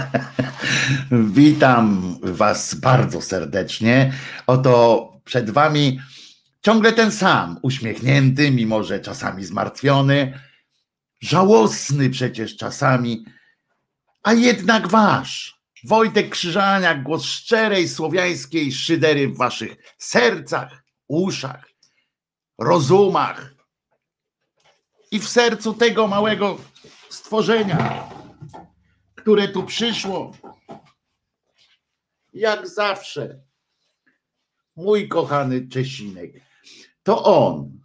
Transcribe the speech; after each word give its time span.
Witam 1.34 2.18
Was 2.22 2.74
bardzo 2.74 3.22
serdecznie. 3.22 4.12
Oto 4.46 5.12
przed 5.24 5.50
Wami 5.50 6.00
ciągle 6.62 6.92
ten 6.92 7.12
sam, 7.12 7.58
uśmiechnięty, 7.62 8.50
mimo 8.50 8.84
że 8.84 9.00
czasami 9.00 9.44
zmartwiony, 9.44 10.40
żałosny 11.20 12.10
przecież 12.10 12.56
czasami, 12.56 13.24
a 14.22 14.32
jednak 14.32 14.88
Wasz. 14.88 15.62
Wojtek 15.84 16.30
Krzyżaniak, 16.30 17.02
głos 17.02 17.24
szczerej 17.24 17.88
słowiańskiej 17.88 18.72
szydery 18.72 19.28
w 19.28 19.36
Waszych 19.36 19.76
sercach, 19.98 20.84
uszach, 21.08 21.68
rozumach 22.58 23.54
i 25.10 25.20
w 25.20 25.28
sercu 25.28 25.74
tego 25.74 26.08
małego 26.08 26.58
stworzenia 27.10 28.08
które 29.22 29.48
tu 29.48 29.62
przyszło. 29.62 30.32
Jak 32.34 32.68
zawsze. 32.68 33.40
Mój 34.76 35.08
kochany 35.08 35.68
Czesinek. 35.68 36.32
To 37.02 37.24
on. 37.24 37.80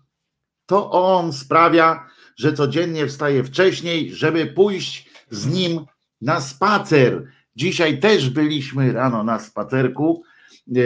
To 0.66 0.92
on 0.92 1.34
sprawia, 1.34 2.08
że 2.38 2.54
codziennie 2.54 3.08
wstaje 3.08 3.44
wcześniej, 3.44 4.16
żeby 4.16 4.48
pójść 4.48 5.10
z 5.30 5.48
nim 5.48 5.86
na 6.22 6.42
spacer. 6.42 7.32
Dzisiaj 7.56 8.00
też 8.00 8.30
byliśmy 8.30 8.94
rano 8.94 9.24
na 9.24 9.40
spacerku. 9.40 10.24
E, 10.76 10.80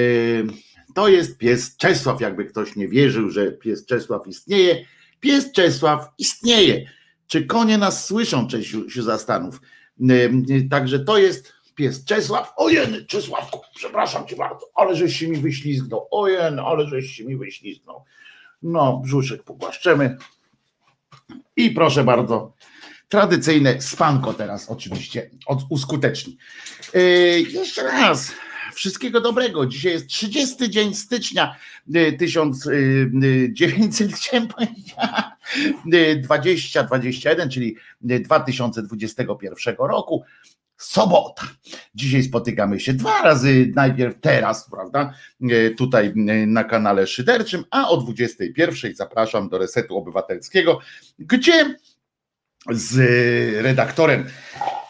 to 0.96 1.08
jest 1.08 1.38
pies 1.38 1.78
Czesław, 1.78 2.22
jakby 2.22 2.46
ktoś 2.46 2.76
nie 2.76 2.88
wierzył, 2.88 3.30
że 3.30 3.52
pies 3.52 3.86
Czesław 3.86 4.28
istnieje. 4.28 4.86
Pies 5.20 5.52
Czesław 5.52 6.08
istnieje. 6.18 6.86
Czy 7.28 7.46
konie 7.46 7.78
nas 7.78 8.06
słyszą, 8.06 8.48
Czesiu, 8.48 8.90
się 8.90 9.04
zastanów. 9.04 9.62
Także 10.70 11.00
to 11.00 11.18
jest 11.18 11.54
pies 11.76 12.06
Czesław. 12.06 12.54
Ojen, 12.56 13.06
Czesławku, 13.08 13.60
przepraszam 13.76 14.28
cię 14.28 14.36
bardzo, 14.36 14.72
ale 14.76 14.96
żeś 14.96 15.20
się 15.20 15.28
mi 15.28 15.38
wyślizgnął. 15.38 16.08
Ojen, 16.12 16.60
ale 16.60 16.88
żeś 16.88 17.12
się 17.12 17.24
mi 17.24 17.38
wyślizgnął. 17.38 18.04
No, 18.62 18.98
brzuszek 19.04 19.44
pogłaszczemy. 19.44 20.18
I 21.56 21.72
proszę 21.72 22.04
bardzo, 22.04 22.54
tradycyjne 23.10 23.82
spanko 23.82 24.34
teraz 24.34 24.70
oczywiście 24.70 25.30
uskuteczni. 25.70 26.38
Yy, 26.94 27.02
jeszcze 27.42 27.84
raz, 27.84 28.34
Wszystkiego 28.74 29.22
dobrego. 29.22 29.66
Dzisiaj 29.66 29.92
jest 29.92 30.08
30 30.08 30.70
dzień 30.70 30.96
stycznia 30.96 31.56
1900, 32.20 34.14
chciałem 34.20 34.48
powiedzieć, 34.48 34.96
2021, 36.22 37.50
czyli 37.50 37.76
2021 38.02 39.76
roku. 39.80 40.24
Sobota. 40.78 41.44
Dzisiaj 41.96 42.24
spotykamy 42.24 42.80
się 42.80 42.94
dwa 42.94 43.22
razy, 43.22 43.72
najpierw 43.76 44.16
teraz, 44.22 44.70
prawda, 44.70 45.14
tutaj 45.78 46.14
na 46.48 46.64
kanale 46.64 47.08
Szyderczym, 47.08 47.64
a 47.72 47.90
o 47.90 47.98
21 47.98 48.96
zapraszam 48.96 49.50
do 49.50 49.58
Resetu 49.58 49.98
Obywatelskiego, 49.98 50.80
gdzie 51.20 51.76
z 52.70 52.98
redaktorem 53.64 54.26
Y, 54.26 54.81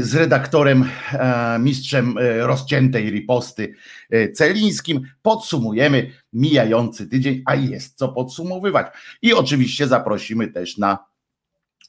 z 0.00 0.14
redaktorem, 0.14 0.84
e, 1.12 1.58
mistrzem 1.58 2.18
e, 2.18 2.46
rozciętej 2.46 3.10
riposty 3.10 3.74
e, 4.10 4.28
Celińskim. 4.28 5.00
Podsumujemy 5.22 6.10
mijający 6.32 7.08
tydzień, 7.08 7.42
a 7.46 7.54
jest 7.54 7.98
co 7.98 8.08
podsumowywać. 8.08 8.86
I 9.22 9.34
oczywiście 9.34 9.86
zaprosimy 9.86 10.48
też 10.48 10.78
na 10.78 10.98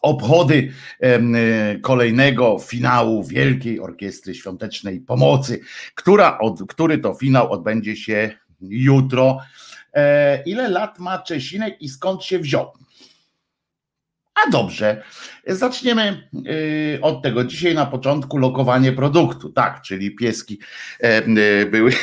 obchody 0.02 0.72
kolejnego 1.82 2.60
finału 2.60 3.24
Wielkiej 3.24 3.80
Orkiestry 3.80 4.36
Świątecznej 4.36 5.00
Pomocy, 5.00 5.60
która 5.96 6.38
od, 6.40 6.60
który 6.68 6.98
to 6.98 7.14
finał 7.14 7.52
odbędzie 7.52 7.96
się 7.96 8.32
jutro. 8.62 9.38
Ile 10.46 10.70
lat 10.70 11.00
ma 11.00 11.20
Czesinek 11.20 11.82
i 11.82 11.90
skąd 11.90 12.24
się 12.24 12.40
wziął? 12.40 12.72
A 14.36 14.50
dobrze, 14.50 15.04
zaczniemy 15.48 16.30
y, 16.96 17.00
od 17.02 17.22
tego. 17.22 17.44
Dzisiaj 17.44 17.76
na 17.76 17.86
początku 17.86 18.38
lokowanie 18.38 18.92
produktu, 18.92 19.50
tak, 19.50 19.82
czyli 19.82 20.16
pieski 20.16 20.60
e, 21.00 21.28
y, 21.62 21.66
były. 21.66 21.92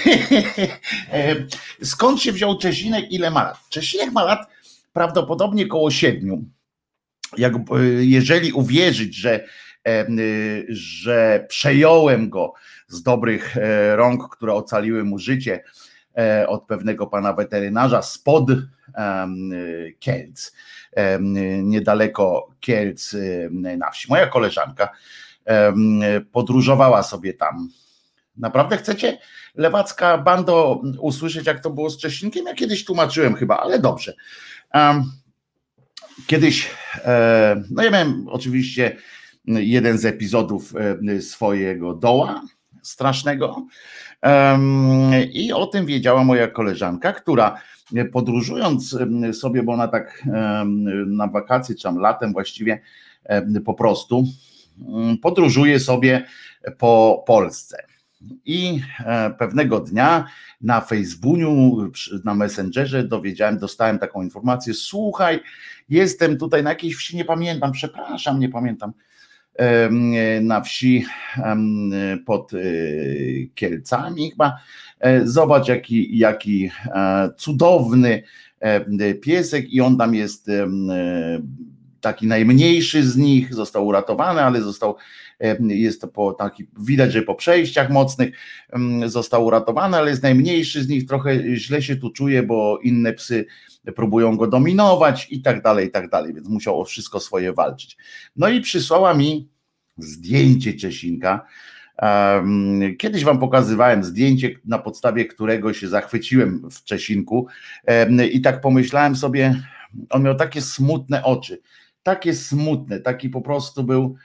E, 1.13 1.37
skąd 1.83 2.23
się 2.23 2.33
wziął 2.33 2.59
Czesinek, 2.59 3.13
ile 3.13 3.31
ma 3.31 3.43
lat? 3.43 3.59
Czesinek 3.69 4.13
ma 4.13 4.25
lat 4.25 4.49
prawdopodobnie 4.93 5.67
koło 5.67 5.91
siedmiu. 5.91 6.45
Jak, 7.39 7.55
y, 7.55 8.05
jeżeli 8.05 8.53
uwierzyć, 8.53 9.17
że, 9.17 9.45
e, 9.89 10.07
że 10.69 11.47
przejąłem 11.49 12.31
go 12.31 12.53
z 12.89 13.03
dobrych 13.03 13.57
rąk, 13.95 14.37
które 14.37 14.55
ocaliły 14.55 15.05
mu 15.05 15.19
życie 15.19 15.63
od 16.47 16.67
pewnego 16.67 17.07
pana 17.07 17.33
weterynarza 17.33 18.03
spod 18.03 18.45
Kielc 19.99 20.53
niedaleko 21.63 22.49
Kielc 22.61 23.17
na 23.51 23.91
wsi. 23.91 24.09
Moja 24.09 24.27
koleżanka 24.27 24.89
podróżowała 26.33 27.03
sobie 27.03 27.35
tam. 27.35 27.69
Naprawdę 28.37 28.77
chcecie, 28.77 29.19
lewacka 29.55 30.19
bando, 30.19 30.83
usłyszeć, 30.99 31.47
jak 31.47 31.61
to 31.61 31.71
było 31.71 31.91
z 31.91 31.99
Czesinkiem? 31.99 32.47
Ja 32.47 32.55
kiedyś 32.55 32.85
tłumaczyłem 32.85 33.35
chyba, 33.35 33.59
ale 33.59 33.79
dobrze. 33.79 34.15
Kiedyś, 36.27 36.71
e, 37.05 37.63
no 37.71 37.83
ja 37.83 37.91
miałem 37.91 38.29
oczywiście 38.29 38.97
jeden 39.45 39.99
z 39.99 40.05
epizodów 40.05 40.75
swojego 41.21 41.95
doła 41.95 42.43
strasznego 42.83 43.67
i 45.33 45.53
o 45.53 45.67
tym 45.67 45.87
wiedziała 45.87 46.25
moja 46.25 46.49
koleżanka, 46.49 47.13
która 47.13 47.61
podróżując 48.13 48.97
sobie, 49.33 49.63
bo 49.63 49.73
ona 49.73 49.89
tak 49.89 50.23
na 51.07 51.27
wakacje, 51.27 51.75
czy 51.75 51.83
tam 51.83 51.99
latem 51.99 52.33
właściwie 52.33 52.81
po 53.65 53.75
prostu 53.75 54.25
podróżuje 55.23 55.81
sobie 55.81 56.27
po 56.79 57.25
Polsce. 57.27 57.91
I 58.45 58.81
e, 59.07 59.31
pewnego 59.31 59.81
dnia 59.81 60.27
na 60.61 60.81
Facebooku, 60.81 61.91
na 62.25 62.35
Messengerze 62.35 63.05
dowiedziałem, 63.05 63.59
dostałem 63.59 63.99
taką 63.99 64.23
informację: 64.23 64.75
Słuchaj, 64.75 65.41
jestem 65.89 66.39
tutaj 66.39 66.63
na 66.63 66.71
jakiejś 66.71 66.97
wsi, 66.97 67.17
nie 67.17 67.25
pamiętam, 67.25 67.73
przepraszam, 67.73 68.41
nie 68.41 68.49
pamiętam 68.49 68.93
na 70.41 70.61
wsi 70.61 71.05
pod 72.27 72.53
y, 72.53 73.51
Kielcami 73.55 74.31
chyba. 74.31 74.57
E, 75.01 75.27
zobacz, 75.27 75.69
jaki, 75.69 76.19
jaki 76.19 76.71
e, 76.95 77.31
cudowny 77.37 78.23
piesek 79.23 79.73
i 79.73 79.81
on 79.81 79.97
tam 79.97 80.15
jest 80.15 80.49
e, 80.49 80.69
taki 82.01 82.27
najmniejszy 82.27 83.03
z 83.03 83.17
nich, 83.17 83.55
został 83.55 83.87
uratowany, 83.87 84.43
ale 84.43 84.63
został, 84.63 84.97
jest 85.61 86.01
to 86.01 86.09
po 86.09 86.33
taki, 86.33 86.67
widać, 86.79 87.13
że 87.13 87.23
po 87.23 87.35
przejściach 87.35 87.91
mocnych 87.91 88.37
został 89.07 89.45
uratowany, 89.45 89.97
ale 89.97 90.11
jest 90.11 90.23
najmniejszy 90.23 90.83
z 90.83 90.89
nich, 90.89 91.07
trochę 91.07 91.57
źle 91.57 91.83
się 91.83 91.97
tu 91.97 92.11
czuje, 92.11 92.43
bo 92.43 92.79
inne 92.83 93.13
psy 93.13 93.47
próbują 93.97 94.37
go 94.37 94.47
dominować 94.47 95.27
i 95.31 95.43
tak 95.43 95.63
dalej, 95.63 95.89
i 95.89 95.91
tak 95.91 96.11
dalej, 96.11 96.35
więc 96.35 96.49
musiał 96.49 96.81
o 96.81 96.85
wszystko 96.85 97.21
swoje 97.21 97.53
walczyć. 97.53 97.97
No 98.37 98.49
i 98.49 98.61
przysłała 98.61 99.15
mi 99.15 99.49
zdjęcie 100.03 100.75
Czesinka. 100.75 101.47
Kiedyś 102.99 103.25
Wam 103.25 103.39
pokazywałem 103.39 104.05
zdjęcie, 104.05 104.51
na 104.65 104.79
podstawie 104.79 105.25
którego 105.25 105.73
się 105.73 105.89
zachwyciłem 105.89 106.71
w 106.71 106.85
Czesinku. 106.85 107.47
I 108.33 108.41
tak 108.41 108.61
pomyślałem 108.61 109.17
sobie, 109.17 109.63
on 110.11 110.23
miał 110.23 110.35
takie 110.35 110.63
smutne 110.63 111.25
oczy, 111.25 111.61
takie 112.03 112.35
smutne, 112.35 113.01
taki 113.01 113.29
po 113.29 113.41
prostu 113.41 113.85
był 113.85 114.17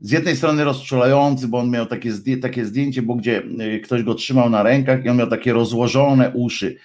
z 0.00 0.10
jednej 0.10 0.36
strony 0.36 0.64
rozczulający, 0.64 1.48
bo 1.48 1.58
on 1.58 1.70
miał 1.70 1.86
takie, 1.86 2.10
takie 2.42 2.64
zdjęcie, 2.64 3.02
bo 3.02 3.14
gdzie 3.14 3.42
y, 3.76 3.80
ktoś 3.80 4.02
go 4.02 4.14
trzymał 4.14 4.50
na 4.50 4.62
rękach 4.62 5.04
i 5.04 5.08
on 5.08 5.16
miał 5.16 5.30
takie 5.30 5.52
rozłożone 5.52 6.32
uszy, 6.34 6.76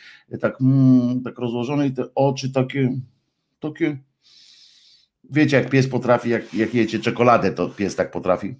tak, 0.41 0.61
mm, 0.61 1.21
tak 1.23 1.39
rozłożone 1.39 1.87
i 1.87 1.91
te 1.91 2.03
oczy 2.15 2.51
takie, 2.51 2.97
takie, 3.59 3.97
wiecie 5.31 5.57
jak 5.57 5.69
pies 5.69 5.87
potrafi, 5.87 6.29
jak, 6.29 6.53
jak 6.53 6.73
jecie 6.73 6.99
czekoladę, 6.99 7.51
to 7.51 7.69
pies 7.69 7.95
tak 7.95 8.11
potrafi 8.11 8.55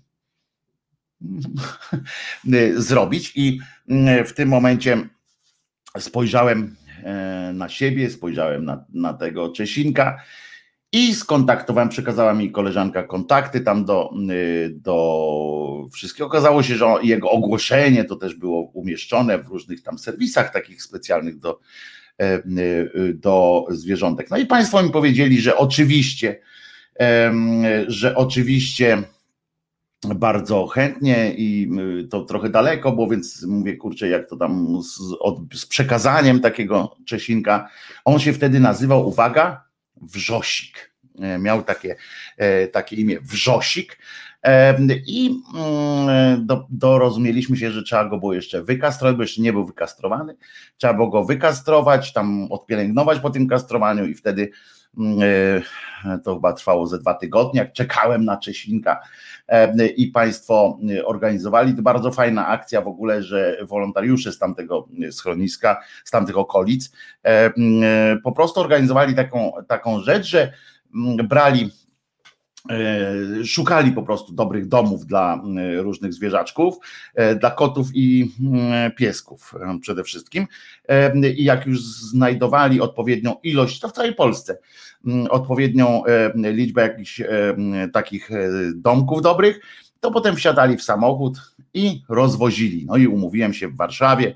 zrobić 2.78 3.32
i 3.36 3.60
mm, 3.90 4.26
w 4.26 4.34
tym 4.34 4.50
momencie 4.50 5.10
spojrzałem 6.00 6.76
e, 7.04 7.52
na 7.54 7.70
siebie, 7.70 8.10
spojrzałem 8.10 8.66
na, 8.66 8.86
na 8.90 9.14
tego 9.14 9.50
Czesinka 9.50 10.22
i 10.92 11.16
skontaktowałem, 11.16 11.90
przekazała 11.90 12.34
mi 12.34 12.52
koleżanka 12.52 13.04
kontakty 13.04 13.62
tam 13.62 13.86
do, 13.86 14.14
y, 14.32 14.70
do 14.76 15.88
wszystkich. 15.94 16.26
Okazało 16.26 16.64
się, 16.64 16.76
że 16.76 16.86
jego 17.04 17.32
ogłoszenie 17.32 18.04
to 18.04 18.16
też 18.16 18.36
było 18.36 18.62
umieszczone 18.62 19.38
w 19.38 19.48
różnych 19.48 19.84
tam 19.84 19.98
serwisach 19.98 20.54
takich 20.54 20.84
specjalnych 20.84 21.40
do, 21.40 21.60
e, 22.20 22.36
y, 22.96 23.14
do 23.14 23.66
zwierzątek. 23.70 24.30
No 24.30 24.38
i 24.38 24.46
Państwo 24.46 24.84
mi 24.84 24.92
powiedzieli, 24.92 25.42
że 25.42 25.58
oczywiście 25.58 26.40
że 27.88 28.16
oczywiście 28.16 29.04
bardzo 30.16 30.68
chętnie 30.68 31.34
i 31.38 31.70
to 32.10 32.22
trochę 32.22 32.50
daleko 32.50 32.92
było, 32.92 33.08
więc 33.08 33.44
mówię, 33.44 33.78
kurczę, 33.78 34.10
jak 34.10 34.30
to 34.30 34.38
tam 34.38 34.82
z, 34.84 35.00
od, 35.20 35.40
z 35.54 35.66
przekazaniem 35.66 36.40
takiego 36.40 36.96
Czesinka. 37.06 37.70
On 38.06 38.20
się 38.20 38.34
wtedy 38.34 38.60
nazywał, 38.60 39.08
uwaga, 39.08 39.64
Wrzosik. 40.02 40.94
E, 41.20 41.40
miał 41.40 41.64
takie, 41.64 41.96
e, 42.38 42.68
takie 42.68 42.96
imię 42.96 43.20
Wrzosik. 43.22 44.00
I 45.08 45.42
mm, 45.56 46.46
do, 46.46 46.68
dorozumieliśmy 46.70 47.58
się, 47.58 47.72
że 47.72 47.84
trzeba 47.84 48.06
go 48.06 48.18
było 48.18 48.34
jeszcze 48.34 48.64
wykastrować, 48.64 49.16
bo 49.16 49.22
jeszcze 49.22 49.42
nie 49.42 49.54
był 49.54 49.66
wykastrowany. 49.66 50.36
Trzeba 50.78 50.94
było 50.94 51.10
go 51.10 51.24
wykastrować, 51.24 52.14
tam 52.14 52.52
odpielęgnować 52.52 53.20
po 53.20 53.30
tym 53.30 53.48
kastrowaniu 53.48 54.06
i 54.06 54.14
wtedy 54.14 54.52
to 56.24 56.36
chyba 56.36 56.54
trwało 56.54 56.88
ze 56.88 57.00
dwa 57.00 57.14
tygodnie, 57.14 57.60
jak 57.60 57.74
czekałem 57.74 58.26
na 58.26 58.38
Czesinka 58.38 59.00
i 59.98 60.08
Państwo 60.08 60.80
organizowali. 61.06 61.76
To 61.76 61.82
bardzo 61.82 62.12
fajna 62.12 62.48
akcja 62.48 62.82
w 62.82 62.88
ogóle, 62.88 63.24
że 63.24 63.58
wolontariusze 63.62 64.32
z 64.32 64.40
tamtego 64.40 64.88
schroniska, 65.12 65.82
z 66.04 66.12
tamtych 66.12 66.38
okolic 66.38 66.92
po 68.24 68.32
prostu 68.32 68.60
organizowali 68.60 69.16
taką, 69.16 69.52
taką 69.68 70.00
rzecz, 70.00 70.28
że 70.28 70.54
brali 71.24 71.72
E, 72.70 73.46
szukali 73.46 73.92
po 73.92 74.04
prostu 74.04 74.34
dobrych 74.34 74.68
domów 74.68 75.06
dla 75.06 75.44
e, 75.58 75.82
różnych 75.82 76.14
zwierzaczków, 76.14 76.76
e, 77.16 77.36
dla 77.36 77.52
kotów 77.52 77.88
i 77.94 78.32
piesków 78.98 79.54
przede 79.82 80.04
wszystkim. 80.04 80.48
I 81.38 81.44
jak 81.44 81.66
już 81.66 81.82
znajdowali 81.84 82.82
odpowiednią 82.82 83.36
ilość, 83.44 83.80
to 83.80 83.88
w 83.88 83.92
całej 83.92 84.16
Polsce, 84.16 84.58
odpowiednią 85.30 86.04
liczbę 86.36 86.82
jakichś 86.82 87.22
takich 87.94 88.30
domków 88.76 89.22
dobrych, 89.22 89.60
to 90.00 90.12
potem 90.12 90.36
wsiadali 90.36 90.78
w 90.78 90.84
samochód 90.84 91.38
i 91.74 92.04
rozwozili. 92.10 92.86
No 92.86 92.98
i 92.98 93.08
umówiłem 93.08 93.54
się 93.54 93.68
w 93.68 93.76
Warszawie 93.76 94.36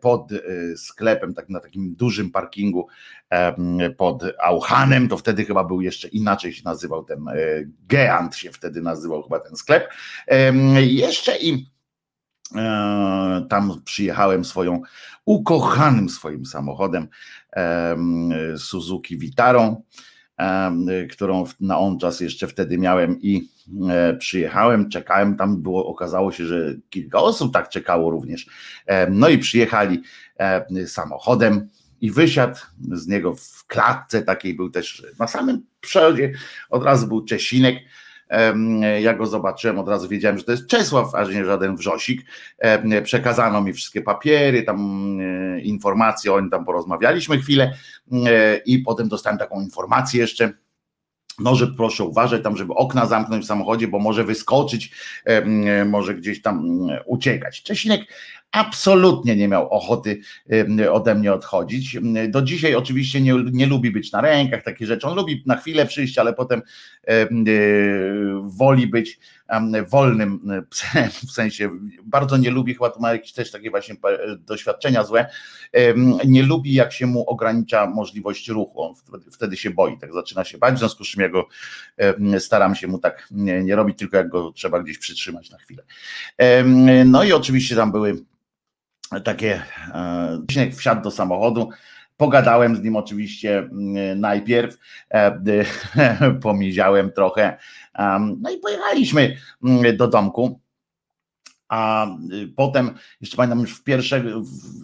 pod 0.00 0.32
e, 0.32 0.38
sklepem, 0.76 1.34
tak 1.34 1.48
na 1.48 1.60
takim 1.60 1.94
dużym 1.94 2.30
parkingu 2.30 2.88
pod 3.96 4.22
Auchanem, 4.42 5.08
to 5.08 5.16
wtedy 5.16 5.44
chyba 5.44 5.64
był 5.64 5.80
jeszcze 5.80 6.08
inaczej 6.08 6.52
się 6.52 6.62
nazywał 6.64 7.04
ten 7.04 7.28
e, 7.28 7.34
Geant 7.88 8.36
się 8.36 8.52
wtedy 8.52 8.82
nazywał 8.82 9.22
chyba 9.22 9.40
ten 9.40 9.56
sklep. 9.56 9.88
Jeszcze 10.80 11.38
i 11.38 11.52
e, 11.52 11.75
tam 13.48 13.82
przyjechałem 13.84 14.44
swoją 14.44 14.82
ukochanym 15.24 16.08
swoim 16.08 16.46
samochodem 16.46 17.08
Suzuki 18.56 19.18
Vitarą 19.18 19.82
którą 21.10 21.44
na 21.60 21.78
on 21.78 21.98
czas 21.98 22.20
jeszcze 22.20 22.46
wtedy 22.46 22.78
miałem 22.78 23.22
i 23.22 23.48
e, 23.90 24.16
przyjechałem, 24.16 24.90
czekałem, 24.90 25.36
tam 25.36 25.62
było, 25.62 25.86
okazało 25.86 26.32
się, 26.32 26.46
że 26.46 26.74
kilka 26.90 27.18
osób 27.18 27.52
tak 27.52 27.68
czekało 27.68 28.10
również. 28.10 28.46
No 29.10 29.28
i 29.28 29.38
przyjechali 29.38 30.02
samochodem 30.86 31.68
i 32.00 32.10
wysiadł 32.10 32.58
z 32.92 33.06
niego 33.06 33.34
w 33.34 33.66
klatce 33.66 34.22
takiej 34.22 34.54
był 34.54 34.70
też 34.70 35.06
na 35.18 35.26
samym 35.26 35.66
przodzie, 35.80 36.32
od 36.70 36.84
razu 36.84 37.06
był 37.06 37.24
Czesinek, 37.24 37.76
ja 39.00 39.14
go 39.14 39.26
zobaczyłem, 39.26 39.78
od 39.78 39.88
razu 39.88 40.08
wiedziałem, 40.08 40.38
że 40.38 40.44
to 40.44 40.52
jest 40.52 40.66
Czesław, 40.66 41.14
a 41.14 41.24
nie 41.24 41.44
żaden 41.44 41.76
wrzosik. 41.76 42.26
Przekazano 43.04 43.60
mi 43.60 43.72
wszystkie 43.72 44.02
papiery, 44.02 44.62
tam 44.62 44.78
e, 45.20 45.60
informacje, 45.60 46.32
oni 46.32 46.50
tam 46.50 46.64
porozmawialiśmy 46.64 47.38
chwilę 47.38 47.76
e, 48.12 48.56
i 48.56 48.78
potem 48.78 49.08
dostałem 49.08 49.38
taką 49.38 49.60
informację 49.60 50.20
jeszcze, 50.20 50.52
no, 51.38 51.54
że 51.54 51.66
proszę 51.66 52.04
uważać 52.04 52.42
tam, 52.42 52.56
żeby 52.56 52.74
okna 52.74 53.06
zamknąć 53.06 53.44
w 53.44 53.48
samochodzie, 53.48 53.88
bo 53.88 53.98
może 53.98 54.24
wyskoczyć, 54.24 54.92
e, 55.24 55.84
może 55.84 56.14
gdzieś 56.14 56.42
tam 56.42 56.80
uciekać. 57.06 57.62
Czesinek 57.62 58.00
absolutnie 58.56 59.36
nie 59.36 59.48
miał 59.48 59.68
ochoty 59.68 60.20
ode 60.90 61.14
mnie 61.14 61.32
odchodzić. 61.32 61.98
Do 62.28 62.42
dzisiaj 62.42 62.74
oczywiście 62.74 63.20
nie, 63.20 63.34
nie 63.52 63.66
lubi 63.66 63.90
być 63.90 64.12
na 64.12 64.20
rękach, 64.20 64.62
takie 64.62 64.86
rzeczy. 64.86 65.06
On 65.06 65.16
lubi 65.16 65.42
na 65.46 65.56
chwilę 65.56 65.86
przyjść, 65.86 66.18
ale 66.18 66.32
potem 66.32 66.62
e, 67.08 67.28
woli 68.42 68.86
być 68.86 69.18
wolnym 69.88 70.62
psem, 70.70 71.10
w 71.10 71.32
sensie 71.32 71.70
bardzo 72.04 72.36
nie 72.36 72.50
lubi, 72.50 72.74
chyba 72.74 72.90
to 72.90 73.00
ma 73.00 73.12
jakieś 73.12 73.32
też 73.32 73.50
takie 73.50 73.70
właśnie 73.70 73.94
doświadczenia 74.38 75.04
złe, 75.04 75.26
nie 76.26 76.42
lubi 76.42 76.72
jak 76.72 76.92
się 76.92 77.06
mu 77.06 77.30
ogranicza 77.30 77.86
możliwość 77.86 78.48
ruchu, 78.48 78.82
on 78.82 78.94
wtedy 79.32 79.56
się 79.56 79.70
boi, 79.70 79.98
tak 79.98 80.12
zaczyna 80.12 80.44
się 80.44 80.58
bać, 80.58 80.74
w 80.74 80.78
związku 80.78 81.04
z 81.04 81.08
czym 81.08 81.22
ja 81.22 81.28
go 81.28 81.48
staram 82.38 82.74
się 82.74 82.86
mu 82.86 82.98
tak 82.98 83.28
nie, 83.30 83.62
nie 83.62 83.76
robić, 83.76 83.98
tylko 83.98 84.16
jak 84.16 84.28
go 84.28 84.52
trzeba 84.52 84.82
gdzieś 84.82 84.98
przytrzymać 84.98 85.50
na 85.50 85.58
chwilę. 85.58 85.82
No 87.04 87.24
i 87.24 87.32
oczywiście 87.32 87.76
tam 87.76 87.92
były 87.92 88.24
takie, 89.24 89.62
e, 90.56 90.70
wsiadł 90.72 91.02
do 91.02 91.10
samochodu, 91.10 91.68
pogadałem 92.16 92.76
z 92.76 92.82
nim 92.82 92.96
oczywiście 92.96 93.68
najpierw, 94.16 94.78
e, 95.10 95.40
pomiziałem 96.42 97.12
trochę, 97.12 97.58
no 98.42 98.50
i 98.50 98.58
pojechaliśmy 98.58 99.36
do 99.96 100.08
domku 100.08 100.60
a 101.68 102.06
y, 102.32 102.48
potem, 102.56 102.90
jeszcze 103.20 103.36
pamiętam, 103.36 103.60
już 103.60 103.78
w 103.78 103.84
pierwsze, 103.84 104.24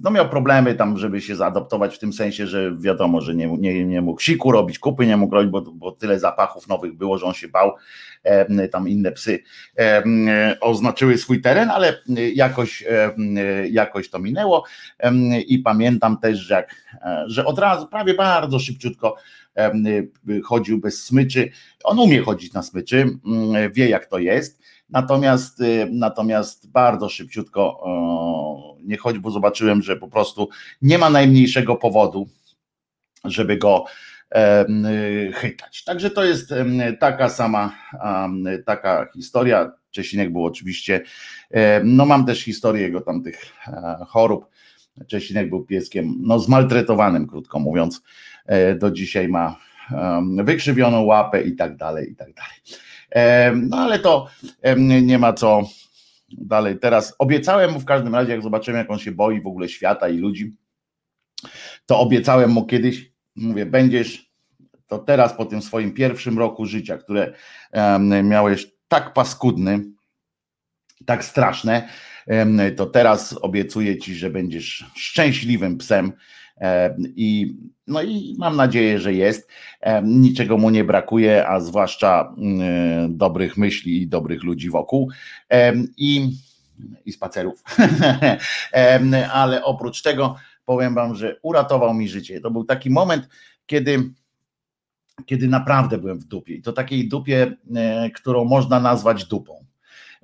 no 0.02 0.10
miał 0.10 0.28
problemy 0.28 0.74
tam, 0.74 0.98
żeby 0.98 1.20
się 1.20 1.36
zaadoptować 1.36 1.96
w 1.96 1.98
tym 1.98 2.12
sensie, 2.12 2.46
że 2.46 2.76
wiadomo, 2.76 3.20
że 3.20 3.34
nie, 3.34 3.46
nie, 3.46 3.84
nie 3.84 4.00
mógł 4.00 4.20
siku 4.20 4.52
robić, 4.52 4.78
kupy 4.78 5.06
nie 5.06 5.16
mógł 5.16 5.34
robić, 5.34 5.50
bo, 5.50 5.60
bo 5.60 5.92
tyle 5.92 6.18
zapachów 6.18 6.68
nowych 6.68 6.96
było, 6.96 7.18
że 7.18 7.26
on 7.26 7.34
się 7.34 7.48
bał, 7.48 7.72
e, 8.22 8.68
tam 8.68 8.88
inne 8.88 9.12
psy 9.12 9.42
e, 9.78 10.02
oznaczyły 10.60 11.18
swój 11.18 11.40
teren, 11.40 11.70
ale 11.70 12.02
jakoś, 12.34 12.84
e, 12.88 13.14
jakoś 13.68 14.10
to 14.10 14.18
minęło. 14.18 14.64
I 15.46 15.58
pamiętam 15.58 16.18
też, 16.18 16.38
że, 16.38 16.54
jak, 16.54 16.74
e, 16.92 17.24
że 17.26 17.44
od 17.44 17.58
razu, 17.58 17.86
prawie 17.86 18.14
bardzo 18.14 18.58
szybciutko 18.58 19.16
chodził 20.44 20.80
bez 20.80 21.04
smyczy, 21.04 21.50
on 21.84 21.98
umie 21.98 22.22
chodzić 22.22 22.52
na 22.52 22.62
smyczy, 22.62 23.18
wie 23.72 23.88
jak 23.88 24.06
to 24.06 24.18
jest, 24.18 24.62
Natomiast, 24.92 25.60
y, 25.60 25.88
natomiast 25.92 26.70
bardzo 26.70 27.08
szybciutko 27.08 27.84
nie 28.84 28.96
chodzi, 28.96 29.20
bo 29.20 29.30
zobaczyłem, 29.30 29.82
że 29.82 29.96
po 29.96 30.08
prostu 30.08 30.48
nie 30.82 30.98
ma 30.98 31.10
najmniejszego 31.10 31.76
powodu, 31.76 32.28
żeby 33.24 33.56
go 33.56 33.84
chytać. 35.34 35.84
Także 35.84 36.10
to 36.10 36.24
jest 36.24 36.54
taka 37.00 37.28
sama 37.28 37.72
taka 38.66 39.08
historia. 39.14 39.72
Czesinek 39.90 40.32
był 40.32 40.44
oczywiście, 40.44 41.02
no 41.84 42.06
mam 42.06 42.26
też 42.26 42.44
historię 42.44 42.82
jego 42.82 43.00
tamtych 43.00 43.52
e, 43.66 43.96
chorób. 44.08 44.46
Czesinek 45.06 45.48
był 45.48 45.64
pieskiem, 45.64 46.14
no 46.20 46.38
zmaltretowanym, 46.38 47.26
krótko 47.26 47.58
mówiąc. 47.58 48.02
E, 48.46 48.74
do 48.74 48.90
dzisiaj 48.90 49.28
ma 49.28 49.56
wykrzywioną 50.44 51.02
łapę 51.02 51.42
i 51.42 51.56
tak 51.56 51.76
dalej, 51.76 52.10
i 52.10 52.16
tak 52.16 52.34
dalej. 52.34 52.56
No 53.54 53.76
ale 53.76 53.98
to 53.98 54.28
nie 55.02 55.18
ma 55.18 55.32
co 55.32 55.62
dalej. 56.38 56.78
Teraz 56.78 57.14
obiecałem 57.18 57.72
mu 57.72 57.80
w 57.80 57.84
każdym 57.84 58.14
razie, 58.14 58.32
jak 58.32 58.42
zobaczymy, 58.42 58.78
jak 58.78 58.90
on 58.90 58.98
się 58.98 59.12
boi 59.12 59.40
w 59.40 59.46
ogóle 59.46 59.68
świata 59.68 60.08
i 60.08 60.16
ludzi, 60.16 60.54
to 61.86 62.00
obiecałem 62.00 62.50
mu 62.50 62.66
kiedyś, 62.66 63.12
mówię, 63.36 63.66
będziesz 63.66 64.32
to 64.86 64.98
teraz 64.98 65.34
po 65.36 65.44
tym 65.44 65.62
swoim 65.62 65.94
pierwszym 65.94 66.38
roku 66.38 66.66
życia, 66.66 66.98
które 66.98 67.32
miałeś 68.22 68.72
tak 68.88 69.12
paskudny, 69.12 69.84
tak 71.06 71.24
straszne, 71.24 71.88
to 72.76 72.86
teraz 72.86 73.38
obiecuję 73.40 73.98
ci, 73.98 74.14
że 74.14 74.30
będziesz 74.30 74.84
szczęśliwym 74.96 75.78
psem 75.78 76.12
i 77.16 77.56
no 77.86 78.02
i 78.02 78.36
mam 78.38 78.56
nadzieję, 78.56 78.98
że 78.98 79.12
jest. 79.14 79.48
Niczego 80.02 80.58
mu 80.58 80.70
nie 80.70 80.84
brakuje, 80.84 81.48
a 81.48 81.60
zwłaszcza 81.60 82.34
mm, 82.38 83.16
dobrych 83.16 83.56
myśli 83.56 84.02
i 84.02 84.08
dobrych 84.08 84.42
ludzi 84.42 84.70
wokół. 84.70 85.10
I, 85.96 86.30
i 87.06 87.12
spacerów. 87.12 87.62
Ale 89.32 89.64
oprócz 89.64 90.02
tego 90.02 90.36
powiem 90.64 90.94
wam, 90.94 91.14
że 91.14 91.36
uratował 91.42 91.94
mi 91.94 92.08
życie. 92.08 92.40
To 92.40 92.50
był 92.50 92.64
taki 92.64 92.90
moment, 92.90 93.28
kiedy 93.66 94.12
kiedy 95.26 95.48
naprawdę 95.48 95.98
byłem 95.98 96.18
w 96.18 96.24
dupie. 96.24 96.54
I 96.54 96.62
to 96.62 96.72
takiej 96.72 97.08
dupie, 97.08 97.56
e, 97.74 98.10
którą 98.10 98.44
można 98.44 98.80
nazwać 98.80 99.24
dupą. 99.24 99.64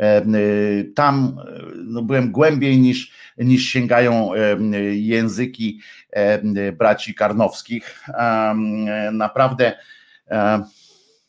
Y, 0.00 0.92
tam 0.94 1.38
y, 1.48 1.72
no, 1.76 2.02
byłem 2.02 2.32
głębiej 2.32 2.80
niż, 2.80 3.12
niż 3.38 3.62
sięgają 3.62 4.30
języki 4.92 5.80
braci 6.72 7.14
karnowskich. 7.14 8.04
Naprawdę 9.12 9.72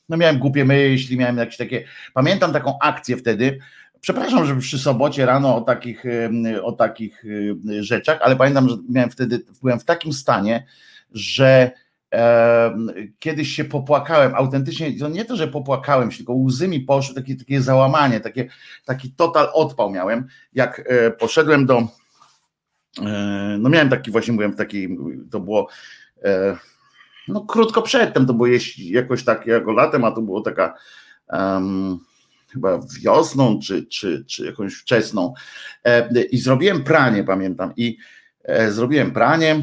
no 0.10 0.18
miałem 0.18 0.40
głupie 0.40 0.66
myśli, 0.66 1.18
miałem 1.18 1.38
jakieś 1.38 1.58
takie, 1.58 1.84
pamiętam 2.14 2.54
taką 2.54 2.80
akcję 2.80 3.18
wtedy, 3.18 3.60
przepraszam, 4.02 4.46
że 4.46 4.56
przy 4.56 4.80
sobocie 4.80 5.26
rano 5.26 5.56
o 5.56 5.62
takich, 5.62 6.04
o 6.64 6.72
takich 6.72 7.24
rzeczach, 7.80 8.20
ale 8.22 8.36
pamiętam, 8.36 8.70
że 8.70 8.76
miałem 8.90 9.10
wtedy, 9.10 9.46
byłem 9.62 9.80
w 9.80 9.86
takim 9.86 10.14
stanie, 10.14 10.66
że 11.12 11.72
kiedyś 13.20 13.56
się 13.56 13.66
popłakałem, 13.66 14.36
autentycznie, 14.36 15.00
to 15.00 15.10
nie 15.10 15.26
to, 15.26 15.36
że 15.36 15.48
popłakałem 15.48 16.12
się, 16.12 16.18
tylko 16.18 16.34
łzy 16.34 16.68
mi 16.68 16.80
poszły, 16.80 17.16
takie, 17.16 17.36
takie 17.36 17.62
załamanie, 17.62 18.20
takie, 18.20 18.50
taki 18.86 19.12
total 19.12 19.50
odpał 19.54 19.92
miałem, 19.92 20.28
jak 20.54 20.84
e, 20.86 21.12
poszedłem 21.12 21.66
do, 21.66 21.88
e, 23.02 23.58
no 23.60 23.70
miałem 23.70 23.90
taki 23.90 24.12
właśnie, 24.12 24.34
mówiłem, 24.34 24.56
taki, 24.56 24.98
to 25.32 25.40
było 25.40 25.68
e, 26.24 26.58
no 27.28 27.42
krótko 27.42 27.82
przedtem, 27.82 28.26
to 28.26 28.34
było 28.34 28.48
jakoś 28.78 29.24
tak 29.24 29.48
jako 29.48 29.72
latem, 29.72 30.04
a 30.04 30.12
to 30.12 30.22
było 30.22 30.42
taka 30.42 30.76
um, 31.28 32.00
chyba 32.52 32.80
wiosną, 33.02 33.60
czy, 33.60 33.86
czy, 33.86 34.26
czy 34.26 34.46
jakąś 34.46 34.74
wczesną. 34.74 35.34
I 36.32 36.38
zrobiłem 36.38 36.84
pranie, 36.84 37.24
pamiętam, 37.24 37.74
i 37.78 37.98
zrobiłem 38.70 39.12
pranie, 39.12 39.62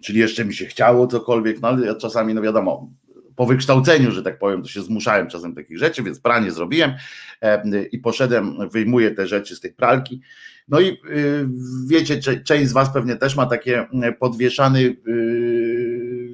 czyli 0.00 0.20
jeszcze 0.20 0.44
mi 0.44 0.54
się 0.54 0.66
chciało 0.66 1.06
cokolwiek, 1.06 1.60
no 1.60 1.68
ale 1.68 1.86
ja 1.86 1.94
czasami, 1.94 2.34
no 2.34 2.42
wiadomo, 2.42 2.90
po 3.36 3.46
wykształceniu, 3.46 4.12
że 4.12 4.22
tak 4.22 4.38
powiem, 4.38 4.62
to 4.62 4.68
się 4.68 4.82
zmuszałem 4.82 5.28
czasem 5.28 5.54
takich 5.54 5.78
rzeczy, 5.78 6.02
więc 6.02 6.20
pranie 6.20 6.50
zrobiłem 6.50 6.92
e, 7.40 7.84
i 7.84 7.98
poszedłem, 7.98 8.70
wyjmuję 8.70 9.10
te 9.10 9.26
rzeczy 9.26 9.56
z 9.56 9.60
tej 9.60 9.72
pralki. 9.72 10.20
No 10.68 10.80
i 10.80 10.88
y, 10.88 11.48
wiecie, 11.86 12.20
część 12.44 12.68
z 12.68 12.72
Was 12.72 12.92
pewnie 12.92 13.16
też 13.16 13.36
ma 13.36 13.46
takie 13.46 13.86
mm, 13.92 14.14
podwieszany 14.14 14.96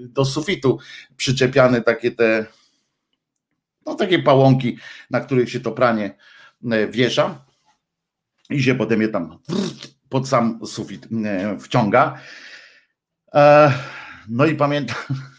do 0.08 0.24
sufitu 0.24 0.78
przyczepiane 1.16 1.82
takie 1.82 2.10
te, 2.10 2.46
no 3.86 3.94
takie 3.94 4.18
pałąki, 4.18 4.78
na 5.10 5.20
których 5.20 5.50
się 5.50 5.60
to 5.60 5.72
pranie 5.72 6.14
e, 6.70 6.86
wiesza 6.86 7.44
i 8.50 8.62
się 8.62 8.74
potem 8.74 9.02
je 9.02 9.08
tam 9.08 9.38
pod 10.08 10.28
sam 10.28 10.66
sufit 10.66 11.08
e, 11.24 11.58
wciąga. 11.58 12.18
E, 13.36 13.72
no 14.28 14.46
i 14.46 14.54
pamiętam, 14.54 14.96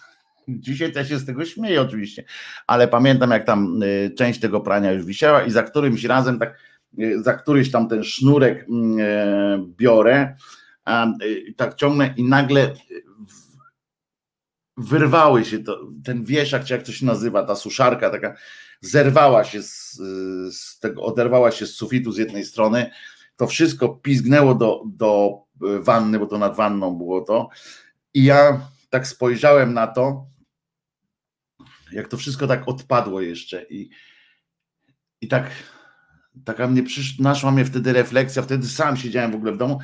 dzisiaj 0.47 0.91
też 0.91 1.09
się 1.09 1.19
z 1.19 1.25
tego 1.25 1.45
śmieję 1.45 1.81
oczywiście, 1.81 2.23
ale 2.67 2.87
pamiętam 2.87 3.31
jak 3.31 3.45
tam 3.45 3.79
e, 3.83 4.09
część 4.09 4.39
tego 4.39 4.61
prania 4.61 4.91
już 4.91 5.05
wisiała 5.05 5.43
i 5.43 5.51
za 5.51 5.63
którymś 5.63 6.03
razem 6.03 6.39
tak, 6.39 6.59
e, 6.99 7.23
za 7.23 7.33
któryś 7.33 7.71
tam 7.71 7.89
ten 7.89 8.03
sznurek 8.03 8.65
mm, 8.69 9.73
biorę, 9.77 10.35
tak 11.57 11.75
ciągnę 11.75 12.13
i 12.17 12.23
nagle 12.23 12.73
wyrwały 14.77 15.45
się 15.45 15.59
to, 15.59 15.79
ten 16.03 16.23
wieszak, 16.23 16.63
czy 16.63 16.73
jak 16.73 16.83
to 16.83 16.91
się 16.91 17.05
nazywa, 17.05 17.43
ta 17.43 17.55
suszarka 17.55 18.09
taka, 18.09 18.35
zerwała 18.81 19.43
się 19.43 19.63
z, 19.63 19.91
z 20.55 20.79
tego, 20.79 21.03
oderwała 21.03 21.51
się 21.51 21.67
z 21.67 21.75
sufitu 21.75 22.11
z 22.11 22.17
jednej 22.17 22.45
strony, 22.45 22.91
to 23.37 23.47
wszystko 23.47 23.89
pizgnęło 23.89 24.55
do, 24.55 24.83
do 24.85 25.41
wanny, 25.79 26.19
bo 26.19 26.25
to 26.25 26.37
nad 26.37 26.55
wanną 26.55 26.95
było 26.95 27.21
to. 27.21 27.49
I 28.17 28.23
ja 28.23 28.69
tak 28.89 29.07
spojrzałem 29.07 29.73
na 29.73 29.87
to, 29.87 30.25
jak 31.91 32.07
to 32.07 32.17
wszystko 32.17 32.47
tak 32.47 32.67
odpadło 32.67 33.21
jeszcze 33.21 33.65
i, 33.69 33.89
i 35.21 35.27
tak 35.27 35.51
taka 36.45 36.67
mnie 36.67 36.83
przysz, 36.83 37.19
naszła 37.19 37.51
mnie 37.51 37.65
wtedy 37.65 37.93
refleksja, 37.93 38.41
wtedy 38.41 38.67
sam 38.67 38.97
siedziałem 38.97 39.31
w 39.31 39.35
ogóle 39.35 39.51
w 39.51 39.57
domu 39.57 39.79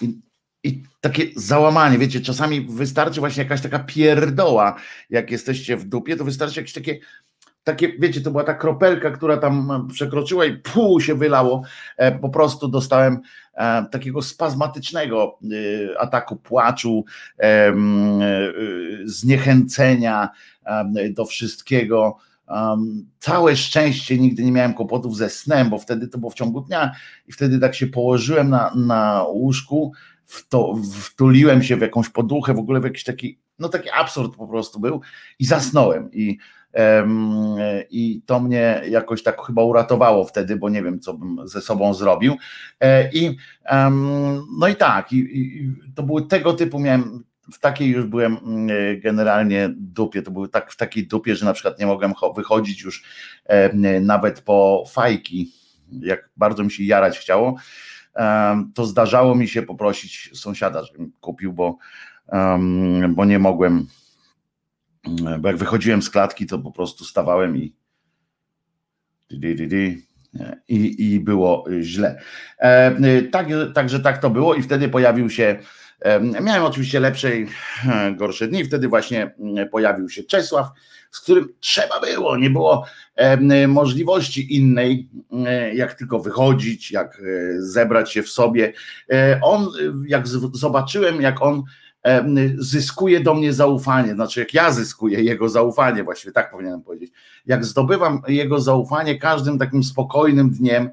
i, 0.00 0.20
i 0.64 0.82
takie 1.00 1.26
załamanie, 1.36 1.98
wiecie, 1.98 2.20
czasami 2.20 2.60
wystarczy 2.60 3.20
właśnie 3.20 3.42
jakaś 3.42 3.60
taka 3.60 3.78
pierdoła, 3.78 4.80
jak 5.10 5.30
jesteście 5.30 5.76
w 5.76 5.84
dupie, 5.84 6.16
to 6.16 6.24
wystarczy 6.24 6.60
jakieś 6.60 6.74
takie 6.74 6.98
takie, 7.68 7.92
wiecie, 7.98 8.20
to 8.20 8.30
była 8.30 8.44
ta 8.44 8.54
kropelka, 8.54 9.10
która 9.10 9.36
tam 9.36 9.88
przekroczyła 9.92 10.44
i 10.44 10.56
pół 10.56 11.00
się 11.00 11.14
wylało. 11.14 11.62
E, 11.96 12.18
po 12.18 12.28
prostu 12.28 12.68
dostałem 12.68 13.20
e, 13.54 13.86
takiego 13.90 14.22
spazmatycznego 14.22 15.38
e, 15.42 16.00
ataku 16.00 16.36
płaczu, 16.36 17.04
zniechęcenia 19.04 20.28
do 21.10 21.24
wszystkiego. 21.24 22.16
Całe 23.18 23.56
szczęście 23.56 24.18
nigdy 24.18 24.44
nie 24.44 24.52
miałem 24.52 24.74
kłopotów 24.74 25.16
ze 25.16 25.30
snem, 25.30 25.70
bo 25.70 25.78
wtedy 25.78 26.08
to 26.08 26.18
było 26.18 26.30
w 26.30 26.34
ciągu 26.34 26.60
dnia 26.60 26.92
i 27.26 27.32
wtedy 27.32 27.58
tak 27.58 27.74
się 27.74 27.86
położyłem 27.86 28.50
na, 28.50 28.72
na 28.76 29.24
łóżku, 29.28 29.92
to, 30.48 30.74
wtuliłem 30.92 31.62
się 31.62 31.76
w 31.76 31.80
jakąś 31.80 32.08
poduchę, 32.08 32.54
w 32.54 32.58
ogóle 32.58 32.80
w 32.80 32.84
jakiś 32.84 33.04
taki, 33.04 33.38
no 33.58 33.68
taki 33.68 33.90
absurd 33.90 34.36
po 34.36 34.48
prostu 34.48 34.80
był 34.80 35.00
i 35.38 35.44
zasnąłem. 35.44 36.12
I 36.12 36.38
i 37.90 38.22
to 38.26 38.40
mnie 38.40 38.82
jakoś 38.88 39.22
tak 39.22 39.42
chyba 39.42 39.62
uratowało 39.62 40.24
wtedy, 40.24 40.56
bo 40.56 40.68
nie 40.68 40.82
wiem, 40.82 41.00
co 41.00 41.14
bym 41.14 41.48
ze 41.48 41.60
sobą 41.60 41.94
zrobił. 41.94 42.36
E, 42.80 43.10
I 43.12 43.36
no 44.58 44.68
i 44.68 44.76
tak, 44.76 45.12
i, 45.12 45.72
to 45.94 46.02
były 46.02 46.26
tego 46.26 46.52
typu, 46.52 46.78
miałem 46.78 47.24
w 47.52 47.58
takiej 47.58 47.88
już 47.88 48.06
byłem 48.06 48.36
mm, 48.46 48.68
generalnie 49.00 49.70
dupie, 49.76 50.22
to 50.22 50.30
były 50.30 50.48
tak 50.48 50.72
w 50.72 50.76
takiej 50.76 51.06
dupie, 51.06 51.36
że 51.36 51.46
na 51.46 51.52
przykład 51.52 51.78
nie 51.78 51.86
mogłem 51.86 52.12
wychodzić 52.36 52.82
już 52.82 53.04
nawet 54.00 54.40
po 54.40 54.84
fajki, 54.88 55.52
jak 56.00 56.30
bardzo 56.36 56.64
mi 56.64 56.70
się 56.70 56.84
jarać 56.84 57.18
chciało, 57.18 57.56
to 58.74 58.86
zdarzało 58.86 59.34
mi 59.34 59.48
się 59.48 59.62
poprosić 59.62 60.30
sąsiada, 60.34 60.84
żebym 60.84 61.12
kupił, 61.20 61.52
bo, 61.52 61.78
bo 63.08 63.24
nie 63.24 63.38
mogłem 63.38 63.86
bo 65.40 65.48
jak 65.48 65.56
wychodziłem 65.56 66.02
z 66.02 66.10
klatki, 66.10 66.46
to 66.46 66.58
po 66.58 66.72
prostu 66.72 67.04
stawałem 67.04 67.56
i 67.56 67.76
i, 70.68 71.12
i 71.12 71.20
było 71.20 71.64
źle. 71.80 72.20
E, 72.58 73.22
tak, 73.22 73.46
także 73.74 74.00
tak 74.00 74.18
to 74.18 74.30
było 74.30 74.54
i 74.54 74.62
wtedy 74.62 74.88
pojawił 74.88 75.30
się, 75.30 75.58
e, 76.00 76.20
miałem 76.20 76.64
oczywiście 76.64 77.00
lepsze 77.00 77.36
i 77.36 77.46
e, 77.88 78.12
gorsze 78.12 78.48
dni, 78.48 78.64
wtedy 78.64 78.88
właśnie 78.88 79.34
pojawił 79.70 80.08
się 80.08 80.22
Czesław, 80.22 80.66
z 81.10 81.20
którym 81.20 81.48
trzeba 81.60 82.00
było, 82.00 82.36
nie 82.36 82.50
było 82.50 82.86
możliwości 83.68 84.56
innej, 84.56 85.08
jak 85.74 85.94
tylko 85.94 86.18
wychodzić, 86.18 86.90
jak 86.90 87.22
zebrać 87.58 88.12
się 88.12 88.22
w 88.22 88.28
sobie. 88.28 88.72
On, 89.42 89.68
jak 90.06 90.28
zobaczyłem, 90.52 91.22
jak 91.22 91.42
on 91.42 91.62
zyskuje 92.58 93.20
do 93.20 93.34
mnie 93.34 93.52
zaufanie, 93.52 94.14
znaczy 94.14 94.40
jak 94.40 94.54
ja 94.54 94.70
zyskuję 94.70 95.22
jego 95.22 95.48
zaufanie, 95.48 96.04
właściwie 96.04 96.32
tak 96.32 96.50
powinienem 96.50 96.82
powiedzieć, 96.82 97.12
jak 97.46 97.64
zdobywam 97.64 98.22
jego 98.28 98.60
zaufanie 98.60 99.18
każdym 99.18 99.58
takim 99.58 99.84
spokojnym 99.84 100.50
dniem, 100.50 100.90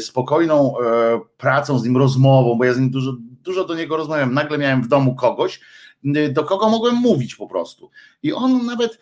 spokojną 0.00 0.74
e, 0.78 1.20
pracą 1.36 1.78
z 1.78 1.84
nim, 1.84 1.96
rozmową, 1.96 2.54
bo 2.58 2.64
ja 2.64 2.74
z 2.74 2.78
nim 2.78 2.90
dużo, 2.90 3.12
dużo 3.42 3.64
do 3.64 3.74
niego 3.74 3.96
rozmawiam, 3.96 4.34
nagle 4.34 4.58
miałem 4.58 4.82
w 4.82 4.88
domu 4.88 5.14
kogoś, 5.14 5.60
do 6.30 6.44
kogo 6.44 6.68
mogłem 6.68 6.94
mówić 6.94 7.34
po 7.34 7.46
prostu. 7.46 7.90
I 8.22 8.32
on 8.32 8.66
nawet, 8.66 8.98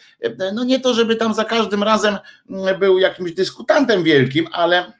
no 0.54 0.64
nie 0.64 0.80
to, 0.80 0.94
żeby 0.94 1.16
tam 1.16 1.34
za 1.34 1.44
każdym 1.44 1.82
razem 1.82 2.18
był 2.78 2.98
jakimś 2.98 3.32
dyskutantem 3.32 4.02
wielkim, 4.02 4.46
ale 4.52 4.92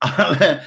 ale, 0.00 0.60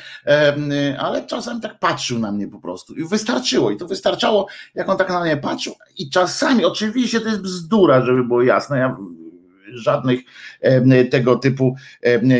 ale 0.99 1.25
czasem 1.25 1.61
tak 1.61 1.79
patrzył 1.79 2.19
na 2.19 2.31
mnie 2.31 2.47
po 2.47 2.59
prostu 2.59 2.95
i 2.95 3.07
wystarczyło 3.07 3.71
i 3.71 3.77
to 3.77 3.87
wystarczało, 3.87 4.47
jak 4.75 4.89
on 4.89 4.97
tak 4.97 5.09
na 5.09 5.21
mnie 5.21 5.37
patrzył 5.37 5.73
i 5.97 6.09
czasami, 6.09 6.65
oczywiście 6.65 7.21
to 7.21 7.27
jest 7.27 7.41
bzdura, 7.41 8.05
żeby 8.05 8.23
było 8.23 8.41
jasne, 8.41 8.77
ja 8.77 8.97
żadnych 9.73 10.19
tego 11.11 11.35
typu 11.35 11.75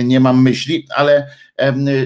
nie 0.04 0.20
mam 0.20 0.42
myśli, 0.42 0.88
ale 0.96 1.28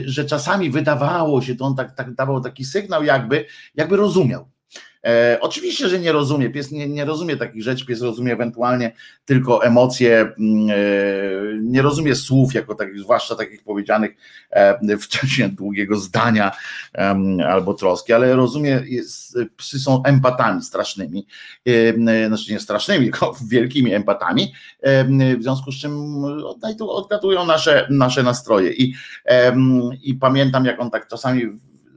że 0.05 0.25
czasami 0.25 0.69
wydawało 0.69 1.41
się, 1.41 1.55
to 1.55 1.65
on 1.65 1.75
tak, 1.75 1.95
tak 1.95 2.13
dawał 2.13 2.41
taki 2.41 2.65
sygnał 2.65 3.03
jakby, 3.03 3.45
jakby 3.75 3.97
rozumiał, 3.97 4.49
E, 5.05 5.37
oczywiście, 5.41 5.89
że 5.89 5.99
nie 5.99 6.11
rozumie, 6.11 6.49
pies 6.49 6.71
nie, 6.71 6.87
nie 6.87 7.05
rozumie 7.05 7.37
takich 7.37 7.63
rzeczy, 7.63 7.85
pies 7.85 8.01
rozumie 8.01 8.33
ewentualnie 8.33 8.93
tylko 9.25 9.63
emocje, 9.63 10.19
mm, 10.19 10.69
e, 10.69 10.75
nie 11.61 11.81
rozumie 11.81 12.15
słów 12.15 12.53
jako 12.53 12.75
takich, 12.75 12.99
zwłaszcza 12.99 13.35
takich 13.35 13.63
powiedzianych 13.63 14.11
e, 14.49 14.97
w 14.97 15.07
czasie 15.07 15.49
długiego 15.49 15.95
zdania 15.95 16.51
albo 17.47 17.73
troski, 17.73 18.13
ale 18.13 18.35
rozumie, 18.35 18.81
jest, 18.85 19.37
psy 19.57 19.79
są 19.79 20.03
empatami 20.03 20.63
strasznymi, 20.63 21.27
znaczy 22.27 22.53
nie 22.53 22.59
strasznymi, 22.59 23.05
tylko 23.11 23.35
wielkimi 23.47 23.93
empatami, 23.93 24.53
w 25.39 25.41
związku 25.41 25.71
z 25.71 25.75
czym 25.75 26.23
odgadują 26.79 27.45
nasze, 27.45 27.87
nasze 27.89 28.23
nastroje. 28.23 28.73
I, 28.73 28.93
i 30.01 30.13
pamiętam 30.13 30.65
jak 30.65 30.79
on 30.79 30.91
tak 30.91 31.07
czasami 31.07 31.41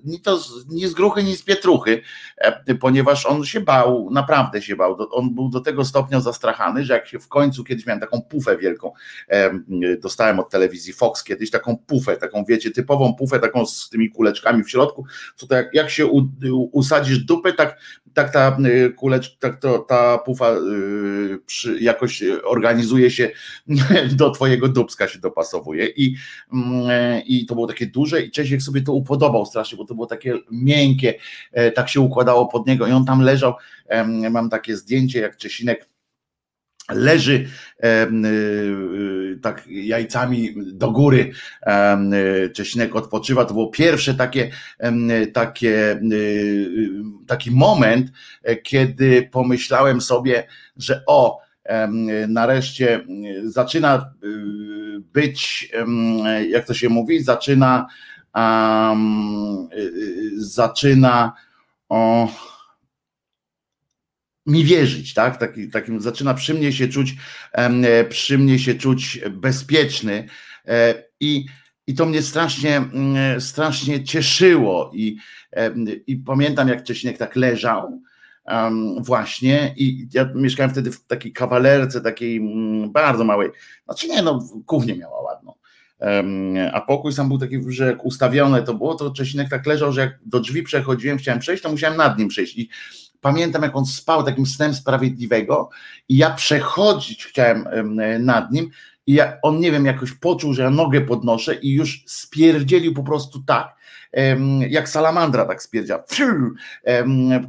ni 0.09 0.21
to 0.21 0.41
nie 0.69 0.88
z 0.88 0.95
gruchy, 0.95 1.23
ni 1.23 1.37
z 1.37 1.43
pietruchy, 1.43 2.03
e, 2.37 2.75
ponieważ 2.75 3.27
on 3.27 3.45
się 3.45 3.61
bał, 3.61 4.11
naprawdę 4.11 4.62
się 4.62 4.77
bał. 4.77 4.97
On 5.11 5.35
był 5.35 5.49
do 5.49 5.61
tego 5.61 5.85
stopnia 5.85 6.21
zastrachany, 6.21 6.85
że 6.85 6.95
jak 6.95 7.09
się 7.09 7.19
w 7.19 7.29
końcu 7.29 7.65
kiedyś 7.65 7.87
miałem 7.87 8.00
taką 8.00 8.23
pufę 8.23 8.59
wielką, 8.59 8.93
dostałem 10.03 10.41
od 10.41 10.50
telewizji 10.50 10.93
Fox 10.93 11.25
kiedyś 11.25 11.50
taką 11.50 11.77
pufę, 11.77 12.17
taką 12.17 12.45
wiecie, 12.45 12.71
typową 12.71 13.15
pufę, 13.15 13.41
taką 13.41 13.67
z 13.67 13.88
tymi 13.88 14.11
kuleczkami 14.11 14.65
w 14.65 14.71
środku, 14.71 15.05
co 15.37 15.47
to 15.47 15.55
jak, 15.55 15.75
jak 15.75 15.91
się 15.91 16.07
u, 16.07 16.29
usadzisz 16.73 17.19
dupę, 17.19 17.53
tak, 17.53 17.79
tak 18.15 18.33
ta 18.33 18.57
y, 18.67 18.93
kulecz, 18.93 19.38
tak 19.38 19.61
to, 19.61 19.79
ta 19.79 20.19
pufa 20.19 20.53
y, 20.53 21.38
przy, 21.47 21.79
jakoś 21.81 22.23
organizuje 22.45 23.11
się 23.11 23.31
do 24.19 24.31
twojego 24.31 24.69
dubska 24.69 25.09
się 25.09 25.19
dopasowuje 25.19 25.87
i, 25.87 26.17
mm, 26.53 27.23
i 27.27 27.47
to 27.47 27.55
było 27.55 27.67
takie 27.67 27.87
duże 27.87 28.23
i 28.23 28.31
Czesiek 28.31 28.62
sobie 28.62 28.81
to 28.83 28.93
upodobał 28.93 29.47
strasznie, 29.47 29.79
bo 29.79 29.85
to 29.85 29.95
było 29.99 30.07
takie 30.07 30.35
miękkie, 30.50 31.14
tak 31.75 31.88
się 31.88 32.00
układało 32.00 32.47
pod 32.47 32.67
niego 32.67 32.87
i 32.87 32.93
on 32.93 33.05
tam 33.05 33.21
leżał. 33.21 33.55
Mam 34.31 34.50
takie 34.50 34.76
zdjęcie, 34.76 35.21
jak 35.21 35.37
Czesinek 35.37 35.88
leży 36.90 37.49
tak 39.43 39.64
jajcami 39.67 40.55
do 40.73 40.90
góry, 40.90 41.31
Czesinek 42.55 42.97
odpoczywa, 42.97 43.45
to 43.45 43.55
było 43.55 43.69
pierwsze 43.69 44.14
takie, 44.14 44.50
takie, 45.33 46.00
taki 47.26 47.50
moment, 47.50 48.12
kiedy 48.62 49.28
pomyślałem 49.33 50.00
sobie, 50.00 50.47
że 50.76 51.02
o, 51.07 51.40
nareszcie 52.28 53.05
zaczyna 53.45 54.14
być, 55.12 55.71
jak 56.49 56.67
to 56.67 56.75
się 56.75 56.88
mówi, 56.88 57.23
zaczyna 57.23 57.87
um, 58.38 59.68
zaczyna 60.37 61.33
o, 61.88 62.28
mi 64.47 64.64
wierzyć, 64.64 65.14
tak? 65.14 65.37
Taki, 65.37 65.71
takim 65.71 66.00
zaczyna 66.00 66.35
przy 66.35 66.54
mnie 66.54 66.73
się 66.73 66.88
czuć, 66.88 67.14
przy 68.09 68.38
mnie 68.38 68.59
się 68.59 68.75
czuć 68.75 69.21
bezpieczny 69.30 70.28
i, 71.21 71.47
i 71.87 71.95
to 71.95 72.07
mnie 72.07 72.23
strasznie, 72.23 72.85
strasznie 73.38 74.04
cieszyło 74.04 74.90
i, 74.95 75.16
i 76.07 76.16
pamiętam 76.16 76.68
jak 76.68 76.85
Cześniek 76.85 77.18
tak 77.18 77.37
leżał 77.37 78.02
właśnie 79.00 79.75
i 79.76 80.09
ja 80.14 80.30
mieszkałem 80.35 80.71
wtedy 80.71 80.92
w 80.92 81.04
takiej 81.04 81.33
kawalerce, 81.33 82.00
takiej 82.00 82.40
bardzo 82.88 83.25
małej, 83.25 83.50
znaczy 83.85 84.09
nie 84.09 84.23
no, 84.23 84.49
kuchnię 84.66 84.97
miała 84.97 85.23
ładną, 85.23 85.54
a 86.73 86.81
pokój 86.81 87.12
sam 87.12 87.28
był 87.28 87.38
taki, 87.38 87.57
że 87.69 87.87
jak 87.87 88.05
ustawione 88.05 88.62
to 88.62 88.75
było, 88.75 88.95
to 88.95 89.11
Czesinek 89.11 89.49
tak 89.49 89.67
leżał, 89.67 89.93
że 89.93 90.00
jak 90.00 90.19
do 90.26 90.40
drzwi 90.40 90.62
przechodziłem, 90.62 91.18
chciałem 91.18 91.40
przejść, 91.40 91.62
to 91.62 91.70
musiałem 91.70 91.96
nad 91.96 92.18
nim 92.18 92.29
przejść. 92.29 92.59
I 92.59 92.68
pamiętam 93.20 93.62
jak 93.62 93.77
on 93.77 93.87
spał 93.87 94.22
takim 94.22 94.46
snem 94.46 94.75
sprawiedliwego 94.75 95.68
i 96.09 96.16
ja 96.16 96.31
przechodzić 96.31 97.27
chciałem 97.27 97.68
nad 98.18 98.53
nim 98.53 98.70
i 99.07 99.12
ja, 99.12 99.37
on 99.42 99.61
nie 99.61 99.72
wiem, 99.72 99.87
jakoś 99.87 100.12
poczuł, 100.12 100.55
że 100.55 100.62
ja 100.62 100.70
nogę 100.70 101.01
podnoszę 101.01 101.55
i 101.55 101.72
już 101.72 102.05
spierdzielił 102.07 102.94
po 102.94 103.03
prostu 103.03 103.42
tak, 103.42 103.78
jak 104.68 104.88
salamandra 104.88 105.44
tak 105.44 105.62
spierdział. 105.62 106.01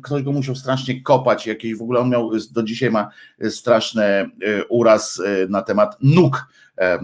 Ktoś 0.04 0.24
go 0.24 0.32
musiał 0.32 0.56
strasznie 0.56 1.02
kopać, 1.02 1.48
jakieś 1.48 1.76
w 1.76 1.82
ogóle 1.82 2.00
on 2.00 2.10
miał, 2.10 2.32
do 2.52 2.64
dzisiaj 2.64 2.92
ma 2.92 3.10
straszny 3.50 4.04
e, 4.04 4.30
uraz 4.70 5.22
e, 5.26 5.48
na 5.48 5.62
temat 5.62 5.98
nóg, 6.02 6.48
e, 6.78 7.00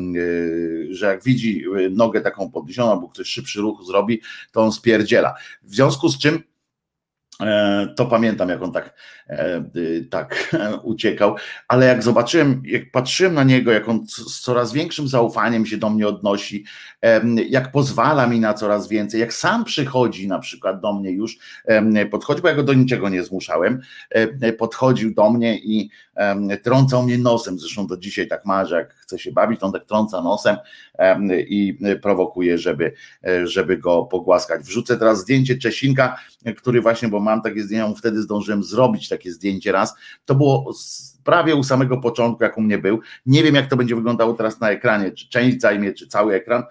że 0.89 1.05
jak 1.05 1.23
widzi 1.23 1.63
nogę 1.91 2.21
taką 2.21 2.51
podniesioną, 2.51 2.91
albo 2.91 3.09
ktoś 3.09 3.27
szybszy 3.27 3.61
ruch 3.61 3.83
zrobi, 3.85 4.21
to 4.51 4.61
on 4.61 4.71
spierdziela. 4.71 5.33
W 5.63 5.75
związku 5.75 6.09
z 6.09 6.19
czym 6.19 6.43
E, 7.41 7.87
to 7.95 8.05
pamiętam, 8.05 8.49
jak 8.49 8.61
on 8.61 8.71
tak, 8.71 8.93
e, 9.24 9.24
tak 10.09 10.55
uciekał, 10.83 11.35
ale 11.67 11.85
jak 11.85 12.03
zobaczyłem, 12.03 12.61
jak 12.65 12.91
patrzyłem 12.91 13.33
na 13.33 13.43
niego, 13.43 13.71
jak 13.71 13.89
on 13.89 14.07
z 14.07 14.39
coraz 14.39 14.73
większym 14.73 15.07
zaufaniem 15.07 15.65
się 15.65 15.77
do 15.77 15.89
mnie 15.89 16.07
odnosi, 16.07 16.65
jak 17.49 17.71
pozwala 17.71 18.27
mi 18.27 18.39
na 18.39 18.53
coraz 18.53 18.87
więcej, 18.87 19.19
jak 19.19 19.33
sam 19.33 19.65
przychodzi 19.65 20.27
na 20.27 20.39
przykład 20.39 20.81
do 20.81 20.93
mnie 20.93 21.11
już, 21.11 21.37
podchodzi, 22.11 22.41
bo 22.41 22.47
ja 22.47 22.55
go 22.55 22.63
do 22.63 22.73
niczego 22.73 23.09
nie 23.09 23.23
zmuszałem, 23.23 23.81
e, 24.09 24.53
podchodził 24.53 25.13
do 25.13 25.29
mnie 25.29 25.59
i 25.59 25.89
trącał 26.63 27.03
mnie 27.03 27.17
nosem, 27.17 27.59
zresztą 27.59 27.87
do 27.87 27.97
dzisiaj 27.97 28.27
tak 28.27 28.45
ma, 28.45 28.65
że 28.65 28.75
jak 28.75 28.93
chce 28.93 29.19
się 29.19 29.31
bawić, 29.31 29.59
to 29.59 29.65
on 29.65 29.71
tak 29.71 29.85
trąca 29.85 30.21
nosem 30.21 30.57
i 31.47 31.77
prowokuje, 32.01 32.57
żeby, 32.57 32.93
żeby 33.43 33.77
go 33.77 34.03
pogłaskać. 34.03 34.61
Wrzucę 34.61 34.97
teraz 34.97 35.19
zdjęcie 35.19 35.57
Czesinka, 35.57 36.17
który 36.57 36.81
właśnie, 36.81 37.07
bo 37.07 37.19
mam 37.19 37.41
takie 37.41 37.63
zdjęcia, 37.63 37.93
wtedy 37.97 38.21
zdążyłem 38.21 38.63
zrobić 38.63 39.09
takie 39.17 39.31
zdjęcie 39.31 39.71
raz, 39.71 39.93
to 40.25 40.35
było 40.35 40.73
prawie 41.25 41.55
u 41.55 41.63
samego 41.63 41.97
początku, 41.97 42.43
jak 42.43 42.57
u 42.57 42.61
mnie 42.61 42.77
był. 42.77 42.99
Nie 43.25 43.43
wiem, 43.43 43.55
jak 43.55 43.67
to 43.67 43.77
będzie 43.77 43.95
wyglądało 43.95 44.33
teraz 44.33 44.59
na 44.59 44.69
ekranie, 44.69 45.11
czy 45.11 45.29
część 45.29 45.61
zajmie, 45.61 45.93
czy 45.93 46.07
cały 46.07 46.33
ekran. 46.33 46.63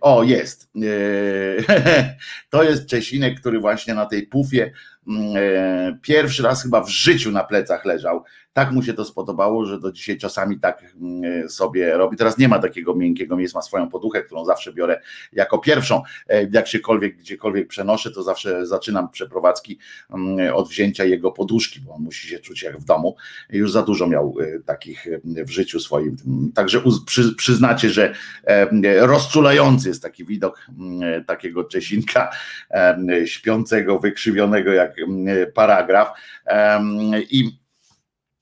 O, 0.00 0.22
jest. 0.22 0.70
To 2.50 2.62
jest 2.62 2.86
Czesinek, 2.86 3.40
który 3.40 3.60
właśnie 3.60 3.94
na 3.94 4.06
tej 4.06 4.26
pufie 4.26 4.72
mm, 5.08 5.32
e, 5.36 5.98
pierwszy 6.02 6.42
raz 6.42 6.62
chyba 6.62 6.82
w 6.82 6.88
życiu 6.88 7.32
na 7.32 7.44
plecach 7.44 7.84
leżał 7.84 8.24
tak 8.52 8.72
mu 8.72 8.82
się 8.82 8.94
to 8.94 9.04
spodobało, 9.04 9.66
że 9.66 9.80
do 9.80 9.92
dzisiaj 9.92 10.18
czasami 10.18 10.60
tak 10.60 10.84
mm, 11.00 11.48
sobie 11.48 11.96
robi. 11.96 12.16
Teraz 12.16 12.38
nie 12.38 12.48
ma 12.48 12.58
takiego 12.58 12.94
miękkiego 12.94 13.36
miejsca, 13.36 13.58
ma 13.58 13.62
swoją 13.62 13.88
poduchę, 13.88 14.22
którą 14.22 14.44
zawsze 14.44 14.72
biorę 14.72 15.00
jako 15.32 15.58
pierwszą. 15.58 16.02
E, 16.28 16.48
jak 16.52 16.68
siekolwiek, 16.68 17.16
gdziekolwiek 17.16 17.68
przenoszę, 17.68 18.10
to 18.10 18.22
zawsze 18.22 18.66
zaczynam 18.66 19.10
przeprowadzki 19.10 19.78
mm, 20.10 20.54
od 20.54 20.68
wzięcia 20.68 21.04
jego 21.04 21.32
poduszki, 21.32 21.80
bo 21.80 21.94
on 21.94 22.02
musi 22.02 22.28
się 22.28 22.38
czuć 22.38 22.62
jak 22.62 22.78
w 22.78 22.84
domu. 22.84 23.16
Już 23.50 23.72
za 23.72 23.82
dużo 23.90 24.06
miał 24.06 24.34
e, 24.40 24.60
takich 24.60 25.06
e, 25.06 25.44
w 25.44 25.50
życiu 25.50 25.80
swoim. 25.80 26.16
Także 26.54 26.82
przy, 27.06 27.34
przyznacie, 27.34 27.90
że 27.90 28.14
rozczulający 29.00 29.88
jest 29.88 30.02
taki 30.02 30.24
widok 30.24 30.66
mm, 30.78 31.24
takiego 31.24 31.64
Czesinka 31.64 32.30
śpiącego, 33.24 33.98
wykrzywionego 33.98 34.72
jak 34.72 34.96
paragraf. 35.54 36.08
I 37.30 37.60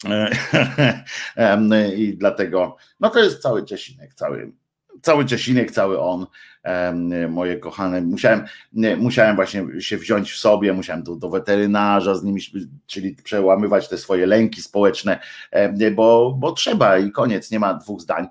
I 1.96 2.16
dlatego, 2.16 2.76
no 3.00 3.10
to 3.10 3.18
jest 3.18 3.42
cały 3.42 3.64
Czesinek, 3.64 4.14
cały, 4.14 4.52
cały 5.02 5.24
Czesinek, 5.24 5.70
cały 5.70 6.00
on 6.00 6.26
moje 7.28 7.56
kochane. 7.56 8.00
Musiałem, 8.00 8.44
musiałem 8.98 9.36
właśnie 9.36 9.66
się 9.78 9.96
wziąć 9.96 10.32
w 10.32 10.38
sobie, 10.38 10.72
musiałem 10.72 11.02
do, 11.02 11.16
do 11.16 11.28
weterynarza 11.28 12.14
z 12.14 12.24
nimi, 12.24 12.40
czyli 12.86 13.16
przełamywać 13.24 13.88
te 13.88 13.98
swoje 13.98 14.26
lęki 14.26 14.62
społeczne, 14.62 15.18
bo, 15.94 16.36
bo 16.38 16.52
trzeba 16.52 16.98
i 16.98 17.12
koniec, 17.12 17.50
nie 17.50 17.58
ma 17.58 17.74
dwóch 17.74 18.00
zdań. 18.00 18.26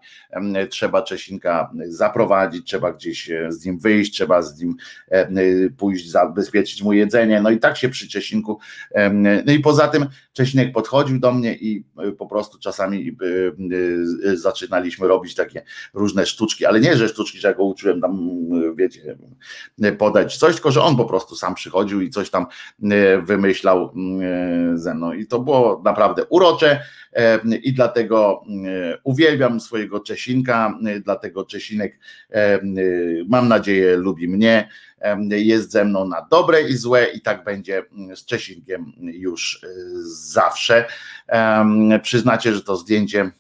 Trzeba 0.70 1.02
Czesinka 1.02 1.72
zaprowadzić, 1.88 2.68
trzeba 2.68 2.94
gdzieś 2.94 3.30
e, 3.30 3.52
z 3.52 3.66
nim 3.66 3.80
wyjść, 3.80 4.14
trzeba 4.14 4.42
z 4.42 4.62
nim 4.62 4.76
pójść, 5.78 6.10
zabezpieczyć 6.10 6.84
mu 6.84 6.94
jedzenie. 6.94 7.42
No 7.42 7.50
i 7.50 7.60
tak 7.60 7.78
się 7.78 7.90
przy 7.90 8.08
Czesinku. 8.10 8.60
No 9.46 9.54
i 9.54 9.60
poza 9.60 9.88
tym 9.88 10.06
Czesinek 10.34 10.74
podchodził 10.74 11.20
do 11.20 11.32
mnie 11.32 11.56
i 11.56 11.86
e, 11.98 12.12
po 12.12 12.28
prostu 12.28 12.60
czasami 12.60 13.18
e, 14.24 14.38
zaczynaliśmy 14.38 15.08
robić 15.08 15.36
takie 15.36 15.64
różne 15.94 16.26
sztuczki, 16.26 16.66
ale 16.66 16.80
nie, 16.80 16.98
że 16.98 17.10
sztuczki, 17.10 17.40
że 17.40 17.48
ja 17.48 17.54
go 17.54 17.64
uczyłem 17.64 18.02
tam 18.02 18.17
wiecie, 18.76 19.18
podać 19.98 20.38
coś, 20.38 20.54
tylko 20.54 20.72
że 20.72 20.82
on 20.82 20.98
po 20.98 21.06
prostu 21.06 21.36
sam 21.36 21.56
przychodził 21.56 22.02
i 22.02 22.10
coś 22.10 22.30
tam 22.30 22.46
e, 22.84 23.22
wymyślał 23.22 23.84
e, 23.84 24.78
ze 24.78 24.94
mną. 24.94 25.14
I 25.14 25.28
to 25.28 25.40
było 25.40 25.82
naprawdę 25.86 26.26
urocze 26.26 26.82
e, 27.14 27.40
i 27.64 27.74
dlatego 27.74 28.44
uwielbiam 29.04 29.60
swojego 29.60 30.00
Czesinka, 30.00 30.80
dlatego 31.04 31.46
Czesinek 31.46 32.00
mam 33.28 33.48
nadzieję 33.48 33.98
lubi 33.98 34.28
mnie, 34.28 34.70
jest 35.30 35.72
ze 35.72 35.86
mną 35.86 36.08
na 36.08 36.28
dobre 36.32 36.62
i 36.62 36.74
złe 36.74 37.06
i 37.06 37.22
tak 37.22 37.44
będzie 37.44 37.84
z 38.16 38.26
Czesinkiem 38.26 38.94
już 39.00 39.62
zawsze. 40.04 40.86
Przyznacie, 42.02 42.54
że 42.54 42.64
to 42.64 42.76
zdjęcie 42.76 43.32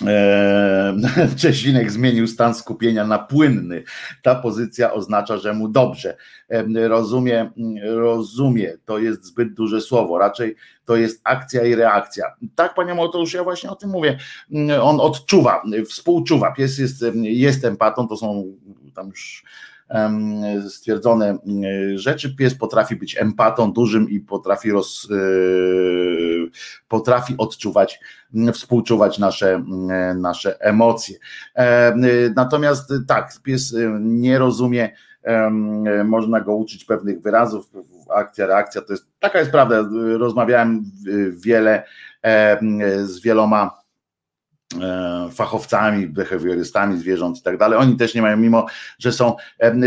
Czesinek 1.42 1.90
zmienił 1.90 2.26
stan 2.26 2.54
skupienia 2.54 3.06
na 3.06 3.18
płynny. 3.18 3.82
Ta 4.22 4.34
pozycja 4.34 4.92
oznacza, 4.92 5.38
że 5.38 5.54
mu 5.54 5.68
dobrze. 5.68 6.16
Rozumie, 6.74 7.50
rozumie, 7.84 8.76
to 8.84 8.98
jest 8.98 9.24
zbyt 9.24 9.54
duże 9.54 9.80
słowo, 9.80 10.18
raczej 10.18 10.56
to 10.84 10.96
jest 10.96 11.20
akcja 11.24 11.64
i 11.64 11.74
reakcja. 11.74 12.24
Tak, 12.54 12.74
panie 12.74 12.94
Mateusz, 12.94 13.34
ja 13.34 13.44
właśnie 13.44 13.70
o 13.70 13.76
tym 13.76 13.90
mówię. 13.90 14.18
On 14.82 15.00
odczuwa, 15.00 15.62
współczuwa. 15.88 16.52
Pies 16.52 16.78
jest, 16.78 17.04
jest 17.22 17.64
empatą, 17.64 18.08
to 18.08 18.16
są 18.16 18.44
tam 18.94 19.08
już 19.08 19.44
stwierdzone 20.68 21.26
mm, 21.28 21.98
rzeczy. 21.98 22.36
Pies 22.36 22.54
potrafi 22.54 22.96
być 22.96 23.16
empatą 23.18 23.72
dużym 23.72 24.10
i 24.10 24.20
potrafi, 24.20 24.70
roz, 24.70 25.08
e, 25.10 25.16
potrafi 26.88 27.34
odczuwać, 27.38 28.00
współczuwać 28.52 29.18
nasze, 29.18 29.64
nasze 30.16 30.60
emocje. 30.60 31.18
Natomiast 32.36 32.92
tak, 33.06 33.32
pies 33.42 33.74
e, 33.74 33.98
nie 34.00 34.38
rozumie, 34.38 34.90
można 36.04 36.40
go 36.40 36.56
uczyć 36.56 36.84
pewnych 36.84 37.22
wyrazów, 37.22 37.70
akcja, 38.14 38.46
reakcja, 38.46 38.82
to 38.82 38.92
jest, 38.92 39.06
taka 39.18 39.38
jest 39.38 39.50
prawda, 39.50 39.84
rozmawiałem 40.18 40.84
wiele 41.30 41.82
z 43.04 43.20
wieloma 43.20 43.70
E, 43.70 43.85
fachowcami, 45.34 46.06
behawiorystami 46.06 46.98
zwierząt 46.98 47.38
i 47.38 47.42
tak 47.42 47.58
dalej. 47.58 47.78
Oni 47.78 47.96
też 47.96 48.14
nie 48.14 48.22
mają, 48.22 48.36
mimo 48.36 48.66
że 48.98 49.12
są 49.12 49.36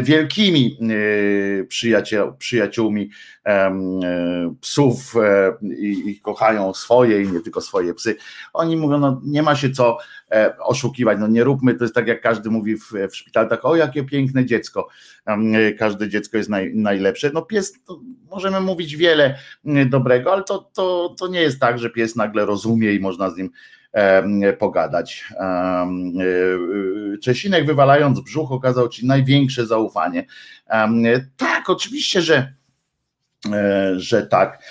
wielkimi 0.03 0.77
e, 0.81 1.63
przyjaciół, 1.63 2.33
przyjaciółmi 2.37 3.09
e, 3.45 3.71
psów 4.61 5.13
i, 5.61 6.09
i, 6.09 6.19
kochają 6.19 6.73
swoje 6.73 7.21
i 7.23 7.31
nie 7.31 7.39
tylko 7.39 7.61
swoje 7.61 7.93
psy. 7.93 8.15
Oni 8.53 8.77
mówią, 8.77 8.97
no 8.97 9.21
nie 9.23 9.43
ma 9.43 9.55
się 9.55 9.69
co 9.69 9.97
oszukiwać, 10.59 11.17
no 11.19 11.27
nie 11.27 11.43
róbmy, 11.43 11.75
to 11.75 11.83
jest 11.83 11.95
tak 11.95 12.07
jak 12.07 12.21
każdy 12.21 12.49
mówi 12.49 12.75
w, 12.75 12.91
w 13.11 13.15
szpitalu, 13.15 13.49
tak 13.49 13.65
o 13.65 13.75
jakie 13.75 14.03
piękne 14.03 14.45
dziecko, 14.45 14.87
każde 15.79 16.09
dziecko 16.09 16.37
jest 16.37 16.49
naj, 16.49 16.71
najlepsze. 16.75 17.31
No 17.33 17.41
pies, 17.41 17.73
możemy 18.29 18.61
mówić 18.61 18.95
wiele 18.95 19.37
dobrego, 19.85 20.33
ale 20.33 20.43
to, 20.43 20.69
to, 20.73 21.15
to 21.19 21.27
nie 21.27 21.41
jest 21.41 21.59
tak, 21.59 21.79
że 21.79 21.89
pies 21.89 22.15
nagle 22.15 22.45
rozumie 22.45 22.93
i 22.93 22.99
można 22.99 23.29
z 23.29 23.37
nim 23.37 23.49
pogadać. 24.59 25.25
E, 25.31 25.43
e, 25.43 25.87
Czesinek 27.23 27.65
wywalając 27.65 28.19
brzuch 28.19 28.51
okazał 28.51 28.89
ci 28.89 29.05
największe 29.05 29.65
zaufanie. 29.65 30.25
Tak, 31.37 31.69
oczywiście, 31.69 32.21
że, 32.21 32.53
e, 33.53 33.93
że 33.97 34.27
tak. 34.27 34.63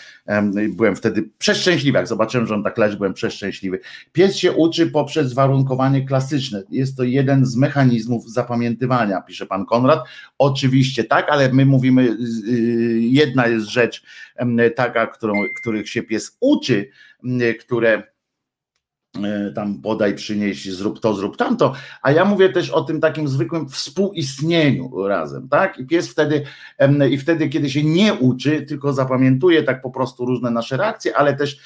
Byłem 0.69 0.97
wtedy 0.97 1.31
przeszczęśliwy, 1.39 1.99
jak 1.99 2.07
zobaczyłem, 2.07 2.47
że 2.47 2.55
on 2.55 2.65
tak 2.65 2.79
leży, 2.79 2.97
byłem 2.97 3.15
przeszczęśliwy. 3.15 3.81
Pies 4.13 4.37
się 4.37 4.53
uczy 4.53 4.87
poprzez 4.87 5.33
warunkowanie 5.33 6.07
klasyczne. 6.07 6.63
Jest 6.71 6.97
to 6.97 7.05
jeden 7.05 7.47
z 7.47 7.57
mechanizmów 7.57 8.31
zapamiętywania, 8.31 9.21
pisze 9.21 9.47
pan 9.47 9.67
Konrad. 9.67 10.01
Oczywiście 10.39 11.05
tak, 11.05 11.27
ale 11.29 11.53
my 11.53 11.67
mówimy, 11.67 12.17
jedna 13.01 13.47
jest 13.47 13.67
rzecz 13.67 14.03
taka, 14.77 15.07
którą, 15.07 15.35
których 15.61 15.89
się 15.89 16.03
pies 16.03 16.37
uczy, 16.41 16.91
które 17.61 18.03
tam 19.55 19.81
bodaj 19.81 20.15
przynieść, 20.15 20.71
zrób 20.71 21.01
to, 21.01 21.15
zrób 21.15 21.37
tamto, 21.37 21.73
a 22.03 22.13
ja 22.13 22.25
mówię 22.25 22.49
też 22.49 22.71
o 22.71 22.81
tym 22.81 23.01
takim 23.01 23.29
zwykłym 23.29 23.69
współistnieniu 23.69 25.07
razem, 25.07 25.49
tak? 25.49 25.79
I 25.79 25.87
pies 25.87 26.09
wtedy, 26.09 26.43
i 27.11 27.19
wtedy, 27.19 27.49
kiedy 27.49 27.71
się 27.71 27.85
nie 27.85 28.15
uczy, 28.15 28.63
tylko 28.63 28.93
zapamiętuje 28.93 29.63
tak 29.63 29.83
po 29.83 29.91
prostu 29.91 30.27
różne 30.27 30.51
nasze 30.51 30.77
reakcje, 30.77 31.17
ale 31.17 31.37
też 31.37 31.59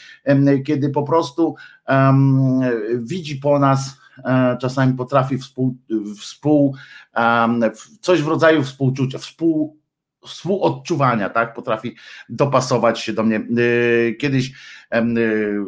kiedy 0.66 0.90
po 0.90 1.02
prostu 1.02 1.54
um, 1.88 2.60
widzi 2.96 3.36
po 3.36 3.58
nas, 3.58 4.00
e, 4.24 4.56
czasami 4.60 4.94
potrafi 4.94 5.38
współ, 5.38 5.76
współ 6.18 6.74
um, 7.16 7.60
coś 8.00 8.22
w 8.22 8.28
rodzaju 8.28 8.62
współczucia, 8.62 9.18
współ 9.18 9.81
współodczuwania, 10.26 11.30
tak? 11.30 11.54
Potrafi 11.54 11.96
dopasować 12.28 13.00
się 13.00 13.12
do 13.12 13.22
mnie. 13.22 13.40
Y, 13.58 14.16
kiedyś 14.20 14.52
y, 14.94 15.58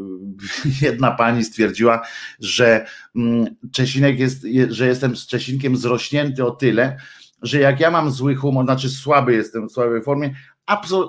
jedna 0.86 1.10
pani 1.10 1.44
stwierdziła, 1.44 2.02
że 2.40 2.86
mm, 3.16 3.46
Czesinek 3.72 4.18
jest, 4.18 4.46
że 4.68 4.86
jestem 4.86 5.16
z 5.16 5.26
Czesinkiem 5.26 5.76
zrośnięty 5.76 6.44
o 6.44 6.50
tyle, 6.50 6.96
że 7.42 7.60
jak 7.60 7.80
ja 7.80 7.90
mam 7.90 8.10
zły 8.10 8.34
humor, 8.34 8.64
znaczy 8.64 8.90
słaby 8.90 9.32
jestem 9.32 9.68
w 9.68 9.72
słabej 9.72 10.02
formie, 10.02 10.34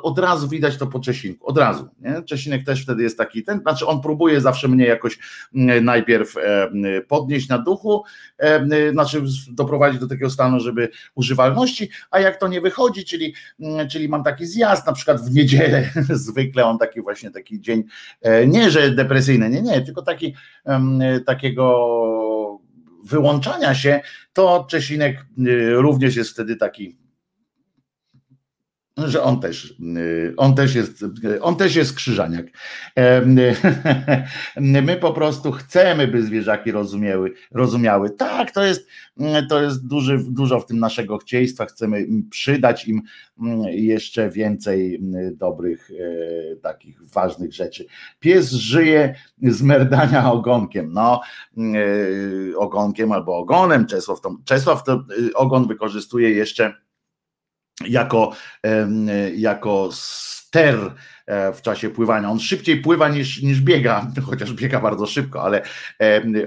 od 0.04 0.20
razu 0.20 0.48
widać 0.50 0.78
to 0.78 0.88
po 0.88 1.00
Czesinku, 1.00 1.48
od 1.48 1.58
razu. 1.58 1.90
Nie? 2.00 2.22
Czesinek 2.22 2.66
też 2.66 2.84
wtedy 2.84 3.04
jest 3.04 3.18
taki, 3.18 3.44
ten, 3.44 3.60
znaczy 3.60 3.88
on 3.88 4.02
próbuje 4.02 4.42
zawsze 4.42 4.68
mnie 4.68 4.86
jakoś 4.86 5.20
mm, 5.56 5.86
najpierw 5.86 6.38
e, 6.38 6.70
podnieść 7.08 7.50
na 7.50 7.58
duchu, 7.58 8.04
e, 8.38 8.92
znaczy 8.92 9.22
doprowadzić 9.52 10.00
do 10.00 10.08
takiego 10.08 10.30
stanu, 10.30 10.60
żeby 10.60 10.90
używalności, 11.16 11.90
a 12.12 12.20
jak 12.20 12.38
to 12.40 12.48
nie 12.48 12.62
wychodzi, 12.62 13.06
czyli, 13.06 13.34
mm, 13.60 13.90
czyli 13.90 14.10
mam 14.10 14.24
taki 14.24 14.46
zjazd, 14.46 14.88
na 14.88 14.94
przykład 14.94 15.22
w 15.22 15.34
niedzielę, 15.34 15.90
zwykle 16.10 16.66
on 16.66 16.78
taki 16.78 17.02
właśnie 17.02 17.32
taki 17.32 17.62
dzień, 17.62 17.84
e, 18.22 18.48
nie 18.48 18.72
że 18.72 18.92
depresyjny, 18.92 19.50
nie, 19.50 19.62
nie, 19.62 19.82
tylko 19.82 20.02
taki 20.02 20.36
takiego 21.26 22.60
wyłączania 23.04 23.76
się, 23.76 24.02
to 24.34 24.66
Czesinek 24.70 25.26
również 25.76 26.16
jest 26.16 26.30
wtedy 26.30 26.56
taki 26.56 26.98
że 28.98 29.24
on 29.24 29.40
też, 29.40 29.76
y, 29.98 30.34
on 30.38 30.56
też 30.56 30.76
jest, 30.76 31.06
on 31.42 31.56
też 31.56 31.76
jest 31.76 31.96
krzyżaniak. 31.96 32.46
My 34.62 34.98
po 34.98 35.14
prostu 35.14 35.52
chcemy, 35.52 36.08
by 36.08 36.24
zwierzaki 36.24 36.72
rozumiały, 36.72 37.34
rozumiały. 37.52 38.10
Tak, 38.10 38.52
to 38.52 38.64
jest, 38.64 38.88
to 39.50 39.62
jest 39.62 39.88
duży, 39.88 40.20
dużo 40.30 40.60
w 40.60 40.66
tym 40.66 40.80
naszego 40.80 41.18
chcieństwa. 41.18 41.66
Chcemy 41.66 42.08
przydać 42.30 42.88
im 42.88 43.02
mm, 43.42 43.62
jeszcze 43.64 44.30
więcej 44.30 44.96
mm, 44.96 45.38
dobrych, 45.38 45.92
e, 45.92 46.56
takich 46.56 47.08
ważnych 47.08 47.54
rzeczy. 47.54 47.86
Pies 48.20 48.52
żyje 48.52 49.16
z 49.42 49.62
merdania 49.62 50.32
ogonkiem. 50.32 50.94
No, 50.94 51.22
e, 51.58 52.58
ogonkiem 52.58 53.12
albo 53.12 53.38
ogonem. 53.38 53.86
Czesław 53.86 54.22
to, 54.22 54.36
Czesław 54.46 54.84
to 54.84 55.04
y, 55.20 55.34
ogon 55.34 55.68
wykorzystuje 55.68 56.30
jeszcze 56.30 56.85
jako, 57.82 58.32
jako 59.36 59.90
ster 59.92 60.94
e, 61.26 61.54
w 61.54 61.62
czasie 61.62 61.90
pływania. 61.90 62.32
On 62.32 62.40
szybciej 62.40 62.82
pływa 62.82 63.10
niż, 63.10 63.42
niż 63.42 63.62
biega, 63.62 64.08
chociaż 64.28 64.54
biega 64.54 64.80
bardzo 64.80 65.06
szybko, 65.06 65.44
ale 65.44 65.62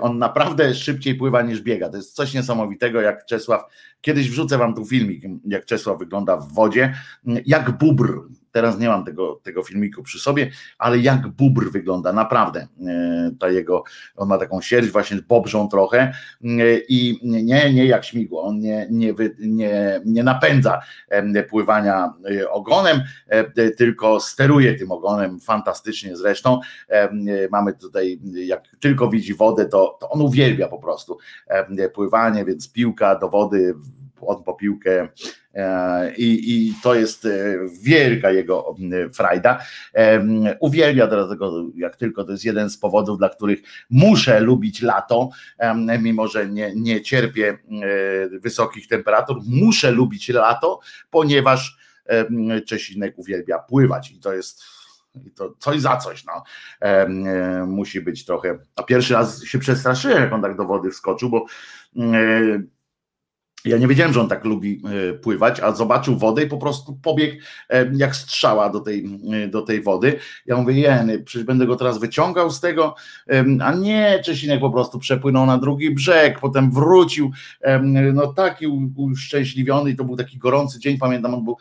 on 0.01 0.19
naprawdę 0.19 0.75
szybciej 0.75 1.15
pływa 1.15 1.43
niż 1.43 1.61
biega. 1.61 1.89
To 1.89 1.97
jest 1.97 2.15
coś 2.15 2.35
niesamowitego, 2.35 3.01
jak 3.01 3.27
Czesław, 3.27 3.63
kiedyś 4.01 4.31
wrzucę 4.31 4.59
wam 4.59 4.75
tu 4.75 4.85
filmik, 4.85 5.23
jak 5.45 5.65
Czesław 5.65 5.99
wygląda 5.99 6.37
w 6.37 6.53
wodzie, 6.53 6.95
jak 7.47 7.79
bubr 7.79 8.21
Teraz 8.59 8.79
nie 8.79 8.89
mam 8.89 9.05
tego, 9.05 9.41
tego 9.43 9.63
filmiku 9.63 10.03
przy 10.03 10.19
sobie, 10.19 10.51
ale 10.79 10.99
jak 10.99 11.29
bubr 11.29 11.71
wygląda, 11.71 12.13
naprawdę. 12.13 12.67
E, 12.87 13.31
ta 13.41 13.49
jego, 13.49 13.85
on 14.17 14.29
ma 14.29 14.39
taką 14.39 14.61
sierść 14.61 14.91
właśnie 14.91 15.17
bobrzą 15.29 15.69
trochę 15.69 15.99
e, 16.01 16.13
i 16.89 17.19
nie, 17.23 17.75
nie 17.75 17.87
jak 17.87 18.05
śmigło, 18.05 18.43
on 18.43 18.61
nie, 18.61 18.87
nie, 18.91 19.15
nie, 19.39 20.01
nie 20.05 20.23
napędza 20.23 20.81
pływania 21.51 22.13
e, 22.41 22.51
ogonem, 22.51 23.03
tylko 23.77 24.21
steruje 24.21 24.75
tym 24.75 24.93
ogonem 24.93 25.41
fantastycznie 25.41 26.17
zresztą. 26.17 26.61
Mamy 27.51 27.75
tutaj, 27.75 28.21
jak 28.35 28.63
tylko 28.81 29.09
widzi 29.09 29.35
wodę, 29.35 29.67
to, 29.67 29.97
to 30.01 30.11
on 30.11 30.23
uwielbia 30.23 30.69
po 30.69 30.79
prostu 30.79 31.19
pływanie, 31.95 32.45
więc 32.45 32.73
piłka 32.73 33.19
do 33.19 33.29
wody 33.29 33.75
on 34.21 34.43
po 34.43 34.55
piłkę 34.55 35.09
i, 36.17 36.55
i 36.57 36.75
to 36.83 36.95
jest 36.95 37.27
e, 37.27 37.59
wielka 37.83 38.31
jego 38.31 38.77
frajda. 39.15 39.59
E, 39.95 40.25
uwielbia 40.61 41.07
dlatego, 41.07 41.67
jak 41.75 41.97
tylko 41.97 42.25
to 42.25 42.33
jest 42.33 42.45
jeden 42.45 42.71
z 42.71 42.79
powodów, 42.79 43.19
dla 43.19 43.29
których 43.29 43.63
muszę 43.91 44.41
lubić 44.41 44.83
lato, 44.83 45.31
mimo 46.01 46.29
że 46.29 46.49
nie, 46.49 46.73
nie 46.75 47.03
cierpię 47.03 47.59
wysokich 48.31 48.89
temperatur, 48.89 49.41
muszę 49.47 49.91
lubić 49.91 50.29
lato, 50.29 50.81
ponieważ 51.11 51.79
Czesinek 52.67 53.19
uwielbia 53.19 53.59
pływać 53.59 54.11
i 54.11 54.21
to 54.21 54.33
jest 54.33 54.63
i 55.27 55.31
to 55.31 55.55
coś 55.59 55.81
za 55.81 55.97
coś, 55.97 56.25
no. 56.25 56.43
E, 56.81 57.09
musi 57.67 58.01
być 58.01 58.25
trochę. 58.25 58.59
A 58.77 58.83
pierwszy 58.83 59.15
raz 59.15 59.45
się 59.45 59.59
przestraszyłem, 59.59 60.23
jak 60.23 60.33
on 60.33 60.43
tak 60.43 60.57
do 60.57 60.65
wody 60.65 60.91
wskoczył, 60.91 61.31
bo 61.31 61.47
e, 61.97 62.63
ja 63.69 63.79
nie 63.79 63.89
wiedziałem, 63.89 64.13
że 64.13 64.21
on 64.21 64.29
tak 64.29 64.45
lubi 64.45 64.83
e, 65.11 65.13
pływać, 65.13 65.61
a 65.61 65.73
zobaczył 65.73 66.17
wodę 66.17 66.43
i 66.43 66.47
po 66.47 66.59
prostu 66.59 66.99
pobiegł 67.03 67.37
e, 67.71 67.91
jak 67.95 68.17
strzała 68.17 68.71
do 68.71 68.81
tej, 68.81 69.21
e, 69.33 69.49
do 69.49 69.63
tej 69.63 69.83
wody. 69.83 70.19
Ja 70.47 70.57
mówię, 70.57 70.75
jeny, 70.75 71.19
przecież 71.19 71.47
będę 71.47 71.67
go 71.67 71.77
teraz 71.77 71.99
wyciągał 71.99 72.51
z 72.51 72.61
tego, 72.61 72.95
a 73.61 73.75
nie, 73.75 74.21
Czesinek 74.25 74.61
po 74.61 74.71
prostu 74.71 74.99
przepłynął 74.99 75.47
na 75.47 75.59
drugi 75.59 75.91
brzeg, 75.91 76.41
potem 76.41 76.71
wrócił, 76.71 77.31
no 78.15 78.27
taki 78.27 78.67
uszczęśliwiony 78.97 79.95
to 79.95 80.05
był 80.05 80.17
taki 80.17 80.39
gorący 80.39 80.81
dzień, 80.81 80.99
pamiętam, 80.99 81.35
on 81.35 81.45
był 81.45 81.57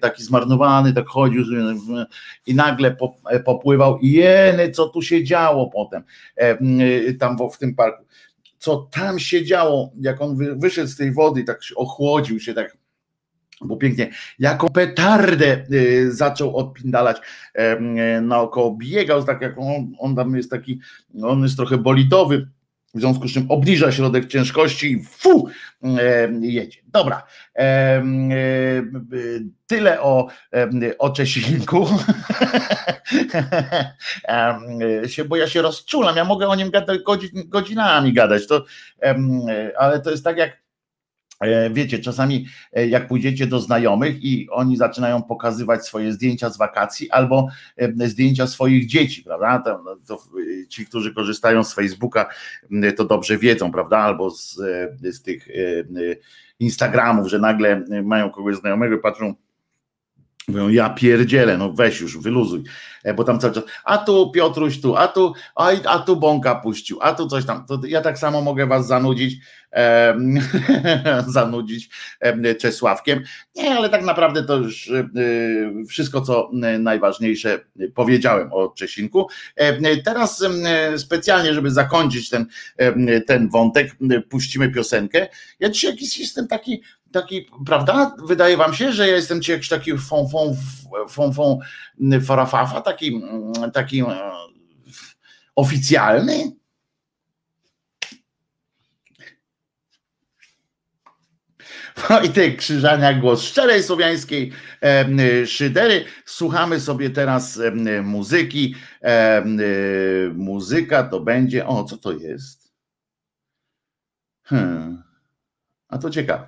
taki 0.00 0.22
zmarnowany, 0.22 0.92
tak 0.92 1.06
chodził 1.06 1.44
i 2.46 2.54
nagle 2.54 2.96
popływał 3.44 3.98
i 3.98 4.12
jeny, 4.12 4.70
co 4.70 4.88
tu 4.88 5.02
się 5.02 5.24
działo 5.24 5.70
potem 5.70 6.02
tam 7.18 7.36
w 7.52 7.58
tym 7.58 7.74
parku 7.74 8.04
co 8.64 8.88
tam 8.92 9.18
się 9.18 9.44
działo, 9.44 9.92
jak 10.00 10.22
on 10.22 10.58
wyszedł 10.60 10.88
z 10.88 10.96
tej 10.96 11.12
wody 11.12 11.44
tak 11.44 11.64
się 11.64 11.74
ochłodził 11.74 12.40
się, 12.40 12.54
tak 12.54 12.76
bo 13.60 13.76
pięknie, 13.76 14.10
jaką 14.38 14.68
petardę 14.68 15.64
y, 15.72 16.12
zaczął 16.12 16.56
odpindalać 16.56 17.16
naokoło, 18.22 18.76
biegał, 18.76 19.24
tak 19.24 19.40
jak 19.40 19.58
on, 19.58 19.92
on 19.98 20.16
tam 20.16 20.36
jest 20.36 20.50
taki, 20.50 20.80
on 21.22 21.42
jest 21.42 21.56
trochę 21.56 21.78
bolitowy, 21.78 22.48
w 22.94 23.00
związku 23.00 23.28
z 23.28 23.32
czym 23.32 23.46
obniża 23.48 23.92
środek 23.92 24.26
ciężkości 24.26 24.92
i 24.92 25.04
fu, 25.04 25.48
e, 25.82 26.28
jedzie. 26.40 26.80
Dobra, 26.86 27.26
e, 27.56 27.60
e, 27.60 28.04
tyle 29.66 30.00
o, 30.00 30.28
o 30.98 31.10
Czesinku, 31.10 31.88
bo 35.28 35.36
ja 35.36 35.48
się 35.48 35.62
rozczulam, 35.62 36.16
ja 36.16 36.24
mogę 36.24 36.48
o 36.48 36.54
nim 36.54 36.70
godzinami 37.46 38.12
gadać, 38.12 38.46
to, 38.46 38.64
ale 39.78 40.00
to 40.00 40.10
jest 40.10 40.24
tak 40.24 40.36
jak 40.36 40.63
wiecie, 41.70 41.98
czasami 41.98 42.46
e, 42.72 42.86
jak 42.88 43.08
pójdziecie 43.08 43.46
do 43.46 43.60
znajomych 43.60 44.24
i 44.24 44.48
oni 44.50 44.76
zaczynają 44.76 45.22
pokazywać 45.22 45.86
swoje 45.86 46.12
zdjęcia 46.12 46.50
z 46.50 46.56
wakacji 46.56 47.10
albo 47.10 47.48
e, 47.76 48.08
zdjęcia 48.08 48.46
swoich 48.46 48.86
dzieci, 48.86 49.22
prawda? 49.22 49.58
To, 49.58 49.96
to 50.06 50.22
ci, 50.68 50.86
którzy 50.86 51.14
korzystają 51.14 51.64
z 51.64 51.74
Facebooka, 51.74 52.28
to 52.96 53.04
dobrze 53.04 53.38
wiedzą, 53.38 53.72
prawda? 53.72 53.98
Albo 53.98 54.30
z, 54.30 54.60
z 55.02 55.22
tych 55.22 55.48
Instagramów, 56.58 57.28
że 57.28 57.38
nagle 57.38 57.84
mają 58.04 58.30
kogoś 58.30 58.56
znajomego 58.56 58.96
i 58.96 59.00
patrzą, 59.00 59.34
Mówią, 60.48 60.68
ja 60.68 60.90
pierdzielę, 60.90 61.58
no 61.58 61.72
weź 61.72 62.00
już, 62.00 62.18
wyluzuj, 62.18 62.62
e, 63.04 63.14
bo 63.14 63.24
tam 63.24 63.40
cały 63.40 63.54
czas, 63.54 63.64
a 63.84 63.98
tu 63.98 64.30
Piotruś 64.30 64.80
tu, 64.80 64.96
a 64.96 65.08
tu, 65.08 65.32
a, 65.54 65.70
a 65.84 65.98
tu 65.98 66.16
Bąka 66.16 66.54
puścił, 66.54 66.98
a 67.00 67.12
tu 67.12 67.26
coś 67.26 67.44
tam, 67.44 67.66
to 67.66 67.80
ja 67.86 68.00
tak 68.00 68.18
samo 68.18 68.40
mogę 68.40 68.66
was 68.66 68.86
zanudzić, 68.86 69.36
e, 69.72 70.16
zanudzić 71.26 71.90
e, 72.20 72.54
Czesławkiem. 72.54 73.22
Nie, 73.56 73.76
ale 73.76 73.88
tak 73.88 74.04
naprawdę 74.04 74.44
to 74.44 74.56
już 74.56 74.90
e, 74.90 75.04
wszystko, 75.88 76.20
co 76.20 76.50
najważniejsze 76.78 77.60
powiedziałem 77.94 78.52
o 78.52 78.68
Czesinku. 78.68 79.26
E, 79.56 79.96
teraz 79.96 80.44
specjalnie, 80.96 81.54
żeby 81.54 81.70
zakończyć 81.70 82.28
ten, 82.28 82.46
ten 83.26 83.48
wątek, 83.48 83.96
puścimy 84.28 84.70
piosenkę. 84.70 85.28
Ja 85.60 85.68
dzisiaj 85.68 85.90
jakiś 85.90 86.18
jestem 86.18 86.48
taki 86.48 86.82
taki, 87.14 87.50
prawda? 87.66 88.16
Wydaje 88.26 88.56
wam 88.56 88.74
się, 88.74 88.92
że 88.92 89.08
ja 89.08 89.16
jestem 89.16 89.42
ci 89.42 89.52
jakiś 89.52 89.68
taki 89.68 89.98
fon, 89.98 90.26
fon, 91.32 91.58
farafafa, 92.26 92.80
taki, 92.80 93.22
taki 93.72 94.00
e, 94.00 94.32
oficjalny? 95.56 96.52
Wojtek 102.08 102.58
Krzyżania, 102.58 103.14
głos 103.14 103.42
szczerej 103.42 103.82
słowiańskiej 103.82 104.52
e, 104.82 105.46
szydery. 105.46 106.04
Słuchamy 106.24 106.80
sobie 106.80 107.10
teraz 107.10 107.60
e, 107.60 108.02
muzyki. 108.02 108.74
Muzyka 110.34 111.02
to 111.02 111.20
będzie. 111.20 111.66
O, 111.66 111.84
co 111.84 111.96
to 111.96 112.12
jest? 112.12 112.72
Hmm. 114.42 115.03
A 115.94 115.98
to 115.98 116.10
ciekawe. 116.10 116.46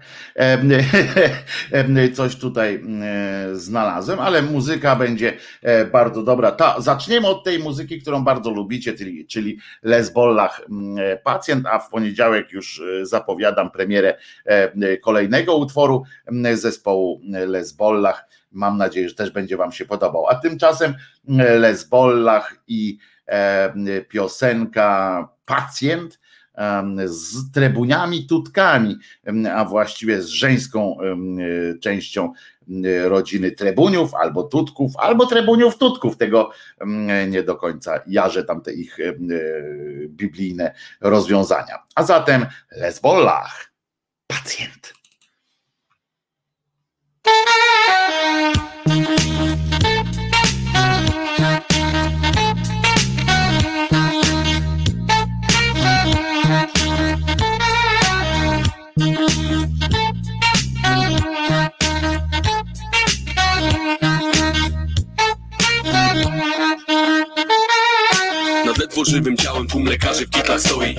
Coś 2.15 2.37
tutaj 2.37 2.83
znalazłem, 3.53 4.21
ale 4.21 4.43
muzyka 4.43 4.97
będzie 4.97 5.33
e, 5.63 5.85
bardzo 5.85 6.23
dobra. 6.23 6.53
Ta, 6.53 6.81
zaczniemy 6.81 7.27
od 7.27 7.45
tej 7.45 7.59
muzyki, 7.59 8.01
którą 8.01 8.25
bardzo 8.25 8.51
lubicie, 8.51 8.93
czyli, 8.93 9.27
czyli 9.27 9.59
Les 9.83 10.13
Bollach 10.13 10.61
Pacjent, 11.25 11.67
a 11.67 11.79
w 11.79 11.91
poniedziałek 11.91 12.53
już 12.53 12.81
e, 12.81 13.07
zapowiadam 13.07 13.71
premierę 13.71 14.19
e, 14.45 14.97
kolejnego 14.97 15.57
utworu 15.57 16.05
zespołu 16.55 17.21
Les 17.47 17.73
Bollach. 17.73 18.29
Mam 18.53 18.79
nadzieję, 18.79 19.09
że 19.09 19.15
też 19.15 19.31
będzie 19.31 19.57
Wam 19.57 19.73
się 19.73 19.85
podobał. 19.85 20.27
A 20.29 20.35
tymczasem 20.35 20.95
Les 21.59 21.85
Bollach 21.89 22.57
i 22.69 22.99
piosenka 24.09 25.29
Pacjent 25.45 26.19
z 27.05 27.53
trebuniami 27.53 28.27
tutkami, 28.27 28.97
a 29.55 29.65
właściwie 29.65 30.23
z 30.23 30.27
żeńską 30.27 30.97
częścią 31.81 32.33
rodziny 33.05 33.53
trebuniów, 33.53 34.15
albo 34.15 34.43
tutków, 34.43 34.93
albo 34.97 35.27
trebuniów 35.27 35.79
tutków. 35.79 36.17
Tego 36.17 36.51
nie 37.29 37.43
do 37.43 37.57
końca 37.57 38.01
jarzę 38.07 38.45
tam 38.45 38.61
te 38.61 38.73
ich 38.73 38.99
biblijne 40.09 40.75
rozwiązania. 41.01 41.79
A 41.95 42.03
zatem 42.03 42.47
Lesbolach, 42.71 43.73
pacjent. 44.27 44.97
Ledwo 68.97 69.11
żywym 69.11 69.37
ciałem 69.37 69.67
tłum 69.67 69.85
lekarzy 69.85 70.27
w 70.27 70.31
kitlach 70.31 70.61
stoi. 70.61 70.97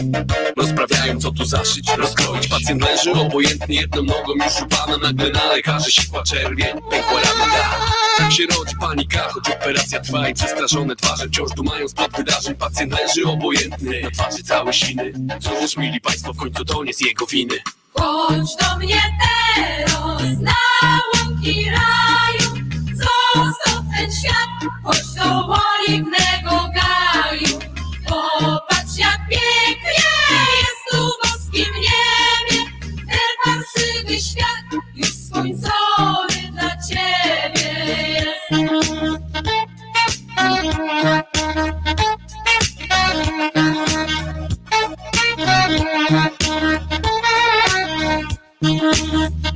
Rozprawiają 0.58 1.20
co 1.20 1.32
tu 1.32 1.46
zaszyć, 1.46 1.90
rozkroić. 1.98 2.48
Pacjent 2.48 2.82
leży 2.82 3.12
obojętnie 3.12 3.76
jedną 3.76 4.04
nogą 4.04 4.34
już 4.34 4.62
u 4.62 4.68
pana 4.68 4.98
Nagle 4.98 5.30
na 5.30 5.46
lekarzy 5.46 5.92
sikła 5.92 6.24
czerwień, 6.24 6.68
pękła 6.92 7.22
rana 7.22 7.54
Tak 8.18 8.32
się 8.32 8.44
rodzi 8.58 8.76
panika, 8.80 9.30
choć 9.30 9.50
operacja 9.50 10.00
trwa 10.00 10.30
i 10.30 10.34
przestraszone 10.34 10.96
twarze 10.96 11.28
wciąż 11.28 11.52
dumają 11.52 11.88
spod 11.88 12.18
wydarzeń. 12.18 12.56
Pacjent 12.56 12.92
leży 12.92 13.26
obojętny, 13.28 14.02
na 14.04 14.12
twarzy 14.12 14.44
całe 14.44 14.74
siny 14.74 15.14
Cóż, 15.42 15.78
mili 15.78 16.02
państwo, 16.02 16.34
w 16.34 16.38
końcu 16.38 16.66
to 16.66 16.84
nie 16.84 16.94
z 16.94 17.02
jego 17.02 17.26
winy. 17.26 17.56
Chodź 17.94 18.56
do 18.62 18.78
mnie 18.78 19.02
teraz 19.24 20.40
na 20.40 20.54
łąki 21.16 21.66
raju. 21.66 22.68
Zostaw 22.94 23.84
ten 23.98 24.12
świat, 24.12 24.72
chodź 24.84 25.14
do 25.16 25.48
oliwnego 25.48 26.70
gaju 26.74 26.87
Thank 48.60 49.44
you. 49.44 49.47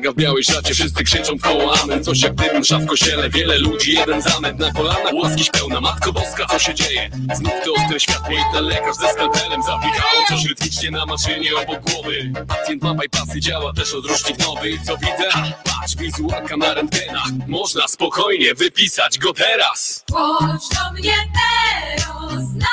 W 0.00 0.14
białej 0.14 0.44
szacie, 0.44 0.74
wszyscy 0.74 1.04
krzyczą 1.04 1.38
koło 1.38 1.82
amen. 1.82 2.04
Coś 2.04 2.22
jak 2.22 2.34
dym, 2.34 2.60
msza 2.60 2.78
w 2.78 3.32
wiele 3.32 3.58
ludzi, 3.58 3.92
jeden 3.92 4.22
zamęt 4.22 4.58
Na 4.58 4.72
kolanach 4.72 5.14
łaskiś 5.14 5.50
pełna, 5.50 5.80
Matko 5.80 6.12
Boska, 6.12 6.46
co 6.46 6.58
się 6.58 6.74
dzieje? 6.74 7.10
Znów 7.34 7.52
to 7.64 7.72
ostre 7.72 8.00
światło 8.00 8.34
i 8.34 8.54
ten 8.54 8.64
lekarz 8.64 8.96
ze 8.96 9.08
skalpelem 9.08 9.62
Zapikało 9.62 10.24
coś 10.28 10.44
rytmicznie 10.44 10.90
na 10.90 11.06
maszynie 11.06 11.56
obok 11.56 11.80
głowy. 11.80 12.32
Pacjent 12.48 12.82
ma 12.82 12.94
bypassy, 12.94 13.40
działa 13.40 13.72
też 13.72 13.94
odrusznik 13.94 14.38
nowy 14.38 14.78
Co 14.86 14.96
widzę? 14.96 15.30
Ha, 15.30 15.44
patrz, 15.64 15.96
wizualka 15.96 16.56
na 16.56 16.74
rentgenach. 16.74 17.28
Można 17.48 17.88
spokojnie 17.88 18.54
wypisać 18.54 19.18
go 19.18 19.32
teraz. 19.32 20.04
Chodź 20.12 20.68
do 20.68 20.92
mnie 20.92 21.14
teraz 21.34 22.44
na 22.54 22.66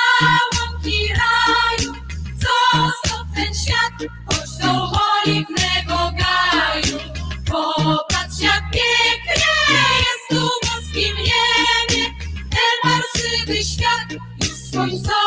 łąki 0.60 1.08
raju. 1.08 1.92
Zostaw 2.34 3.26
ten 3.34 3.54
świat, 3.54 4.12
chodź 4.26 4.50
do 4.62 4.90
gaju 6.20 7.09
Popatrz 7.50 8.40
jak 8.40 8.62
pięknie 8.70 9.44
jest 9.98 10.28
tu 10.28 10.36
w 10.36 10.68
boskim 10.68 11.16
niebie. 11.16 12.14
Ten 12.50 12.90
marsywy 12.90 13.64
świat 13.64 14.12
już 14.40 14.54
skończony 14.68 15.19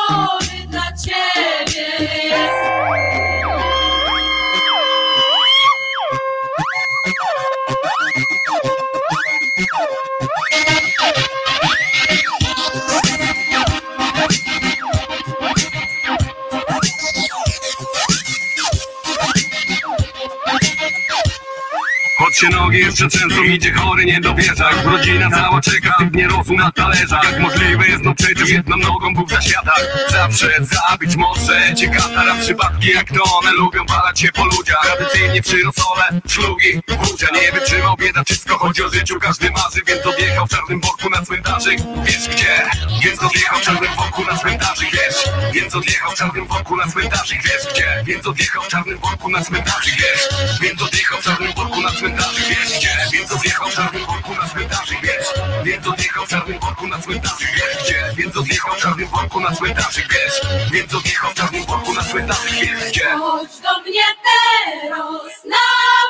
się 22.43 22.49
nogi 22.49 22.79
jeszcze 22.79 23.09
często 23.09 23.43
idzie 23.43 23.73
chory, 23.73 24.05
nie 24.05 24.21
dowierza. 24.21 24.71
Już 24.71 24.83
rodzina 24.83 25.29
cała 25.29 25.61
czeka, 25.61 25.97
nie 26.13 26.27
rosł 26.27 26.53
na 26.53 26.71
talerzach 26.71 27.39
możliwe 27.39 27.87
jest, 27.87 28.03
no 28.03 28.15
przecież 28.15 28.49
jedną 28.49 28.77
nogą 28.77 29.13
był 29.13 29.25
w 29.25 29.29
zaświatach 29.29 29.81
Zawsze 30.09 30.49
zabić 30.61 31.15
może 31.15 31.75
cię 31.75 31.89
katara 31.89 32.35
Przypadki 32.35 32.89
jak 32.89 33.07
to 33.11 33.23
one 33.23 33.51
lubią 33.51 33.85
walać 33.85 34.19
się 34.19 34.31
po 34.31 34.45
ludziach. 34.45 34.81
Tradycyjnie 34.83 35.41
przyrosole, 35.41 36.03
szlugi, 36.27 36.81
wódzia 36.87 37.27
Nie 37.33 37.51
wytrzymał 37.51 37.95
bieda, 37.97 38.23
wszystko 38.23 38.57
chodzi 38.57 38.83
o 38.83 38.89
życiu. 38.89 39.19
Każdy 39.19 39.51
marzy, 39.51 39.81
więc 39.87 40.05
odjechał 40.05 40.47
w 40.47 40.49
czarnym 40.49 40.81
worku 40.81 41.09
na 41.09 41.25
cmentarzyk 41.25 41.79
Wiesz 42.05 42.29
gdzie? 42.29 42.69
Więc 43.03 43.23
odjechał 43.23 43.59
w 43.59 43.61
czarnym 43.61 43.95
worku 43.95 44.23
na 44.31 44.37
cmentarzyk 44.37 44.91
Wiesz? 44.91 45.15
Więc 45.53 45.75
odjechał 45.75 46.11
w 46.11 46.15
czarnym 46.15 46.47
worku 46.47 46.75
na 46.75 46.87
cmentarzyk 46.87 47.43
Wiesz 47.43 47.73
gdzie? 47.73 48.03
Więc 48.05 48.27
odjechał 48.27 48.63
w 48.63 48.67
czarnym 48.67 48.97
worku 48.97 49.29
na 49.29 49.43
cmentarzyk 49.43 49.93
Wiesz? 49.97 50.29
Więc 50.61 50.81
odjechał 50.81 51.21
w 51.21 51.23
czarnym 51.23 51.53
worku 51.53 51.81
na 51.81 51.91
cmentarzyk 51.91 52.32
Wiesz 52.39 52.77
gdzie? 52.77 52.97
Więc 53.13 53.31
odjechał 53.31 53.69
w 53.69 53.75
czarnym 53.75 54.05
worku 54.05 54.33
na 54.35 54.47
cmentarzyk 54.49 55.01
Wiesz? 55.01 55.27
Więc 55.63 55.87
odjechał 55.87 56.25
w 56.25 56.29
czarnym 56.29 56.59
worku 56.59 56.87
na 56.87 57.01
cmentarzyk 57.01 57.49
Wiesz 57.55 57.83
gdzie? 57.83 58.13
Więc 58.17 58.37
odjechał 58.37 58.73
w 58.73 58.77
czarnym 58.77 59.07
worku 59.07 59.39
na 59.39 59.55
cmentarzyk 59.55 60.13
Wiesz? 60.13 60.41
Więc 60.71 60.93
odjechał 60.93 61.31
w 61.31 61.33
czarnym 61.33 61.65
worku 61.65 61.93
na 61.93 62.03
cmentarzyk 62.03 62.51
Wiesz 62.51 62.89
gdzie? 62.89 63.09
Chodź 63.19 63.59
do 63.59 63.79
mnie 63.81 64.05
teraz 64.27 65.45
na 65.45 65.65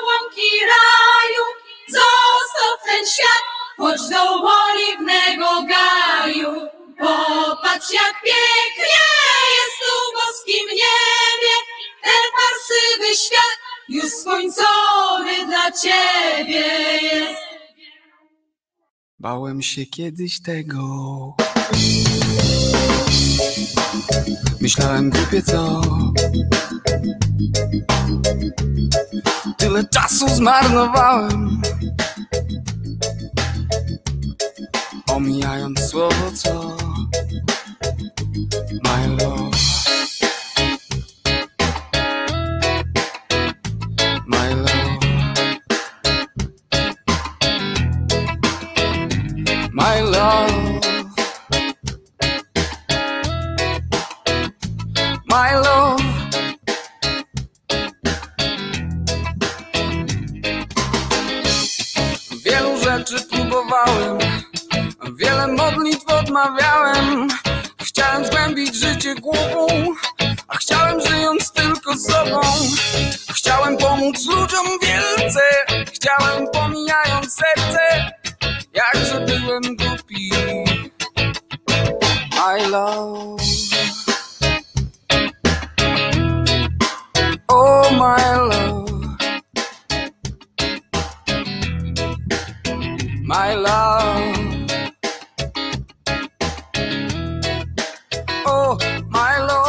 łąki 0.05 0.49
raju, 0.73 1.43
zostaw 1.88 2.77
ten 2.86 3.05
świat, 3.07 3.43
chodź 3.77 4.01
do 4.09 4.23
oliwnego 4.63 5.49
gaju. 5.73 6.67
Popatrz 6.99 7.91
jak 7.93 8.13
pięknie 8.21 9.03
jest 9.55 9.75
tu 9.79 9.91
w 10.09 10.13
boskim 10.13 10.67
niebie, 10.67 11.55
ten 12.03 12.23
parsywy 12.38 13.15
świat 13.17 13.62
już 13.89 14.06
skończony 14.06 15.46
dla 15.48 15.72
ciebie 15.72 16.65
jest. 17.02 17.41
Bałem 19.19 19.62
się 19.62 19.86
kiedyś 19.86 20.41
tego. 20.41 20.82
Myślałem 24.62 25.10
głupie 25.10 25.41
co. 25.41 25.82
Tyle 29.58 29.84
czasu 29.84 30.30
zmarnowałem. 30.30 31.62
Omijając 35.08 35.80
słowo 35.80 36.32
co. 36.36 36.78
My 38.84 39.08
love. 39.08 39.72
My 49.93 50.01
love. 50.01 50.82
My 55.29 55.51
love. 55.65 56.01
Wielu 62.45 62.84
rzeczy 62.84 63.15
próbowałem, 63.32 64.17
wiele 65.15 65.47
modlitw 65.47 66.06
odmawiałem. 66.08 67.27
Chciałem 67.84 68.25
zgłębić 68.25 68.75
życie 68.75 69.15
głową, 69.15 69.67
a 70.47 70.58
chciałem 70.58 71.01
żyjąc 71.01 71.51
tylko 71.51 71.97
sobą. 71.97 72.41
Chciałem 73.36 73.77
pomóc 73.77 74.25
ludziom 74.25 74.65
wielce, 74.82 75.41
chciałem 75.93 76.47
pomijając 76.53 77.36
serce, 77.36 78.12
jakże 78.73 79.19
byłem 79.25 79.62
głupi. 79.77 80.31
My 82.36 82.67
love. 82.67 83.41
Oh, 87.47 87.91
my 87.91 88.36
love. 88.36 88.89
Oh, 92.67 92.97
my 93.23 93.55
love. 93.55 94.38
Oh, 98.45 98.77
my 99.09 99.38
love. 99.39 99.62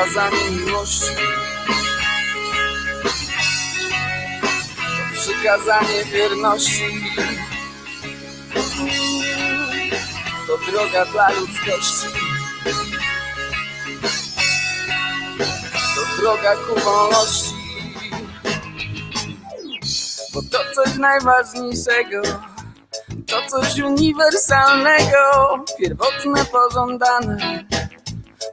Przykazanie 0.00 0.50
miłości. 0.50 1.06
To 5.14 5.20
przykazanie 5.20 6.04
wierności. 6.04 6.84
To 10.46 10.70
droga 10.70 11.04
dla 11.04 11.30
ludzkości. 11.30 12.06
To 15.94 16.20
droga 16.22 16.56
ku 16.56 16.80
wolności. 16.80 17.54
Bo 20.34 20.42
to 20.42 20.58
coś 20.74 20.98
najważniejszego. 20.98 22.22
To 23.26 23.42
coś 23.48 23.78
uniwersalnego, 23.78 25.18
pierwotne, 25.78 26.44
pożądane 26.44 27.64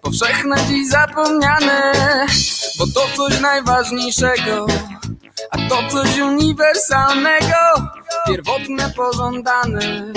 powszechne 0.08 0.56
dziś 0.68 0.90
zapomniane, 0.90 1.94
bo 2.80 2.86
to 2.88 3.08
coś 3.18 3.40
najważniejszego, 3.40 4.66
a 5.52 5.58
to 5.70 5.90
coś 5.90 6.20
uniwersalnego, 6.20 7.56
pierwotne, 8.28 8.90
pożądane. 8.90 10.14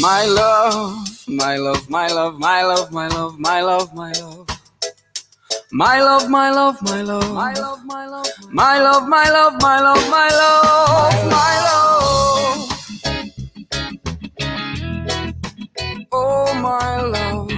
My 0.00 0.26
love, 0.26 0.94
my 1.28 1.58
love, 1.58 1.82
my 1.88 2.08
love, 2.12 2.38
my 2.38 2.62
love, 2.62 2.90
my 2.90 3.08
love, 3.08 3.38
my 3.38 3.62
love, 3.62 3.94
my 3.94 4.12
love. 4.20 4.46
My 5.72 6.00
love, 6.00 6.28
my 6.28 6.50
love, 6.50 6.82
my 6.82 7.02
love, 7.02 7.32
my 7.34 7.54
love, 7.54 7.84
my 7.84 8.06
love, 8.06 8.34
my 8.52 8.78
love, 8.78 9.08
my 9.08 9.30
love, 9.30 9.54
my 9.60 9.80
love, 9.80 10.10
my 10.10 10.30
love, 10.30 11.26
my 11.30 11.54
love. 11.66 12.68
Oh, 16.12 16.54
my 16.54 17.02
love. 17.02 17.57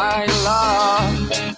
My 0.00 0.24
love. 0.46 1.49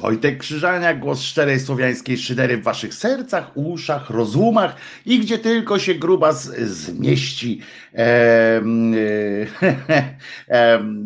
Wojtek 0.00 0.38
Krzyżania, 0.38 0.94
głos 0.94 1.22
szczerej 1.22 1.60
słowiańskiej 1.60 2.18
szydery 2.18 2.56
w 2.56 2.62
waszych 2.62 2.94
sercach, 2.94 3.56
uszach, 3.56 4.10
rozumach 4.10 4.76
i 5.06 5.18
gdzie 5.18 5.38
tylko 5.38 5.78
się 5.78 5.94
gruba 5.94 6.32
z, 6.32 6.70
zmieści. 6.70 7.60
Y, 7.94 7.96
em, 7.96 8.94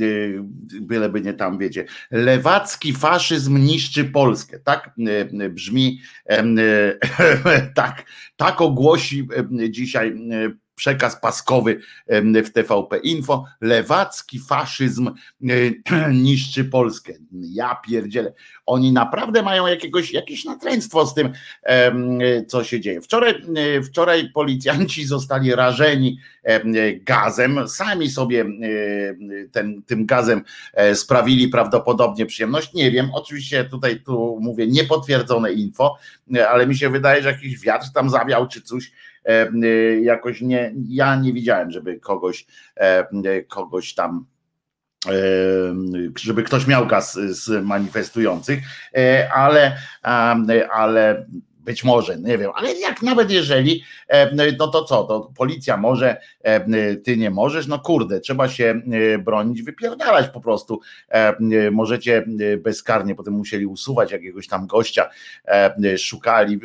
y, 0.03 0.41
byleby 0.81 1.21
nie 1.21 1.33
tam, 1.33 1.59
wiecie. 1.59 1.85
Lewacki 2.11 2.93
faszyzm 2.93 3.59
niszczy 3.59 4.05
Polskę. 4.05 4.59
Tak 4.59 4.91
y, 5.43 5.51
brzmi, 5.51 6.01
y, 6.33 6.99
tak, 7.75 8.05
tak 8.37 8.61
ogłosi 8.61 9.29
dzisiaj 9.71 10.15
przekaz 10.75 11.21
paskowy 11.21 11.81
w 12.45 12.51
TVP 12.51 12.99
Info. 12.99 13.45
Lewacki 13.61 14.39
faszyzm 14.39 15.11
niszczy 16.13 16.65
Polskę. 16.65 17.13
Ja 17.33 17.75
pierdzielę. 17.75 18.33
Oni 18.67 18.93
naprawdę 18.93 19.43
mają 19.43 19.67
jakiegoś, 19.67 20.13
jakieś 20.13 20.45
natręctwo 20.45 21.07
z 21.07 21.15
tym, 21.15 21.33
co 22.49 22.65
się 22.65 22.81
dzieje. 22.81 23.01
Wczoraj, 23.01 23.35
wczoraj 23.85 24.31
policjanci 24.31 25.05
zostali 25.15 25.55
rażeni 25.55 26.19
em, 26.43 26.73
gazem. 27.01 27.69
Sami 27.69 28.11
sobie 28.11 28.45
ten, 29.53 29.83
tym 29.83 30.07
gazem 30.07 30.43
e, 30.73 30.95
sprawili 30.95 31.49
prawdopodobnie 31.49 32.27
przyjemność. 32.27 32.75
Nie 32.75 32.91
wiem, 32.91 33.11
oczywiście 33.15 33.65
tutaj 33.65 34.01
tu 34.01 34.39
mówię 34.41 34.67
niepotwierdzone 34.67 35.53
info, 35.53 35.99
ale 36.49 36.67
mi 36.67 36.77
się 36.77 36.91
wydaje, 36.91 37.23
że 37.23 37.33
jakiś 37.33 37.61
wiatr 37.61 37.87
tam 37.95 38.11
zawiał 38.11 38.49
czy 38.49 38.63
coś 38.63 38.93
jakoś 40.03 40.41
nie, 40.41 40.75
ja 40.89 41.17
nie 41.17 41.33
widziałem, 41.33 41.71
żeby 41.71 42.01
kogoś, 42.01 42.47
kogoś 43.49 43.95
tam 43.95 44.27
żeby 46.17 46.43
ktoś 46.43 46.67
miał 46.67 46.87
gaz 46.87 47.15
z 47.15 47.65
manifestujących, 47.65 48.59
ale, 49.35 49.77
ale 50.73 51.27
być 51.65 51.85
może, 51.85 52.19
nie 52.19 52.39
wiem, 52.39 52.51
ale 52.55 52.75
jak 52.75 53.03
nawet 53.03 53.31
jeżeli, 53.31 53.85
no 54.59 54.69
to 54.69 54.85
co, 54.85 55.05
to 55.05 55.33
policja 55.37 55.77
może, 55.77 56.17
ty 57.05 57.17
nie 57.17 57.31
możesz, 57.31 57.67
no 57.67 57.79
kurde, 57.79 58.21
trzeba 58.21 58.49
się 58.49 58.83
bronić, 59.25 59.63
wypierdalać 59.63 60.29
po 60.29 60.41
prostu. 60.41 60.81
Możecie 61.73 62.27
bezkarnie, 62.59 63.15
potem 63.15 63.35
musieli 63.35 63.67
usuwać 63.67 64.13
jakiegoś 64.13 64.49
tam 64.49 64.67
gościa, 64.67 65.11
szukali 65.99 66.61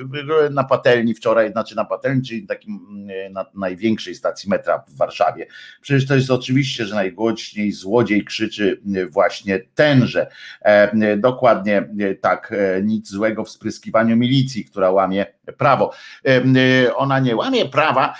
na 0.52 0.64
patelni 0.64 1.14
wczoraj, 1.14 1.52
znaczy 1.52 1.76
na 1.76 1.86
patelni, 1.86 2.22
czyli 2.22 2.48
takim 2.48 3.08
na 3.32 3.45
największej 3.54 4.16
stacji 4.16 4.50
metra 4.50 4.84
w 4.88 4.98
Warszawie. 4.98 5.48
Przecież 5.82 6.08
to 6.08 6.16
jest 6.16 6.32
oczywiście, 6.32 6.86
że 6.86 6.95
najgłośniej 6.95 7.72
złodziej 7.72 8.26
krzyczy 8.26 8.82
właśnie 9.10 9.60
tenże. 9.76 10.28
Dokładnie 11.18 11.89
tak, 12.22 12.54
nic 12.84 13.10
złego 13.10 13.43
w 13.43 13.50
spryskiwaniu 13.50 14.18
milicji, 14.18 14.66
która 14.66 14.87
która 14.88 14.92
łamie 14.92 15.26
prawo. 15.58 15.94
Y, 16.28 16.96
ona 16.96 17.20
nie 17.20 17.36
łamie 17.36 17.66
prawa 17.66 18.14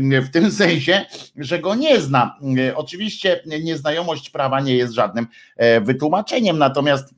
w 0.00 0.30
tym 0.30 0.52
sensie, 0.52 1.04
że 1.36 1.58
go 1.58 1.74
nie 1.74 2.00
zna. 2.00 2.38
Y, 2.58 2.76
oczywiście 2.76 3.42
nieznajomość 3.62 4.30
prawa 4.30 4.60
nie 4.60 4.76
jest 4.76 4.94
żadnym 4.94 5.26
e, 5.56 5.80
wytłumaczeniem, 5.80 6.58
natomiast 6.58 7.14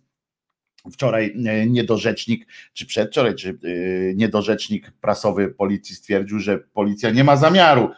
wczoraj 0.92 1.34
e, 1.46 1.66
niedorzecznik, 1.66 2.46
czy 2.72 2.86
przedwczoraj, 2.86 3.34
czy 3.34 3.48
e, 3.48 3.54
niedorzecznik 4.14 4.92
prasowy 5.00 5.48
policji 5.48 5.96
stwierdził, 5.96 6.38
że 6.38 6.58
policja 6.58 7.10
nie 7.10 7.24
ma 7.24 7.36
zamiaru 7.36 7.90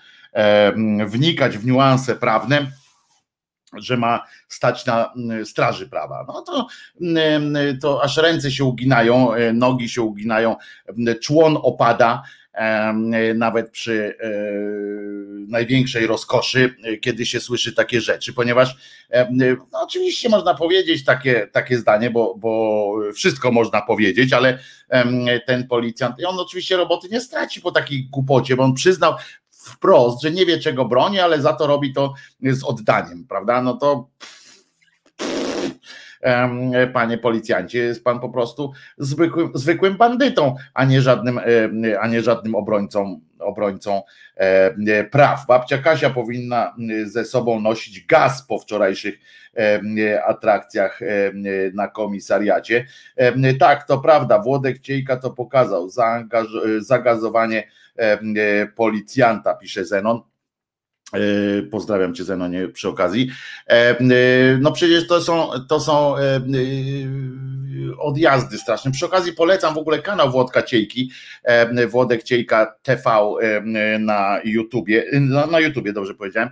wnikać 1.07 1.59
w 1.59 1.67
niuanse 1.67 2.17
prawne 2.17 2.67
że 3.77 3.97
ma 3.97 4.25
stać 4.49 4.87
na 4.87 5.13
mm, 5.17 5.47
straży 5.47 5.89
prawa. 5.89 6.25
No 6.29 6.43
to, 6.43 6.67
mm, 7.01 7.79
to 7.81 8.03
aż 8.03 8.17
ręce 8.17 8.51
się 8.51 8.65
uginają, 8.65 9.33
e, 9.33 9.53
nogi 9.53 9.89
się 9.89 10.03
uginają, 10.03 10.57
człon 11.21 11.59
opada, 11.63 12.23
nawet 13.35 13.71
przy 13.71 14.17
e, 14.21 14.31
największej 15.49 16.07
rozkoszy, 16.07 16.75
e, 16.85 16.97
kiedy 16.97 17.27
się 17.27 17.41
słyszy 17.41 17.73
takie 17.73 18.01
rzeczy, 18.01 18.33
ponieważ 18.33 18.77
no 19.73 19.83
oczywiście 19.83 20.29
można 20.29 20.55
powiedzieć 20.55 21.05
takie, 21.05 21.49
takie 21.53 21.79
zdanie, 21.79 22.11
bo, 22.11 22.35
bo 22.35 22.95
wszystko 23.15 23.53
można 23.53 23.83
powiedzieć, 23.83 24.33
ale 24.33 24.59
ten 25.47 25.69
policjant, 25.69 26.17
on 26.27 26.39
oczywiście 26.39 26.77
roboty 26.77 27.09
nie 27.09 27.21
straci 27.21 27.61
po 27.61 27.73
takiej 27.73 28.05
głupocie, 28.05 28.57
bo 28.57 28.63
on 28.63 28.75
przyznał, 28.75 29.15
wprost, 29.69 30.23
że 30.23 30.31
nie 30.31 30.47
wie 30.47 30.59
czego 30.59 30.85
broni, 30.85 31.21
ale 31.21 31.43
za 31.43 31.53
to 31.53 31.67
robi 31.67 31.93
to 31.93 32.15
z 32.43 32.65
oddaniem, 32.65 33.27
prawda? 33.29 33.63
No 33.63 33.75
to 33.75 34.09
panie 36.93 37.19
policjancie, 37.19 37.79
jest 37.79 38.05
pan 38.05 38.21
po 38.21 38.29
prostu 38.29 38.73
zwykłym, 38.99 39.51
zwykłym 39.55 39.97
bandytą, 39.97 40.55
a 40.75 40.85
nie 40.85 41.03
żadnym, 41.03 41.41
a 42.01 42.07
nie 42.09 42.23
żadnym 42.23 42.55
obrońcą, 42.55 43.21
obrońcą 43.39 44.03
praw. 45.11 45.47
Babcia 45.47 45.79
Kasia 45.79 46.11
powinna 46.11 46.75
ze 47.05 47.25
sobą 47.25 47.61
nosić 47.61 48.07
gaz 48.07 48.47
po 48.47 48.59
wczorajszych 48.59 49.19
atrakcjach 50.27 51.01
na 51.75 51.89
komisariacie. 51.89 52.87
Tak, 53.61 53.87
to 53.87 53.99
prawda, 53.99 54.39
Włodek 54.39 54.79
Ciejka 54.79 55.17
to 55.17 55.31
pokazał, 55.31 55.89
zagazowanie 56.79 57.59
E, 57.61 57.67
policjanta, 58.77 59.55
pisze 59.55 59.85
Zenon. 59.85 60.21
E, 61.15 61.63
pozdrawiam 61.63 62.15
cię 62.15 62.25
Zenonie 62.25 62.69
przy 62.69 62.89
okazji. 62.89 63.31
E, 63.67 63.97
no 64.61 64.73
przecież 64.73 65.07
to 65.07 65.21
są, 65.21 65.51
to 65.69 65.81
są 65.81 66.15
odjazdy 67.99 68.59
straszne. 68.59 68.91
Przy 68.91 69.07
okazji 69.07 69.33
polecam 69.33 69.75
w 69.75 69.79
ogóle 69.79 69.99
kanał 69.99 70.31
Włodka 70.31 70.63
Ciejki, 70.63 71.11
Włodek 71.89 72.23
Ciejka 72.23 72.75
TV 72.83 73.11
na 73.99 74.41
YouTubie, 74.45 75.05
no, 75.21 75.47
na 75.47 75.61
YouTubie 75.61 75.93
dobrze 75.93 76.15
powiedziałem. 76.15 76.51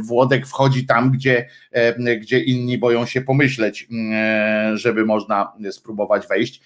Włodek 0.00 0.46
wchodzi 0.46 0.86
tam, 0.86 1.10
gdzie, 1.10 1.48
gdzie 2.20 2.40
inni 2.40 2.78
boją 2.78 3.06
się 3.06 3.20
pomyśleć, 3.20 3.88
żeby 4.74 5.04
można 5.04 5.52
spróbować 5.70 6.26
wejść. 6.26 6.60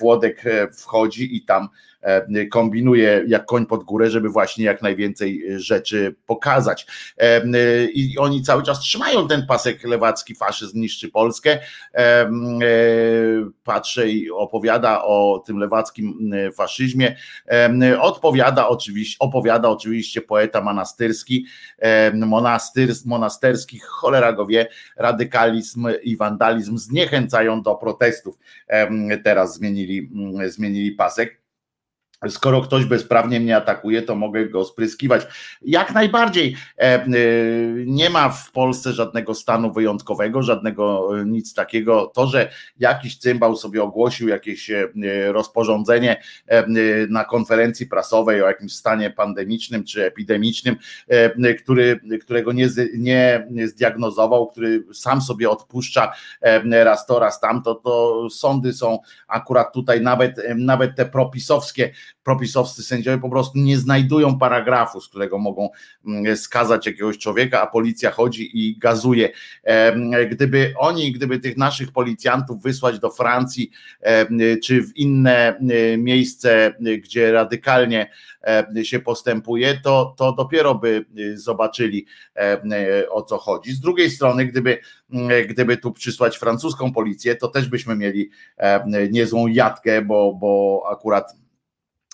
Włodek 0.00 0.44
wchodzi 0.72 1.36
i 1.36 1.44
tam 1.44 1.68
E, 2.00 2.46
kombinuje 2.46 3.24
jak 3.26 3.46
koń 3.46 3.66
pod 3.66 3.84
górę, 3.84 4.10
żeby 4.10 4.28
właśnie 4.28 4.64
jak 4.64 4.82
najwięcej 4.82 5.44
rzeczy 5.56 6.14
pokazać. 6.26 6.86
E, 7.18 7.42
I 7.84 8.18
oni 8.18 8.42
cały 8.42 8.62
czas 8.62 8.80
trzymają 8.80 9.28
ten 9.28 9.46
pasek 9.46 9.84
lewacki, 9.84 10.34
faszyzm 10.34 10.80
niszczy 10.80 11.08
Polskę. 11.08 11.58
E, 12.98 13.50
patrzę 13.64 14.08
i 14.08 14.30
opowiada 14.30 15.04
o 15.04 15.42
tym 15.46 15.58
lewackim 15.58 16.30
faszyzmie. 16.56 17.16
Odpowiada 18.00 18.68
oczywiście, 18.68 19.16
opowiada 19.20 19.68
oczywiście 19.68 20.22
poeta 20.22 20.60
monastyrski, 20.60 21.46
monasterski, 23.06 23.78
cholera 23.78 24.32
go 24.32 24.46
wie, 24.46 24.68
radykalizm 24.96 25.88
i 26.02 26.16
wandalizm 26.16 26.78
zniechęcają 26.78 27.62
do 27.62 27.74
protestów. 27.74 28.38
Teraz 29.24 29.54
zmienili, 29.54 30.10
zmienili 30.48 30.92
pasek 30.92 31.47
skoro 32.28 32.60
ktoś 32.60 32.84
bezprawnie 32.84 33.40
mnie 33.40 33.56
atakuje, 33.56 34.02
to 34.02 34.14
mogę 34.14 34.48
go 34.48 34.64
spryskiwać. 34.64 35.26
Jak 35.62 35.94
najbardziej 35.94 36.56
e, 36.78 36.82
e, 36.82 37.08
nie 37.86 38.10
ma 38.10 38.28
w 38.28 38.52
Polsce 38.52 38.92
żadnego 38.92 39.34
stanu 39.34 39.72
wyjątkowego, 39.72 40.42
żadnego 40.42 41.10
e, 41.20 41.24
nic 41.24 41.54
takiego. 41.54 42.12
To, 42.14 42.26
że 42.26 42.50
jakiś 42.78 43.18
cymbał 43.18 43.56
sobie 43.56 43.82
ogłosił 43.82 44.28
jakieś 44.28 44.70
rozporządzenie 45.28 46.22
na 47.08 47.24
konferencji 47.24 47.86
prasowej 47.86 48.42
o 48.42 48.46
jakimś 48.46 48.72
stanie 48.72 49.10
pandemicznym 49.10 49.84
czy 49.84 50.04
epidemicznym, 50.04 50.76
który, 51.62 52.00
którego 52.20 52.52
nie, 52.52 52.68
nie 52.98 53.46
zdiagnozował, 53.68 54.46
który 54.46 54.84
sam 54.92 55.20
sobie 55.20 55.50
odpuszcza 55.50 56.12
raz 56.70 57.06
to, 57.06 57.18
raz 57.18 57.40
tamto, 57.40 57.74
to 57.74 58.26
sądy 58.30 58.72
są 58.72 58.98
akurat 59.28 59.72
tutaj 59.72 60.00
nawet, 60.00 60.36
nawet 60.56 60.96
te 60.96 61.06
propisowskie 61.06 61.90
propisowscy 62.22 62.82
sędziowie 62.82 63.18
po 63.18 63.30
prostu 63.30 63.58
nie 63.58 63.78
znajdują 63.78 64.38
paragrafu, 64.38 65.00
z 65.00 65.08
którego 65.08 65.38
mogą 65.38 65.68
mm, 66.06 66.36
skazać 66.36 66.86
jakiegoś 66.86 67.18
człowieka, 67.18 67.62
a 67.62 67.66
policja 67.66 68.10
chodzi 68.10 68.68
i 68.68 68.78
gazuje. 68.78 69.30
Gdyby 70.30 70.74
oni, 70.78 71.12
gdyby 71.12 71.38
tych 71.38 71.56
naszych 71.56 71.92
policjantów 71.92 72.62
wysłać 72.62 72.98
do 72.98 73.10
Francji 73.10 73.70
czy 74.62 74.82
w 74.82 74.96
inne 74.96 75.58
miejsce, 75.98 76.74
gdzie 76.98 77.32
radykalnie 77.32 78.10
się 78.82 78.98
postępuje, 78.98 79.80
to, 79.84 80.14
to 80.18 80.32
dopiero 80.32 80.74
by 80.74 81.04
zobaczyli 81.34 82.06
o 83.10 83.22
co 83.22 83.38
chodzi. 83.38 83.72
Z 83.72 83.80
drugiej 83.80 84.10
strony, 84.10 84.46
gdyby, 84.46 84.78
gdyby 85.48 85.76
tu 85.76 85.92
przysłać 85.92 86.38
francuską 86.38 86.92
policję, 86.92 87.36
to 87.36 87.48
też 87.48 87.68
byśmy 87.68 87.96
mieli 87.96 88.30
niezłą 89.10 89.46
jatkę, 89.46 90.02
bo, 90.02 90.34
bo 90.34 90.82
akurat 90.90 91.36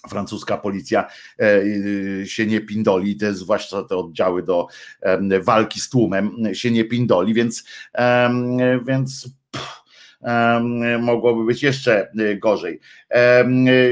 francuska 0.08 0.56
policja 0.56 1.06
e, 1.40 2.26
się 2.26 2.46
nie 2.46 2.60
pindoli, 2.60 3.16
te, 3.16 3.34
zwłaszcza 3.34 3.82
te 3.82 3.96
oddziały 3.96 4.42
do 4.42 4.66
walki 5.42 5.80
z 5.80 5.88
tłumem 5.88 6.36
się 6.52 6.70
nie 6.70 6.84
pindoli, 6.84 7.34
więc, 7.34 7.64
więc 8.86 9.28
mogłoby 11.00 11.44
być 11.44 11.62
jeszcze 11.62 12.08
e, 12.18 12.36
gorzej. 12.36 12.80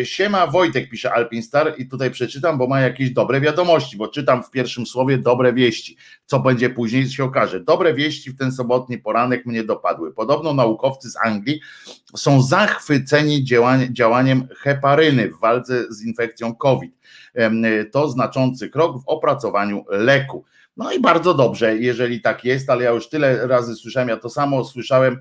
Siema 0.04 0.46
Wojtek, 0.46 0.90
pisze 0.90 1.12
Alpinstar 1.12 1.74
i 1.78 1.88
tutaj 1.88 2.10
przeczytam, 2.10 2.58
bo 2.58 2.66
ma 2.66 2.80
jakieś 2.80 3.10
dobre 3.10 3.40
wiadomości, 3.40 3.96
bo 3.96 4.08
czytam 4.08 4.42
w 4.42 4.50
pierwszym 4.50 4.86
słowie 4.86 5.18
dobre 5.18 5.52
wieści. 5.52 5.96
Co 6.26 6.40
będzie 6.40 6.70
później 6.70 7.10
się 7.10 7.24
okaże. 7.24 7.60
Dobre 7.60 7.94
wieści 7.94 8.30
w 8.30 8.38
ten 8.38 8.52
sobotni 8.52 8.98
poranek 8.98 9.46
mnie 9.46 9.64
dopadły. 9.64 10.14
Podobno 10.14 10.54
naukowcy 10.54 11.10
z 11.10 11.16
Anglii 11.24 11.60
są 12.16 12.42
zachwyceni 12.42 13.44
działaniem 13.90 14.48
heparyny 14.56 15.28
w 15.28 15.40
walce 15.40 15.92
z 15.92 16.04
infekcją 16.04 16.54
COVID. 16.54 16.92
To 17.92 18.08
znaczący 18.08 18.68
krok 18.68 19.02
w 19.02 19.08
opracowaniu 19.08 19.84
leku. 19.88 20.44
No 20.76 20.92
i 20.92 21.00
bardzo 21.00 21.34
dobrze, 21.34 21.76
jeżeli 21.76 22.20
tak 22.20 22.44
jest, 22.44 22.70
ale 22.70 22.84
ja 22.84 22.90
już 22.90 23.08
tyle 23.08 23.46
razy 23.46 23.74
słyszałem, 23.74 24.08
ja 24.08 24.16
to 24.16 24.30
samo 24.30 24.64
słyszałem, 24.64 25.18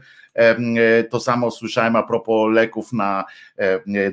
to 1.09 1.19
samo 1.19 1.51
słyszałem 1.51 1.95
a 1.95 2.03
propos 2.03 2.53
leków 2.53 2.93
na, 2.93 3.25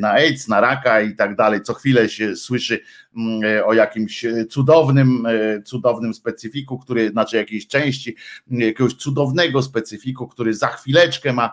na 0.01 0.11
AIDS, 0.11 0.49
na 0.49 0.61
raka 0.61 1.01
i 1.01 1.17
tak 1.17 1.37
dalej. 1.37 1.63
Co 1.63 1.75
chwilę 1.75 2.09
się 2.09 2.37
słyszy 2.37 2.81
mm, 3.17 3.65
o 3.65 3.75
jakimś 3.75 4.27
cudownym, 4.51 5.27
e, 5.27 5.63
cudownym 5.63 6.15
specyfiku, 6.15 6.79
który, 6.79 7.11
znaczy 7.11 7.37
jakiejś 7.37 7.67
części 7.67 8.17
jakiegoś 8.51 8.95
cudownego 8.95 9.63
specyfiku, 9.63 10.29
który 10.29 10.55
za 10.55 10.69
chwileczkę 10.69 11.33
ma 11.33 11.53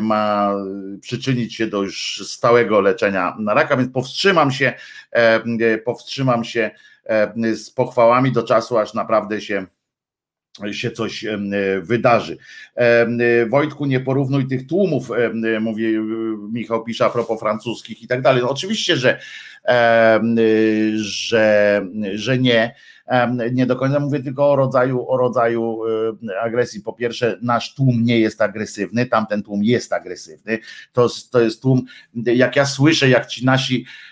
ma 0.00 0.54
przyczynić 1.00 1.54
się 1.54 1.66
do 1.66 1.82
już 1.82 2.22
stałego 2.26 2.80
leczenia 2.80 3.36
na 3.38 3.54
raka, 3.54 3.76
więc 3.76 3.92
powstrzymam 3.92 4.50
się, 4.50 4.72
powstrzymam 5.84 6.44
się 6.44 6.70
z 7.54 7.70
pochwałami 7.70 8.32
do 8.32 8.42
czasu, 8.42 8.78
aż 8.78 8.94
naprawdę 8.94 9.40
się 9.40 9.66
się 10.72 10.90
coś 10.90 11.24
wydarzy. 11.82 12.38
Wojtku, 13.48 13.86
nie 13.86 14.00
porównuj 14.00 14.46
tych 14.46 14.66
tłumów, 14.66 15.10
mówi 15.60 15.94
Michał 16.52 16.84
Pisza 16.84 17.06
a 17.06 17.10
propos 17.10 17.40
francuskich 17.40 18.02
i 18.02 18.06
tak 18.06 18.22
dalej. 18.22 18.42
No 18.42 18.50
oczywiście, 18.50 18.96
że, 18.96 19.18
że, 20.96 21.82
że 22.14 22.38
nie. 22.38 22.74
Nie 23.52 23.66
do 23.66 23.76
końca 23.76 24.00
mówię 24.00 24.20
tylko 24.20 24.50
o 24.50 24.56
rodzaju, 24.56 25.08
o 25.08 25.16
rodzaju 25.16 25.80
agresji. 26.42 26.82
Po 26.82 26.92
pierwsze, 26.92 27.38
nasz 27.42 27.74
tłum 27.74 28.04
nie 28.04 28.20
jest 28.20 28.42
agresywny, 28.42 29.06
tamten 29.06 29.42
tłum 29.42 29.64
jest 29.64 29.92
agresywny. 29.92 30.58
To, 30.92 31.08
to 31.30 31.40
jest 31.40 31.62
tłum, 31.62 31.84
jak 32.14 32.56
ja 32.56 32.66
słyszę, 32.66 33.08
jak 33.08 33.26
ci 33.26 33.44
nasi 33.44 33.84
E, 33.84 34.07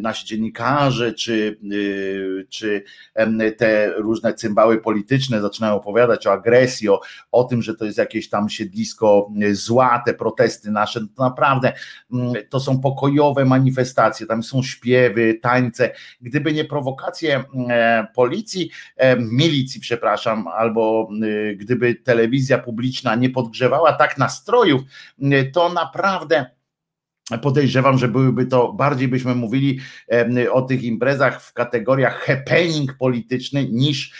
nasi 0.00 0.26
dziennikarze, 0.26 1.12
czy, 1.12 1.58
y, 1.72 2.46
czy 2.48 2.84
te 3.56 3.92
różne 3.96 4.34
cymbały 4.34 4.78
polityczne 4.78 5.40
zaczynają 5.40 5.74
opowiadać 5.74 6.26
o 6.26 6.32
agresji, 6.32 6.88
o, 6.88 7.00
o 7.32 7.44
tym, 7.44 7.62
że 7.62 7.74
to 7.74 7.84
jest 7.84 7.98
jakieś 7.98 8.28
tam 8.28 8.48
siedlisko 8.48 9.30
zła, 9.52 10.02
te 10.06 10.14
protesty 10.14 10.70
nasze, 10.70 11.00
to 11.00 11.24
naprawdę 11.24 11.72
mm, 12.12 12.34
to 12.48 12.60
są 12.60 12.80
pokojowe 12.80 13.44
manifestacje, 13.44 14.26
tam 14.26 14.42
są 14.42 14.62
śpiewy, 14.62 15.38
tańce. 15.42 15.90
Gdyby 16.20 16.52
nie 16.52 16.64
prowokacje 16.64 17.44
e, 17.70 18.06
policji, 18.14 18.70
e, 18.96 19.16
milicji, 19.16 19.80
przepraszam, 19.80 20.48
albo 20.48 21.08
y, 21.24 21.56
gdyby 21.56 21.94
telewizja 21.94 22.58
publiczna 22.58 23.14
nie 23.14 23.30
podgrzewała 23.30 23.92
tak 23.92 24.18
nastrojów, 24.18 24.82
y, 25.22 25.50
to 25.54 25.68
naprawdę 25.68 26.46
Podejrzewam, 27.42 27.98
że 27.98 28.08
byłyby 28.08 28.46
to, 28.46 28.72
bardziej 28.72 29.08
byśmy 29.08 29.34
mówili 29.34 29.80
o 30.52 30.62
tych 30.62 30.82
imprezach 30.82 31.42
w 31.42 31.52
kategoriach 31.52 32.20
happening 32.20 32.94
polityczny 32.98 33.68
niż, 33.68 34.12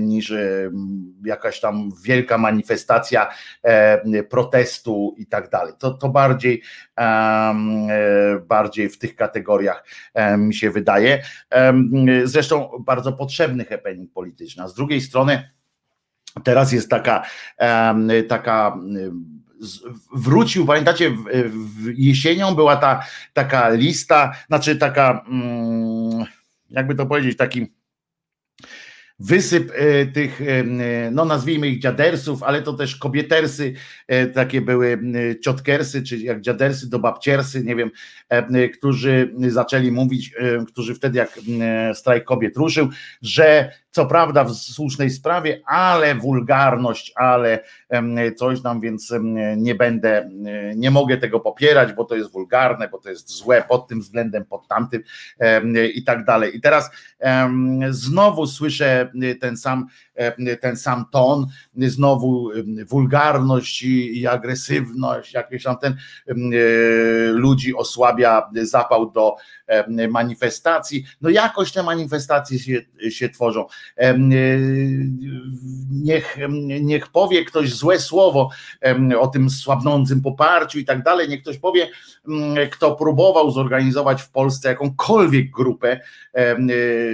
niż 0.00 0.32
jakaś 1.24 1.60
tam 1.60 1.90
wielka 2.04 2.38
manifestacja 2.38 3.28
protestu 4.30 5.14
i 5.18 5.26
tak 5.26 5.50
dalej. 5.50 5.72
To, 5.78 5.90
to 5.90 6.08
bardziej, 6.08 6.62
bardziej 8.48 8.88
w 8.88 8.98
tych 8.98 9.16
kategoriach 9.16 9.84
mi 10.38 10.54
się 10.54 10.70
wydaje. 10.70 11.22
Zresztą 12.24 12.70
bardzo 12.80 13.12
potrzebny 13.12 13.64
happening 13.64 14.12
polityczny. 14.12 14.62
A 14.62 14.68
z 14.68 14.74
drugiej 14.74 15.00
strony 15.00 15.50
teraz 16.44 16.72
jest 16.72 16.90
taka, 16.90 17.22
taka 18.28 18.78
wrócił, 20.14 20.66
pamiętacie, 20.66 21.10
w, 21.10 21.24
w 21.54 21.98
jesienią 21.98 22.54
była 22.54 22.76
ta 22.76 23.06
taka 23.32 23.70
lista, 23.70 24.32
znaczy 24.46 24.76
taka, 24.76 25.24
mm, 25.28 26.24
jakby 26.70 26.94
to 26.94 27.06
powiedzieć, 27.06 27.36
taki 27.36 27.66
wysyp 29.18 29.72
e, 29.74 30.06
tych, 30.06 30.40
e, 30.42 30.64
no 31.10 31.24
nazwijmy 31.24 31.68
ich 31.68 31.80
dziadersów, 31.80 32.42
ale 32.42 32.62
to 32.62 32.72
też 32.72 32.96
kobietersy, 32.96 33.74
e, 34.08 34.26
takie 34.26 34.60
były 34.60 34.98
ciotkersy, 35.44 36.02
czy 36.02 36.18
jak 36.18 36.40
dziadersy 36.40 36.90
do 36.90 36.98
babciersy, 36.98 37.64
nie 37.64 37.76
wiem, 37.76 37.90
którzy 38.78 39.34
zaczęli 39.48 39.92
mówić, 39.92 40.34
którzy 40.66 40.94
wtedy 40.94 41.18
jak 41.18 41.40
strajk 41.94 42.24
kobiet 42.24 42.56
ruszył, 42.56 42.88
że 43.22 43.70
co 43.94 44.06
prawda 44.06 44.44
w 44.44 44.54
słusznej 44.54 45.10
sprawie, 45.10 45.60
ale 45.66 46.14
wulgarność, 46.14 47.12
ale 47.16 47.64
coś 48.36 48.62
tam, 48.62 48.80
więc 48.80 49.12
nie 49.56 49.74
będę, 49.74 50.30
nie 50.76 50.90
mogę 50.90 51.16
tego 51.16 51.40
popierać, 51.40 51.92
bo 51.92 52.04
to 52.04 52.16
jest 52.16 52.32
wulgarne, 52.32 52.88
bo 52.88 52.98
to 52.98 53.10
jest 53.10 53.30
złe 53.30 53.64
pod 53.68 53.88
tym 53.88 54.00
względem, 54.00 54.44
pod 54.44 54.68
tamtym 54.68 55.02
i 55.94 56.04
tak 56.04 56.24
dalej. 56.24 56.56
I 56.56 56.60
teraz 56.60 56.90
znowu 57.90 58.46
słyszę 58.46 59.10
ten 59.40 59.56
sam, 59.56 59.86
ten 60.60 60.76
sam 60.76 61.04
ton, 61.12 61.46
znowu 61.76 62.50
wulgarność 62.86 63.82
i, 63.82 64.26
agresywność, 64.26 65.34
jakieś 65.34 65.62
tam 65.62 65.76
ten 65.78 65.96
ludzi 67.32 67.74
osłabia 67.74 68.50
zapał 68.62 69.10
do 69.10 69.36
manifestacji. 70.08 71.04
No 71.20 71.30
jakoś 71.30 71.72
te 71.72 71.82
manifestacje 71.82 72.58
się, 72.58 72.82
się 73.10 73.28
tworzą. 73.28 73.66
E, 73.96 74.18
niech, 75.90 76.36
niech 76.80 77.08
powie 77.08 77.44
ktoś 77.44 77.72
złe 77.72 78.00
słowo 78.00 78.50
o 79.18 79.26
tym 79.26 79.50
słabnącym 79.50 80.22
poparciu 80.22 80.78
i 80.78 80.84
tak 80.84 81.02
dalej, 81.02 81.28
niech 81.28 81.42
ktoś 81.42 81.58
powie, 81.58 81.90
kto 82.72 82.96
próbował 82.96 83.50
zorganizować 83.50 84.22
w 84.22 84.30
Polsce 84.30 84.68
jakąkolwiek 84.68 85.50
grupę 85.50 86.00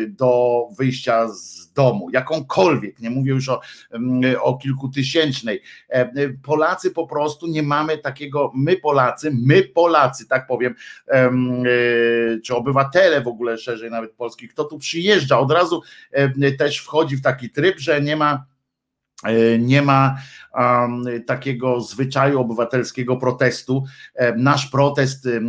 do 0.08 0.62
wyjścia 0.78 1.28
z 1.28 1.72
domu, 1.72 2.10
jakąkolwiek, 2.12 3.00
nie 3.00 3.10
mówię 3.10 3.32
już 3.32 3.48
o, 3.48 3.60
o 4.40 4.58
kilkutysięcznej. 4.58 5.62
Polacy 6.42 6.90
po 6.90 7.06
prostu 7.06 7.46
nie 7.46 7.62
mamy 7.62 7.98
takiego, 7.98 8.52
my 8.54 8.76
Polacy, 8.76 9.30
my 9.46 9.62
Polacy, 9.62 10.28
tak 10.28 10.46
powiem, 10.46 10.74
e, 11.08 11.30
czy 12.44 12.54
obywatele 12.54 13.20
w 13.20 13.28
ogóle 13.28 13.58
szerzej 13.58 13.90
nawet 13.90 14.12
polskich, 14.12 14.50
kto 14.52 14.64
tu 14.64 14.78
przyjeżdża, 14.78 15.38
od 15.38 15.50
razu 15.50 15.82
też 16.60 16.78
wchodzi 16.78 17.16
w 17.16 17.22
taki 17.22 17.50
tryb, 17.50 17.78
że 17.78 18.00
nie 18.00 18.16
ma 18.16 18.46
e, 19.24 19.58
nie 19.58 19.82
ma 19.82 20.18
um, 20.54 21.04
takiego 21.26 21.80
zwyczaju 21.80 22.40
obywatelskiego 22.40 23.16
protestu. 23.16 23.84
E, 24.14 24.34
nasz 24.36 24.66
protest, 24.66 25.26
e, 25.26 25.40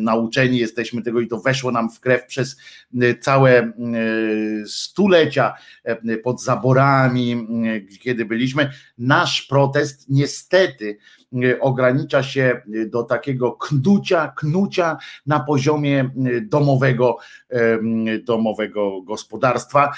nauczeni 0.00 0.58
jesteśmy 0.58 1.02
tego 1.02 1.20
i 1.20 1.28
to 1.28 1.40
weszło 1.40 1.70
nam 1.70 1.90
w 1.90 2.00
krew 2.00 2.26
przez 2.26 2.56
całe 3.20 3.72
stulecia 4.66 5.54
pod 6.24 6.42
zaborami, 6.42 7.46
kiedy 8.00 8.24
byliśmy. 8.24 8.70
Nasz 8.98 9.42
protest 9.42 10.06
niestety 10.08 10.98
ogranicza 11.60 12.22
się 12.22 12.62
do 12.86 13.02
takiego 13.02 13.52
knucia, 13.52 14.32
knucia 14.36 14.96
na 15.26 15.40
poziomie 15.40 16.00
e, 16.00 16.40
domowego, 16.40 17.16
domowego 18.24 19.02
gospodarstwa, 19.02 19.92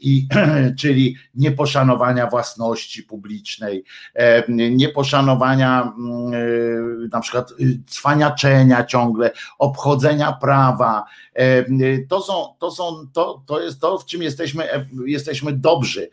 i, 0.00 0.28
czyli 0.80 1.16
nieposzanowania 1.34 2.26
własności 2.26 3.02
publicznej, 3.02 3.84
nieposzanowania 4.48 5.92
na 7.12 7.20
przykład 7.20 7.52
cwaniaczenia 7.86 8.84
ciągle, 8.84 9.30
obchodzenia 9.58 10.32
prawa. 10.32 11.04
To 12.08 12.20
są, 12.20 12.54
to 12.58 12.70
są, 12.70 13.06
to, 13.12 13.42
to 13.46 13.60
jest 13.60 13.80
to, 13.80 13.98
w 13.98 14.04
czym 14.04 14.22
jesteśmy, 14.22 14.68
jesteśmy 15.06 15.52
dobrzy. 15.52 16.10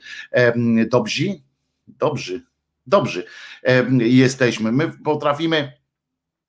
Dobrzy? 0.89 1.41
Dobrzy 1.87 2.46
dobrzy 2.87 3.23
jesteśmy. 3.99 4.71
My 4.71 4.91
potrafimy 5.03 5.73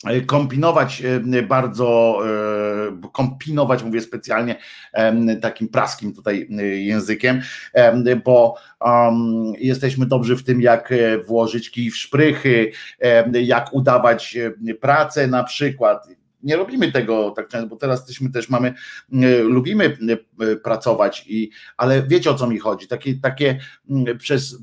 e, 0.07 0.21
kombinować 0.21 1.03
e, 1.35 1.43
bardzo, 1.43 2.21
e, 3.05 3.11
kombinować 3.13 3.83
mówię 3.83 4.01
specjalnie 4.01 4.59
takim 5.41 5.69
praskim 5.69 6.15
tutaj 6.15 6.49
językiem, 6.77 7.41
bo 8.25 8.55
jesteśmy 9.59 10.07
dobrzy 10.07 10.37
w 10.37 10.45
tym, 10.45 10.61
jak 10.61 10.95
włożyć 11.27 11.71
kij 11.71 11.91
w 11.91 11.97
szprychy, 11.97 12.73
jak 13.33 13.75
udawać 13.75 14.39
pracę 14.81 15.27
na 15.27 15.45
przykład 15.45 16.09
nie 16.43 16.57
robimy 16.57 16.93
tego 16.93 17.31
tak 17.31 17.49
często, 17.49 17.69
bo 17.69 17.77
teraz 17.77 18.07
też 18.33 18.49
mamy, 18.49 18.75
e, 19.13 19.39
lubimy 19.39 19.85
e, 19.85 20.17
pracować, 20.63 21.25
i, 21.29 21.51
ale 21.77 22.03
wiecie 22.03 22.31
o 22.31 22.35
co 22.35 22.47
mi 22.47 22.59
chodzi. 22.59 22.89
Takie, 22.89 23.15
takie 23.15 23.61
przez 24.19 24.55
e, 24.55 24.59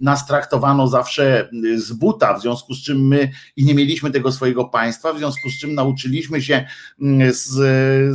nas 0.00 0.26
traktowano 0.26 0.88
zawsze 0.88 1.48
z 1.76 1.92
buta, 1.92 2.34
w 2.34 2.42
związku 2.42 2.74
z 2.74 2.82
czym 2.82 3.06
my 3.08 3.30
i 3.56 3.64
nie 3.64 3.74
mieliśmy 3.74 4.10
tego 4.10 4.32
swojego 4.32 4.64
państwa, 4.64 5.12
w 5.12 5.18
związku 5.18 5.50
z 5.50 5.58
czym 5.58 5.74
nauczyliśmy 5.74 6.42
się 6.42 6.66
z, 7.30 7.46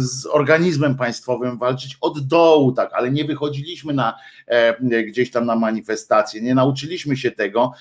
z 0.01 0.25
organizmem 0.25 0.95
państwowym 0.95 1.57
walczyć 1.57 1.97
od 2.01 2.27
dołu, 2.27 2.71
tak, 2.71 2.89
ale 2.93 3.11
nie 3.11 3.25
wychodziliśmy 3.25 3.93
na 3.93 4.13
gdzieś 5.07 5.31
tam 5.31 5.45
na 5.45 5.55
manifestacje, 5.55 6.41
nie 6.41 6.55
nauczyliśmy 6.55 7.17
się 7.17 7.31
tego 7.31 7.71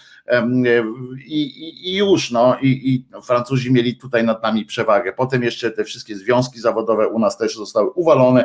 i, 1.27 1.43
i, 1.43 1.91
i 1.91 1.97
już, 1.97 2.31
no 2.31 2.57
i, 2.63 2.69
i 2.69 3.23
Francuzi 3.23 3.73
mieli 3.73 3.97
tutaj 3.97 4.25
nad 4.25 4.43
nami 4.43 4.65
przewagę. 4.65 5.13
Potem 5.13 5.43
jeszcze 5.43 5.71
te 5.71 5.85
wszystkie 5.85 6.17
związki 6.17 6.61
zawodowe 6.61 7.09
u 7.09 7.19
nas 7.19 7.39
też 7.39 7.57
zostały 7.57 7.91
uwalone, 7.91 8.42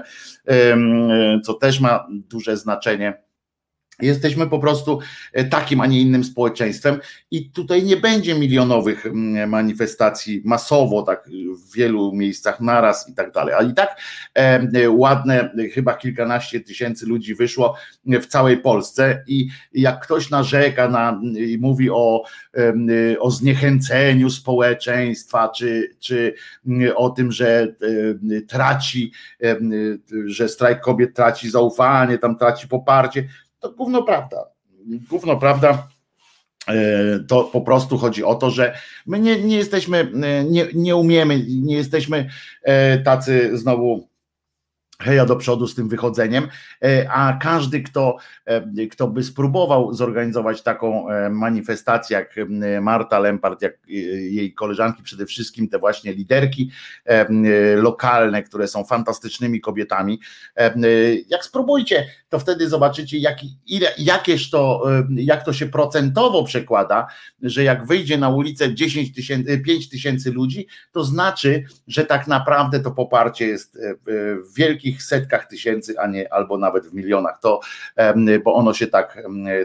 co 1.43 1.54
też 1.54 1.80
ma 1.80 2.08
duże 2.10 2.58
znaczenie 2.58 3.26
Jesteśmy 4.02 4.48
po 4.48 4.60
prostu 4.60 5.00
e, 5.34 5.43
takim, 5.43 5.82
a 5.82 5.88
nie 5.88 6.02
innym 6.02 6.24
społeczeństwem 6.24 7.00
i 7.32 7.50
tutaj 7.50 7.84
nie 7.84 7.98
będzie 7.98 8.36
milionowych 8.36 9.06
mm, 9.06 9.50
manifestacji 9.50 10.41
masowo, 10.45 11.04
tak 11.04 11.30
w 11.68 11.76
wielu 11.76 12.14
miejscach 12.14 12.62
naraz 12.62 13.10
i 13.10 13.16
tak 13.16 13.32
dalej. 13.32 13.56
A 13.58 13.62
i 13.64 13.74
tak 13.74 14.00
e, 14.34 14.89
ładne, 14.89 15.50
chyba 15.74 15.93
kilkanaście 15.93 16.60
tysięcy 16.60 17.06
ludzi 17.06 17.36
wyszło 17.36 17.76
w 18.06 18.26
całej 18.26 18.58
Polsce 18.58 19.24
i 19.28 19.48
jak 19.74 20.04
ktoś 20.04 20.30
narzeka 20.30 20.89
na, 20.89 21.22
i 21.24 21.58
mówi 21.58 21.89
o, 21.89 22.24
o 23.20 23.32
zniechęceniu 23.32 24.30
społeczeństwa, 24.30 25.50
czy, 25.50 25.95
czy 26.00 26.34
o 26.95 27.10
tym, 27.10 27.32
że 27.32 27.76
traci, 28.48 29.12
że 30.26 30.50
strajk 30.50 30.82
kobiet 30.82 31.16
traci 31.16 31.50
zaufanie, 31.50 32.18
tam 32.18 32.38
traci 32.38 32.68
poparcie, 32.68 33.28
to 33.68 33.74
gówno 33.74 34.03
prawda. 34.03 34.45
Gówno 35.09 35.38
prawda. 35.38 35.88
E, 36.68 37.20
to 37.28 37.43
po 37.43 37.61
prostu 37.61 37.97
chodzi 37.97 38.24
o 38.24 38.36
to, 38.36 38.49
że 38.49 38.78
my 39.05 39.20
nie, 39.20 39.43
nie 39.43 39.57
jesteśmy, 39.57 40.11
e, 40.24 40.43
nie, 40.43 40.68
nie 40.74 40.95
umiemy, 40.95 41.45
nie 41.47 41.76
jesteśmy 41.76 42.30
e, 42.63 42.97
tacy 42.97 43.57
znowu 43.57 44.07
heja 45.02 45.26
do 45.26 45.36
przodu 45.36 45.68
z 45.68 45.76
tym 45.76 45.89
wychodzeniem, 45.89 46.48
e, 46.84 47.10
a 47.12 47.34
każdy, 47.34 47.82
kto, 47.82 48.18
e, 48.45 48.88
kto 48.88 49.08
by 49.08 49.24
spróbował 49.24 49.93
zorganizować 49.93 50.62
taką 50.62 51.10
e, 51.10 51.30
manifestację 51.30 52.18
jak 52.18 52.36
Marta 52.82 53.20
Lempart, 53.20 53.62
jak 53.62 53.74
jej 53.88 54.54
koleżanki, 54.54 55.04
przede 55.04 55.26
wszystkim 55.26 55.70
te 55.70 55.80
właśnie 55.80 56.14
liderki 56.14 56.72
lokalne, 57.76 58.43
które 58.43 58.68
są 58.68 58.84
fantastycznymi 58.84 59.62
kobietami, 59.62 60.20
jak 61.30 61.45
spróbujcie, 61.45 62.06
to 62.30 62.39
wtedy 62.39 62.70
zobaczycie, 62.70 63.18
jak, 63.18 63.38
ile, 63.68 63.93
jakież 63.98 64.50
to, 64.50 64.84
jak 65.10 65.45
to 65.45 65.54
się 65.54 65.66
procentowo 65.66 66.43
przekłada, 66.43 67.08
że 67.41 67.64
jak 67.64 67.88
wyjdzie 67.88 68.18
na 68.18 68.30
ulicę 68.30 68.74
10 68.74 69.16
tysięcy, 69.16 69.60
5 69.60 69.89
tysięcy 69.89 70.32
ludzi, 70.32 70.68
to 70.91 71.04
znaczy, 71.04 71.64
że 71.88 72.06
tak 72.06 72.28
naprawdę 72.28 72.80
to 72.80 72.91
poparcie 72.91 73.48
jest 73.48 73.80
wielkie 74.56 74.87
wielkich 74.88 75.04
setkach 75.04 75.48
tysięcy, 75.48 76.00
a 76.00 76.08
nie 76.08 76.34
albo 76.34 76.58
nawet 76.58 76.88
w 76.88 76.94
milionach, 76.94 77.40
to, 77.40 77.60
bo 78.44 78.54
ono 78.54 78.74
się 78.74 78.88
tak, 78.88 79.18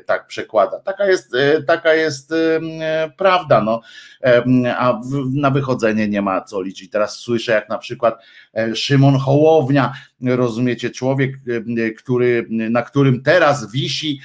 tak 0.07 0.27
przekłada. 0.27 0.81
Taka 0.81 1.07
jest, 1.07 1.35
e, 1.35 1.62
taka 1.62 1.95
jest 1.95 2.35
prawda, 3.16 3.61
no. 3.61 3.81
a 4.77 5.01
na 5.35 5.51
wychodzenie 5.51 6.09
nie 6.09 6.23
ma 6.23 6.41
co 6.41 6.62
liczyć. 6.62 6.91
Teraz 6.91 7.18
słyszę, 7.18 7.53
jak 7.53 7.68
na 7.68 7.79
przykład 7.79 8.18
e, 8.55 8.77
Szymon 8.77 9.18
Hołownia, 9.18 9.93
rozumiecie, 10.20 10.91
człowiek, 10.91 11.33
który, 11.99 12.47
na 12.51 12.83
którym 12.83 13.23
teraz 13.23 13.73
wisi 13.73 14.20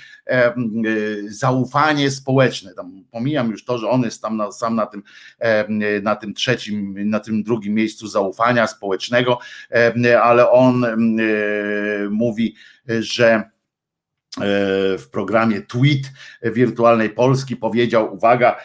zaufanie 1.28 2.12
społeczne. 2.12 2.74
Tam 2.74 3.04
pomijam 3.12 3.52
już 3.52 3.66
to, 3.66 3.78
że 3.78 3.90
on 3.90 4.04
jest 4.04 4.22
tam 4.22 4.38
na, 4.38 4.52
sam 4.52 4.76
na 4.76 4.86
tym, 4.86 5.04
na 6.02 6.16
tym 6.16 6.34
trzecim, 6.34 7.10
na 7.10 7.20
tym 7.20 7.44
drugim 7.44 7.74
miejscu 7.74 8.08
zaufania 8.08 8.68
społecznego, 8.68 9.40
ale 10.22 10.52
on 10.52 10.86
e, 10.86 10.90
mówi, 12.10 12.56
że 13.00 13.28
e, 13.28 13.44
w 14.98 15.08
programie 15.12 15.62
Tweet 15.62 16.12
Wirtualnej 16.44 17.10
Polski 17.10 17.56
powiedział, 17.56 18.14
uwaga, 18.14 18.58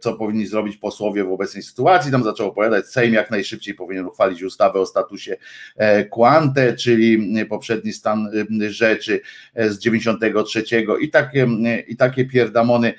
co 0.00 0.12
powinni 0.12 0.46
zrobić 0.46 0.76
posłowie 0.76 1.24
w 1.24 1.32
obecnej 1.32 1.62
sytuacji. 1.62 2.12
Tam 2.12 2.24
zaczął 2.24 2.48
opowiadać, 2.48 2.86
Sejm 2.86 3.14
jak 3.14 3.30
najszybciej 3.30 3.74
powinien 3.74 4.06
uchwalić 4.06 4.42
ustawę 4.42 4.80
o 4.80 4.86
statusie 4.86 5.36
e, 5.76 6.04
Quante, 6.04 6.76
czyli 6.76 7.34
poprzedni 7.46 7.92
stan 7.92 8.30
e, 8.62 8.70
rzeczy 8.70 9.20
z 9.56 9.78
93 9.78 10.64
i 11.00 11.10
takie, 11.10 11.48
i 11.88 11.96
takie 11.96 12.24
pierdamony 12.24 12.94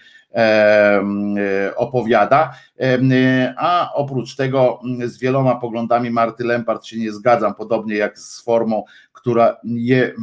opowiada, 1.75 2.53
a 3.57 3.91
oprócz 3.93 4.35
tego 4.35 4.81
z 5.05 5.19
wieloma 5.19 5.55
poglądami 5.55 6.09
Marty 6.09 6.43
Lempart 6.43 6.85
się 6.85 6.97
nie 6.97 7.11
zgadzam, 7.11 7.55
podobnie 7.55 7.95
jak 7.95 8.19
z 8.19 8.41
formą, 8.43 8.83
która 9.13 9.57
je 9.63 10.13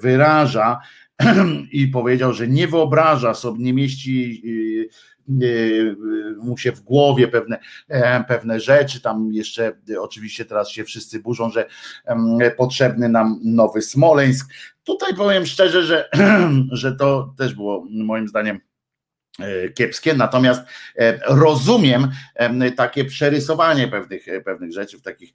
wyraża, 0.00 0.80
i 1.72 1.86
powiedział, 1.86 2.32
że 2.32 2.48
nie 2.48 2.68
wyobraża 2.68 3.34
sobie, 3.34 3.64
nie 3.64 3.72
mieści 3.72 4.42
y, 4.44 5.44
y, 5.44 5.96
mu 6.42 6.58
się 6.58 6.72
w 6.72 6.80
głowie 6.80 7.28
pewne, 7.28 7.58
e, 7.88 8.24
pewne 8.24 8.60
rzeczy, 8.60 9.00
tam 9.00 9.32
jeszcze 9.32 9.72
oczywiście 10.00 10.44
teraz 10.44 10.70
się 10.70 10.84
wszyscy 10.84 11.20
burzą, 11.20 11.50
że 11.50 11.66
potrzebny 12.56 13.08
nam 13.08 13.40
nowy 13.44 13.82
Smoleńsk. 13.82 14.52
Tutaj 14.84 15.14
powiem 15.14 15.46
szczerze, 15.46 15.82
że, 15.82 16.08
że 16.70 16.96
to 16.96 17.34
też 17.38 17.54
było 17.54 17.86
moim 17.90 18.28
zdaniem 18.28 18.60
kiepskie, 19.74 20.14
natomiast 20.14 20.62
e, 20.98 21.18
rozumiem 21.26 22.08
takie 22.76 23.04
przerysowanie 23.04 23.88
pewnych, 23.88 24.28
e, 24.28 24.40
pewnych 24.40 24.72
rzeczy 24.72 24.98
w 24.98 25.02
takich, 25.02 25.32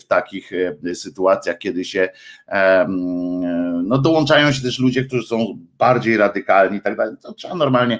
w 0.00 0.04
takich 0.04 0.50
sytuacjach, 0.94 1.58
kiedy 1.58 1.84
się 1.84 2.08
no 3.84 3.98
dołączają 3.98 4.52
się 4.52 4.62
też 4.62 4.78
ludzie, 4.78 5.04
którzy 5.04 5.26
są 5.26 5.58
bardziej 5.78 6.16
radykalni 6.16 6.78
i 6.78 6.80
tak 6.80 6.96
dalej, 6.96 7.16
to 7.22 7.32
trzeba 7.32 7.54
normalnie 7.54 7.98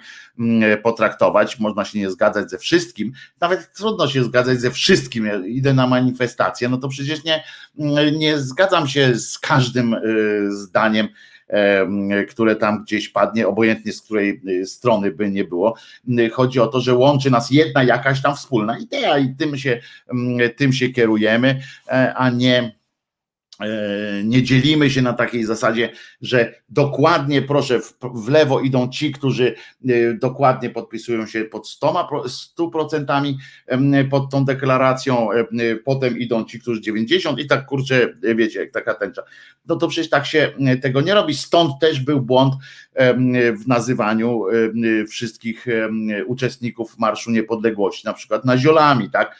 potraktować, 0.83 1.59
można 1.59 1.85
się 1.85 1.99
nie 1.99 2.11
zgadzać 2.11 2.51
ze 2.51 2.59
wszystkim, 2.59 3.13
nawet 3.41 3.73
trudno 3.73 4.09
się 4.09 4.25
zgadzać 4.25 4.61
ze 4.61 4.71
wszystkim, 4.71 5.47
idę 5.47 5.75
na 5.75 5.87
manifestację, 5.87 6.69
no 6.69 6.77
to 6.77 6.89
przecież 6.89 7.25
nie, 7.25 7.45
nie 8.13 8.39
zgadzam 8.39 8.89
się 8.89 9.15
z 9.15 9.39
każdym 9.39 9.97
zdaniem, 10.49 11.09
które 12.29 12.57
tam 12.57 12.83
gdzieś 12.83 13.09
padnie, 13.09 13.49
obojętnie 13.49 13.93
z 13.93 14.03
której 14.03 14.41
y, 14.49 14.67
strony 14.67 15.11
by 15.11 15.31
nie 15.31 15.45
było. 15.45 15.75
Y, 16.19 16.31
chodzi 16.31 16.61
o 16.61 16.67
to, 16.67 16.81
że 16.81 16.95
łączy 16.95 17.31
nas 17.31 17.51
jedna 17.51 17.83
jakaś 17.83 18.23
tam 18.23 18.37
wspólna 18.37 18.79
idea 18.79 19.19
i 19.19 19.35
tym 19.35 19.59
się, 19.59 19.81
mm, 20.09 20.51
tym 20.57 20.73
się 20.73 20.89
kierujemy, 20.89 21.61
e, 21.89 22.15
a 22.15 22.31
nie 22.31 22.77
nie 24.25 24.43
dzielimy 24.43 24.91
się 24.91 25.03
na 25.03 25.13
takiej 25.13 25.45
zasadzie, 25.45 25.93
że 26.21 26.55
dokładnie, 26.69 27.43
proszę, 27.43 27.81
w, 28.15 28.29
lewo 28.29 28.61
idą 28.61 28.89
ci, 28.89 29.13
którzy 29.13 29.55
e, 29.89 30.15
dokładnie 30.15 30.71
podpisują 30.71 31.27
się 31.27 31.45
pod 31.45 31.69
100%, 31.69 33.35
pod 34.11 34.31
tą 34.31 34.45
deklaracją, 34.45 35.33
e, 35.33 35.77
potem 35.85 36.19
idą 36.19 36.45
ci, 36.45 36.61
którzy 36.61 36.81
90 36.81 37.39
i 37.39 37.47
tak 37.47 37.67
kurczę, 37.67 38.15
wiecie, 38.37 38.61
jak 38.61 38.73
taka 38.73 38.95
tęcza. 38.95 39.23
No 39.67 39.77
to 39.77 39.89
przecież 39.89 40.11
tak 40.11 40.27
się 40.27 40.53
tego 40.83 41.01
nie 41.01 41.15
robi. 41.15 41.35
Stąd 41.35 41.73
też 41.81 42.01
był 42.01 42.21
błąd 42.21 42.55
w 43.57 43.69
nazywaniu 43.69 44.43
wszystkich 45.09 45.67
uczestników 46.27 46.99
Marszu 46.99 47.31
Niepodległości, 47.31 48.07
na 48.07 48.13
przykład 48.13 48.45
naziolami, 48.45 49.11
tak, 49.11 49.37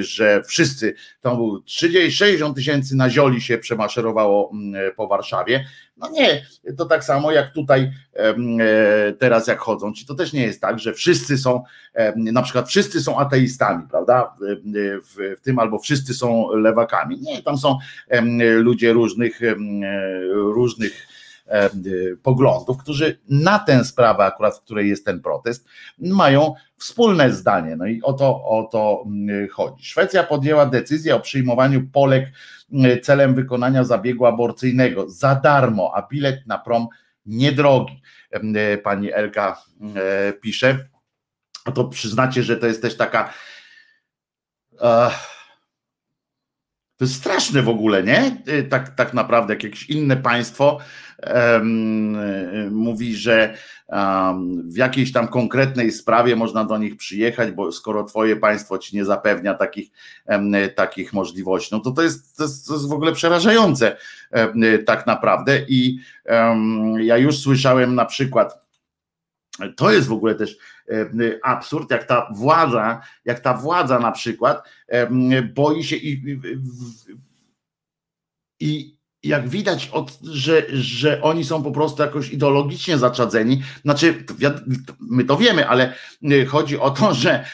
że 0.00 0.42
wszyscy, 0.46 0.94
to 1.20 1.36
był 1.36 1.62
30, 1.62 2.12
60 2.12 2.56
tysięcy 2.56 2.96
nazioli 2.96 3.40
się 3.40 3.58
przemaszerowało 3.58 4.52
po 4.96 5.08
Warszawie, 5.08 5.64
no 5.96 6.10
nie, 6.10 6.46
to 6.76 6.84
tak 6.84 7.04
samo 7.04 7.32
jak 7.32 7.52
tutaj 7.52 7.92
e, 8.16 8.34
teraz 9.18 9.46
jak 9.46 9.58
chodzą 9.58 9.92
ci, 9.92 10.06
to 10.06 10.14
też 10.14 10.32
nie 10.32 10.42
jest 10.42 10.60
tak, 10.60 10.78
że 10.78 10.92
wszyscy 10.92 11.38
są, 11.38 11.62
na 12.16 12.42
przykład 12.42 12.68
wszyscy 12.68 13.00
są 13.00 13.18
ateistami, 13.18 13.82
prawda, 13.90 14.36
w, 15.02 15.36
w 15.38 15.40
tym 15.40 15.58
albo 15.58 15.78
wszyscy 15.78 16.14
są 16.14 16.48
lewakami, 16.56 17.20
nie, 17.20 17.42
tam 17.42 17.58
są 17.58 17.78
ludzie 18.60 18.92
różnych, 18.92 19.40
różnych 20.32 20.92
E, 20.92 21.13
poglądów, 22.22 22.78
którzy 22.78 23.18
na 23.28 23.58
tę 23.58 23.84
sprawę, 23.84 24.24
akurat 24.24 24.56
w 24.58 24.60
której 24.60 24.88
jest 24.88 25.04
ten 25.04 25.20
protest, 25.20 25.68
mają 25.98 26.54
wspólne 26.76 27.32
zdanie. 27.32 27.76
No 27.76 27.86
i 27.86 28.02
o 28.02 28.12
to, 28.12 28.44
o 28.44 28.68
to 28.72 29.04
mm, 29.06 29.48
chodzi. 29.48 29.84
Szwecja 29.84 30.22
podjęła 30.22 30.66
decyzję 30.66 31.16
o 31.16 31.20
przyjmowaniu 31.20 31.86
Polek 31.92 32.32
mm, 32.72 33.00
celem 33.00 33.34
wykonania 33.34 33.84
zabiegu 33.84 34.26
aborcyjnego 34.26 35.08
za 35.08 35.34
darmo, 35.34 35.92
a 35.94 36.08
bilet 36.08 36.46
na 36.46 36.58
prom 36.58 36.88
niedrogi. 37.26 38.02
E, 38.30 38.78
pani 38.78 39.12
Elka 39.12 39.62
e, 39.96 40.32
pisze. 40.32 40.88
To 41.74 41.84
przyznacie, 41.84 42.42
że 42.42 42.56
to 42.56 42.66
jest 42.66 42.82
też 42.82 42.96
taka. 42.96 43.34
To 46.96 47.04
jest 47.04 47.14
straszne 47.14 47.62
w 47.62 47.68
ogóle, 47.68 48.02
nie? 48.02 48.42
Tak, 48.70 48.94
tak 48.94 49.14
naprawdę, 49.14 49.54
jak 49.54 49.64
jakieś 49.64 49.90
inne 49.90 50.16
państwo 50.16 50.78
mówi, 52.70 53.16
że 53.16 53.54
w 54.64 54.76
jakiejś 54.76 55.12
tam 55.12 55.28
konkretnej 55.28 55.92
sprawie 55.92 56.36
można 56.36 56.64
do 56.64 56.78
nich 56.78 56.96
przyjechać, 56.96 57.50
bo 57.50 57.72
skoro 57.72 58.04
twoje 58.04 58.36
państwo 58.36 58.78
ci 58.78 58.96
nie 58.96 59.04
zapewnia 59.04 59.54
takich, 59.54 59.90
takich 60.74 61.12
możliwości, 61.12 61.68
no 61.72 61.80
to 61.80 61.90
to 61.90 62.02
jest, 62.02 62.36
to 62.36 62.42
jest, 62.42 62.66
to 62.68 62.74
jest 62.74 62.88
w 62.88 62.92
ogóle 62.92 63.12
przerażające 63.12 63.96
tak 64.86 65.06
naprawdę 65.06 65.60
i 65.68 65.98
ja 66.98 67.16
już 67.16 67.38
słyszałem 67.38 67.94
na 67.94 68.04
przykład 68.04 68.63
to 69.76 69.92
jest 69.92 70.08
w 70.08 70.12
ogóle 70.12 70.34
też 70.34 70.56
absurd, 71.42 71.90
jak 71.90 72.04
ta 72.04 72.28
władza, 72.34 73.00
jak 73.24 73.40
ta 73.40 73.54
władza 73.54 73.98
na 73.98 74.12
przykład 74.12 74.68
boi 75.54 75.84
się 75.84 75.96
i, 75.96 76.40
i, 78.60 78.94
jak 79.24 79.48
widać, 79.48 79.88
od, 79.92 80.18
że, 80.22 80.62
że 80.72 81.22
oni 81.22 81.44
są 81.44 81.62
po 81.62 81.70
prostu 81.70 82.02
jakoś 82.02 82.32
ideologicznie 82.32 82.98
zaczadzeni, 82.98 83.62
znaczy 83.82 84.24
my 85.00 85.24
to 85.24 85.36
wiemy, 85.36 85.68
ale 85.68 85.92
y, 86.32 86.46
chodzi 86.46 86.78
o 86.78 86.90
to, 86.90 87.14
że, 87.14 87.44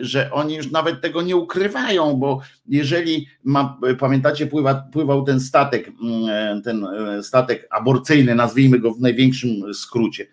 że 0.00 0.32
oni 0.32 0.54
już 0.54 0.70
nawet 0.70 1.00
tego 1.00 1.22
nie 1.22 1.36
ukrywają, 1.36 2.14
bo 2.14 2.40
jeżeli 2.66 3.28
ma, 3.44 3.78
pamiętacie, 3.98 4.46
pływa, 4.46 4.74
pływał 4.92 5.24
ten 5.24 5.40
statek, 5.40 5.90
mm, 6.02 6.62
ten 6.62 6.84
e, 6.84 7.22
statek 7.22 7.66
aborcyjny, 7.70 8.34
nazwijmy 8.34 8.78
go 8.78 8.94
w 8.94 9.00
największym 9.00 9.74
skrócie. 9.74 10.26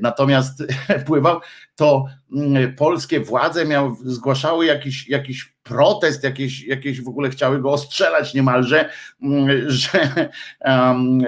Natomiast 0.00 0.62
pływał, 1.06 1.40
to 1.76 2.06
mm, 2.32 2.74
polskie 2.76 3.20
władze 3.20 3.64
miały, 3.64 3.94
zgłaszały 4.04 4.66
jakiś, 4.66 5.08
jakiś 5.08 5.54
protest, 5.64 6.24
jakieś, 6.24 6.64
jakieś 6.64 7.00
w 7.00 7.08
ogóle 7.08 7.30
chciały 7.30 7.60
go 7.60 7.72
ostrzelać 7.72 8.34
niemalże, 8.34 8.90
mm, 9.22 9.70
że, 9.70 10.30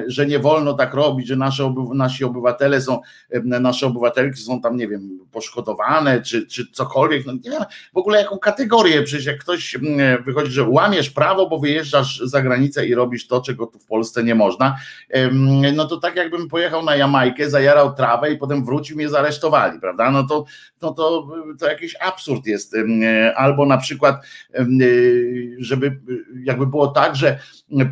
że 0.07 0.27
nie 0.27 0.39
wolno 0.39 0.75
tak 0.75 0.95
robić, 0.95 1.27
że 1.27 1.37
nasze, 1.37 1.75
nasi 1.95 2.25
obywatele 2.25 2.81
są, 2.81 3.01
nasze 3.45 3.87
obywatelki 3.87 4.41
są 4.41 4.61
tam, 4.61 4.77
nie 4.77 4.89
wiem, 4.89 5.19
poszkodowane, 5.33 6.23
czy, 6.23 6.47
czy 6.47 6.71
cokolwiek, 6.73 7.27
no 7.27 7.33
nie 7.33 7.51
wiem, 7.51 7.63
w 7.95 7.97
ogóle 7.97 8.19
jaką 8.23 8.39
kategorię, 8.39 9.03
przecież 9.03 9.27
jak 9.27 9.39
ktoś 9.39 9.75
mm, 9.75 10.25
wychodzi, 10.25 10.51
że 10.53 10.69
łamiesz 10.69 11.11
prawo, 11.11 11.49
bo 11.49 11.59
wyjeżdżasz 11.59 12.21
za 12.25 12.43
granicę 12.43 12.87
i 12.87 12.95
robisz 12.95 13.27
to, 13.27 13.41
czego 13.41 13.67
tu 13.67 13.79
w 13.79 13.87
Polsce 13.87 14.25
nie 14.25 14.35
można, 14.35 14.77
no 15.75 15.85
to 15.85 15.97
tak 15.97 16.17
jakbym 16.17 16.49
pojechał 16.49 16.85
na 16.85 16.97
Jamajkę, 16.97 17.51
zajarał 17.51 17.95
trawę 17.95 18.33
i 18.33 18.39
potem 18.39 18.65
wrócił 18.65 18.97
mnie 18.97 19.09
zaresztowali, 19.09 19.81
prawda, 19.81 20.11
no 20.11 20.25
to, 20.25 20.36
no 20.83 20.93
to, 20.93 21.29
to 21.59 21.69
jakiś 21.69 21.97
absurd 22.01 22.47
jest, 22.47 22.77
albo 23.37 23.67
na 23.67 23.79
przykład 23.79 24.17
Y, 24.81 25.57
żeby 25.59 26.01
jakby 26.45 26.67
było 26.67 26.87
tak, 26.89 27.17
że 27.17 27.39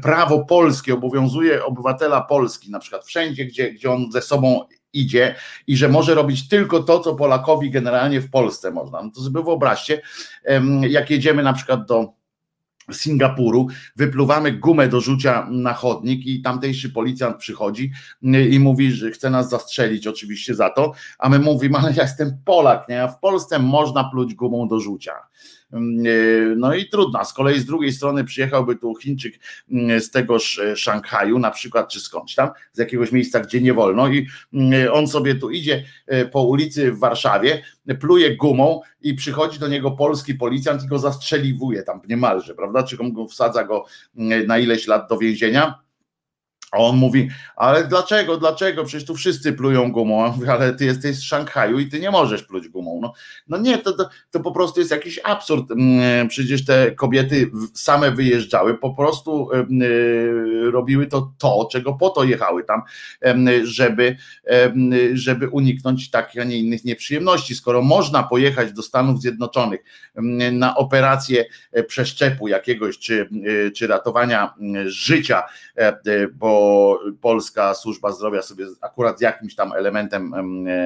prawo 0.02 0.44
polskie 0.44 0.94
obowiązuje 0.94 1.64
obywatela 1.64 2.20
Polski, 2.20 2.70
na 2.70 2.78
przykład 2.78 3.04
wszędzie, 3.04 3.44
gdzie, 3.44 3.72
gdzie 3.72 3.90
on 3.90 4.12
ze 4.12 4.22
sobą 4.22 4.64
idzie 4.92 5.34
i 5.66 5.76
że 5.76 5.88
może 5.88 6.14
robić 6.14 6.48
tylko 6.48 6.82
to, 6.82 7.00
co 7.00 7.14
Polakowi 7.14 7.70
generalnie 7.70 8.20
w 8.20 8.30
Polsce 8.30 8.70
można. 8.70 9.02
No 9.02 9.10
to 9.10 9.20
sobie 9.20 9.42
wyobraźcie, 9.42 10.02
jak 10.88 11.10
jedziemy 11.10 11.42
na 11.42 11.52
przykład 11.52 11.86
do 11.86 12.12
Singapuru, 12.92 13.66
wypluwamy 13.96 14.52
gumę 14.52 14.88
do 14.88 15.00
rzucia 15.00 15.48
na 15.50 15.74
chodnik 15.74 16.26
i 16.26 16.42
tamtejszy 16.42 16.90
policjant 16.90 17.36
przychodzi 17.36 17.92
y, 18.24 18.48
i 18.48 18.58
mówi, 18.58 18.92
że 18.92 19.10
chce 19.10 19.30
nas 19.30 19.50
zastrzelić 19.50 20.06
oczywiście 20.06 20.54
za 20.54 20.70
to, 20.70 20.92
a 21.18 21.28
my 21.28 21.38
mówimy, 21.38 21.78
ale 21.78 21.92
ja 21.92 22.02
jestem 22.02 22.38
Polak, 22.44 22.88
nie? 22.88 23.02
a 23.02 23.08
w 23.08 23.18
Polsce 23.18 23.58
można 23.58 24.04
pluć 24.04 24.34
gumą 24.34 24.68
do 24.68 24.80
rzucia. 24.80 25.12
Mm, 25.74 26.06
e, 26.06 26.56
no 26.56 26.74
i 26.74 26.88
trudno. 26.88 27.24
Z 27.24 27.32
kolei 27.32 27.60
z 27.60 27.64
drugiej 27.64 27.92
strony 27.92 28.24
przyjechałby 28.24 28.76
tu 28.76 28.94
Chińczyk 28.94 29.34
mm, 29.70 30.00
z 30.00 30.10
tegoż 30.10 30.58
e, 30.58 30.76
Szanghaju, 30.76 31.38
na 31.38 31.50
przykład, 31.50 31.92
czy 31.92 32.00
skądś 32.00 32.34
tam, 32.34 32.50
z 32.72 32.78
jakiegoś 32.78 33.12
miejsca, 33.12 33.40
gdzie 33.40 33.60
nie 33.60 33.74
wolno, 33.74 34.08
i 34.08 34.26
mm, 34.52 34.92
on 34.92 35.08
sobie 35.08 35.34
tu 35.34 35.50
idzie 35.50 35.84
e, 36.06 36.24
po 36.24 36.42
ulicy 36.42 36.92
w 36.92 36.98
Warszawie, 36.98 37.62
pluje 38.00 38.36
gumą 38.36 38.80
i 39.02 39.14
przychodzi 39.14 39.58
do 39.58 39.68
niego 39.68 39.90
polski 39.90 40.34
policjant 40.34 40.84
i 40.84 40.86
go 40.86 40.98
zastrzeliwuje 40.98 41.82
tam 41.82 42.00
niemalże, 42.08 42.54
prawda? 42.54 42.82
Czy 42.82 42.96
go 43.12 43.28
wsadza 43.28 43.64
go 43.64 43.84
na 44.46 44.58
ileś 44.58 44.86
lat 44.86 45.08
do 45.08 45.18
więzienia 45.18 45.83
a 46.74 46.78
on 46.78 46.96
mówi, 46.96 47.28
ale 47.56 47.84
dlaczego, 47.84 48.36
dlaczego? 48.36 48.84
Przecież 48.84 49.06
tu 49.06 49.14
wszyscy 49.14 49.52
plują 49.52 49.92
gumą. 49.92 50.34
Ale 50.48 50.74
ty 50.74 50.84
jesteś 50.84 51.16
z 51.16 51.22
Szanghaju 51.22 51.78
i 51.78 51.88
ty 51.88 52.00
nie 52.00 52.10
możesz 52.10 52.42
pluć 52.42 52.68
gumą. 52.68 52.98
No, 53.02 53.12
no 53.48 53.58
nie, 53.58 53.78
to, 53.78 53.92
to, 53.92 54.08
to 54.30 54.40
po 54.40 54.52
prostu 54.52 54.80
jest 54.80 54.90
jakiś 54.90 55.20
absurd. 55.24 55.70
Mm, 55.70 56.28
przecież 56.28 56.64
te 56.64 56.92
kobiety 56.92 57.50
same 57.74 58.10
wyjeżdżały, 58.10 58.78
po 58.78 58.94
prostu 58.94 59.48
y, 59.52 60.70
robiły 60.70 61.06
to, 61.06 61.32
to, 61.38 61.68
czego 61.72 61.92
po 61.92 62.10
to 62.10 62.24
jechały 62.24 62.64
tam, 62.64 62.82
żeby, 63.62 64.16
żeby 65.12 65.48
uniknąć 65.48 66.10
takich, 66.10 66.40
a 66.40 66.44
nie 66.44 66.58
innych 66.58 66.84
nieprzyjemności. 66.84 67.54
Skoro 67.54 67.82
można 67.82 68.22
pojechać 68.22 68.72
do 68.72 68.82
Stanów 68.82 69.20
Zjednoczonych 69.20 69.80
na 70.52 70.76
operację 70.76 71.44
e, 71.72 71.82
przeszczepu 71.82 72.48
jakiegoś, 72.48 72.98
czy, 72.98 73.28
e, 73.66 73.70
czy 73.70 73.86
ratowania 73.86 74.54
życia, 74.86 75.42
e, 75.76 76.28
polska 77.20 77.74
służba 77.74 78.12
zdrowia 78.12 78.42
sobie 78.42 78.66
akurat 78.80 79.20
jakimś 79.20 79.54
tam 79.54 79.72
elementem 79.72 80.34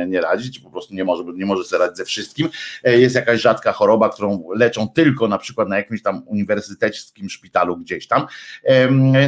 nie 0.08 0.20
radzi, 0.20 0.60
po 0.60 0.70
prostu 0.70 0.94
nie 0.94 1.04
może, 1.04 1.24
nie 1.24 1.46
może 1.46 1.64
sobie 1.64 1.80
radzić 1.80 1.96
ze 1.96 2.04
wszystkim. 2.04 2.48
E, 2.84 2.98
jest 3.00 3.14
jakaś 3.14 3.40
rzadka 3.40 3.72
choroba, 3.72 4.08
którą 4.08 4.44
leczą 4.54 4.88
tylko 4.88 5.28
na 5.28 5.38
przykład 5.38 5.68
na 5.68 5.76
jakimś 5.76 6.02
tam 6.02 6.22
uniwersyteckim 6.26 7.30
szpitalu 7.30 7.76
gdzieś 7.76 8.06
tam, 8.08 8.26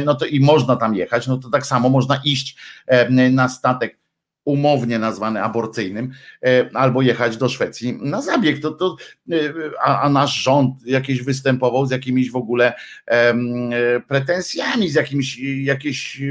no 0.05 0.15
to 0.15 0.25
i 0.25 0.39
można 0.39 0.75
tam 0.75 0.95
jechać, 0.95 1.27
no 1.27 1.37
to 1.37 1.49
tak 1.49 1.65
samo 1.65 1.89
można 1.89 2.21
iść 2.25 2.57
na 3.09 3.49
statek 3.49 4.00
umownie 4.45 4.99
nazwany 4.99 5.43
aborcyjnym, 5.43 6.11
e, 6.45 6.69
albo 6.73 7.01
jechać 7.01 7.37
do 7.37 7.49
Szwecji 7.49 7.97
na 8.01 8.21
zabieg. 8.21 8.61
To, 8.61 8.71
to, 8.71 8.95
e, 9.31 9.35
a, 9.83 10.01
a 10.01 10.09
nasz 10.09 10.33
rząd 10.33 10.85
jakiś 10.85 11.23
występował 11.23 11.85
z 11.85 11.91
jakimiś 11.91 12.31
w 12.31 12.35
ogóle 12.35 12.73
e, 13.07 13.33
pretensjami, 14.07 14.89
z 14.89 14.95
jakimiś 14.95 15.39
jakieś 15.63 16.21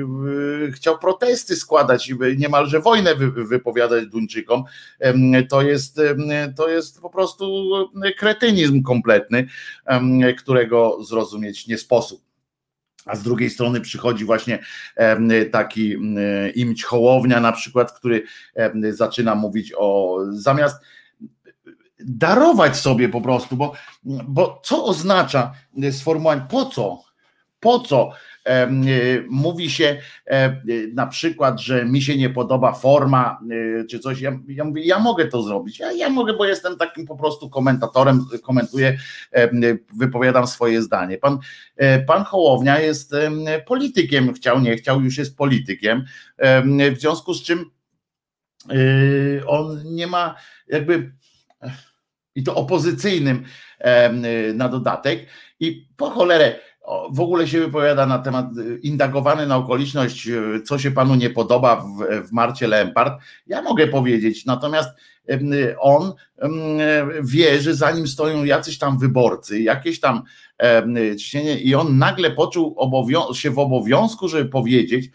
chciał 0.73 0.99
protesty 0.99 1.57
składać, 1.57 2.13
niemalże 2.37 2.81
wojnę 2.81 3.15
wy, 3.15 3.31
wypowiadać 3.31 4.07
Duńczykom. 4.07 4.65
To 5.49 5.63
jest, 5.63 6.01
to 6.57 6.69
jest 6.69 7.01
po 7.01 7.11
prostu 7.11 7.71
kretynizm 8.19 8.83
kompletny, 8.83 9.47
którego 10.39 11.05
zrozumieć 11.05 11.67
nie 11.67 11.79
sposób 11.79 12.30
a 13.07 13.17
z 13.17 13.23
drugiej 13.23 13.51
strony 13.51 13.81
przychodzi 13.81 14.25
właśnie 14.25 14.59
taki 15.53 15.97
imć 16.55 16.85
Hołownia 16.85 17.41
na 17.41 17.53
przykład, 17.53 17.93
który 17.93 18.23
zaczyna 18.91 19.35
mówić 19.35 19.73
o 19.77 20.19
zamiast 20.31 20.77
darować 22.05 22.77
sobie 22.77 23.09
po 23.09 23.21
prostu, 23.21 23.57
bo, 23.57 23.73
bo 24.05 24.61
co 24.65 24.85
oznacza 24.85 25.53
sformułowanie, 25.91 26.47
po 26.51 26.67
co, 26.67 27.03
po 27.61 27.79
co 27.79 28.13
E, 28.45 28.69
mówi 29.29 29.71
się 29.71 29.97
e, 30.27 30.57
na 30.95 31.07
przykład, 31.07 31.61
że 31.61 31.85
mi 31.85 32.03
się 32.03 32.17
nie 32.17 32.31
podoba 32.31 32.73
forma 32.73 33.41
e, 33.81 33.85
czy 33.85 33.99
coś. 33.99 34.21
Ja, 34.21 34.39
ja 34.49 34.65
mówię, 34.65 34.83
ja 34.83 34.99
mogę 34.99 35.27
to 35.27 35.43
zrobić. 35.43 35.79
Ja, 35.79 35.93
ja 35.93 36.09
mogę, 36.09 36.33
bo 36.33 36.45
jestem 36.45 36.77
takim 36.77 37.07
po 37.07 37.17
prostu 37.17 37.51
komentatorem, 37.51 38.27
komentuję, 38.43 38.99
wypowiadam 39.97 40.47
swoje 40.47 40.83
zdanie. 40.83 41.19
Pan, 41.19 41.39
pan 42.07 42.25
Hołownia 42.25 42.79
jest 42.79 43.15
politykiem, 43.67 44.35
chciał, 44.35 44.61
nie 44.61 44.77
chciał, 44.77 45.01
już 45.01 45.19
jest 45.19 45.37
politykiem. 45.37 46.05
W 46.93 47.01
związku 47.01 47.35
z 47.35 47.43
czym 47.43 47.71
on 49.47 49.83
nie 49.85 50.07
ma 50.07 50.35
jakby 50.69 51.13
i 52.35 52.43
to 52.43 52.55
opozycyjnym 52.55 53.45
na 54.55 54.69
dodatek 54.69 55.27
i 55.61 55.89
po 55.97 56.11
cholerę 56.11 56.59
w 57.11 57.21
ogóle 57.21 57.49
się 57.49 57.61
wypowiada 57.61 58.07
na 58.07 58.19
temat, 58.19 58.47
y, 58.59 58.79
indagowany 58.79 59.47
na 59.47 59.57
okoliczność, 59.57 60.29
y, 60.29 60.63
co 60.65 60.79
się 60.79 60.91
panu 60.91 61.15
nie 61.15 61.31
podoba 61.31 61.77
w, 61.77 62.27
w 62.29 62.33
Marcie 62.33 62.67
Lempart. 62.67 63.23
Ja 63.47 63.63
mogę 63.63 63.87
powiedzieć, 63.87 64.47
natomiast 64.47 64.91
on 65.79 66.13
wie, 67.23 67.61
że 67.61 67.75
za 67.75 67.91
nim 67.91 68.07
stoją 68.07 68.45
jacyś 68.45 68.79
tam 68.79 68.99
wyborcy, 68.99 69.61
jakieś 69.61 70.01
tam 70.01 70.23
ciśnienie 71.19 71.61
i 71.61 71.75
on 71.75 71.99
nagle 71.99 72.31
poczuł 72.31 72.77
się 73.35 73.51
w 73.51 73.59
obowiązku, 73.59 74.29
żeby 74.29 74.51
powiedzieć, 74.51 75.11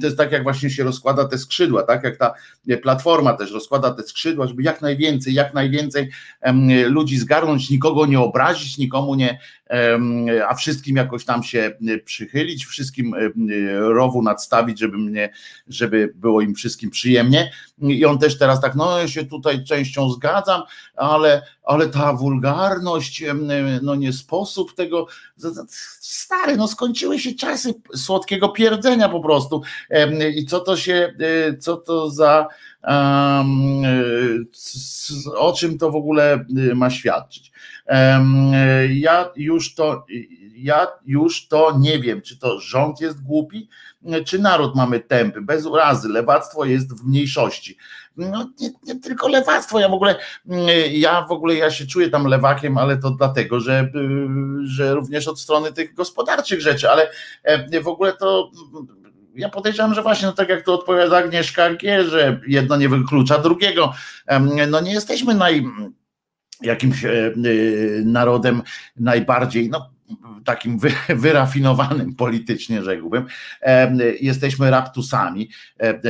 to 0.00 0.06
jest 0.06 0.16
tak 0.16 0.32
jak 0.32 0.42
właśnie 0.42 0.70
się 0.70 0.84
rozkłada 0.84 1.24
te 1.24 1.38
skrzydła, 1.38 1.82
tak 1.82 2.04
jak 2.04 2.16
ta 2.16 2.34
platforma 2.82 3.32
też 3.32 3.52
rozkłada 3.52 3.90
te 3.90 4.02
skrzydła, 4.02 4.46
żeby 4.46 4.62
jak 4.62 4.82
najwięcej, 4.82 5.34
jak 5.34 5.54
najwięcej 5.54 6.10
ludzi 6.86 7.18
zgarnąć, 7.18 7.70
nikogo 7.70 8.06
nie 8.06 8.20
obrazić, 8.20 8.78
nikomu 8.78 9.14
nie, 9.14 9.38
a 10.48 10.54
wszystkim 10.54 10.96
jakoś 10.96 11.24
tam 11.24 11.42
się 11.42 11.72
przychylić, 12.04 12.66
wszystkim 12.66 13.14
rowu 13.78 14.22
nadstawić, 14.22 14.78
żeby 14.78 14.98
mnie, 14.98 15.30
żeby 15.68 16.12
było 16.14 16.40
im 16.40 16.54
wszystkim 16.54 16.90
przyjemnie. 16.90 17.50
I 17.82 18.04
on 18.04 18.18
też 18.18 18.38
teraz 18.38 18.60
tak, 18.60 18.74
no 18.74 18.98
ja 18.98 19.08
się 19.08 19.24
tutaj 19.24 19.64
częścią 19.64 20.10
zgadzam, 20.10 20.62
ale, 20.96 21.42
ale 21.64 21.88
ta 21.88 22.12
wulgarność, 22.12 23.24
no 23.82 23.94
nie 23.94 24.12
sposób 24.12 24.53
tego, 24.74 25.06
stary, 26.00 26.56
no 26.56 26.68
skończyły 26.68 27.18
się 27.18 27.32
czasy 27.32 27.74
słodkiego 27.94 28.48
pierdzenia 28.48 29.08
po 29.08 29.20
prostu 29.20 29.62
i 30.34 30.46
co 30.46 30.60
to 30.60 30.76
się, 30.76 31.14
e, 31.20 31.56
co 31.56 31.76
to 31.76 32.10
za 32.10 32.46
O 35.36 35.52
czym 35.52 35.78
to 35.78 35.90
w 35.90 35.96
ogóle 35.96 36.44
ma 36.74 36.90
świadczyć? 36.90 37.52
Ja 38.88 39.30
już 39.36 39.74
to, 39.74 40.06
ja 40.56 40.86
już 41.06 41.48
to 41.48 41.76
nie 41.78 41.98
wiem, 41.98 42.22
czy 42.22 42.38
to 42.38 42.60
rząd 42.60 43.00
jest 43.00 43.22
głupi, 43.22 43.68
czy 44.26 44.38
naród 44.38 44.74
mamy 44.74 45.00
tępy, 45.00 45.40
bez 45.40 45.66
urazy, 45.66 46.08
lewactwo 46.08 46.64
jest 46.64 47.00
w 47.00 47.06
mniejszości. 47.06 47.76
No 48.16 48.50
nie, 48.60 48.70
nie, 48.82 49.00
tylko 49.00 49.28
lewactwo, 49.28 49.80
ja 49.80 49.88
w 49.88 49.92
ogóle, 49.92 50.16
ja 50.90 51.26
w 51.26 51.32
ogóle 51.32 51.54
ja 51.54 51.70
się 51.70 51.86
czuję 51.86 52.10
tam 52.10 52.26
lewakiem, 52.26 52.78
ale 52.78 52.96
to 52.96 53.10
dlatego, 53.10 53.60
że, 53.60 53.90
że 54.64 54.94
również 54.94 55.28
od 55.28 55.40
strony 55.40 55.72
tych 55.72 55.94
gospodarczych 55.94 56.60
rzeczy, 56.60 56.90
ale 56.90 57.10
w 57.82 57.88
ogóle 57.88 58.12
to 58.12 58.50
ja 59.34 59.48
podejrzewam, 59.48 59.94
że 59.94 60.02
właśnie 60.02 60.26
no 60.26 60.32
tak 60.32 60.48
jak 60.48 60.62
to 60.62 60.74
odpowiada 60.74 61.16
Agnieszka 61.16 61.74
G, 61.74 62.04
że 62.04 62.40
jedno 62.46 62.76
nie 62.76 62.88
wyklucza 62.88 63.38
drugiego. 63.38 63.92
No 64.68 64.80
nie 64.80 64.92
jesteśmy 64.92 65.34
naj 65.34 65.64
jakimś 66.62 67.04
e, 67.04 67.32
narodem 68.04 68.62
najbardziej, 68.96 69.70
no 69.70 69.94
takim 70.44 70.78
wyrafinowanym 71.08 72.14
politycznie, 72.14 72.82
rzekłbym. 72.82 73.26
Jesteśmy 74.20 74.70
raptusami, 74.70 75.48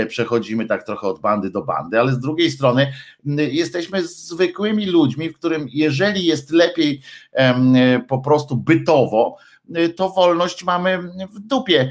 przechodzimy 0.08 0.66
tak 0.66 0.86
trochę 0.86 1.06
od 1.06 1.20
bandy 1.20 1.50
do 1.50 1.62
bandy, 1.62 2.00
ale 2.00 2.12
z 2.12 2.18
drugiej 2.18 2.50
strony 2.50 2.92
jesteśmy 3.36 4.06
zwykłymi 4.06 4.86
ludźmi, 4.86 5.30
w 5.30 5.34
którym 5.34 5.66
jeżeli 5.72 6.26
jest 6.26 6.50
lepiej 6.50 7.00
po 8.08 8.18
prostu 8.18 8.56
bytowo, 8.56 9.36
to 9.96 10.10
wolność 10.10 10.64
mamy 10.64 10.98
w 11.32 11.38
dupie. 11.40 11.90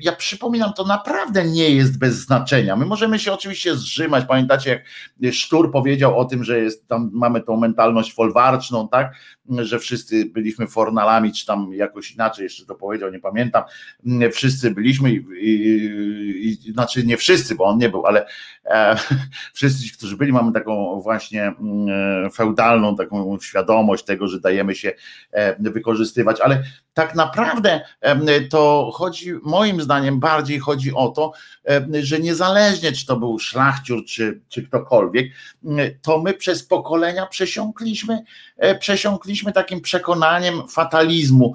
Ja 0.00 0.12
przypominam, 0.12 0.72
to 0.72 0.84
naprawdę 0.84 1.44
nie 1.44 1.70
jest 1.70 1.98
bez 1.98 2.14
znaczenia. 2.14 2.76
My 2.76 2.86
możemy 2.86 3.18
się 3.18 3.32
oczywiście 3.32 3.76
zrzymać. 3.76 4.24
Pamiętacie, 4.28 4.82
jak 5.20 5.34
Sztur 5.34 5.72
powiedział 5.72 6.18
o 6.18 6.24
tym, 6.24 6.44
że 6.44 6.60
jest 6.60 6.88
tam 6.88 7.10
mamy 7.12 7.40
tą 7.40 7.56
mentalność 7.56 8.14
folwarczną, 8.14 8.88
tak? 8.88 9.14
Że 9.58 9.78
wszyscy 9.78 10.24
byliśmy 10.24 10.66
fornalami, 10.66 11.32
czy 11.32 11.46
tam 11.46 11.74
jakoś 11.74 12.10
inaczej 12.10 12.44
jeszcze 12.44 12.66
to 12.66 12.74
powiedział, 12.74 13.10
nie 13.10 13.20
pamiętam. 13.20 13.62
Wszyscy 14.32 14.70
byliśmy 14.70 15.12
i, 15.12 15.24
i, 15.40 16.68
i 16.68 16.72
znaczy 16.72 17.06
nie 17.06 17.16
wszyscy, 17.16 17.54
bo 17.54 17.64
on 17.64 17.78
nie 17.78 17.88
był, 17.88 18.06
ale 18.06 18.26
e, 18.64 18.96
wszyscy, 19.54 19.96
którzy 19.96 20.16
byli, 20.16 20.32
mamy 20.32 20.52
taką 20.52 21.00
właśnie 21.00 21.42
mm, 21.42 22.30
feudalną 22.30 22.96
taką 22.96 23.38
świadomość 23.40 24.04
tego, 24.04 24.28
że 24.28 24.40
dajemy 24.40 24.74
się 24.74 24.92
e, 25.32 25.70
wykorzystywać, 25.70 26.40
ale 26.40 26.62
tak 26.94 27.14
naprawdę 27.14 27.80
to 28.50 28.90
chodzi, 28.94 29.32
moim 29.42 29.80
zdaniem, 29.80 30.20
bardziej 30.20 30.58
chodzi 30.58 30.94
o 30.94 31.08
to, 31.08 31.32
że 32.00 32.20
niezależnie 32.20 32.92
czy 32.92 33.06
to 33.06 33.16
był 33.16 33.38
szlachciur, 33.38 34.04
czy, 34.04 34.40
czy 34.48 34.62
ktokolwiek, 34.62 35.32
to 36.02 36.22
my 36.22 36.34
przez 36.34 36.64
pokolenia 36.66 37.26
przesiąkliśmy, 37.26 38.24
e, 38.56 38.78
przesiąkliśmy 38.78 39.52
takim 39.52 39.80
przekonaniem 39.80 40.68
fatalizmu 40.68 41.54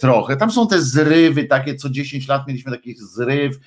trochę. 0.00 0.36
Tam 0.36 0.50
są 0.50 0.68
te 0.68 0.82
zrywy, 0.82 1.44
takie 1.44 1.74
co 1.74 1.90
10 1.90 2.28
lat 2.28 2.46
mieliśmy 2.46 2.72
taki 2.72 2.94
zryw 2.96 3.58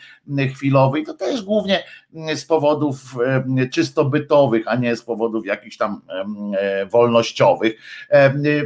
chwilowy 0.53 0.99
i 0.99 1.05
to 1.05 1.13
też 1.13 1.41
głównie 1.41 1.83
z 2.35 2.45
powodów 2.45 3.15
czysto 3.71 4.05
bytowych, 4.05 4.67
a 4.67 4.75
nie 4.75 4.95
z 4.95 5.01
powodów 5.01 5.45
jakichś 5.45 5.77
tam 5.77 6.01
e, 6.57 6.85
wolnościowych. 6.85 7.73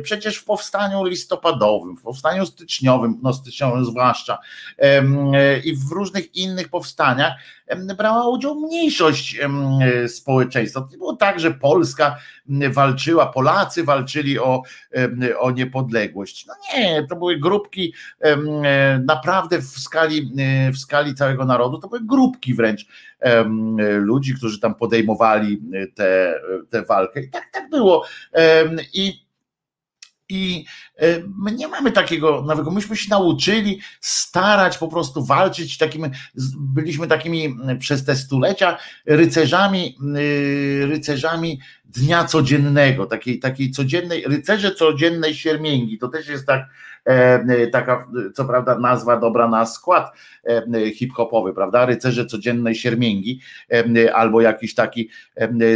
Przecież 0.04 0.38
w 0.38 0.46
powstaniu 0.46 1.04
listopadowym, 1.04 1.98
w 1.98 2.02
powstaniu 2.02 2.46
styczniowym, 2.46 3.20
no 3.24 3.34
styczniowym 3.34 3.86
zwłaszcza 3.86 4.38
i 5.64 5.76
w 5.76 5.92
różnych 5.92 6.36
innych 6.36 6.70
powstaniach 6.70 7.34
brała 7.98 8.30
udział 8.30 8.56
mniejszość 8.56 9.40
społeczeństwa. 10.08 10.82
To 10.82 10.88
nie 10.92 10.98
było 10.98 11.16
tak, 11.16 11.40
że 11.40 11.52
Polska 11.52 12.18
walczyła, 12.70 13.26
Polacy 13.26 13.84
walczyli 13.84 14.40
o, 14.40 14.62
o 15.40 15.52
niepodległość. 15.52 16.46
No 16.46 16.54
nie, 16.74 17.08
to 17.10 17.16
były 17.16 17.38
grupki 17.40 17.94
naprawdę 19.06 19.62
w 19.62 19.66
skali, 19.66 20.32
w 20.74 20.78
skali 20.78 21.16
całego 21.16 21.46
narodu, 21.46 21.80
to 21.80 21.88
były 21.88 22.02
grupki 22.04 22.54
wręcz 22.54 22.86
ludzi, 24.00 24.36
którzy 24.36 24.60
tam 24.60 24.76
podejmowali 24.76 25.62
tę 26.70 26.84
walkę. 26.88 27.22
I 27.22 27.30
tak, 27.30 27.50
tak 27.52 27.70
było. 27.70 28.06
I 28.94 29.23
i 30.34 30.66
e, 30.98 31.20
my 31.38 31.52
nie 31.52 31.68
mamy 31.68 31.92
takiego 31.92 32.44
nawyku. 32.48 32.72
Myśmy 32.72 32.96
się 32.96 33.10
nauczyli 33.10 33.80
starać 34.02 34.78
po 34.78 34.88
prostu 34.88 35.26
walczyć 35.26 35.78
takimi, 35.78 36.10
byliśmy 36.60 37.08
takimi 37.08 37.56
przez 37.80 38.06
te 38.06 38.16
stulecia 38.16 38.78
rycerzami, 39.06 39.98
y, 40.18 40.86
rycerzami 40.86 41.60
dnia 41.96 42.26
codziennego, 42.26 43.06
takiej, 43.06 43.40
takiej 43.40 43.72
codziennej, 43.72 44.24
rycerze 44.28 44.72
codziennej 44.72 45.36
siermięgi. 45.36 45.98
To 45.98 46.08
też 46.08 46.28
jest 46.28 46.48
tak, 46.48 46.62
e, 47.06 47.68
taka, 47.68 48.08
co 48.34 48.46
prawda, 48.46 48.80
nazwa 48.80 49.20
dobra 49.20 49.48
na 49.48 49.66
skład 49.66 50.12
e, 50.44 50.92
hip-hopowy, 50.92 51.54
prawda? 51.54 51.86
Rycerze 51.86 52.26
codziennej 52.26 52.76
siermięgi, 52.76 53.40
albo 54.14 54.42
jakiś 54.42 54.76
taki 54.76 55.10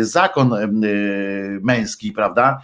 zakon 0.01 0.53
męski, 1.61 2.11
prawda? 2.11 2.61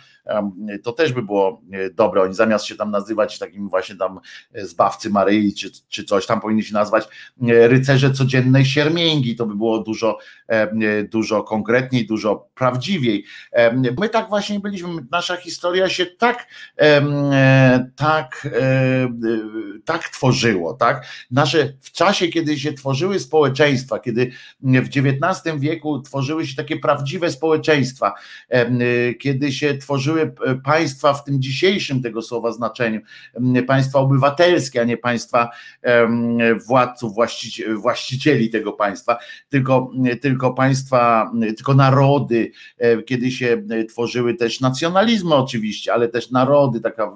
to 0.84 0.92
też 0.92 1.14
by 1.14 1.22
było 1.22 1.62
e, 1.72 1.90
dobre. 1.90 2.22
Oni 2.22 2.34
zamiast 2.34 2.66
się 2.66 2.76
tam 2.76 2.92
nazywać 2.92 3.40
takim 3.40 3.70
właśnie 3.70 3.96
tam 3.96 4.20
e, 4.54 4.66
zbawcy 4.66 5.10
Maryi 5.10 5.54
czy, 5.54 5.72
czy 5.88 6.04
coś, 6.04 6.26
tam 6.26 6.42
powinni 6.42 6.64
się 6.64 6.74
nazwać 6.74 7.04
e, 7.42 7.68
rycerze 7.68 8.12
codziennej 8.12 8.66
siermięgi. 8.66 9.36
To 9.36 9.46
by 9.46 9.56
było 9.56 9.80
dużo, 9.80 10.18
dużo 11.10 11.44
konkretniej, 11.44 12.06
dużo 12.06 12.50
prawdziwiej. 12.56 13.26
My 13.98 14.10
tak 14.10 14.30
właśnie 14.30 14.60
byliśmy. 14.60 14.90
Nasza 15.12 15.36
historia 15.38 15.90
się 15.90 16.06
tak, 16.06 16.48
tak, 17.96 18.48
tak 19.86 20.10
tworzyło, 20.10 20.74
tak? 20.74 21.06
Nasze 21.32 21.74
w 21.82 21.92
czasie, 21.92 22.28
kiedy 22.28 22.60
się 22.60 22.74
tworzyły 22.74 23.20
społeczeństwa, 23.20 24.00
kiedy 24.00 24.32
w 24.62 24.88
XIX 24.88 25.60
wieku 25.60 26.02
tworzyły 26.02 26.48
się 26.48 26.56
takie 26.56 26.78
prawdziwe 26.78 27.32
społeczeństwa, 27.32 28.14
kiedy 29.20 29.52
się 29.52 29.78
tworzyły 29.78 30.22
e, 30.46 30.56
państwa 30.56 31.14
w 31.14 31.24
tym 31.24 31.42
dzisiejszym 31.42 32.02
tego 32.02 32.22
słowa 32.22 32.52
znaczeniu, 32.52 33.02
państwa 33.68 34.00
obywatelskie, 34.00 34.82
a 34.82 34.84
nie 34.84 34.98
państwa 34.98 35.50
władców, 36.68 37.14
właścicieli 37.76 38.50
tego 38.50 38.74
państwa, 38.74 39.18
tylko, 39.50 39.92
tylko 40.22 40.43
państwa, 40.52 41.32
tylko 41.56 41.74
narody, 41.74 42.52
e, 42.78 43.04
kiedy 43.04 43.32
się 43.32 43.64
e, 43.70 43.86
tworzyły 43.86 44.34
też 44.34 44.60
nacjonalizmy 44.60 45.36
oczywiście, 45.36 45.94
ale 45.94 46.08
też 46.08 46.32
narody, 46.32 46.80
taka 46.80 47.14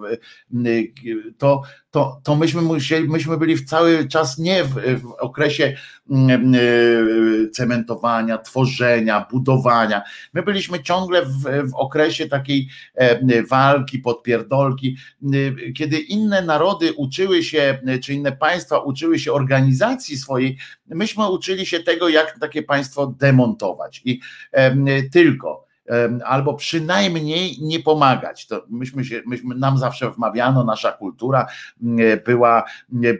to 1.38 1.61
to, 1.92 2.22
to 2.24 2.36
myśmy 2.36 2.62
musieli, 2.62 3.10
myśmy 3.10 3.38
byli 3.38 3.56
w 3.56 3.66
cały 3.66 4.08
czas 4.08 4.38
nie 4.38 4.64
w, 4.64 4.74
w 5.02 5.12
okresie 5.20 5.78
mm, 6.10 6.56
y, 6.56 7.50
cementowania, 7.54 8.38
tworzenia, 8.38 9.26
budowania. 9.32 10.02
My 10.34 10.44
byliśmy 10.44 10.84
ciągle 10.84 11.26
w, 11.26 11.44
w 11.44 11.76
okresie 11.76 12.28
takiej 12.28 12.70
e, 12.96 13.44
walki, 13.44 14.00
podpierdolki, 14.00 14.98
y, 15.34 15.74
kiedy 15.74 16.00
inne 16.00 16.42
narody 16.42 16.94
uczyły 16.94 17.44
się, 17.44 17.80
czy 18.04 18.14
inne 18.14 18.32
państwa 18.32 18.80
uczyły 18.80 19.20
się 19.20 19.34
organizacji 19.34 20.18
swojej, 20.18 20.58
myśmy 20.88 21.30
uczyli 21.30 21.66
się 21.66 21.80
tego, 21.80 22.10
jak 22.10 22.40
takie 22.40 22.64
państwo 22.64 23.08
demontować. 23.08 24.02
I 24.06 24.20
tylko 25.12 25.66
albo 26.26 26.54
przynajmniej 26.54 27.58
nie 27.62 27.80
pomagać. 27.80 28.48
To 28.48 28.66
myśmy 28.70 29.06
się, 29.06 29.22
myśmy, 29.26 29.56
nam 29.56 29.78
zawsze 29.78 30.12
wmawiano, 30.12 30.64
nasza 30.64 30.92
kultura 30.92 31.48
była 32.26 32.64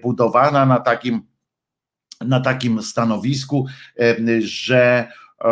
budowana 0.04 0.66
na 0.66 0.80
takim, 0.80 1.22
na 2.22 2.40
takim 2.40 2.84
stanowisku, 2.84 3.68
że 4.40 5.08
e, 5.42 5.50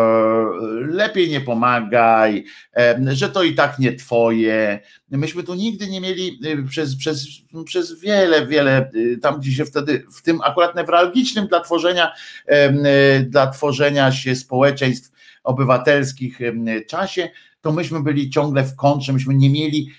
lepiej 0.88 1.30
nie 1.30 1.42
pomagaj, 1.42 2.46
że 3.08 3.30
to 3.30 3.44
i 3.44 3.56
tak 3.56 3.80
nie 3.80 3.94
twoje. 3.94 4.80
Myśmy 5.12 5.44
tu 5.44 5.54
nigdy 5.54 5.88
nie 5.88 6.02
mieli 6.02 6.40
e, 6.46 6.64
przez, 6.64 6.96
przez, 6.96 7.28
przez 7.66 8.00
wiele, 8.00 8.48
wiele, 8.48 8.92
e, 9.14 9.18
tam 9.18 9.40
gdzie 9.40 9.52
się 9.52 9.66
wtedy, 9.66 10.06
w 10.12 10.22
tym 10.22 10.42
akurat 10.42 10.76
newralgicznym 10.76 11.48
dla 11.48 11.60
tworzenia, 11.60 12.14
dla 13.30 13.48
tworzenia 13.48 14.12
się 14.12 14.36
społeczeństw 14.36 15.15
obywatelskich 15.46 16.40
czasie, 16.88 17.30
to 17.62 17.72
myśmy 17.72 18.04
byli 18.04 18.30
ciągle 18.30 18.64
w 18.64 18.76
kontrze, 18.76 19.14
myśmy 19.14 19.36
nie 19.36 19.50
mieli, 19.50 19.90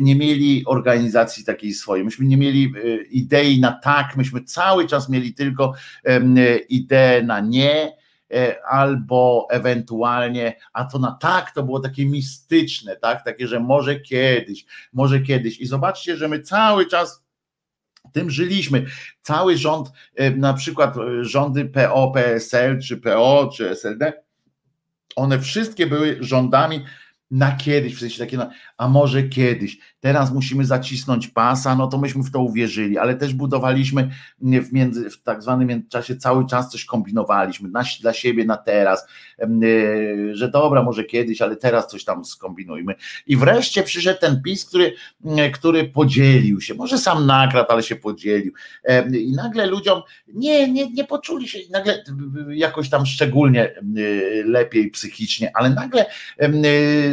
nie 0.00 0.16
mieli 0.16 0.64
organizacji 0.66 1.44
takiej 1.44 1.72
swojej, 1.72 2.04
myśmy 2.04 2.26
nie 2.26 2.36
mieli 2.36 2.72
e, 2.84 2.96
idei 3.02 3.60
na 3.60 3.72
tak, 3.72 4.16
myśmy 4.16 4.44
cały 4.44 4.86
czas 4.86 5.08
mieli 5.08 5.34
tylko 5.34 5.72
ideę 6.68 7.22
na 7.22 7.40
nie, 7.40 7.96
e, 8.34 8.66
albo 8.66 9.46
ewentualnie, 9.50 10.56
a 10.72 10.84
to 10.84 10.98
na 10.98 11.12
tak 11.20 11.50
to 11.50 11.62
było 11.62 11.80
takie 11.80 12.06
mistyczne, 12.06 12.96
tak, 12.96 13.24
takie, 13.24 13.48
że 13.48 13.60
może 13.60 14.00
kiedyś, 14.00 14.66
może 14.92 15.20
kiedyś. 15.20 15.60
I 15.60 15.66
zobaczcie, 15.66 16.16
że 16.16 16.28
my 16.28 16.40
cały 16.40 16.86
czas 16.86 17.24
tym 18.12 18.30
żyliśmy. 18.30 18.86
Cały 19.22 19.56
rząd, 19.56 19.88
na 20.36 20.54
przykład 20.54 20.94
rządy 21.20 21.64
PO, 21.64 22.10
PSL, 22.10 22.80
czy 22.80 22.96
PO, 22.96 23.50
czy 23.56 23.70
SLD, 23.70 24.25
one 25.16 25.40
wszystkie 25.40 25.86
były 25.86 26.16
rządami 26.20 26.84
na 27.30 27.56
kiedyś, 27.56 27.94
w 27.96 28.00
sensie 28.00 28.18
takie, 28.18 28.38
a 28.78 28.88
może 28.88 29.22
kiedyś, 29.22 29.78
teraz 30.00 30.32
musimy 30.32 30.64
zacisnąć 30.64 31.28
pasa, 31.28 31.76
no 31.76 31.86
to 31.86 31.98
myśmy 31.98 32.22
w 32.22 32.30
to 32.30 32.40
uwierzyli, 32.40 32.98
ale 32.98 33.14
też 33.14 33.34
budowaliśmy 33.34 34.10
w, 34.40 34.72
między, 34.72 35.10
w 35.10 35.22
tak 35.22 35.42
zwanym 35.42 35.68
międzyczasie 35.68 36.16
cały 36.16 36.46
czas 36.46 36.70
coś 36.70 36.84
kombinowaliśmy 36.84 37.68
na, 37.68 37.82
dla 38.00 38.12
siebie 38.12 38.44
na 38.44 38.56
teraz, 38.56 39.06
e, 39.38 39.48
że 40.32 40.48
dobra, 40.48 40.82
może 40.82 41.04
kiedyś, 41.04 41.42
ale 41.42 41.56
teraz 41.56 41.86
coś 41.86 42.04
tam 42.04 42.24
skombinujmy. 42.24 42.94
I 43.26 43.36
wreszcie 43.36 43.82
przyszedł 43.82 44.20
ten 44.20 44.42
PiS, 44.42 44.64
który, 44.64 44.94
który 45.52 45.84
podzielił 45.84 46.60
się, 46.60 46.74
może 46.74 46.98
sam 46.98 47.26
nakradł, 47.26 47.72
ale 47.72 47.82
się 47.82 47.96
podzielił. 47.96 48.52
I 49.20 49.32
nagle 49.32 49.66
ludziom 49.66 50.02
nie, 50.28 50.72
nie, 50.72 50.90
nie 50.90 51.04
poczuli 51.04 51.48
się 51.48 51.58
nagle 51.70 52.04
jakoś 52.48 52.90
tam 52.90 53.06
szczególnie 53.06 53.74
lepiej 54.44 54.90
psychicznie, 54.90 55.50
ale 55.54 55.70
nagle 55.70 56.06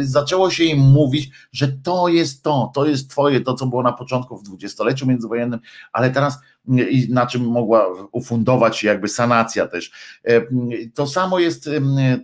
zaczęło 0.00 0.50
się 0.50 0.64
im 0.64 0.78
mówić, 0.78 1.30
że 1.52 1.68
to 1.68 2.08
jest 2.08 2.42
to, 2.42 2.70
to 2.74 2.86
jest 2.86 3.10
twoje, 3.10 3.40
to 3.40 3.54
co 3.54 3.66
było 3.66 3.82
na 3.82 3.92
początku 3.92 4.38
w 4.38 4.42
dwudziestoleciu 4.42 5.06
międzywojennym, 5.06 5.60
ale 5.92 6.10
teraz 6.10 6.38
i 6.68 7.06
na 7.10 7.26
czym 7.26 7.42
mogła 7.42 7.86
ufundować 8.12 8.78
się 8.78 8.88
jakby 8.88 9.08
sanacja 9.08 9.66
też. 9.66 9.92
E, 10.24 10.40
to 10.94 11.06
samo 11.06 11.38
jest 11.38 11.70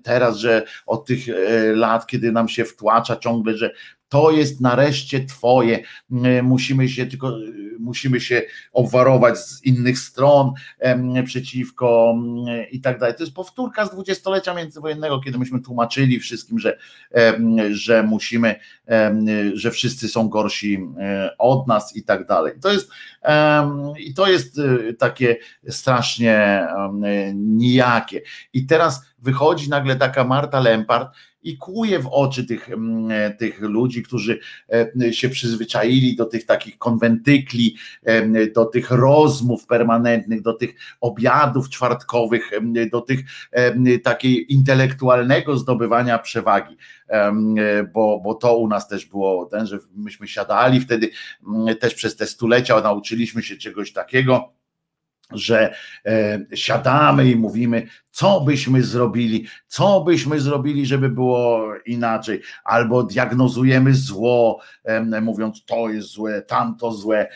teraz, 0.02 0.36
że 0.36 0.62
od 0.86 1.06
tych 1.06 1.28
e, 1.28 1.32
lat, 1.72 2.06
kiedy 2.06 2.32
nam 2.32 2.48
się 2.48 2.64
wtłacza 2.64 3.16
ciągle, 3.16 3.56
że 3.56 3.70
to 4.10 4.30
jest 4.30 4.60
nareszcie 4.60 5.24
twoje. 5.24 5.82
Musimy 6.42 6.88
się 6.88 7.06
tylko, 7.06 7.38
musimy 7.78 8.20
się 8.20 8.42
obwarować 8.72 9.38
z 9.38 9.64
innych 9.64 9.98
stron 9.98 10.52
przeciwko 11.24 12.14
i 12.70 12.80
tak 12.80 12.98
dalej. 12.98 13.14
To 13.16 13.22
jest 13.22 13.34
powtórka 13.34 13.86
z 13.86 13.90
dwudziestolecia 13.90 14.54
międzywojennego, 14.54 15.20
kiedy 15.20 15.38
myśmy 15.38 15.60
tłumaczyli 15.60 16.20
wszystkim, 16.20 16.58
że, 16.58 16.78
że 17.70 18.02
musimy, 18.02 18.54
że 19.54 19.70
wszyscy 19.70 20.08
są 20.08 20.28
gorsi 20.28 20.78
od 21.38 21.66
nas 21.66 21.96
i 21.96 22.02
tak 22.02 22.26
dalej. 22.26 22.52
To 22.60 22.72
jest 22.72 22.90
i 23.98 24.14
to 24.14 24.30
jest 24.30 24.60
takie 24.98 25.36
strasznie 25.68 26.66
nijakie. 27.34 28.20
I 28.52 28.66
teraz 28.66 29.02
wychodzi 29.18 29.68
nagle 29.68 29.96
taka 29.96 30.24
Marta 30.24 30.60
Lempart, 30.60 31.16
i 31.42 31.58
kłuje 31.58 31.98
w 31.98 32.06
oczy 32.06 32.44
tych, 32.44 32.70
mm, 32.70 33.36
tych 33.36 33.60
ludzi, 33.60 34.02
którzy 34.02 34.38
e, 35.02 35.12
się 35.12 35.28
przyzwyczaili 35.28 36.16
do 36.16 36.26
tych 36.26 36.46
takich 36.46 36.78
konwentykli, 36.78 37.76
e, 38.02 38.46
do 38.46 38.64
tych 38.64 38.90
rozmów 38.90 39.66
permanentnych, 39.66 40.42
do 40.42 40.52
tych 40.52 40.74
obiadów 41.00 41.68
czwartkowych, 41.68 42.50
do 42.92 43.00
tych 43.00 43.20
takiej 44.02 44.52
intelektualnego 44.52 45.56
zdobywania 45.56 46.18
przewagi, 46.18 46.76
bo, 47.92 48.20
bo 48.24 48.34
to 48.34 48.56
u 48.56 48.68
nas 48.68 48.88
też 48.88 49.06
było 49.06 49.46
ten, 49.46 49.66
że 49.66 49.78
myśmy 49.96 50.28
siadali 50.28 50.80
wtedy 50.80 51.10
też 51.80 51.94
przez 51.94 52.16
te 52.16 52.26
stulecia, 52.26 52.80
nauczyliśmy 52.80 53.42
się 53.42 53.56
czegoś 53.56 53.92
takiego, 53.92 54.52
że 55.32 55.74
e, 56.06 56.40
siadamy 56.54 57.30
i 57.30 57.36
mówimy, 57.36 57.86
co 58.10 58.40
byśmy 58.40 58.82
zrobili, 58.82 59.46
co 59.66 60.00
byśmy 60.00 60.40
zrobili, 60.40 60.86
żeby 60.86 61.08
było 61.08 61.64
inaczej, 61.86 62.42
albo 62.64 63.02
diagnozujemy 63.02 63.94
zło, 63.94 64.60
mówiąc 65.22 65.64
to 65.64 65.88
jest 65.88 66.08
złe, 66.08 66.42
tamto 66.42 66.92
złe, 66.92 67.28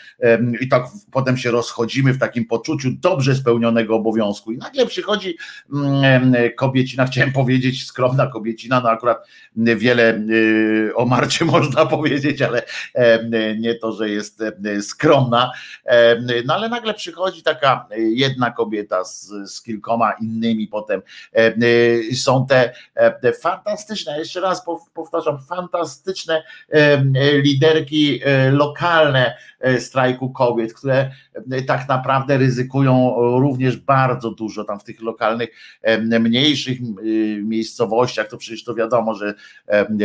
i 0.60 0.68
tak 0.68 0.84
potem 1.12 1.36
się 1.36 1.50
rozchodzimy 1.50 2.12
w 2.12 2.18
takim 2.18 2.44
poczuciu 2.44 2.88
dobrze 3.00 3.34
spełnionego 3.34 3.96
obowiązku. 3.96 4.52
I 4.52 4.58
nagle 4.58 4.86
przychodzi 4.86 5.36
mm, 5.72 6.34
kobiecina, 6.56 7.06
chciałem 7.14 7.32
powiedzieć 7.32 7.86
skromna 7.86 8.26
kobiecina, 8.26 8.80
no 8.80 8.90
akurat 8.90 9.28
wiele 9.56 10.14
y, 10.14 10.92
o 10.94 11.06
Marcie 11.06 11.44
można 11.54 11.86
powiedzieć, 11.86 12.42
ale 12.42 12.62
nie 13.58 13.74
to, 13.74 13.92
że 13.92 14.10
jest 14.10 14.42
skromna, 14.80 15.52
no 16.44 16.54
ale 16.54 16.68
nagle 16.68 16.94
przychodzi 16.94 17.42
taka 17.42 17.86
jedna 17.96 18.50
kobieta 18.50 19.04
z, 19.04 19.32
z 19.44 19.62
kilkoma 19.62 20.12
innymi 20.12 20.63
potem 20.68 21.02
e, 21.32 21.38
e, 21.38 22.14
są 22.14 22.46
te, 22.46 22.72
e, 22.94 23.10
te 23.10 23.32
fantastyczne, 23.32 24.18
jeszcze 24.18 24.40
raz 24.40 24.64
powtarzam, 24.94 25.38
fantastyczne 25.48 26.42
liderki 27.42 28.20
lokalne 28.52 29.36
strajku 29.78 30.30
kobiet, 30.30 30.74
które 30.74 31.10
tak 31.66 31.88
naprawdę 31.88 32.38
ryzykują 32.38 33.14
również 33.38 33.76
bardzo 33.76 34.30
dużo 34.30 34.64
tam 34.64 34.80
w 34.80 34.84
tych 34.84 35.02
lokalnych, 35.02 35.48
mniejszych 36.20 36.78
miejscowościach, 37.42 38.28
to 38.28 38.36
przecież 38.36 38.64
to 38.64 38.74
wiadomo, 38.74 39.14
że 39.14 39.34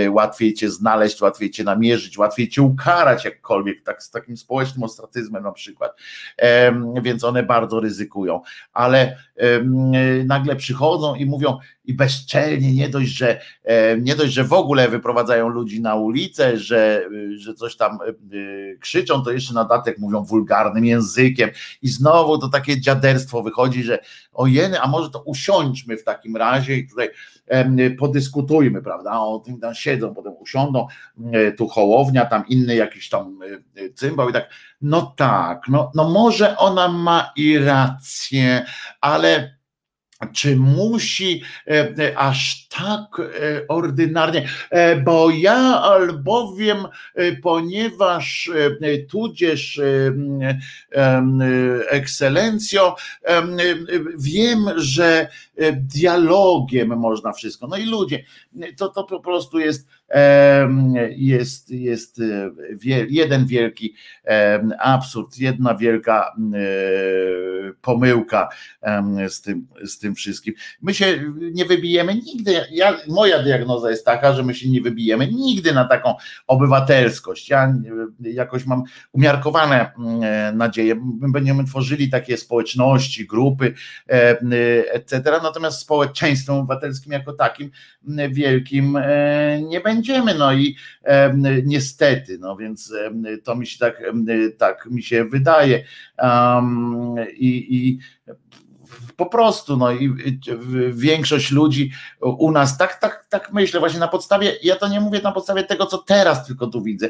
łatwiej 0.09 0.53
cię 0.53 0.69
znaleźć, 0.69 1.21
łatwiej 1.21 1.51
cię 1.51 1.63
namierzyć, 1.63 2.17
łatwiej 2.17 2.49
cię 2.49 2.61
ukarać 2.61 3.25
jakkolwiek, 3.25 3.83
tak 3.83 4.03
z 4.03 4.11
takim 4.11 4.37
społecznym 4.37 4.83
ostracyzmem 4.83 5.43
na 5.43 5.51
przykład, 5.51 5.97
więc 7.01 7.23
one 7.23 7.43
bardzo 7.43 7.79
ryzykują, 7.79 8.41
ale 8.73 9.17
nagle 10.25 10.48
przychodzą 10.55 11.15
i 11.15 11.25
mówią 11.25 11.57
i 11.85 11.93
bezczelnie, 11.93 12.73
nie 12.73 12.89
dość, 12.89 13.09
że 13.09 13.41
nie 14.01 14.15
dość, 14.15 14.33
że 14.33 14.43
w 14.43 14.53
ogóle 14.53 14.89
wyprowadzają 14.89 15.49
ludzi 15.49 15.81
na 15.81 15.95
ulicę, 15.95 16.57
że, 16.57 17.09
że 17.37 17.53
coś 17.53 17.75
tam 17.75 17.97
krzyczą, 18.79 19.23
to 19.23 19.31
jeszcze 19.31 19.53
na 19.53 19.65
datek 19.65 19.97
mówią 19.97 20.23
wulgarnym 20.23 20.85
językiem. 20.85 21.49
I 21.81 21.89
znowu 21.89 22.37
to 22.37 22.47
takie 22.47 22.81
dziaderstwo 22.81 23.43
wychodzi, 23.43 23.83
że 23.83 23.99
ojeny, 24.33 24.81
a 24.81 24.87
może 24.87 25.09
to 25.09 25.21
usiądźmy 25.21 25.97
w 25.97 26.03
takim 26.03 26.35
razie 26.35 26.75
i 26.75 26.89
tutaj 26.89 27.09
podyskutujmy, 27.99 28.81
prawda, 28.81 29.19
o 29.19 29.39
tym 29.39 29.59
tam 29.59 29.75
siedzą, 29.75 30.13
potem 30.13 30.33
usiądą, 30.39 30.87
tu 31.57 31.67
Hołownia, 31.67 32.25
tam 32.25 32.43
inny 32.47 32.75
jakiś 32.75 33.09
tam 33.09 33.39
cymbał 33.95 34.29
i 34.29 34.33
tak, 34.33 34.49
no 34.81 35.13
tak, 35.17 35.61
no, 35.69 35.91
no 35.95 36.09
może 36.09 36.57
ona 36.57 36.87
ma 36.87 37.31
i 37.35 37.57
rację, 37.57 38.65
ale 39.01 39.58
czy 40.33 40.55
musi 40.55 41.43
e, 41.67 41.71
e, 41.71 42.17
aż 42.17 42.67
tak 42.67 43.19
e, 43.19 43.67
ordynarnie, 43.67 44.47
bo 45.03 45.29
ja 45.29 45.81
albowiem, 45.81 46.77
ponieważ 47.41 48.51
tudzież 49.09 49.81
ekscelencjo, 51.89 52.95
wiem, 54.17 54.69
że 54.75 55.27
dialogiem 55.73 56.99
można 56.99 57.33
wszystko. 57.33 57.67
No 57.67 57.77
i 57.77 57.85
ludzie, 57.85 58.23
to, 58.77 58.89
to 58.89 59.03
po 59.03 59.19
prostu 59.19 59.59
jest 59.59 59.87
jest, 61.09 61.71
jest 61.71 62.21
jeden 63.09 63.45
wielki 63.45 63.95
absurd, 64.79 65.37
jedna 65.37 65.75
wielka 65.75 66.35
pomyłka 67.81 68.49
z 69.27 69.41
tym, 69.41 69.67
z 69.85 69.99
tym 69.99 70.15
wszystkim. 70.15 70.53
My 70.81 70.93
się 70.93 71.33
nie 71.39 71.65
wybijemy 71.65 72.15
nigdy. 72.15 72.53
Ja, 72.71 72.97
moja 73.07 73.43
diagnoza 73.43 73.89
jest 73.89 74.05
taka, 74.05 74.33
że 74.33 74.43
my 74.43 74.55
się 74.55 74.69
nie 74.69 74.81
wybijemy 74.81 75.27
nigdy 75.27 75.73
na 75.73 75.85
taką 75.85 76.15
obywatelskość. 76.47 77.49
Ja 77.49 77.73
jakoś 78.19 78.65
mam 78.65 78.83
umiarkowane 79.11 79.91
nadzieje. 80.53 80.95
My 80.95 81.31
będziemy 81.31 81.63
tworzyli 81.65 82.09
takie 82.09 82.37
społeczności, 82.37 83.27
grupy, 83.27 83.73
etc. 84.91 85.39
Natomiast 85.49 85.79
społeczeństwem 85.79 86.55
obywatelskim 86.55 87.11
jako 87.11 87.33
takim 87.33 87.71
wielkim 88.31 88.95
e, 88.95 89.61
nie 89.61 89.81
będzie 89.81 89.99
będziemy, 89.99 90.35
no 90.35 90.53
i 90.53 90.75
niestety, 91.65 92.37
no 92.39 92.55
więc 92.55 92.93
to 93.43 93.55
mi 93.55 93.67
się 93.67 93.79
tak, 93.79 94.03
tak 94.57 94.85
mi 94.85 95.03
się 95.03 95.25
wydaje. 95.25 95.83
Um, 96.17 97.15
i, 97.33 97.77
i 97.77 97.99
po 99.17 99.25
prostu, 99.25 99.77
no 99.77 99.91
i 99.91 100.15
większość 100.93 101.51
ludzi 101.51 101.91
u 102.21 102.51
nas, 102.51 102.77
tak, 102.77 102.99
tak, 102.99 103.25
tak 103.29 103.53
myślę, 103.53 103.79
właśnie 103.79 103.99
na 103.99 104.07
podstawie, 104.07 104.53
ja 104.63 104.75
to 104.75 104.87
nie 104.87 104.99
mówię 104.99 105.21
na 105.23 105.31
podstawie 105.31 105.63
tego, 105.63 105.85
co 105.85 105.97
teraz 105.97 106.45
tylko 106.45 106.67
tu 106.67 106.81
widzę, 106.81 107.09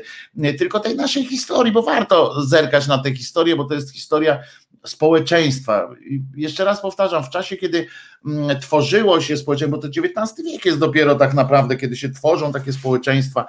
tylko 0.58 0.80
tej 0.80 0.96
naszej 0.96 1.26
historii, 1.26 1.74
bo 1.74 1.84
warto 1.84 2.46
zerkać 2.46 2.88
na 2.88 2.98
tę 2.98 3.16
historię, 3.16 3.56
bo 3.56 3.64
to 3.64 3.74
jest 3.74 3.94
historia 3.94 4.40
społeczeństwa. 4.86 5.90
I 6.10 6.22
jeszcze 6.36 6.66
raz 6.66 6.82
powtarzam, 6.82 7.24
w 7.24 7.30
czasie, 7.30 7.58
kiedy 7.58 7.88
mm, 8.26 8.60
tworzyło 8.60 9.22
się 9.22 9.38
społeczeństwo, 9.38 9.78
bo 9.78 9.82
to 9.82 9.88
XIX 9.88 10.52
wiek 10.52 10.66
jest 10.66 10.80
dopiero 10.80 11.16
tak 11.16 11.34
naprawdę, 11.34 11.78
kiedy 11.78 11.96
się 11.96 12.10
tworzą 12.10 12.52
takie 12.52 12.74
społeczeństwa 12.74 13.48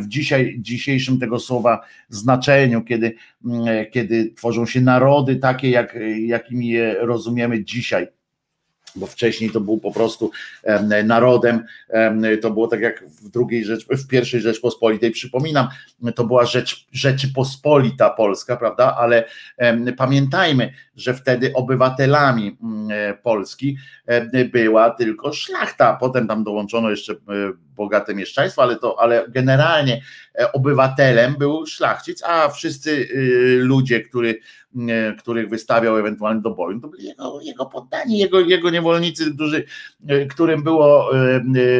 w 0.00 0.08
dzisiaj, 0.08 0.56
dzisiejszym 0.60 1.18
tego 1.18 1.38
słowa 1.38 1.80
znaczeniu, 2.08 2.84
kiedy, 2.84 3.14
mm, 3.44 3.86
kiedy 3.90 4.32
tworzą 4.36 4.66
się 4.66 4.80
narody 4.80 5.36
takie, 5.36 5.70
jak, 5.70 5.98
jakimi 6.26 6.68
je 6.68 6.96
rozumiemy 7.00 7.64
dzisiaj 7.64 8.06
bo 8.96 9.06
wcześniej 9.06 9.50
to 9.50 9.60
był 9.60 9.78
po 9.78 9.92
prostu 9.92 10.30
narodem, 11.04 11.64
to 12.42 12.50
było 12.50 12.68
tak 12.68 12.80
jak 12.80 13.04
w 13.08 13.28
drugiej 13.28 13.64
rzecz, 13.64 13.86
w 13.86 14.06
pierwszej 14.06 14.40
Rzeczpospolitej, 14.40 15.10
przypominam, 15.10 15.68
to 16.14 16.24
była 16.24 16.46
rzecz, 16.46 16.86
Rzeczypospolita 16.92 18.10
Polska, 18.10 18.56
prawda, 18.56 18.96
ale 18.96 19.24
pamiętajmy, 19.96 20.72
że 20.96 21.14
wtedy 21.14 21.52
obywatelami 21.52 22.56
mm, 22.62 22.88
Polski 23.22 23.76
była 24.52 24.90
tylko 24.90 25.32
szlachta, 25.32 25.96
potem 26.00 26.28
tam 26.28 26.44
dołączono 26.44 26.90
jeszcze 26.90 27.12
e, 27.12 27.16
bogate 27.76 28.14
mieszczaństwo, 28.14 28.62
ale 28.62 28.76
to, 28.76 29.00
ale 29.00 29.24
generalnie 29.28 30.02
e, 30.38 30.52
obywatelem 30.52 31.34
był 31.38 31.66
szlachcic, 31.66 32.22
a 32.24 32.48
wszyscy 32.48 32.90
y, 32.90 33.58
ludzie, 33.62 34.00
który, 34.00 34.40
których 35.18 35.48
wystawiał 35.48 35.96
ewentualnie 35.98 36.40
do 36.40 36.50
boju, 36.50 36.80
to 36.80 36.88
byli 36.88 37.04
jego, 37.04 37.40
jego 37.40 37.66
poddani, 37.66 38.18
jego, 38.18 38.40
jego 38.40 38.70
niewolnicy, 38.70 39.34
którzy, 39.34 39.64
którym 40.30 40.62
było 40.62 41.10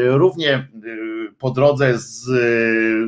równie 0.06 0.68
po 1.38 1.50
drodze 1.50 1.98
z, 1.98 2.20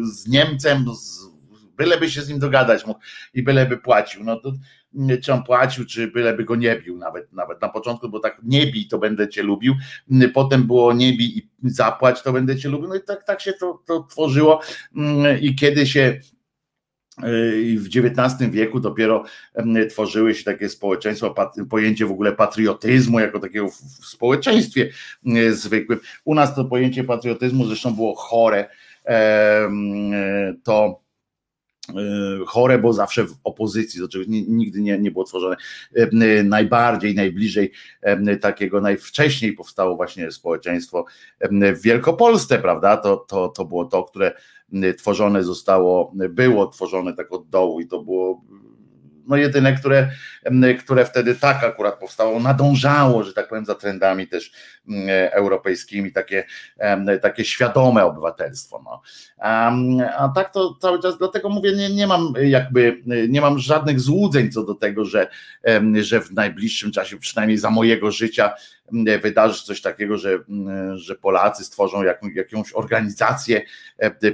z 0.03 0.29
Niemcem, 0.29 0.85
z, 0.95 1.34
byleby 1.77 2.11
się 2.11 2.23
z 2.23 2.29
nim 2.29 2.39
dogadać 2.39 2.87
mógł 2.87 3.01
i 3.35 3.43
byleby 3.43 3.77
płacił. 3.77 4.25
No 4.25 4.41
to 4.41 4.53
czy 5.23 5.33
on 5.33 5.43
płacił, 5.43 5.87
czy 5.87 6.07
byleby 6.09 6.45
go 6.45 6.57
nie 6.57 6.77
bił 6.77 6.99
nawet, 6.99 7.33
nawet 7.33 7.63
na 7.63 7.69
początku, 7.69 8.09
bo 8.09 8.21
tak 8.21 8.41
nie 8.43 8.67
bij, 8.67 8.89
to 8.89 8.99
będę 8.99 9.29
cię 9.29 9.43
lubił, 9.43 9.75
potem 10.35 10.67
było 10.67 10.93
nie 10.93 11.13
bij 11.13 11.39
i 11.39 11.49
zapłać, 11.63 12.23
to 12.23 12.33
będę 12.33 12.57
cię 12.57 12.69
lubił, 12.69 12.89
no 12.89 12.95
i 12.95 13.01
tak, 13.03 13.25
tak 13.25 13.41
się 13.41 13.53
to, 13.53 13.83
to 13.87 14.03
tworzyło 14.03 14.61
i 15.41 15.55
kiedy 15.55 15.87
się 15.87 16.21
y, 17.25 17.77
w 17.79 17.87
XIX 17.87 18.51
wieku 18.51 18.81
dopiero 18.81 19.25
tworzyły 19.91 20.35
się 20.35 20.45
takie 20.45 20.69
społeczeństwa, 20.69 21.35
pojęcie 21.71 22.07
w 22.07 22.11
ogóle 22.11 22.33
patriotyzmu 22.33 23.21
jako 23.21 23.41
takiego 23.41 23.69
w 23.69 24.07
społeczeństwie 24.07 24.91
y, 25.27 25.55
zwykłym. 25.55 26.01
U 26.25 26.35
nas 26.35 26.55
to 26.55 26.65
pojęcie 26.65 27.05
patriotyzmu 27.05 27.67
zresztą 27.67 27.95
było 27.95 28.15
chore, 28.15 28.69
to 30.65 31.01
E, 31.01 31.04
chore, 32.47 32.79
bo 32.79 32.93
zawsze 32.93 33.25
w 33.25 33.37
opozycji, 33.45 34.01
to 34.01 34.19
nigdy 34.29 34.81
nie, 34.81 34.99
nie 34.99 35.11
było 35.11 35.25
tworzone. 35.25 35.57
E, 35.97 36.43
najbardziej, 36.43 37.15
najbliżej 37.15 37.73
takiego, 38.41 38.81
najwcześniej 38.81 39.53
powstało 39.53 39.97
właśnie 39.97 40.33
społeczeństwo 40.33 41.05
w 41.51 41.83
Wielkopolsce, 41.83 42.59
prawda? 42.59 42.97
To, 42.97 43.17
to, 43.17 43.49
to 43.49 43.65
było 43.65 43.85
to, 43.85 44.05
które 44.05 44.33
tworzone 44.99 45.45
zostało, 45.45 46.13
było 46.31 46.67
tworzone 46.67 47.13
tak 47.13 47.33
od 47.33 47.49
dołu 47.49 47.81
i 47.81 47.87
to 47.87 48.03
było 48.03 48.45
no 49.29 49.37
jedyne, 49.37 49.73
które, 49.73 50.11
które 50.79 51.05
wtedy 51.05 51.35
tak 51.35 51.65
akurat 51.65 51.99
powstało, 51.99 52.41
nadążało, 52.41 53.25
że 53.25 53.33
tak 53.33 53.49
powiem, 53.49 53.65
za 53.65 53.75
trendami 53.75 54.29
też 54.29 54.53
europejskimi, 55.31 56.13
takie, 56.13 56.45
takie 57.23 57.45
świadome 57.45 58.05
obywatelstwo. 58.05 58.83
No. 58.85 59.03
A, 59.39 59.73
a 60.19 60.29
tak 60.29 60.53
to 60.53 60.75
cały 60.81 61.03
czas, 61.03 61.19
dlatego 61.19 61.49
mówię, 61.49 61.73
nie, 61.73 61.91
nie 61.91 62.07
mam 62.07 62.33
jakby, 62.43 63.03
nie 63.29 63.41
mam 63.41 63.59
żadnych 63.59 64.01
złudzeń 64.01 64.51
co 64.51 64.65
do 64.65 64.75
tego, 64.75 65.05
że, 65.05 65.29
że 66.01 66.21
w 66.21 66.33
najbliższym 66.33 66.93
czasie, 66.93 67.17
przynajmniej 67.17 67.59
za 67.59 67.71
mojego 67.71 68.11
życia, 68.11 68.55
wydarzy 69.23 69.65
coś 69.65 69.81
takiego, 69.81 70.19
że, 70.19 70.39
że 70.95 71.15
Polacy 71.15 71.65
stworzą 71.65 72.03
jakąś, 72.03 72.35
jakąś 72.35 72.73
organizację 72.73 73.63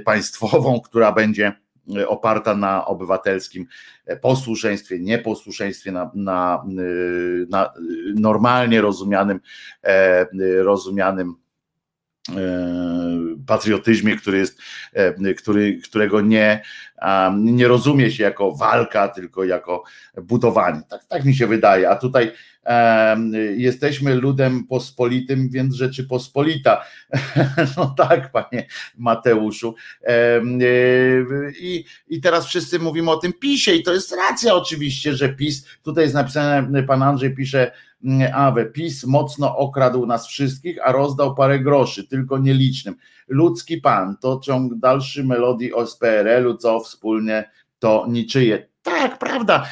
państwową, 0.05 0.81
która 0.81 1.11
będzie 1.11 1.53
oparta 2.07 2.55
na 2.55 2.85
obywatelskim 2.85 3.65
posłuszeństwie, 4.21 4.99
nieposłuszeństwie, 4.99 5.91
na, 5.91 6.11
na, 6.15 6.63
na 7.49 7.73
normalnie 8.15 8.81
rozumianym, 8.81 9.39
e, 9.83 10.25
rozumianym 10.63 11.35
e, 12.29 12.35
patriotyzmie, 13.47 14.17
który 14.17 14.37
jest, 14.37 14.59
e, 14.93 15.33
który, 15.33 15.79
którego 15.83 16.21
nie, 16.21 16.63
nie 17.35 17.67
rozumie 17.67 18.11
się 18.11 18.23
jako 18.23 18.51
walka, 18.51 19.07
tylko 19.07 19.43
jako 19.43 19.83
budowanie. 20.21 20.81
Tak, 20.89 21.05
tak 21.05 21.25
mi 21.25 21.35
się 21.35 21.47
wydaje. 21.47 21.89
A 21.89 21.95
tutaj 21.95 22.31
jesteśmy 23.55 24.15
ludem 24.15 24.67
pospolitym, 24.67 25.49
więc 25.49 25.75
Rzeczypospolita. 25.75 26.81
No 27.77 27.93
tak, 27.97 28.31
panie 28.31 28.67
Mateuszu. 28.97 29.75
E, 30.03 30.41
I, 31.59 31.85
I 32.07 32.21
teraz 32.21 32.45
wszyscy 32.45 32.79
mówimy 32.79 33.11
o 33.11 33.17
tym 33.17 33.33
PiSie 33.33 33.75
i 33.75 33.83
to 33.83 33.93
jest 33.93 34.15
racja 34.15 34.55
oczywiście, 34.55 35.15
że 35.15 35.29
PiS, 35.29 35.65
tutaj 35.83 36.03
jest 36.03 36.15
napisane, 36.15 36.83
pan 36.83 37.03
Andrzej 37.03 37.35
pisze, 37.35 37.71
Awe, 38.33 38.65
PiS 38.65 39.03
mocno 39.03 39.57
okradł 39.57 40.05
nas 40.05 40.27
wszystkich, 40.27 40.77
a 40.83 40.91
rozdał 40.91 41.35
parę 41.35 41.59
groszy, 41.59 42.07
tylko 42.07 42.37
nielicznym. 42.37 42.95
Ludzki 43.27 43.77
pan, 43.77 44.17
to 44.17 44.39
ciąg 44.43 44.75
dalszy 44.75 45.23
melodii 45.23 45.73
o 45.73 45.85
PRL-u, 45.99 46.57
co 46.57 46.79
wspólnie 46.79 47.51
to 47.79 48.05
niczyje. 48.09 48.70
Tak, 48.83 49.19
prawda. 49.19 49.65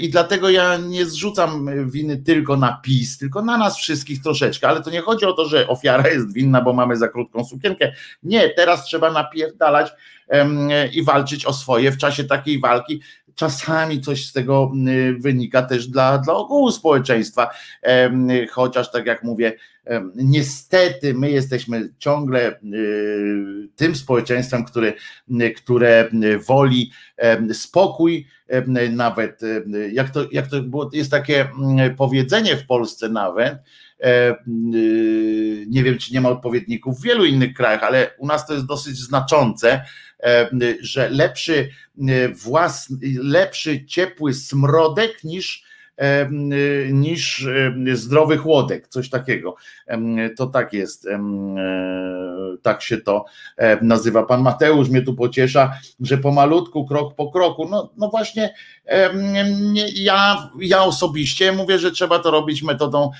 I 0.00 0.08
dlatego 0.10 0.50
ja 0.50 0.76
nie 0.76 1.06
zrzucam 1.06 1.68
winy 1.90 2.16
tylko 2.16 2.56
na 2.56 2.80
PiS, 2.82 3.18
tylko 3.18 3.42
na 3.42 3.58
nas 3.58 3.78
wszystkich 3.78 4.22
troszeczkę, 4.22 4.68
ale 4.68 4.82
to 4.82 4.90
nie 4.90 5.00
chodzi 5.00 5.26
o 5.26 5.32
to, 5.32 5.48
że 5.48 5.68
ofiara 5.68 6.08
jest 6.14 6.32
winna, 6.32 6.60
bo 6.60 6.72
mamy 6.72 6.96
za 6.96 7.08
krótką 7.08 7.44
sukienkę. 7.44 7.92
Nie, 8.22 8.48
teraz 8.48 8.84
trzeba 8.84 9.12
napierdalać 9.12 9.92
i 10.92 11.04
walczyć 11.04 11.46
o 11.46 11.52
swoje. 11.52 11.92
W 11.92 11.98
czasie 11.98 12.24
takiej 12.24 12.60
walki 12.60 13.00
czasami 13.34 14.00
coś 14.00 14.26
z 14.26 14.32
tego 14.32 14.72
wynika 15.18 15.62
też 15.62 15.86
dla, 15.86 16.18
dla 16.18 16.34
ogółu 16.34 16.72
społeczeństwa, 16.72 17.50
chociaż 18.50 18.90
tak 18.90 19.06
jak 19.06 19.22
mówię, 19.22 19.52
niestety 20.14 21.14
my 21.14 21.30
jesteśmy 21.30 21.88
ciągle 21.98 22.52
y, 22.52 23.68
tym 23.76 23.96
społeczeństwem, 23.96 24.64
które, 24.64 24.92
które 25.56 26.10
woli 26.48 26.92
spokój, 27.52 28.26
nawet 28.90 29.40
jak 29.92 30.10
to, 30.10 30.26
jak 30.32 30.46
to 30.46 30.62
było, 30.62 30.90
jest 30.92 31.10
takie 31.10 31.48
powiedzenie 31.96 32.56
w 32.56 32.66
Polsce 32.66 33.08
nawet, 33.08 33.54
y, 33.54 34.34
nie 35.68 35.84
wiem, 35.84 35.98
czy 35.98 36.14
nie 36.14 36.20
ma 36.20 36.28
odpowiedników 36.28 36.98
w 36.98 37.02
wielu 37.02 37.24
innych 37.24 37.54
krajach, 37.54 37.82
ale 37.82 38.10
u 38.18 38.26
nas 38.26 38.46
to 38.46 38.54
jest 38.54 38.66
dosyć 38.66 38.96
znaczące, 38.96 39.84
że 40.80 41.10
lepszy 41.10 41.68
własny, 42.34 42.98
lepszy 43.22 43.86
ciepły 43.86 44.34
smrodek 44.34 45.24
niż 45.24 45.68
niż 46.92 47.46
zdrowy 47.92 48.36
chłodek, 48.36 48.88
coś 48.88 49.10
takiego. 49.10 49.56
To 50.36 50.46
tak 50.46 50.72
jest, 50.72 51.06
e, 51.06 51.18
tak 52.62 52.82
się 52.82 52.96
to 52.98 53.24
nazywa. 53.82 54.22
Pan 54.22 54.42
Mateusz 54.42 54.88
mnie 54.88 55.02
tu 55.02 55.14
pociesza, 55.14 55.72
że 56.00 56.18
pomalutku, 56.18 56.86
krok 56.86 57.14
po 57.14 57.30
kroku. 57.30 57.68
No, 57.70 57.90
no 57.96 58.08
właśnie, 58.08 58.54
ja, 59.94 60.50
ja 60.60 60.82
osobiście 60.82 61.52
mówię, 61.52 61.78
że 61.78 61.90
trzeba 61.90 62.18
to 62.18 62.30
robić 62.30 62.62
metodą 62.62 63.10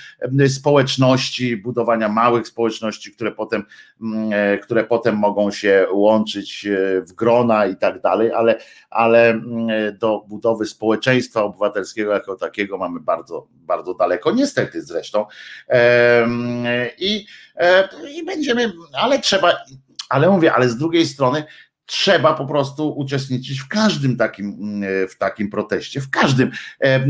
społeczności, 0.48 1.56
budowania 1.56 2.08
małych 2.08 2.48
społeczności, 2.48 3.12
które 3.12 3.32
potem, 3.32 3.64
e, 4.32 4.58
które 4.58 4.84
potem 4.84 5.16
mogą 5.16 5.50
się 5.50 5.86
łączyć 5.92 6.66
e, 6.66 7.00
w 7.00 7.12
grona 7.12 7.66
i 7.66 7.76
tak 7.76 8.00
dalej, 8.00 8.32
ale, 8.32 8.58
ale 8.90 9.40
do 10.00 10.24
budowy 10.28 10.66
społeczeństwa 10.66 11.42
obywatelskiego 11.42 12.12
jako 12.12 12.36
takiego 12.36 12.78
mamy 12.78 13.00
bardzo, 13.00 13.46
bardzo 13.52 13.94
daleko, 13.94 14.32
niestety 14.32 14.82
zresztą. 14.82 15.26
I, 16.98 17.26
e, 17.56 17.88
i 18.10 18.24
będziemy, 18.24 18.72
ale 18.92 19.18
trzeba, 19.18 19.52
ale 20.08 20.30
mówię, 20.30 20.52
ale 20.54 20.68
z 20.68 20.76
drugiej 20.76 21.06
strony 21.06 21.44
trzeba 21.88 22.34
po 22.34 22.46
prostu 22.46 22.98
uczestniczyć 22.98 23.60
w 23.60 23.68
każdym 23.68 24.16
takim, 24.16 24.46
mm, 24.60 25.08
w 25.08 25.18
takim 25.18 25.50
proteście, 25.50 26.00
w 26.00 26.10
każdym. 26.10 26.50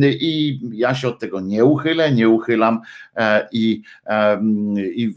I 0.03 0.61
ja 0.73 0.95
się 0.95 1.09
od 1.09 1.19
tego 1.19 1.41
nie 1.41 1.65
uchylę, 1.65 2.13
nie 2.13 2.29
uchylam 2.29 2.81
e, 3.17 3.49
i, 3.53 3.83
i 4.95 5.15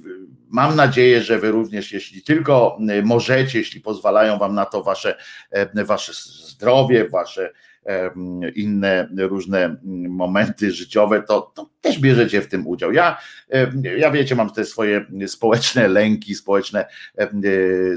mam 0.50 0.76
nadzieję, 0.76 1.22
że 1.22 1.40
wy 1.40 1.52
również, 1.52 1.92
jeśli 1.92 2.22
tylko 2.22 2.78
możecie, 3.04 3.60
jeśli 3.60 3.82
pozwalają 3.82 4.38
wam 4.38 4.56
na 4.56 4.66
to 4.66 4.84
wasze, 4.84 5.18
wasze 5.74 6.14
zdrowie, 6.14 7.10
wasze 7.10 7.52
inne 8.56 9.08
różne 9.18 9.76
momenty 10.10 10.72
życiowe, 10.72 11.24
to, 11.24 11.52
to 11.56 11.70
też 11.82 12.00
bierzecie 12.00 12.42
w 12.42 12.48
tym 12.48 12.68
udział. 12.68 12.92
Ja, 12.92 13.18
ja 13.98 14.12
wiecie, 14.12 14.36
mam 14.36 14.50
te 14.50 14.66
swoje 14.66 15.06
społeczne 15.28 15.88
lęki, 15.88 16.36
społeczne, 16.36 16.86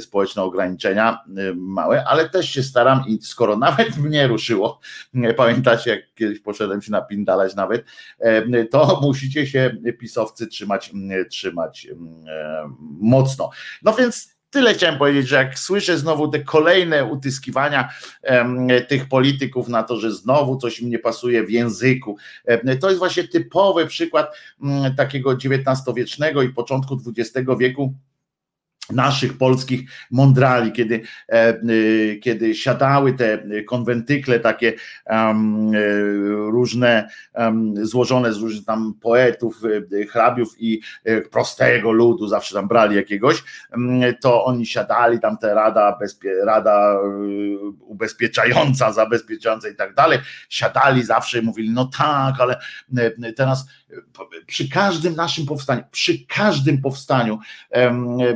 społeczne 0.01 0.43
ograniczenia 0.43 1.19
małe, 1.57 2.05
ale 2.05 2.29
też 2.29 2.51
się 2.51 2.63
staram 2.63 3.05
i 3.09 3.19
skoro 3.23 3.57
nawet 3.57 3.97
mnie 4.05 4.27
ruszyło, 4.27 4.81
pamiętacie 5.37 5.91
jak 5.91 6.15
kiedyś 6.15 6.41
poszedłem 6.41 6.83
się 6.83 6.93
napindalać 6.93 7.55
nawet, 7.55 7.85
to 8.71 9.01
musicie 9.03 9.47
się 9.47 9.77
pisowcy 9.99 10.47
trzymać, 10.47 10.93
trzymać 11.31 11.89
mocno. 13.01 13.51
No 13.83 13.93
więc 13.93 14.34
tyle 14.55 14.75
chciałem 14.75 14.99
powiedzieć, 14.99 15.29
że 15.29 15.37
jak 15.37 15.59
słyszę 15.59 15.99
znowu 15.99 16.29
te 16.29 16.39
kolejne 16.39 17.05
utyskiwania 17.05 17.89
tych 18.89 19.09
polityków 19.09 19.69
na 19.69 19.83
to, 19.83 20.01
że 20.01 20.13
znowu 20.13 20.57
coś 20.57 20.81
im 20.81 20.91
nie 20.91 20.99
pasuje 20.99 21.47
w 21.47 21.51
języku, 21.51 22.17
to 22.81 22.89
jest 22.89 22.99
właśnie 22.99 23.29
typowy 23.29 23.87
przykład 23.87 24.37
mm, 24.63 24.95
takiego 24.95 25.33
XIX-wiecznego 25.33 26.43
i 26.43 26.49
początku 26.49 27.01
XX 27.19 27.49
wieku 27.59 27.95
naszych 28.93 29.39
polskich 29.39 29.91
mądrali, 30.11 30.73
kiedy, 30.73 31.03
e, 31.33 31.55
y, 31.71 32.21
kiedy 32.23 32.55
siadały 32.55 33.13
te 33.13 33.39
konwentykle 33.69 34.41
takie 34.41 34.73
um, 35.07 35.73
różne 36.51 37.09
um, 37.35 37.87
złożone 37.87 38.33
z 38.33 38.37
różnych 38.37 38.65
tam 38.65 38.95
poetów, 39.03 39.63
hrabiów 40.11 40.55
i 40.59 40.81
prostego 41.31 41.93
ludu, 41.93 42.29
zawsze 42.29 42.55
tam 42.55 42.69
brali 42.69 42.97
jakiegoś, 42.97 43.45
to 44.21 44.45
oni 44.45 44.67
siadali, 44.67 45.21
tam 45.21 45.39
te 45.39 45.55
rada, 45.55 45.97
bezpie, 46.01 46.35
rada 46.45 46.99
ubezpieczająca, 47.81 48.93
zabezpieczająca 48.93 49.69
i 49.69 49.75
tak 49.75 49.95
dalej, 49.95 50.19
siadali 50.49 51.03
zawsze 51.03 51.39
i 51.39 51.43
mówili, 51.43 51.71
no 51.71 51.91
tak, 51.99 52.35
ale 52.41 52.57
teraz 53.37 53.67
przy 54.47 54.69
każdym 54.69 55.15
naszym 55.15 55.47
powstaniu, 55.47 55.83
przy 55.91 56.27
każdym 56.27 56.83
powstaniu 56.83 57.39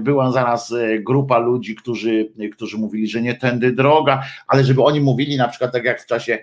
była 0.01 0.32
zaraz 0.32 0.72
e, 0.72 0.98
grupa 0.98 1.39
ludzi, 1.39 1.74
którzy, 1.74 2.32
którzy 2.52 2.78
mówili, 2.78 3.09
że 3.09 3.22
nie 3.22 3.35
tędy 3.35 3.72
droga, 3.72 4.22
ale 4.47 4.64
żeby 4.64 4.82
oni 4.82 5.01
mówili 5.01 5.36
na 5.36 5.48
przykład 5.48 5.72
tak 5.72 5.85
jak 5.85 6.02
w 6.02 6.06
czasie 6.06 6.39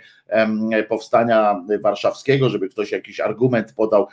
powstania 0.90 1.62
warszawskiego, 1.82 2.50
żeby 2.50 2.70
ktoś 2.70 2.92
jakiś 2.92 3.20
argument 3.20 3.74
podał 3.74 4.08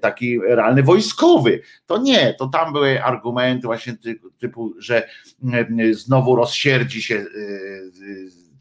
taki 0.00 0.40
realny 0.40 0.82
wojskowy. 0.82 1.60
To 1.86 1.98
nie, 1.98 2.34
to 2.38 2.46
tam 2.46 2.72
były 2.72 3.02
argumenty 3.02 3.66
właśnie 3.66 3.94
typu, 4.38 4.74
że 4.78 5.08
znowu 5.92 6.36
rozsierdzi 6.36 7.02
się 7.02 7.14
e, 7.16 7.26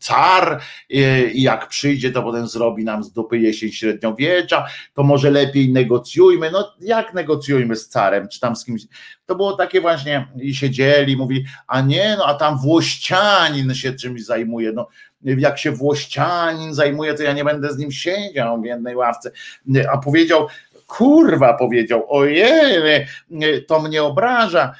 car 0.01 0.61
i 0.89 1.41
jak 1.41 1.67
przyjdzie, 1.67 2.11
to 2.11 2.23
potem 2.23 2.47
zrobi 2.47 2.83
nam 2.83 3.03
z 3.03 3.11
dupy 3.11 3.37
jesień 3.37 3.71
średniowiecza, 3.71 4.67
to 4.93 5.03
może 5.03 5.31
lepiej 5.31 5.71
negocjujmy. 5.71 6.51
No 6.51 6.75
jak 6.81 7.13
negocjujmy 7.13 7.75
z 7.75 7.89
carem, 7.89 8.27
czy 8.27 8.39
tam 8.39 8.55
z 8.55 8.65
kimś? 8.65 8.81
To 9.25 9.35
było 9.35 9.53
takie 9.53 9.81
właśnie 9.81 10.27
i 10.41 10.55
siedzieli, 10.55 11.17
mówili, 11.17 11.45
a 11.67 11.81
nie, 11.81 12.15
no 12.17 12.25
a 12.25 12.33
tam 12.33 12.57
Włościanin 12.57 13.73
się 13.73 13.93
czymś 13.93 14.25
zajmuje, 14.25 14.71
no 14.71 14.87
jak 15.23 15.59
się 15.59 15.71
Włościanin 15.71 16.73
zajmuje, 16.73 17.13
to 17.13 17.23
ja 17.23 17.33
nie 17.33 17.43
będę 17.43 17.73
z 17.73 17.77
nim 17.77 17.91
siedział 17.91 18.61
w 18.61 18.65
jednej 18.65 18.95
ławce, 18.95 19.31
a 19.93 19.97
powiedział 19.97 20.47
kurwa 20.97 21.53
powiedział, 21.53 22.05
ojej, 22.09 23.07
to 23.67 23.81
mnie 23.81 24.03
obraża, 24.03 24.75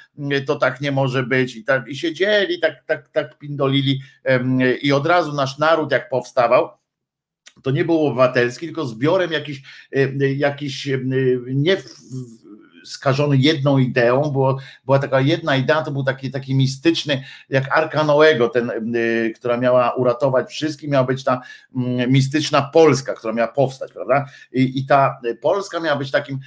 to 0.45 0.55
tak 0.55 0.81
nie 0.81 0.91
może 0.91 1.23
być. 1.23 1.55
I, 1.55 1.63
tak, 1.63 1.87
i 1.87 1.95
siedzieli, 1.95 2.59
tak, 2.59 2.83
tak, 2.85 3.09
tak 3.09 3.37
pindolili 3.37 4.01
i 4.81 4.93
od 4.93 5.07
razu 5.07 5.33
nasz 5.33 5.57
naród 5.57 5.91
jak 5.91 6.09
powstawał, 6.09 6.69
to 7.63 7.71
nie 7.71 7.85
był 7.85 8.07
obywatelski, 8.07 8.65
tylko 8.65 8.85
zbiorem 8.85 9.31
jakiś, 9.31 9.61
jakiś 10.35 10.89
nie 11.47 11.77
skażony 12.85 13.37
jedną 13.37 13.77
ideą, 13.77 14.21
bo 14.21 14.57
była 14.85 14.99
taka 14.99 15.19
jedna 15.19 15.55
idea, 15.55 15.81
to 15.81 15.91
był 15.91 16.03
taki, 16.03 16.31
taki 16.31 16.55
mistyczny, 16.55 17.23
jak 17.49 17.77
Arka 17.77 18.03
Noego, 18.03 18.49
ten, 18.49 18.95
y, 18.95 19.33
która 19.35 19.57
miała 19.57 19.93
uratować 19.93 20.49
wszystkich, 20.49 20.89
miała 20.89 21.03
być 21.03 21.23
ta 21.23 21.41
mm, 21.75 22.11
mistyczna 22.11 22.61
Polska, 22.61 23.13
która 23.13 23.33
miała 23.33 23.51
powstać, 23.51 23.91
prawda? 23.91 24.25
I, 24.51 24.79
i 24.79 24.85
ta 24.85 25.19
Polska 25.41 25.79
miała 25.79 25.95
być 25.95 26.11
takim, 26.11 26.39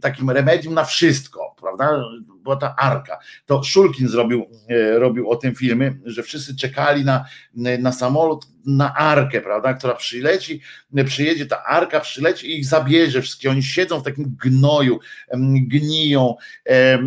takim 0.00 0.30
remedium 0.30 0.74
na 0.74 0.84
wszystko, 0.84 1.54
prawda? 1.60 2.02
Była 2.42 2.56
ta 2.56 2.76
Arka. 2.76 3.18
To 3.46 3.62
Szulkin 3.62 4.08
zrobił, 4.08 4.46
e, 4.68 4.98
robił 4.98 5.30
o 5.30 5.36
tym 5.36 5.54
filmy, 5.54 6.00
że 6.04 6.22
wszyscy 6.22 6.56
czekali 6.56 7.04
na, 7.04 7.24
na 7.78 7.92
samolot, 7.92 8.46
na 8.66 8.94
Arkę, 8.94 9.40
prawda? 9.40 9.74
Która 9.74 9.94
przyleci, 9.94 10.60
przyjedzie 11.04 11.46
ta 11.46 11.64
Arka, 11.64 12.00
przyleci 12.00 12.46
i 12.46 12.58
ich 12.58 12.66
zabierze 12.66 13.22
wszystkie. 13.22 13.50
Oni 13.50 13.62
siedzą 13.62 14.00
w 14.00 14.04
takim 14.04 14.36
gnoju, 14.44 15.00
gniją, 15.68 16.34
e, 16.66 16.72
e, 16.72 17.00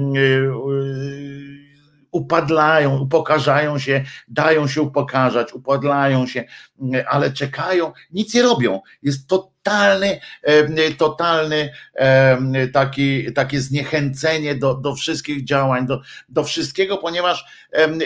upadlają, 2.12 3.00
upokarzają 3.00 3.80
się, 3.80 4.04
dają 4.28 4.68
się 4.68 4.82
upokarzać, 4.82 5.54
upadlają 5.54 6.28
się, 6.28 6.44
ale 7.08 7.32
czekają, 7.32 7.92
nic 8.12 8.34
nie 8.34 8.42
robią. 8.42 8.82
Jest 9.04 9.28
totalny, 9.64 10.20
totalny 10.98 11.70
taki, 12.74 13.34
takie 13.34 13.62
zniechęcenie 13.62 14.56
do, 14.56 14.74
do 14.74 14.96
wszystkich 14.96 15.44
działań, 15.44 15.88
do, 15.88 16.02
do 16.30 16.44
wszystkiego, 16.44 16.98
ponieważ 16.98 17.46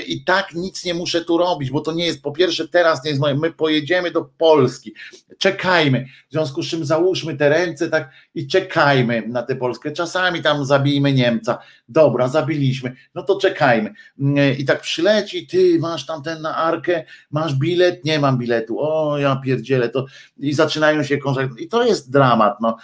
i 0.08 0.24
tak 0.24 0.54
nic 0.54 0.86
nie 0.86 0.94
muszę 0.94 1.26
tu 1.26 1.38
robić, 1.38 1.72
bo 1.72 1.82
to 1.82 1.92
nie 1.92 2.06
jest, 2.06 2.22
po 2.22 2.32
pierwsze 2.32 2.68
teraz 2.68 3.04
nie 3.04 3.10
jest 3.10 3.22
moje, 3.22 3.36
my 3.36 3.52
pojedziemy 3.52 4.12
do 4.12 4.30
Polski, 4.38 4.94
czekajmy, 5.38 6.06
w 6.30 6.32
związku 6.32 6.64
z 6.64 6.68
czym 6.68 6.86
załóżmy 6.86 7.38
te 7.38 7.50
ręce 7.50 7.90
tak 7.90 8.10
i 8.36 8.48
czekajmy 8.48 9.24
na 9.28 9.44
tę 9.44 9.56
Polskę, 9.56 9.92
czasami 9.92 10.42
tam 10.42 10.66
zabijmy 10.66 11.14
Niemca, 11.14 11.58
dobra, 11.90 12.28
zabiliśmy, 12.28 12.96
no 13.16 13.24
to 13.24 13.40
czekajmy. 13.40 13.94
I 14.58 14.66
tak 14.66 14.82
przyleci, 14.82 15.48
ty 15.48 15.80
masz 15.80 16.06
tam 16.06 16.24
ten 16.24 16.42
na 16.42 16.56
arkę, 16.56 17.04
masz 17.32 17.56
bilet, 17.56 18.06
nie 18.06 18.20
mam 18.20 18.38
biletu, 18.38 18.80
o 18.80 19.18
ja 19.18 19.36
pierdzielę, 19.36 19.90
to. 19.90 20.06
I 20.40 20.54
zaczynają 20.54 21.04
się 21.04 21.18
kontakty 21.18 21.47
i 21.58 21.68
to 21.68 21.86
jest 21.86 22.12
dramat, 22.12 22.62
no 22.62 22.78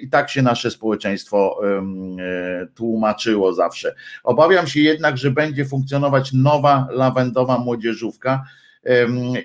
i 0.00 0.08
tak 0.08 0.30
się 0.30 0.42
nasze 0.42 0.70
społeczeństwo 0.70 1.60
e, 1.64 2.66
tłumaczyło 2.74 3.52
zawsze. 3.52 3.94
Obawiam 4.24 4.66
się 4.66 4.80
jednak, 4.80 5.18
że 5.18 5.30
będzie 5.30 5.64
funkcjonować 5.64 6.32
nowa 6.32 6.86
lawendowa 6.90 7.58
młodzieżówka, 7.58 8.44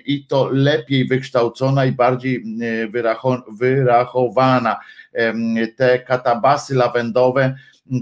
i 0.06 0.26
to 0.26 0.48
lepiej 0.52 1.06
wykształcona 1.06 1.84
i 1.84 1.92
bardziej 1.92 2.44
wyrachowana. 3.58 4.80
Te 5.76 5.98
katabasy 5.98 6.74
lawendowe, 6.74 7.54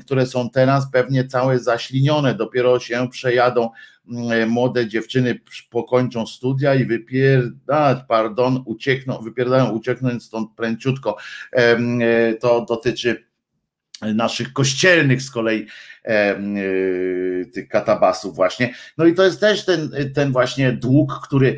które 0.04 0.26
są 0.26 0.50
teraz 0.50 0.90
pewnie 0.90 1.24
całe 1.24 1.58
zaślinione, 1.58 2.34
dopiero 2.34 2.80
się 2.80 3.08
przejadą 3.10 3.70
młode 4.46 4.88
dziewczyny, 4.88 5.40
pokończą 5.70 6.26
studia 6.26 6.74
i 6.74 6.84
wypierdać, 6.84 7.98
pardon, 8.08 8.62
uciekną, 8.66 9.22
wypierdają 9.22 9.70
ucieknąć 9.70 10.22
stąd 10.22 10.50
pręciutko. 10.56 11.16
E, 11.52 12.34
to 12.34 12.64
dotyczy 12.68 13.26
naszych 14.02 14.52
kościelnych 14.52 15.22
z 15.22 15.30
kolei 15.30 15.66
e, 16.04 16.36
tych 17.52 17.68
katabasów 17.68 18.36
właśnie. 18.36 18.74
No 18.98 19.06
i 19.06 19.14
to 19.14 19.24
jest 19.24 19.40
też 19.40 19.64
ten, 19.64 19.90
ten 20.14 20.32
właśnie 20.32 20.72
dług, 20.72 21.20
który, 21.24 21.56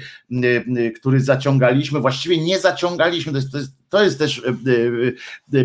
który 0.96 1.20
zaciągaliśmy, 1.20 2.00
właściwie 2.00 2.44
nie 2.44 2.58
zaciągaliśmy, 2.58 3.32
to 3.32 3.38
jest, 3.38 3.52
to 3.52 3.58
jest, 3.58 3.77
to 3.88 4.04
jest 4.04 4.18
też 4.18 4.42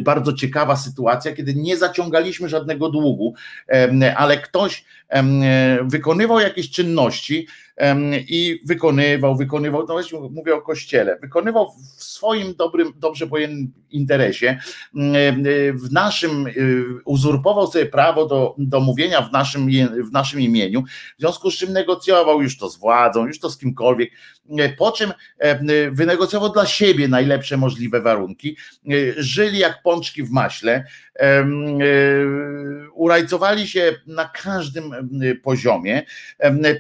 bardzo 0.02 0.34
ciekawa 0.34 0.76
sytuacja, 0.76 1.34
kiedy 1.34 1.56
nie 1.56 1.78
zaciągaliśmy 1.78 2.50
żadnego 2.50 2.90
długu, 2.90 3.34
ale 4.16 4.38
ktoś 4.38 4.86
wykonywał 5.84 6.40
jakieś 6.40 6.72
czynności, 6.72 7.48
i 8.28 8.60
wykonywał, 8.66 9.36
wykonywał, 9.36 9.82
no 9.88 9.94
właśnie 9.94 10.20
mówię 10.20 10.56
o 10.56 10.62
kościele, 10.62 11.18
wykonywał 11.22 11.72
w 11.72 12.04
swoim 12.04 12.56
dobrym, 12.56 12.94
dobrze 12.96 13.28
pojętym 13.28 13.72
interesie, 13.90 14.60
w 15.74 15.92
naszym, 15.92 16.46
uzurpował 17.06 17.68
sobie 17.68 17.86
prawo 17.86 18.26
do, 18.26 18.56
do 18.58 18.80
mówienia 18.80 19.22
w 19.22 19.32
naszym, 19.32 19.68
w 20.10 20.12
naszym 20.12 20.42
imieniu, 20.42 20.84
w 21.18 21.20
związku 21.20 21.52
z 21.52 21.56
czym 21.56 21.74
negocjował 21.74 22.42
już 22.42 22.58
to 22.58 22.70
z 22.70 22.78
władzą, 22.78 23.28
już 23.28 23.40
to 23.40 23.50
z 23.50 23.58
kimkolwiek, 23.58 24.12
po 24.78 24.92
czym 24.92 25.14
wynegocjował 25.92 26.54
dla 26.54 26.66
siebie 26.66 27.08
najlepsze 27.08 27.58
możliwe 27.58 28.02
warunki, 28.02 28.58
żyli 29.18 29.60
jak 29.60 29.82
pączki 29.82 30.24
w 30.24 30.32
maśle, 30.32 30.86
e, 31.20 31.46
urajcowali 32.94 33.68
się 33.68 33.96
na 34.08 34.26
każdym 34.26 34.92
poziomie, 35.44 36.02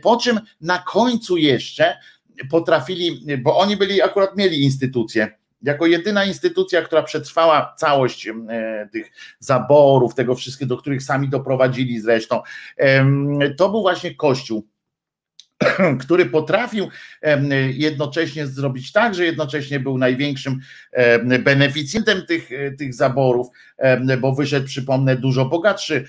po 0.01 0.17
czym 0.17 0.39
na 0.61 0.77
końcu 0.79 1.37
jeszcze 1.37 1.97
potrafili, 2.49 3.37
bo 3.37 3.57
oni 3.57 3.77
byli, 3.77 4.01
akurat 4.01 4.37
mieli 4.37 4.63
instytucje, 4.63 5.37
jako 5.61 5.85
jedyna 5.85 6.25
instytucja, 6.25 6.81
która 6.81 7.03
przetrwała 7.03 7.75
całość 7.77 8.29
tych 8.91 9.11
zaborów, 9.39 10.15
tego 10.15 10.35
wszystkiego, 10.35 10.75
do 10.75 10.81
których 10.81 11.03
sami 11.03 11.29
doprowadzili 11.29 11.99
zresztą, 11.99 12.41
to 13.57 13.69
był 13.69 13.81
właśnie 13.81 14.15
Kościół 14.15 14.67
który 16.03 16.25
potrafił 16.25 16.89
jednocześnie 17.73 18.47
zrobić 18.47 18.91
tak, 18.91 19.15
że 19.15 19.25
jednocześnie 19.25 19.79
był 19.79 19.97
największym 19.97 20.59
beneficjentem 21.39 22.25
tych, 22.25 22.49
tych 22.77 22.93
zaborów, 22.93 23.47
bo 24.19 24.35
wyszedł, 24.35 24.65
przypomnę, 24.65 25.15
dużo 25.15 25.45
bogatszy 25.45 26.05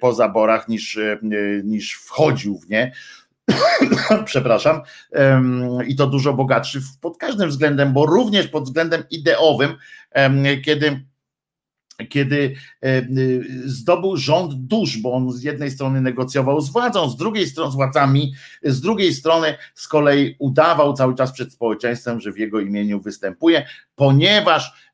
po 0.00 0.12
zaborach 0.14 0.68
niż, 0.68 0.98
niż 1.64 1.92
wchodził 1.92 2.58
w 2.58 2.68
nie. 2.68 2.92
Przepraszam, 4.24 4.80
i 5.86 5.96
to 5.96 6.06
dużo 6.06 6.32
bogatszy 6.32 6.80
pod 7.00 7.16
każdym 7.18 7.48
względem, 7.48 7.92
bo 7.92 8.06
również 8.06 8.48
pod 8.48 8.64
względem 8.64 9.02
ideowym, 9.10 9.74
kiedy 10.64 11.09
kiedy 12.08 12.54
e, 12.82 13.02
zdobył 13.64 14.16
rząd 14.16 14.54
dusz, 14.54 14.98
bo 14.98 15.12
on 15.12 15.32
z 15.32 15.42
jednej 15.42 15.70
strony 15.70 16.00
negocjował 16.00 16.60
z 16.60 16.72
władzą, 16.72 17.10
z 17.10 17.16
drugiej 17.16 17.46
strony 17.46 17.72
z 17.72 17.74
władzami, 17.74 18.34
z 18.62 18.80
drugiej 18.80 19.14
strony 19.14 19.54
z 19.74 19.88
kolei 19.88 20.36
udawał 20.38 20.94
cały 20.94 21.14
czas 21.14 21.32
przed 21.32 21.52
społeczeństwem, 21.52 22.20
że 22.20 22.32
w 22.32 22.38
jego 22.38 22.60
imieniu 22.60 23.00
występuje, 23.00 23.66
ponieważ 23.94 24.90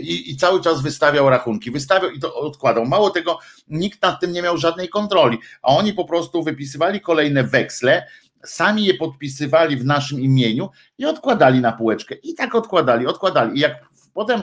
i, 0.00 0.30
i 0.30 0.36
cały 0.36 0.60
czas 0.60 0.82
wystawiał 0.82 1.30
rachunki, 1.30 1.70
wystawiał 1.70 2.10
i 2.10 2.20
to 2.20 2.34
odkładał. 2.34 2.86
Mało 2.86 3.10
tego, 3.10 3.38
nikt 3.68 4.02
nad 4.02 4.20
tym 4.20 4.32
nie 4.32 4.42
miał 4.42 4.58
żadnej 4.58 4.88
kontroli, 4.88 5.38
a 5.62 5.76
oni 5.76 5.92
po 5.92 6.04
prostu 6.04 6.42
wypisywali 6.42 7.00
kolejne 7.00 7.44
weksle, 7.44 8.06
sami 8.44 8.84
je 8.84 8.94
podpisywali 8.94 9.76
w 9.76 9.84
naszym 9.84 10.20
imieniu 10.20 10.70
i 10.98 11.06
odkładali 11.06 11.60
na 11.60 11.72
półeczkę. 11.72 12.14
I 12.14 12.34
tak 12.34 12.54
odkładali, 12.54 13.06
odkładali. 13.06 13.58
I 13.58 13.60
jak 13.60 13.88
potem 14.14 14.42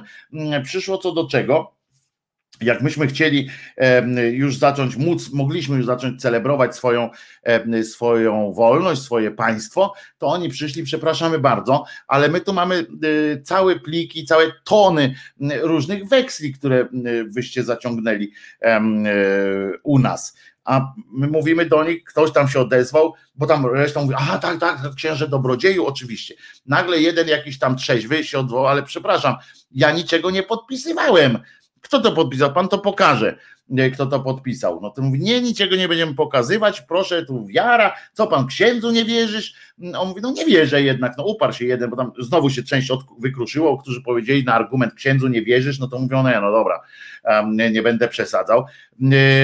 przyszło 0.63 0.97
co 0.97 1.11
do 1.11 1.27
czego, 1.27 1.73
jak 2.61 2.81
myśmy 2.81 3.07
chcieli 3.07 3.49
już 4.31 4.57
zacząć 4.57 4.95
móc, 4.95 5.33
mogliśmy 5.33 5.77
już 5.77 5.85
zacząć 5.85 6.21
celebrować 6.21 6.75
swoją, 6.75 7.09
swoją 7.83 8.53
wolność, 8.53 9.01
swoje 9.01 9.31
państwo, 9.31 9.93
to 10.17 10.27
oni 10.27 10.49
przyszli, 10.49 10.83
przepraszamy 10.83 11.39
bardzo, 11.39 11.85
ale 12.07 12.29
my 12.29 12.41
tu 12.41 12.53
mamy 12.53 12.85
y, 13.03 13.41
całe 13.43 13.79
pliki, 13.79 14.25
całe 14.25 14.51
tony 14.63 15.15
różnych 15.61 16.07
weksli, 16.07 16.53
które 16.53 16.87
wyście 17.27 17.63
zaciągnęli 17.63 18.31
u 19.83 19.99
nas 19.99 20.35
a 20.63 20.93
my 21.11 21.27
mówimy 21.27 21.65
do 21.65 21.83
nich, 21.83 22.03
ktoś 22.03 22.31
tam 22.31 22.47
się 22.47 22.59
odezwał, 22.59 23.13
bo 23.35 23.47
tam 23.47 23.65
resztą 23.65 24.01
mówi, 24.01 24.15
aha, 24.17 24.37
tak, 24.37 24.59
tak, 24.59 24.95
księże 24.95 25.27
dobrodzieju, 25.27 25.85
oczywiście. 25.85 26.35
Nagle 26.65 26.99
jeden 26.99 27.27
jakiś 27.27 27.59
tam 27.59 27.77
trzeźwy 27.77 28.23
się 28.23 28.39
odwołał, 28.39 28.67
ale 28.67 28.83
przepraszam, 28.83 29.35
ja 29.71 29.91
niczego 29.91 30.31
nie 30.31 30.43
podpisywałem. 30.43 31.37
Kto 31.81 32.01
to 32.01 32.11
podpisał? 32.11 32.53
Pan 32.53 32.67
to 32.67 32.79
pokaże, 32.79 33.37
kto 33.93 34.05
to 34.05 34.19
podpisał. 34.19 34.79
No 34.81 34.89
to 34.89 35.01
mówi, 35.01 35.19
nie, 35.19 35.41
niczego 35.41 35.75
nie 35.75 35.87
będziemy 35.87 36.15
pokazywać, 36.15 36.81
proszę, 36.81 37.25
tu 37.25 37.45
wiara, 37.45 37.95
co 38.13 38.27
pan 38.27 38.47
księdzu 38.47 38.91
nie 38.91 39.05
wierzysz? 39.05 39.53
On 39.97 40.07
mówi, 40.07 40.21
no 40.21 40.31
nie 40.31 40.45
wierzę 40.45 40.81
jednak, 40.81 41.13
no 41.17 41.23
uparł 41.25 41.53
się 41.53 41.65
jeden, 41.65 41.89
bo 41.89 41.95
tam 41.95 42.11
znowu 42.19 42.49
się 42.49 42.63
część 42.63 42.91
wykruszyło, 43.19 43.77
którzy 43.77 44.01
powiedzieli 44.01 44.43
na 44.43 44.53
argument 44.53 44.93
księdzu 44.93 45.27
nie 45.27 45.41
wierzysz, 45.41 45.79
no 45.79 45.87
to 45.87 45.99
mówią, 45.99 46.23
no, 46.23 46.41
no 46.41 46.51
dobra, 46.51 46.81
nie, 47.71 47.81
będę 47.81 48.07
przesadzał. 48.07 48.65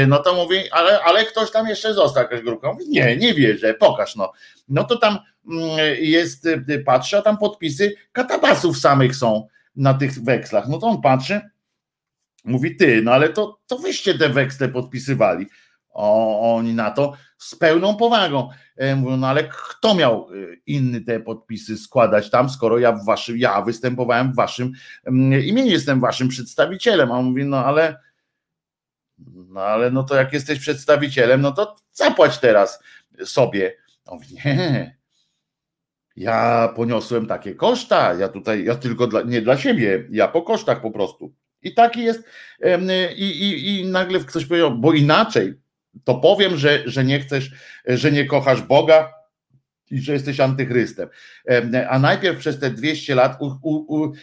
No 0.07 0.19
to 0.19 0.33
mówi, 0.33 0.57
ale, 0.71 0.99
ale 1.03 1.25
ktoś 1.25 1.51
tam 1.51 1.67
jeszcze 1.67 1.93
został, 1.93 2.23
jakaś 2.23 2.41
grupka. 2.41 2.73
Mówi, 2.73 2.89
nie, 2.89 3.17
nie 3.17 3.33
wierzę, 3.33 3.73
pokaż 3.73 4.15
no. 4.15 4.31
No 4.69 4.83
to 4.83 4.97
tam 4.97 5.17
mm, 5.51 5.61
jest, 5.99 6.47
patrzy, 6.85 7.17
a 7.17 7.21
tam 7.21 7.37
podpisy 7.37 7.95
katabasów 8.11 8.77
samych 8.77 9.15
są 9.15 9.47
na 9.75 9.93
tych 9.93 10.23
wekslach. 10.23 10.67
No 10.67 10.77
to 10.77 10.87
on 10.87 11.01
patrzy, 11.01 11.41
Mówi 12.47 12.75
ty, 12.75 13.01
no 13.01 13.11
ale 13.11 13.29
to, 13.29 13.59
to 13.67 13.77
wyście 13.77 14.17
te 14.17 14.29
weksle 14.29 14.69
podpisywali. 14.69 15.45
O, 15.89 16.55
oni 16.55 16.73
na 16.73 16.91
to 16.91 17.13
z 17.37 17.55
pełną 17.55 17.95
powagą. 17.95 18.49
E, 18.77 18.95
mówią, 18.95 19.17
no 19.17 19.27
ale 19.27 19.43
kto 19.43 19.95
miał 19.95 20.29
e, 20.29 20.55
inny 20.65 21.01
te 21.01 21.19
podpisy 21.19 21.77
składać 21.77 22.29
tam, 22.29 22.49
skoro 22.49 22.79
ja 22.79 22.91
w 22.91 23.05
waszym, 23.05 23.37
ja 23.37 23.61
występowałem 23.61 24.33
w 24.33 24.35
waszym 24.35 24.71
mm, 25.05 25.43
imieniu, 25.43 25.71
jestem 25.71 25.99
waszym 25.99 26.27
przedstawicielem. 26.27 27.11
A 27.11 27.17
on 27.17 27.25
mówi, 27.25 27.45
no 27.45 27.65
ale 27.65 27.97
no 29.49 29.61
ale 29.61 29.91
no 29.91 30.03
to 30.03 30.15
jak 30.15 30.33
jesteś 30.33 30.59
przedstawicielem, 30.59 31.41
no 31.41 31.51
to 31.51 31.75
zapłać 31.91 32.39
teraz 32.39 32.79
sobie. 33.25 33.77
On 34.05 34.17
mówi, 34.17 34.35
nie, 34.35 34.97
ja 36.15 36.73
poniosłem 36.75 37.27
takie 37.27 37.55
koszta, 37.55 38.13
ja 38.13 38.29
tutaj, 38.29 38.63
ja 38.63 38.75
tylko 38.75 39.07
dla, 39.07 39.21
nie 39.21 39.41
dla 39.41 39.57
siebie, 39.57 40.07
ja 40.11 40.27
po 40.27 40.41
kosztach 40.41 40.81
po 40.81 40.91
prostu. 40.91 41.33
I 41.61 41.73
taki 41.73 42.03
jest, 42.03 42.23
i, 43.15 43.23
i, 43.23 43.79
i 43.79 43.85
nagle 43.85 44.19
ktoś 44.19 44.45
powiedział, 44.45 44.77
bo 44.77 44.93
inaczej, 44.93 45.53
to 46.03 46.15
powiem, 46.15 46.57
że, 46.57 46.83
że 46.85 47.03
nie 47.03 47.19
chcesz, 47.19 47.51
że 47.85 48.11
nie 48.11 48.25
kochasz 48.25 48.61
Boga 48.61 49.13
i 49.91 49.99
że 49.99 50.13
jesteś 50.13 50.39
antychrystem. 50.39 51.09
A 51.89 51.99
najpierw 51.99 52.39
przez 52.39 52.59
te 52.59 52.69
200 52.69 53.15
lat 53.15 53.37
u, 53.41 53.45
u, 53.61 54.01
u, 54.01 54.13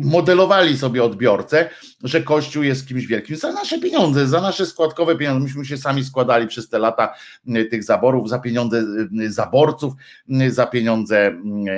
modelowali 0.00 0.78
sobie 0.78 1.04
odbiorcę, 1.04 1.70
że 2.04 2.22
Kościół 2.22 2.62
jest 2.62 2.88
kimś 2.88 3.06
wielkim 3.06 3.36
za 3.36 3.52
nasze 3.52 3.78
pieniądze, 3.78 4.26
za 4.26 4.40
nasze 4.40 4.66
składkowe 4.66 5.16
pieniądze. 5.16 5.44
Myśmy 5.44 5.64
się 5.64 5.76
sami 5.76 6.04
składali 6.04 6.46
przez 6.46 6.68
te 6.68 6.78
lata 6.78 7.14
y, 7.48 7.64
tych 7.64 7.84
zaborów, 7.84 8.28
za 8.28 8.38
pieniądze 8.38 8.84
y, 9.20 9.32
zaborców, 9.32 9.92
y, 10.30 10.50
za 10.50 10.66
pieniądze 10.66 11.34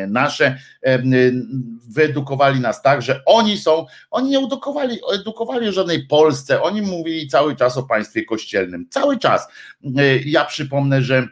nasze. 0.09 0.59
Wyedukowali 1.89 2.61
nas 2.61 2.83
tak, 2.83 3.03
że 3.03 3.21
oni 3.27 3.59
są, 3.59 3.87
oni 4.11 4.31
nie 4.31 4.39
edukowali, 4.39 4.99
edukowali 5.15 5.69
o 5.69 5.73
żadnej 5.73 6.07
Polsce, 6.07 6.63
oni 6.63 6.83
mówili 6.83 7.29
cały 7.29 7.57
czas 7.57 7.77
o 7.77 7.83
państwie 7.83 8.25
kościelnym. 8.25 8.87
Cały 8.91 9.19
czas. 9.19 9.49
Ja 10.25 10.45
przypomnę, 10.45 11.03
że 11.03 11.29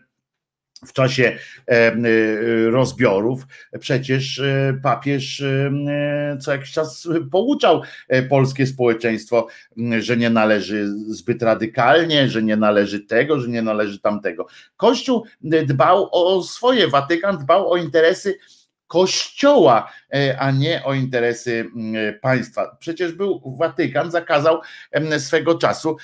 w 0.86 0.92
czasie 0.92 1.38
e, 1.66 1.92
rozbiorów 2.70 3.46
przecież 3.80 4.38
e, 4.38 4.78
papież 4.82 5.40
e, 5.40 6.38
co 6.40 6.52
jakiś 6.52 6.72
czas 6.72 7.08
pouczał 7.30 7.82
polskie 8.28 8.66
społeczeństwo, 8.66 9.46
że 9.98 10.16
nie 10.16 10.30
należy 10.30 10.88
zbyt 10.88 11.42
radykalnie, 11.42 12.28
że 12.28 12.42
nie 12.42 12.56
należy 12.56 13.00
tego, 13.00 13.40
że 13.40 13.48
nie 13.48 13.62
należy 13.62 14.00
tamtego. 14.00 14.46
Kościół 14.76 15.24
dbał 15.42 16.08
o 16.12 16.42
swoje, 16.42 16.88
Watykan 16.88 17.38
dbał 17.38 17.70
o 17.72 17.76
interesy 17.76 18.38
kościoła, 18.90 19.92
e, 20.14 20.38
a 20.38 20.50
nie 20.50 20.84
o 20.84 20.94
interesy 20.94 21.70
mm, 21.76 22.18
państwa. 22.20 22.76
Przecież 22.78 23.12
był 23.12 23.56
Watykan, 23.58 24.10
zakazał 24.10 24.60
swego 25.18 25.54
czasu 25.54 25.96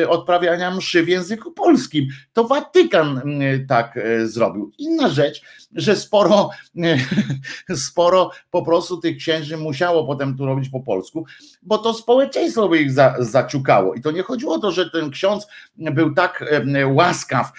e, 0.00 0.08
odprawiania 0.08 0.70
mszy 0.70 1.02
w 1.02 1.08
języku 1.08 1.52
polskim. 1.52 2.08
To 2.32 2.44
Watykan 2.44 3.18
mm, 3.18 3.66
tak 3.66 3.96
e, 3.96 4.26
zrobił. 4.26 4.72
Inna 4.78 5.08
rzecz, 5.08 5.42
że 5.74 5.96
sporo, 5.96 6.50
sporo 7.88 8.30
po 8.50 8.62
prostu 8.62 8.96
tych 8.96 9.16
księży 9.16 9.56
musiało 9.56 10.06
potem 10.06 10.36
tu 10.36 10.46
robić 10.46 10.68
po 10.68 10.80
polsku, 10.80 11.24
bo 11.62 11.78
to 11.78 11.94
społeczeństwo 11.94 12.68
by 12.68 12.78
ich 12.78 12.92
za, 12.92 13.14
zaciukało. 13.18 13.94
I 13.94 14.00
to 14.00 14.10
nie 14.10 14.22
chodziło 14.22 14.54
o 14.54 14.58
to, 14.58 14.70
że 14.70 14.90
ten 14.90 15.10
ksiądz 15.10 15.46
był 15.76 16.14
tak 16.14 16.44
łaskaw, 16.86 17.52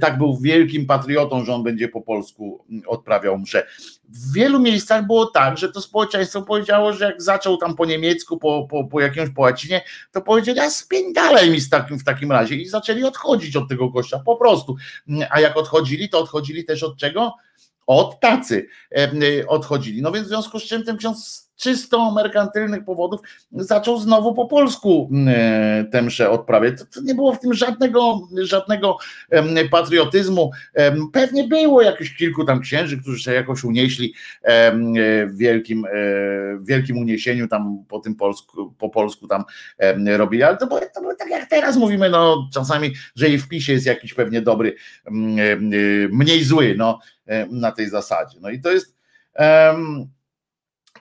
tak 0.00 0.18
był 0.18 0.38
wielkim 0.38 0.86
patriotą, 0.86 1.44
że 1.44 1.54
on 1.54 1.62
będzie 1.62 1.88
po 1.88 2.00
polsku 2.00 2.64
mm, 2.70 2.82
odprawiał 2.86 3.38
mszę 3.38 3.66
w 4.08 4.32
wielu 4.32 4.60
miejscach 4.60 5.06
było 5.06 5.26
tak, 5.26 5.58
że 5.58 5.72
to 5.72 5.80
społeczeństwo 5.80 6.42
powiedziało, 6.42 6.92
że 6.92 7.04
jak 7.04 7.22
zaczął 7.22 7.56
tam 7.56 7.76
po 7.76 7.84
niemiecku, 7.84 8.38
po, 8.38 8.66
po, 8.70 8.84
po 8.84 9.00
jakimś 9.00 9.30
po 9.30 9.42
łacinie, 9.42 9.82
to 10.12 10.22
powiedzieli, 10.22 10.60
a 10.60 10.70
spiędalej 10.70 11.50
mi 11.50 11.60
z 11.60 11.70
takim, 11.70 11.98
w 11.98 12.04
takim 12.04 12.32
razie 12.32 12.54
i 12.54 12.68
zaczęli 12.68 13.04
odchodzić 13.04 13.56
od 13.56 13.68
tego 13.68 13.92
kościoła, 13.92 14.22
po 14.26 14.36
prostu. 14.36 14.76
A 15.30 15.40
jak 15.40 15.56
odchodzili, 15.56 16.08
to 16.08 16.18
odchodzili 16.18 16.64
też 16.64 16.82
od 16.82 16.96
czego? 16.96 17.34
Od 17.86 18.20
tacy 18.20 18.68
odchodzili. 19.48 20.02
No 20.02 20.12
więc 20.12 20.26
w 20.26 20.28
związku 20.28 20.60
z 20.60 20.64
czym 20.64 20.84
ten 20.84 20.96
ksiądz 20.96 21.45
czysto 21.56 22.10
merkantylnych 22.10 22.84
powodów 22.84 23.20
zaczął 23.52 23.98
znowu 23.98 24.34
po 24.34 24.46
polsku 24.46 25.10
e, 25.26 25.84
tę 25.92 26.02
mszę 26.02 26.30
odprawiać. 26.30 26.74
To 26.94 27.00
nie 27.02 27.14
było 27.14 27.32
w 27.32 27.40
tym 27.40 27.54
żadnego, 27.54 28.20
żadnego 28.42 28.98
patriotyzmu. 29.70 30.50
Pewnie 31.12 31.48
było 31.48 31.82
jakieś 31.82 32.16
kilku 32.16 32.44
tam 32.44 32.60
księży, 32.60 33.00
którzy 33.00 33.22
się 33.22 33.32
jakoś 33.32 33.64
unieśli 33.64 34.14
e, 34.42 34.72
w 35.26 35.36
wielkim, 35.36 35.84
e, 35.84 35.90
w 36.56 36.66
wielkim 36.66 36.98
uniesieniu 36.98 37.48
tam 37.48 37.84
po 37.88 38.00
tym 38.00 38.14
polsku, 38.14 38.74
po 38.78 38.88
polsku 38.88 39.26
tam 39.26 39.44
robili, 40.06 40.42
ale 40.42 40.56
to 40.56 40.66
było, 40.66 40.80
to 40.94 41.00
było 41.00 41.14
tak 41.14 41.30
jak 41.30 41.50
teraz 41.50 41.76
mówimy, 41.76 42.10
no 42.10 42.48
czasami, 42.54 42.92
że 43.16 43.28
i 43.28 43.38
w 43.38 43.48
PiSie 43.48 43.72
jest 43.72 43.86
jakiś 43.86 44.14
pewnie 44.14 44.42
dobry, 44.42 44.74
mniej 46.10 46.44
zły, 46.44 46.74
no 46.78 46.98
na 47.50 47.72
tej 47.72 47.88
zasadzie. 47.88 48.38
No 48.40 48.50
i 48.50 48.60
to 48.60 48.72
jest 48.72 48.96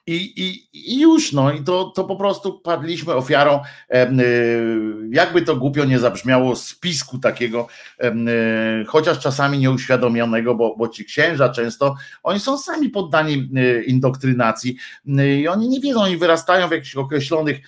i, 0.08 0.16
i, 0.16 0.68
I, 0.94 1.00
już, 1.00 1.34
no 1.34 1.52
i 1.52 1.64
to, 1.64 1.92
to 1.96 2.04
po 2.04 2.16
prostu 2.16 2.60
padliśmy 2.60 3.14
ofiarą, 3.14 3.60
y, 3.94 4.00
jakby 5.12 5.42
to 5.42 5.56
głupio 5.56 5.86
nie 5.86 6.00
zabrzmiało, 6.00 6.56
spisku 6.56 7.18
takiego, 7.18 7.68
chociaż 8.88 9.20
czasami 9.20 9.58
nieuświadomionego, 9.58 10.56
bo, 10.56 10.76
bo 10.78 10.88
ci 10.88 11.06
księża 11.06 11.50
często, 11.50 11.96
oni 12.24 12.40
są 12.40 12.58
sami 12.58 12.90
poddani 12.90 13.50
y, 13.58 13.84
indoktrynacji 13.84 14.78
i 15.40 15.48
oni 15.48 15.70
nie 15.70 15.80
wiedzą, 15.80 16.02
oni 16.02 16.18
wyrastają 16.18 16.68
w 16.68 16.72
jakichś 16.72 16.96
określonych, 16.96 17.60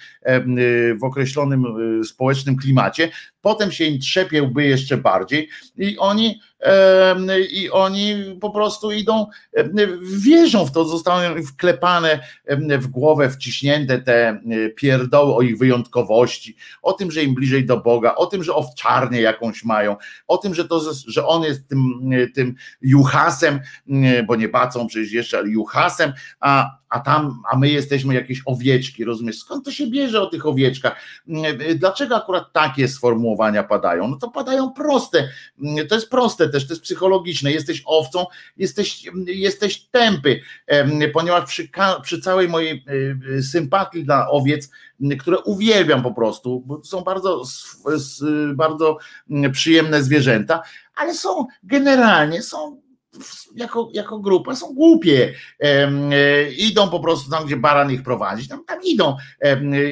w 0.99 1.03
określonym 1.03 1.65
społecznym 2.03 2.57
klimacie, 2.57 3.11
potem 3.41 3.71
się 3.71 3.85
im 3.85 3.99
trzepie 3.99 4.43
łby 4.43 4.63
jeszcze 4.63 4.97
bardziej 4.97 5.49
i 5.77 5.97
oni 5.97 6.39
i 7.51 7.69
oni 7.71 8.37
po 8.41 8.49
prostu 8.49 8.91
idą, 8.91 9.27
wierzą 10.01 10.65
w 10.65 10.71
to, 10.71 10.85
zostaną 10.85 11.43
wklepane 11.43 12.19
w 12.79 12.87
głowę, 12.87 13.29
wciśnięte 13.29 13.99
te 13.99 14.41
pierdoły 14.75 15.35
o 15.35 15.41
ich 15.41 15.57
wyjątkowości, 15.57 16.55
o 16.81 16.93
tym, 16.93 17.11
że 17.11 17.23
im 17.23 17.35
bliżej 17.35 17.65
do 17.65 17.77
Boga, 17.77 18.15
o 18.15 18.25
tym, 18.25 18.43
że 18.43 18.55
owczarnię 18.55 19.21
jakąś 19.21 19.63
mają, 19.63 19.95
o 20.27 20.37
tym, 20.37 20.53
że, 20.53 20.67
to, 20.67 20.93
że 21.07 21.25
on 21.25 21.43
jest 21.43 21.67
tym, 21.67 22.09
tym 22.35 22.55
juchasem, 22.81 23.59
bo 24.27 24.35
nie 24.35 24.49
bacą 24.49 24.87
przecież 24.87 25.11
jeszcze, 25.11 25.37
ale 25.37 25.49
juchasem, 25.49 26.13
a 26.39 26.76
a 26.89 26.99
tam, 26.99 27.41
a 27.51 27.57
my 27.57 27.69
jesteśmy 27.69 28.13
jakieś 28.13 28.41
owieczki, 28.45 29.05
rozumiesz? 29.05 29.39
Skąd 29.39 29.65
to 29.65 29.71
się 29.71 29.87
bierze 29.87 30.21
o 30.21 30.25
tych 30.25 30.45
owieczkach? 30.45 31.01
Dlaczego 31.75 32.15
akurat 32.15 32.53
takie 32.53 32.87
sformułowania 32.87 33.63
padają? 33.63 34.07
No 34.07 34.17
to 34.17 34.31
padają 34.31 34.71
proste, 34.71 35.29
to 35.89 35.95
jest 35.95 36.09
proste 36.09 36.49
też, 36.49 36.67
to 36.67 36.73
jest 36.73 36.83
psychologiczne. 36.83 37.51
Jesteś 37.51 37.83
owcą, 37.85 38.25
jesteś, 38.57 39.03
jesteś 39.25 39.81
tępy, 39.81 40.41
ponieważ 41.13 41.45
przy, 41.45 41.69
przy 42.03 42.21
całej 42.21 42.49
mojej 42.49 42.85
e, 43.37 43.41
sympatii 43.41 44.03
dla 44.03 44.29
owiec, 44.29 44.69
które 45.19 45.39
uwielbiam 45.39 46.03
po 46.03 46.13
prostu, 46.13 46.63
bo 46.65 46.83
są 46.83 47.01
bardzo, 47.01 47.43
bardzo 48.55 48.97
przyjemne 49.51 50.03
zwierzęta, 50.03 50.61
ale 50.95 51.13
są 51.13 51.45
generalnie 51.63 52.41
są 52.41 52.86
jako, 53.55 53.89
jako 53.93 54.19
grupa 54.19 54.55
są 54.55 54.73
głupie. 54.73 55.33
E, 55.59 56.51
idą 56.51 56.89
po 56.89 56.99
prostu 56.99 57.31
tam, 57.31 57.45
gdzie 57.45 57.57
baran 57.57 57.91
ich 57.91 58.03
prowadzi, 58.03 58.47
tam, 58.47 58.65
tam 58.65 58.79
idą 58.83 59.15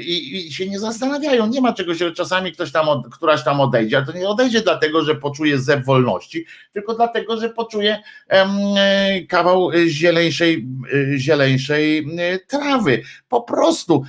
i, 0.01 0.47
i 0.47 0.53
się 0.53 0.69
nie 0.69 0.79
zastanawiają. 0.79 1.47
Nie 1.47 1.61
ma 1.61 1.73
czegoś, 1.73 1.97
że 1.97 2.11
czasami 2.11 2.51
ktoś 2.51 2.71
tam, 2.71 2.87
któraś 3.11 3.43
tam 3.43 3.59
odejdzie, 3.61 3.97
ale 3.97 4.05
to 4.05 4.11
nie 4.11 4.29
odejdzie 4.29 4.61
dlatego, 4.61 5.03
że 5.03 5.15
poczuje 5.15 5.59
zew 5.59 5.85
wolności, 5.85 6.45
tylko 6.73 6.95
dlatego, 6.95 7.37
że 7.37 7.49
poczuje 7.49 8.01
e, 8.29 9.21
kawał 9.21 9.71
zieleńszej, 9.87 10.67
e, 11.13 11.17
zieleńszej 11.17 12.07
trawy. 12.47 13.01
Po 13.29 13.41
prostu 13.41 14.03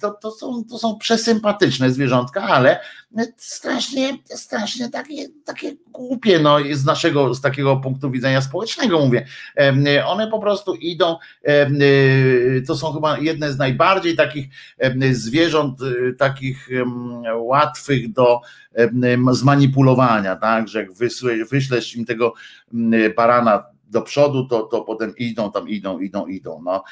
to, 0.00 0.10
to, 0.10 0.30
są, 0.30 0.64
to 0.70 0.78
są 0.78 0.98
przesympatyczne 0.98 1.90
zwierzątka, 1.90 2.42
ale 2.42 2.80
strasznie, 3.36 4.18
strasznie 4.24 4.90
takie, 4.90 5.28
takie 5.44 5.76
głupie, 5.86 6.38
no, 6.38 6.58
z 6.72 6.84
naszego, 6.84 7.34
z 7.34 7.40
takiego 7.40 7.76
punktu 7.76 8.10
widzenia 8.10 8.42
społecznego 8.42 8.98
mówię. 8.98 9.26
One 10.06 10.30
po 10.30 10.38
prostu 10.38 10.74
idą, 10.74 11.16
to 12.66 12.76
są 12.76 12.92
chyba 12.92 13.18
jedne 13.18 13.52
z 13.52 13.58
najbardziej 13.58 14.16
takich 14.16 14.46
zwierząt, 15.12 15.78
takich 16.18 16.68
łatwych 17.34 18.12
do 18.12 18.40
zmanipulowania, 19.32 20.36
tak, 20.36 20.68
że 20.68 20.78
jak 20.78 20.92
wyślesz 21.50 21.96
im 21.96 22.04
tego 22.04 22.34
barana 23.16 23.64
do 23.90 24.02
przodu, 24.02 24.46
to, 24.46 24.62
to 24.62 24.80
potem 24.80 25.16
idą, 25.16 25.52
tam 25.52 25.68
idą, 25.68 25.98
idą, 25.98 26.26
idą. 26.26 26.62
No. 26.64 26.84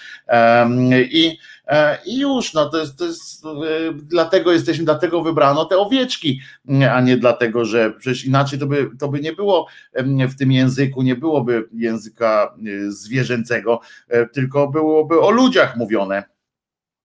I, 1.11 1.39
e, 1.67 1.99
I 2.07 2.19
już, 2.19 2.55
no 2.55 2.71
to 2.71 2.79
jest, 2.79 2.99
to 2.99 3.05
jest 3.05 3.45
e, 3.45 3.49
dlatego 3.93 4.53
jesteśmy, 4.53 4.85
dlatego 4.85 5.23
wybrano 5.23 5.65
te 5.65 5.79
owieczki, 5.79 6.41
a 6.93 7.01
nie 7.01 7.17
dlatego, 7.17 7.65
że 7.65 7.91
przecież 7.91 8.25
inaczej 8.25 8.59
to 8.59 8.67
by, 8.67 8.91
to 8.99 9.09
by 9.09 9.21
nie 9.21 9.33
było 9.33 9.67
w 10.29 10.35
tym 10.35 10.53
języku, 10.53 11.03
nie 11.03 11.17
byłoby 11.17 11.69
języka 11.73 12.55
e, 12.59 12.91
zwierzęcego, 12.91 13.81
tylko 14.33 14.69
byłoby 14.69 15.21
o 15.21 15.31
ludziach 15.31 15.77
mówione 15.77 16.38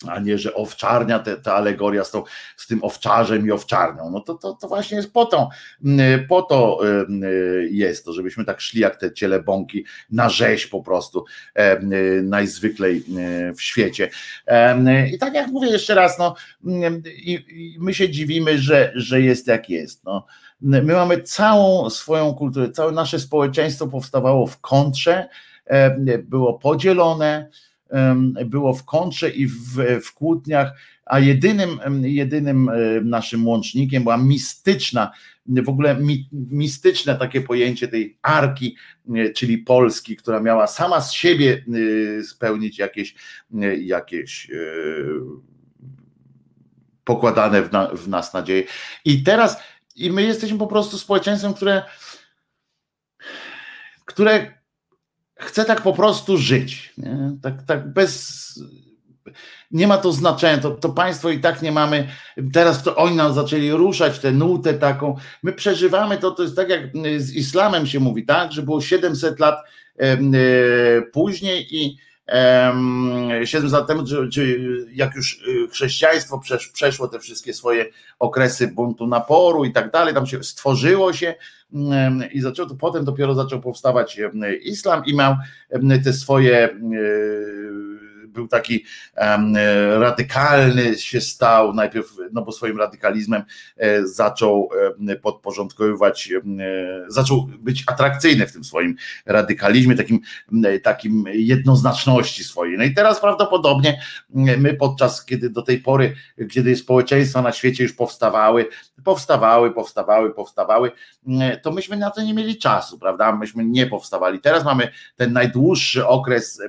a 0.09 0.19
nie, 0.19 0.37
że 0.37 0.53
owczarnia, 0.53 1.19
te, 1.19 1.37
ta 1.37 1.53
alegoria 1.53 2.03
z, 2.03 2.11
tą, 2.11 2.23
z 2.57 2.67
tym 2.67 2.83
owczarzem 2.83 3.47
i 3.47 3.51
owczarnią, 3.51 4.09
no 4.11 4.19
to, 4.19 4.33
to, 4.33 4.53
to 4.53 4.67
właśnie 4.67 4.97
jest 4.97 5.13
po 5.13 5.25
to, 5.25 5.49
mm, 5.85 6.27
po 6.27 6.41
to 6.41 6.79
y, 6.87 7.69
jest 7.71 8.05
to, 8.05 8.13
żebyśmy 8.13 8.45
tak 8.45 8.61
szli 8.61 8.79
jak 8.79 8.95
te 8.95 9.13
cielebąki 9.13 9.85
na 10.11 10.29
rzeź 10.29 10.67
po 10.67 10.83
prostu 10.83 11.25
y, 11.59 12.23
najzwyklej 12.23 12.97
y, 13.49 13.53
w 13.53 13.61
świecie. 13.61 14.09
I 15.13 15.17
tak 15.17 15.33
jak 15.33 15.47
mówię 15.47 15.69
jeszcze 15.69 15.95
raz, 15.95 16.19
no 16.19 16.35
i, 17.05 17.45
i 17.49 17.77
my 17.79 17.93
się 17.93 18.09
dziwimy, 18.09 18.57
że, 18.57 18.91
że 18.95 19.21
jest 19.21 19.47
jak 19.47 19.69
jest. 19.69 20.03
No. 20.03 20.25
My 20.61 20.93
mamy 20.93 21.21
całą 21.21 21.89
swoją 21.89 22.33
kulturę, 22.33 22.71
całe 22.71 22.91
nasze 22.91 23.19
społeczeństwo 23.19 23.87
powstawało 23.87 24.47
w 24.47 24.59
kontrze, 24.59 25.29
było 26.23 26.53
podzielone, 26.59 27.49
było 28.45 28.73
w 28.73 28.85
kontrze 28.85 29.29
i 29.29 29.47
w, 29.47 30.01
w 30.03 30.13
kłótniach, 30.13 30.73
a 31.05 31.19
jedynym, 31.19 31.79
jedynym 32.03 32.71
naszym 33.03 33.47
łącznikiem 33.47 34.03
była 34.03 34.17
mistyczna, 34.17 35.11
w 35.45 35.69
ogóle 35.69 35.95
mi, 35.95 36.29
mistyczne 36.31 37.15
takie 37.15 37.41
pojęcie 37.41 37.87
tej 37.87 38.17
arki, 38.21 38.77
czyli 39.35 39.57
Polski, 39.57 40.15
która 40.15 40.39
miała 40.39 40.67
sama 40.67 41.01
z 41.01 41.13
siebie 41.13 41.65
spełnić 42.23 42.79
jakieś, 42.79 43.15
jakieś 43.77 44.51
pokładane 47.03 47.61
w, 47.61 47.71
na, 47.71 47.87
w 47.87 48.07
nas 48.07 48.33
nadzieje. 48.33 48.63
I 49.05 49.23
teraz, 49.23 49.63
i 49.95 50.11
my 50.11 50.23
jesteśmy 50.23 50.57
po 50.57 50.67
prostu 50.67 50.97
społeczeństwem, 50.97 51.53
które, 51.53 51.83
które 54.05 54.62
chce 55.45 55.65
tak 55.65 55.81
po 55.81 55.93
prostu 55.93 56.37
żyć. 56.37 56.93
Nie? 56.97 57.31
Tak, 57.41 57.63
tak 57.63 57.93
bez. 57.93 58.43
Nie 59.71 59.87
ma 59.87 59.97
to 59.97 60.11
znaczenia, 60.11 60.57
to, 60.57 60.71
to 60.71 60.89
państwo 60.89 61.29
i 61.29 61.39
tak 61.39 61.61
nie 61.61 61.71
mamy. 61.71 62.07
Teraz 62.53 62.83
to 62.83 62.95
oni 62.95 63.15
nam 63.15 63.33
zaczęli 63.33 63.71
ruszać 63.71 64.19
tę 64.19 64.31
nutę 64.31 64.73
taką. 64.73 65.15
My 65.43 65.53
przeżywamy 65.53 66.17
to, 66.17 66.31
to 66.31 66.43
jest 66.43 66.55
tak 66.55 66.69
jak 66.69 66.81
z 67.17 67.33
islamem 67.33 67.87
się 67.87 67.99
mówi, 67.99 68.25
tak, 68.25 68.51
że 68.51 68.61
było 68.61 68.81
700 68.81 69.39
lat 69.39 69.55
e, 69.97 70.17
później 71.01 71.75
i 71.75 71.97
700 72.27 73.71
lat 73.71 73.87
temu, 73.87 74.03
jak 74.93 75.15
już 75.15 75.41
y, 75.47 75.67
chrześcijaństwo 75.67 76.41
przeszło 76.73 77.07
te 77.07 77.19
wszystkie 77.19 77.53
swoje 77.53 77.85
okresy 78.19 78.67
buntu 78.67 79.07
naporu 79.07 79.65
i 79.65 79.71
tak 79.71 79.91
dalej, 79.91 80.13
tam 80.13 80.27
się 80.27 80.43
stworzyło 80.43 81.13
się 81.13 81.35
i 82.31 82.41
zaczęło 82.41 82.69
to 82.69 82.75
potem 82.75 83.05
dopiero 83.05 83.35
zaczął 83.35 83.61
powstawać 83.61 84.19
islam 84.63 85.05
i 85.05 85.15
miał 85.15 85.35
te 86.03 86.13
swoje 86.13 86.69
y, 86.69 88.02
był 88.33 88.47
taki 88.47 88.85
radykalny 89.99 90.97
się 90.97 91.21
stał, 91.21 91.73
najpierw, 91.73 92.15
no 92.31 92.41
bo 92.41 92.51
swoim 92.51 92.77
radykalizmem 92.77 93.43
e, 93.77 94.07
zaczął 94.07 94.69
podporządkowywać, 95.21 96.29
zaczął 97.07 97.47
być 97.59 97.83
atrakcyjny 97.87 98.47
w 98.47 98.53
tym 98.53 98.63
swoim 98.63 98.95
radykalizmie, 99.25 99.95
takim, 99.95 100.19
takim 100.83 101.25
jednoznaczności 101.33 102.43
swojej. 102.43 102.77
No 102.77 102.83
i 102.83 102.93
teraz 102.93 103.19
prawdopodobnie 103.19 104.01
my 104.33 104.73
podczas, 104.73 105.25
kiedy 105.25 105.49
do 105.49 105.61
tej 105.61 105.79
pory, 105.79 106.15
kiedy 106.51 106.75
społeczeństwa 106.75 107.41
na 107.41 107.51
świecie 107.51 107.83
już 107.83 107.93
powstawały, 107.93 108.67
powstawały, 109.03 109.71
powstawały, 109.71 110.33
powstawały, 110.33 110.91
to 111.61 111.71
myśmy 111.71 111.97
na 111.97 112.11
to 112.11 112.21
nie 112.21 112.33
mieli 112.33 112.57
czasu, 112.57 112.99
prawda? 112.99 113.35
Myśmy 113.35 113.65
nie 113.65 113.87
powstawali. 113.87 114.39
Teraz 114.39 114.65
mamy 114.65 114.89
ten 115.15 115.33
najdłuższy 115.33 116.07
okres 116.07 116.61
e, 116.61 116.67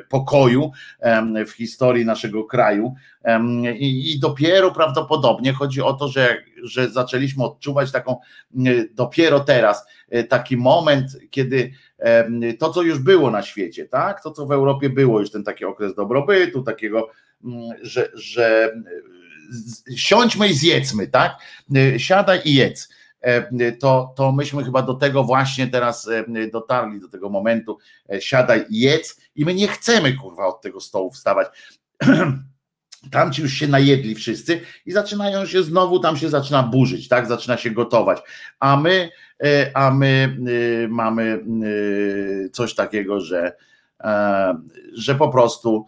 pokoju, 0.00 0.72
w 1.46 1.50
historii 1.50 2.04
naszego 2.04 2.44
kraju. 2.44 2.94
I, 3.78 4.18
dopiero 4.20 4.70
prawdopodobnie 4.70 5.52
chodzi 5.52 5.82
o 5.82 5.92
to, 5.92 6.08
że, 6.08 6.44
że 6.62 6.90
zaczęliśmy 6.90 7.44
odczuwać 7.44 7.92
taką 7.92 8.16
dopiero 8.92 9.40
teraz 9.40 9.86
e, 10.10 10.24
taki 10.24 10.56
moment, 10.56 11.16
kiedy 11.30 11.72
to, 12.58 12.70
co 12.72 12.82
już 12.82 12.98
było 12.98 13.30
na 13.30 13.42
świecie, 13.42 13.84
tak? 13.84 14.22
To, 14.22 14.30
co 14.30 14.46
w 14.46 14.52
Europie 14.52 14.90
było, 14.90 15.20
już 15.20 15.30
ten 15.30 15.44
taki 15.44 15.64
okres 15.64 15.94
dobrobytu, 15.94 16.62
takiego, 16.62 17.10
że, 17.82 18.10
że 18.14 18.72
siądźmy 19.96 20.48
i 20.48 20.54
zjedzmy, 20.54 21.08
tak? 21.08 21.36
E, 21.76 21.98
siadaj 21.98 22.40
i 22.44 22.54
jedz 22.54 22.99
to, 23.80 24.14
to 24.16 24.32
myśmy 24.32 24.64
chyba 24.64 24.82
do 24.82 24.94
tego 24.94 25.24
właśnie 25.24 25.66
teraz 25.66 26.08
e, 26.08 26.24
dotarli, 26.52 27.00
do 27.00 27.08
tego 27.08 27.28
momentu, 27.28 27.78
e, 28.12 28.20
siadaj 28.20 28.64
jedz 28.70 29.20
i 29.34 29.44
my 29.44 29.54
nie 29.54 29.68
chcemy 29.68 30.12
kurwa 30.12 30.46
od 30.46 30.60
tego 30.60 30.80
stołu 30.80 31.10
wstawać. 31.10 31.48
Tam 33.12 33.32
ci 33.32 33.42
już 33.42 33.52
się 33.52 33.68
najedli 33.68 34.14
wszyscy 34.14 34.60
i 34.86 34.92
zaczynają 34.92 35.46
się 35.46 35.62
znowu, 35.62 35.98
tam 35.98 36.16
się 36.16 36.28
zaczyna 36.28 36.62
burzyć, 36.62 37.08
tak? 37.08 37.26
Zaczyna 37.26 37.56
się 37.56 37.70
gotować. 37.70 38.18
A 38.58 38.76
my, 38.76 39.10
a 39.74 39.90
my 39.90 40.36
mamy 40.88 41.44
coś 42.52 42.74
takiego, 42.74 43.20
że, 43.20 43.52
że 44.92 45.14
po 45.14 45.28
prostu 45.28 45.86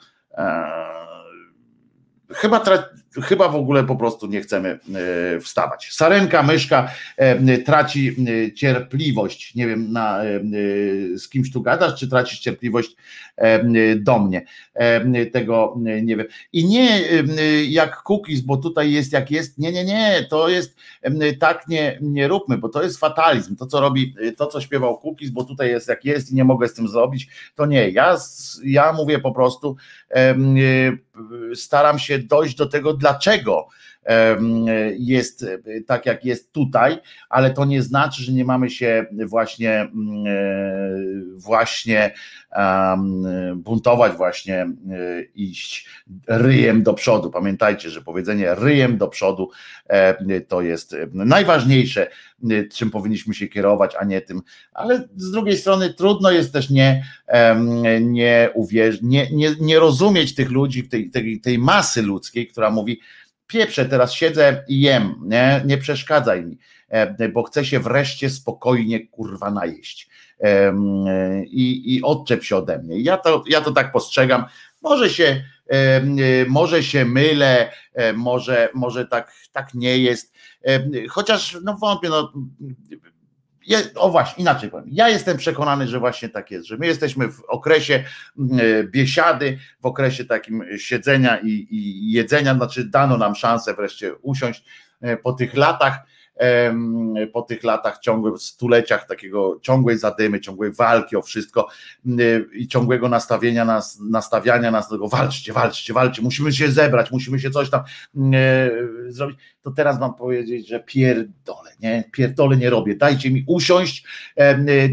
chyba, 2.34 2.60
tra, 2.60 2.84
chyba 3.20 3.48
w 3.48 3.56
ogóle 3.56 3.84
po 3.84 3.96
prostu 3.96 4.26
nie 4.26 4.40
chcemy 4.40 4.78
e, 5.36 5.40
wstawać. 5.40 5.88
Sarenka, 5.92 6.42
myszka 6.42 6.90
e, 7.16 7.58
traci 7.58 8.16
cierpliwość. 8.54 9.54
Nie 9.54 9.66
wiem, 9.66 9.92
na, 9.92 10.20
z 11.16 11.28
kimś 11.28 11.52
tu 11.52 11.62
gadasz, 11.62 12.00
czy 12.00 12.08
tracisz 12.08 12.38
cierpliwość 12.38 12.96
do 13.96 14.18
mnie. 14.18 14.44
Tego 15.32 15.76
nie 16.02 16.16
wiem. 16.16 16.26
I 16.52 16.64
nie 16.64 17.00
jak 17.68 18.02
cookies, 18.02 18.40
bo 18.40 18.56
tutaj 18.56 18.92
jest 18.92 19.12
jak 19.12 19.30
jest. 19.30 19.58
Nie, 19.58 19.72
nie, 19.72 19.84
nie. 19.84 20.26
To 20.30 20.48
jest 20.48 20.76
tak 21.40 21.68
nie, 21.68 21.98
nie 22.00 22.28
róbmy, 22.28 22.58
bo 22.58 22.68
to 22.68 22.82
jest 22.82 22.98
fatalizm. 22.98 23.56
To, 23.56 23.66
co 23.66 23.80
robi, 23.80 24.14
to, 24.36 24.46
co 24.46 24.60
śpiewał 24.60 24.98
cookies, 24.98 25.30
bo 25.30 25.44
tutaj 25.44 25.68
jest 25.68 25.88
jak 25.88 26.04
jest 26.04 26.32
i 26.32 26.34
nie 26.34 26.44
mogę 26.44 26.68
z 26.68 26.74
tym 26.74 26.88
zrobić. 26.88 27.28
To 27.54 27.66
nie. 27.66 27.90
Ja, 27.90 28.16
ja 28.64 28.92
mówię 28.92 29.18
po 29.18 29.32
prostu, 29.32 29.76
staram 31.54 31.98
się 31.98 32.18
dojść 32.18 32.56
do 32.56 32.66
tego, 32.66 32.94
dlaczego 33.02 33.68
jest 34.98 35.46
tak, 35.86 36.06
jak 36.06 36.24
jest 36.24 36.52
tutaj, 36.52 36.98
ale 37.28 37.50
to 37.50 37.64
nie 37.64 37.82
znaczy, 37.82 38.22
że 38.22 38.32
nie 38.32 38.44
mamy 38.44 38.70
się 38.70 39.06
właśnie, 39.26 39.80
mm, 39.80 40.26
e, 40.26 40.32
właśnie 41.36 42.14
buntować, 43.54 44.12
właśnie 44.12 44.56
e, 44.60 44.68
iść 45.34 45.88
ryjem 46.26 46.82
do 46.82 46.94
przodu. 46.94 47.30
Pamiętajcie, 47.30 47.90
że 47.90 48.02
powiedzenie 48.02 48.54
ryjem 48.54 48.98
do 48.98 49.08
przodu 49.08 49.50
e, 49.88 50.40
to 50.40 50.62
jest 50.62 50.96
najważniejsze, 51.12 52.10
czym 52.74 52.90
powinniśmy 52.90 53.34
się 53.34 53.48
kierować, 53.48 53.94
a 53.98 54.04
nie 54.04 54.20
tym, 54.20 54.42
ale 54.72 55.08
z 55.16 55.30
drugiej 55.30 55.56
strony 55.56 55.94
trudno 55.94 56.30
jest 56.30 56.52
też 56.52 56.70
nie, 56.70 57.04
nie, 58.00 58.50
uwierz, 58.54 58.98
nie, 59.02 59.30
nie, 59.30 59.54
nie 59.60 59.78
rozumieć 59.78 60.34
tych 60.34 60.50
ludzi, 60.50 60.88
tej, 60.88 61.10
tej, 61.10 61.40
tej 61.40 61.58
masy 61.58 62.02
ludzkiej, 62.02 62.46
która 62.46 62.70
mówi, 62.70 63.00
pieprze, 63.52 63.84
teraz 63.84 64.12
siedzę 64.12 64.64
i 64.68 64.80
jem, 64.80 65.14
nie, 65.22 65.62
nie 65.64 65.78
przeszkadzaj 65.78 66.44
mi, 66.44 66.58
e, 66.88 67.28
bo 67.28 67.42
chcę 67.42 67.64
się 67.64 67.80
wreszcie 67.80 68.30
spokojnie 68.30 69.06
kurwa 69.06 69.50
najeść. 69.50 70.08
I, 71.46 71.94
i 71.94 72.02
odczep 72.02 72.44
się 72.44 72.56
ode 72.56 72.78
mnie. 72.78 73.00
Ja 73.00 73.16
to, 73.16 73.44
ja 73.46 73.60
to 73.60 73.72
tak 73.72 73.92
postrzegam, 73.92 74.44
może 74.82 75.10
się, 75.10 75.44
może 76.48 76.82
się 76.82 77.04
mylę, 77.04 77.72
e, 77.94 78.12
może, 78.12 78.68
może 78.74 79.06
tak, 79.06 79.32
tak 79.52 79.74
nie 79.74 79.98
jest, 79.98 80.34
chociaż 81.08 81.58
no 81.64 81.76
wątpię, 81.76 82.08
no 82.08 82.32
o 83.94 84.10
właśnie, 84.10 84.42
inaczej 84.42 84.70
powiem. 84.70 84.86
Ja 84.88 85.08
jestem 85.08 85.36
przekonany, 85.36 85.88
że 85.88 86.00
właśnie 86.00 86.28
tak 86.28 86.50
jest, 86.50 86.66
że 86.66 86.76
my 86.76 86.86
jesteśmy 86.86 87.28
w 87.28 87.44
okresie 87.48 88.04
mm, 88.38 88.58
e, 88.60 88.84
biesiady, 88.84 89.58
w 89.80 89.86
okresie 89.86 90.24
takim 90.24 90.64
siedzenia 90.76 91.38
i, 91.38 91.66
i 91.70 92.12
jedzenia, 92.12 92.54
znaczy 92.54 92.84
dano 92.84 93.16
nam 93.16 93.34
szansę 93.34 93.74
wreszcie 93.74 94.14
usiąść 94.14 94.64
e, 95.00 95.16
po 95.16 95.32
tych 95.32 95.54
latach 95.54 95.98
po 97.32 97.42
tych 97.42 97.64
latach 97.64 97.98
ciągłych, 97.98 98.38
stuleciach 98.38 99.06
takiego 99.06 99.58
ciągłej 99.62 99.98
zadymy, 99.98 100.40
ciągłej 100.40 100.72
walki 100.72 101.16
o 101.16 101.22
wszystko 101.22 101.68
i 102.52 102.68
ciągłego 102.68 103.08
nastawienia 103.08 103.64
nas, 103.64 104.00
nastawiania 104.00 104.70
nas 104.70 104.88
do 104.88 104.94
tego 104.94 105.08
walczcie, 105.08 105.52
walczcie, 105.52 105.92
walczcie, 105.92 106.22
musimy 106.22 106.52
się 106.52 106.70
zebrać, 106.70 107.10
musimy 107.10 107.40
się 107.40 107.50
coś 107.50 107.70
tam 107.70 107.82
e, 108.34 108.70
zrobić, 109.08 109.38
to 109.62 109.70
teraz 109.70 110.00
mam 110.00 110.14
powiedzieć, 110.14 110.68
że 110.68 110.80
pierdolę, 110.80 111.70
nie, 111.80 112.04
pierdolę 112.12 112.56
nie 112.56 112.70
robię, 112.70 112.96
dajcie 112.96 113.30
mi 113.30 113.44
usiąść, 113.46 114.04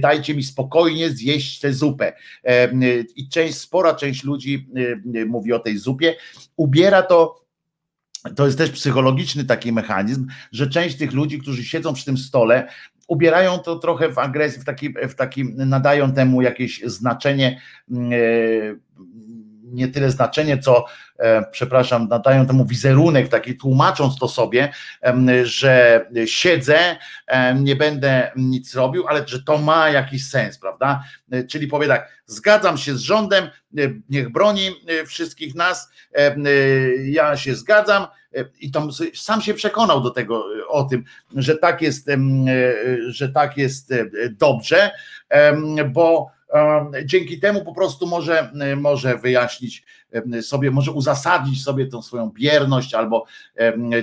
dajcie 0.02 0.36
mi 0.36 0.44
spokojnie 0.44 1.10
zjeść 1.10 1.60
tę 1.60 1.74
zupę. 1.74 2.14
I 3.16 3.30
część, 3.30 3.58
spora 3.58 3.96
część 3.96 4.24
ludzi 4.24 4.68
mówi 5.28 5.54
o 5.54 5.60
tej 5.60 5.78
zupie, 5.78 6.16
ubiera 6.56 7.02
to 7.02 7.49
to 8.36 8.46
jest 8.46 8.58
też 8.58 8.72
psychologiczny 8.72 9.46
taki 9.46 9.72
mechanizm, 9.72 10.28
że 10.52 10.68
część 10.68 10.98
tych 10.98 11.14
ludzi, 11.14 11.40
którzy 11.40 11.64
siedzą 11.64 11.94
przy 11.94 12.06
tym 12.06 12.18
stole, 12.18 12.68
ubierają 13.08 13.60
to 13.60 13.80
trochę 13.80 14.10
w 14.10 14.18
agresji, 14.18 14.62
w 14.62 14.66
taki, 14.66 14.94
w 15.10 15.16
taki 15.16 15.46
nadają 15.46 16.12
temu 16.12 16.42
jakieś 16.42 16.82
znaczenie, 16.86 17.62
mm, 17.92 18.12
e, 18.14 18.16
nie 19.72 19.88
tyle 19.88 20.12
znaczenie, 20.12 20.58
co 20.58 20.86
e, 21.20 21.46
przepraszam, 21.52 22.08
nadają 22.08 22.48
temu 22.48 22.66
wizerunek, 22.66 23.30
taki 23.30 23.58
tłumacząc 23.58 24.20
to 24.20 24.28
sobie, 24.28 24.74
że 25.44 26.06
siedzę, 26.26 26.98
nie 27.56 27.76
będę 27.76 28.32
nic 28.36 28.76
robił, 28.76 29.08
ale 29.08 29.28
że 29.28 29.44
to 29.44 29.58
ma 29.58 29.90
jakiś 29.90 30.30
sens, 30.30 30.58
prawda? 30.58 31.04
E, 31.32 31.44
czyli 31.44 31.68
powie 31.68 31.88
tak, 31.88 32.12
zgadzam 32.26 32.78
się 32.78 32.96
z 32.96 33.00
rządem, 33.00 33.50
niech 34.10 34.32
broni 34.32 34.70
wszystkich 35.06 35.56
nas, 35.56 35.90
ja 37.04 37.38
się 37.38 37.56
zgadzam, 37.56 38.08
i 38.60 38.72
tam 38.72 38.90
sam 39.16 39.42
się 39.42 39.54
przekonał 39.54 40.02
do 40.02 40.10
tego 40.10 40.46
o 40.68 40.84
tym, 40.84 41.04
że 41.36 41.58
tak 41.58 41.82
jest, 41.82 42.10
że 43.08 43.30
tak 43.30 43.58
jest 43.58 43.94
dobrze, 44.32 44.92
bo 45.90 46.32
dzięki 47.06 47.40
temu 47.40 47.66
po 47.66 47.74
prostu 47.74 48.08
może, 48.08 48.52
może 48.78 49.18
wyjaśnić 49.18 49.84
sobie, 50.42 50.72
może 50.72 50.92
uzasadnić 50.92 51.64
sobie 51.64 51.88
tą 51.88 52.02
swoją 52.02 52.30
bierność 52.30 52.94
albo 52.94 53.26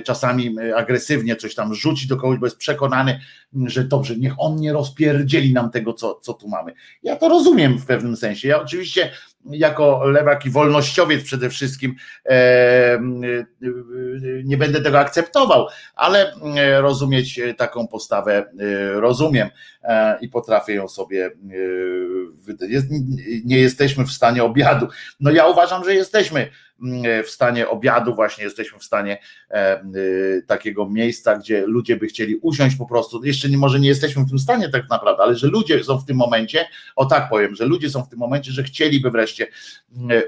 czasami 0.03 0.55
agresywnie 0.75 1.35
coś 1.35 1.55
tam 1.55 1.73
rzucić 1.73 2.07
do 2.07 2.17
kogoś, 2.17 2.39
bo 2.39 2.45
jest 2.45 2.57
przekonany, 2.57 3.19
że 3.65 3.83
dobrze, 3.83 4.15
niech 4.15 4.33
on 4.37 4.55
nie 4.55 4.73
rozpierdzieli 4.73 5.53
nam 5.53 5.71
tego, 5.71 5.93
co, 5.93 6.15
co 6.15 6.33
tu 6.33 6.47
mamy. 6.47 6.73
Ja 7.03 7.15
to 7.15 7.29
rozumiem 7.29 7.77
w 7.77 7.85
pewnym 7.85 8.17
sensie. 8.17 8.47
Ja 8.47 8.61
oczywiście 8.61 9.11
jako 9.45 10.05
lewak 10.05 10.45
i 10.45 10.49
wolnościowiec 10.49 11.23
przede 11.23 11.49
wszystkim 11.49 11.95
nie 14.43 14.57
będę 14.57 14.81
tego 14.81 14.99
akceptował, 14.99 15.67
ale 15.95 16.33
rozumieć 16.79 17.39
taką 17.57 17.87
postawę 17.87 18.45
rozumiem 18.93 19.49
e, 19.83 20.17
i 20.21 20.29
potrafię 20.29 20.73
ją 20.73 20.87
sobie 20.87 21.31
nie 23.45 23.59
jesteśmy 23.59 24.05
w 24.05 24.11
stanie 24.11 24.43
obiadu. 24.43 24.87
No 25.19 25.31
ja 25.31 25.47
uważam, 25.47 25.83
że 25.83 25.95
jesteśmy 25.95 26.49
w 27.25 27.29
stanie 27.29 27.69
obiadu, 27.69 28.15
właśnie 28.15 28.43
jesteśmy 28.43 28.79
w 28.79 28.83
stanie 28.83 29.17
e, 29.51 29.83
y, 29.95 30.43
takiego 30.47 30.89
miejsca, 30.89 31.37
gdzie 31.37 31.67
ludzie 31.67 31.97
by 31.97 32.07
chcieli 32.07 32.35
usiąść 32.35 32.75
po 32.75 32.85
prostu. 32.85 33.23
Jeszcze 33.23 33.49
nie, 33.49 33.57
może 33.57 33.79
nie 33.79 33.87
jesteśmy 33.87 34.23
w 34.23 34.29
tym 34.29 34.39
stanie 34.39 34.69
tak 34.69 34.89
naprawdę, 34.89 35.23
ale 35.23 35.35
że 35.35 35.47
ludzie 35.47 35.83
są 35.83 35.97
w 35.97 36.05
tym 36.05 36.17
momencie, 36.17 36.65
o 36.95 37.05
tak 37.05 37.29
powiem, 37.29 37.55
że 37.55 37.65
ludzie 37.65 37.89
są 37.89 38.03
w 38.03 38.09
tym 38.09 38.19
momencie, 38.19 38.51
że 38.51 38.63
chcieliby 38.63 39.11
wreszcie 39.11 39.47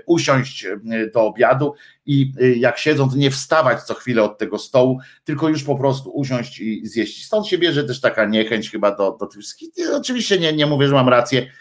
usiąść 0.05 0.67
do 1.13 1.21
obiadu 1.21 1.73
i 2.05 2.33
jak 2.55 2.77
siedzą, 2.77 3.09
to 3.09 3.15
nie 3.15 3.31
wstawać 3.31 3.83
co 3.83 3.93
chwilę 3.93 4.23
od 4.23 4.37
tego 4.37 4.57
stołu, 4.57 4.99
tylko 5.23 5.49
już 5.49 5.63
po 5.63 5.75
prostu 5.75 6.09
usiąść 6.09 6.59
i 6.59 6.87
zjeść. 6.87 7.25
Stąd 7.25 7.47
się 7.47 7.57
bierze 7.57 7.83
też 7.83 8.01
taka 8.01 8.25
niechęć 8.25 8.71
chyba 8.71 8.95
do, 8.95 9.17
do 9.19 9.25
tych 9.25 9.41
wszystkich. 9.41 9.69
Oczywiście 9.93 10.39
nie, 10.39 10.53
nie 10.53 10.65
mówię, 10.65 10.87
że 10.87 10.93
mam 10.93 11.09
rację 11.09 11.51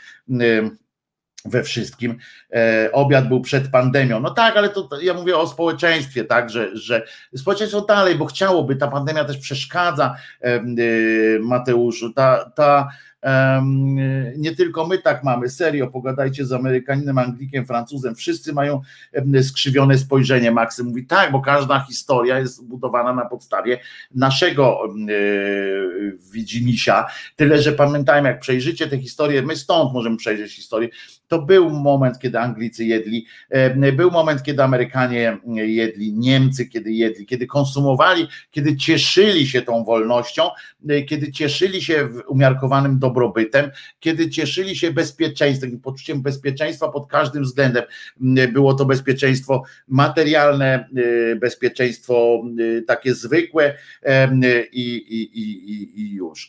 we 1.48 1.62
wszystkim. 1.62 2.18
E, 2.52 2.88
obiad 2.92 3.28
był 3.28 3.40
przed 3.40 3.68
pandemią. 3.68 4.20
No 4.20 4.30
tak, 4.30 4.56
ale 4.56 4.68
to, 4.68 4.88
ja 5.02 5.14
mówię 5.14 5.36
o 5.36 5.46
społeczeństwie, 5.46 6.24
tak, 6.24 6.50
że, 6.50 6.76
że 6.76 7.06
społeczeństwo 7.36 7.80
dalej, 7.80 8.14
bo 8.14 8.26
chciałoby, 8.26 8.76
ta 8.76 8.88
pandemia 8.88 9.24
też 9.24 9.38
przeszkadza 9.38 10.16
e, 10.40 10.60
Mateuszu, 11.40 12.12
ta, 12.12 12.50
ta 12.54 12.88
nie 14.36 14.56
tylko 14.56 14.86
my 14.86 14.98
tak 14.98 15.24
mamy, 15.24 15.48
serio, 15.48 15.86
pogadajcie 15.86 16.46
z 16.46 16.52
Amerykaninem, 16.52 17.18
Anglikiem, 17.18 17.66
Francuzem, 17.66 18.14
wszyscy 18.14 18.52
mają 18.52 18.80
skrzywione 19.42 19.98
spojrzenie. 19.98 20.50
Maksym 20.50 20.86
mówi 20.86 21.06
tak, 21.06 21.32
bo 21.32 21.40
każda 21.40 21.80
historia 21.80 22.38
jest 22.38 22.64
budowana 22.64 23.12
na 23.12 23.24
podstawie 23.24 23.78
naszego 24.14 24.80
e, 24.84 24.90
widzimisia, 26.32 27.06
tyle, 27.36 27.62
że 27.62 27.72
pamiętajmy, 27.72 28.28
jak 28.28 28.40
przejrzycie 28.40 28.86
tę 28.86 28.98
historię, 28.98 29.42
my 29.42 29.56
stąd 29.56 29.92
możemy 29.92 30.16
przejrzeć 30.16 30.56
historię, 30.56 30.88
to 31.28 31.42
był 31.42 31.70
moment, 31.70 32.18
kiedy 32.18 32.38
Anglicy 32.38 32.84
jedli, 32.84 33.26
był 33.92 34.10
moment, 34.10 34.42
kiedy 34.42 34.62
Amerykanie 34.62 35.38
jedli, 35.54 36.12
Niemcy 36.12 36.66
kiedy 36.66 36.92
jedli, 36.92 37.26
kiedy 37.26 37.46
konsumowali, 37.46 38.28
kiedy 38.50 38.76
cieszyli 38.76 39.46
się 39.46 39.62
tą 39.62 39.84
wolnością, 39.84 40.42
e, 40.88 41.02
kiedy 41.02 41.32
cieszyli 41.32 41.82
się 41.82 42.08
umiarkowanym 42.26 42.98
dobrobytem, 42.98 43.70
kiedy 44.00 44.30
cieszyli 44.30 44.76
się 44.76 44.92
bezpieczeństwem, 44.92 45.80
poczuciem 45.80 46.22
bezpieczeństwa 46.22 46.88
pod 46.88 47.08
każdym 47.08 47.42
względem. 47.42 47.84
Było 48.52 48.74
to 48.74 48.84
bezpieczeństwo 48.84 49.62
materialne, 49.88 50.88
e, 51.32 51.36
bezpieczeństwo 51.36 52.42
e, 52.78 52.82
takie 52.82 53.14
zwykłe 53.14 53.74
i, 54.72 54.94
i, 54.94 55.40
i, 55.40 56.00
i 56.00 56.14
już. 56.14 56.48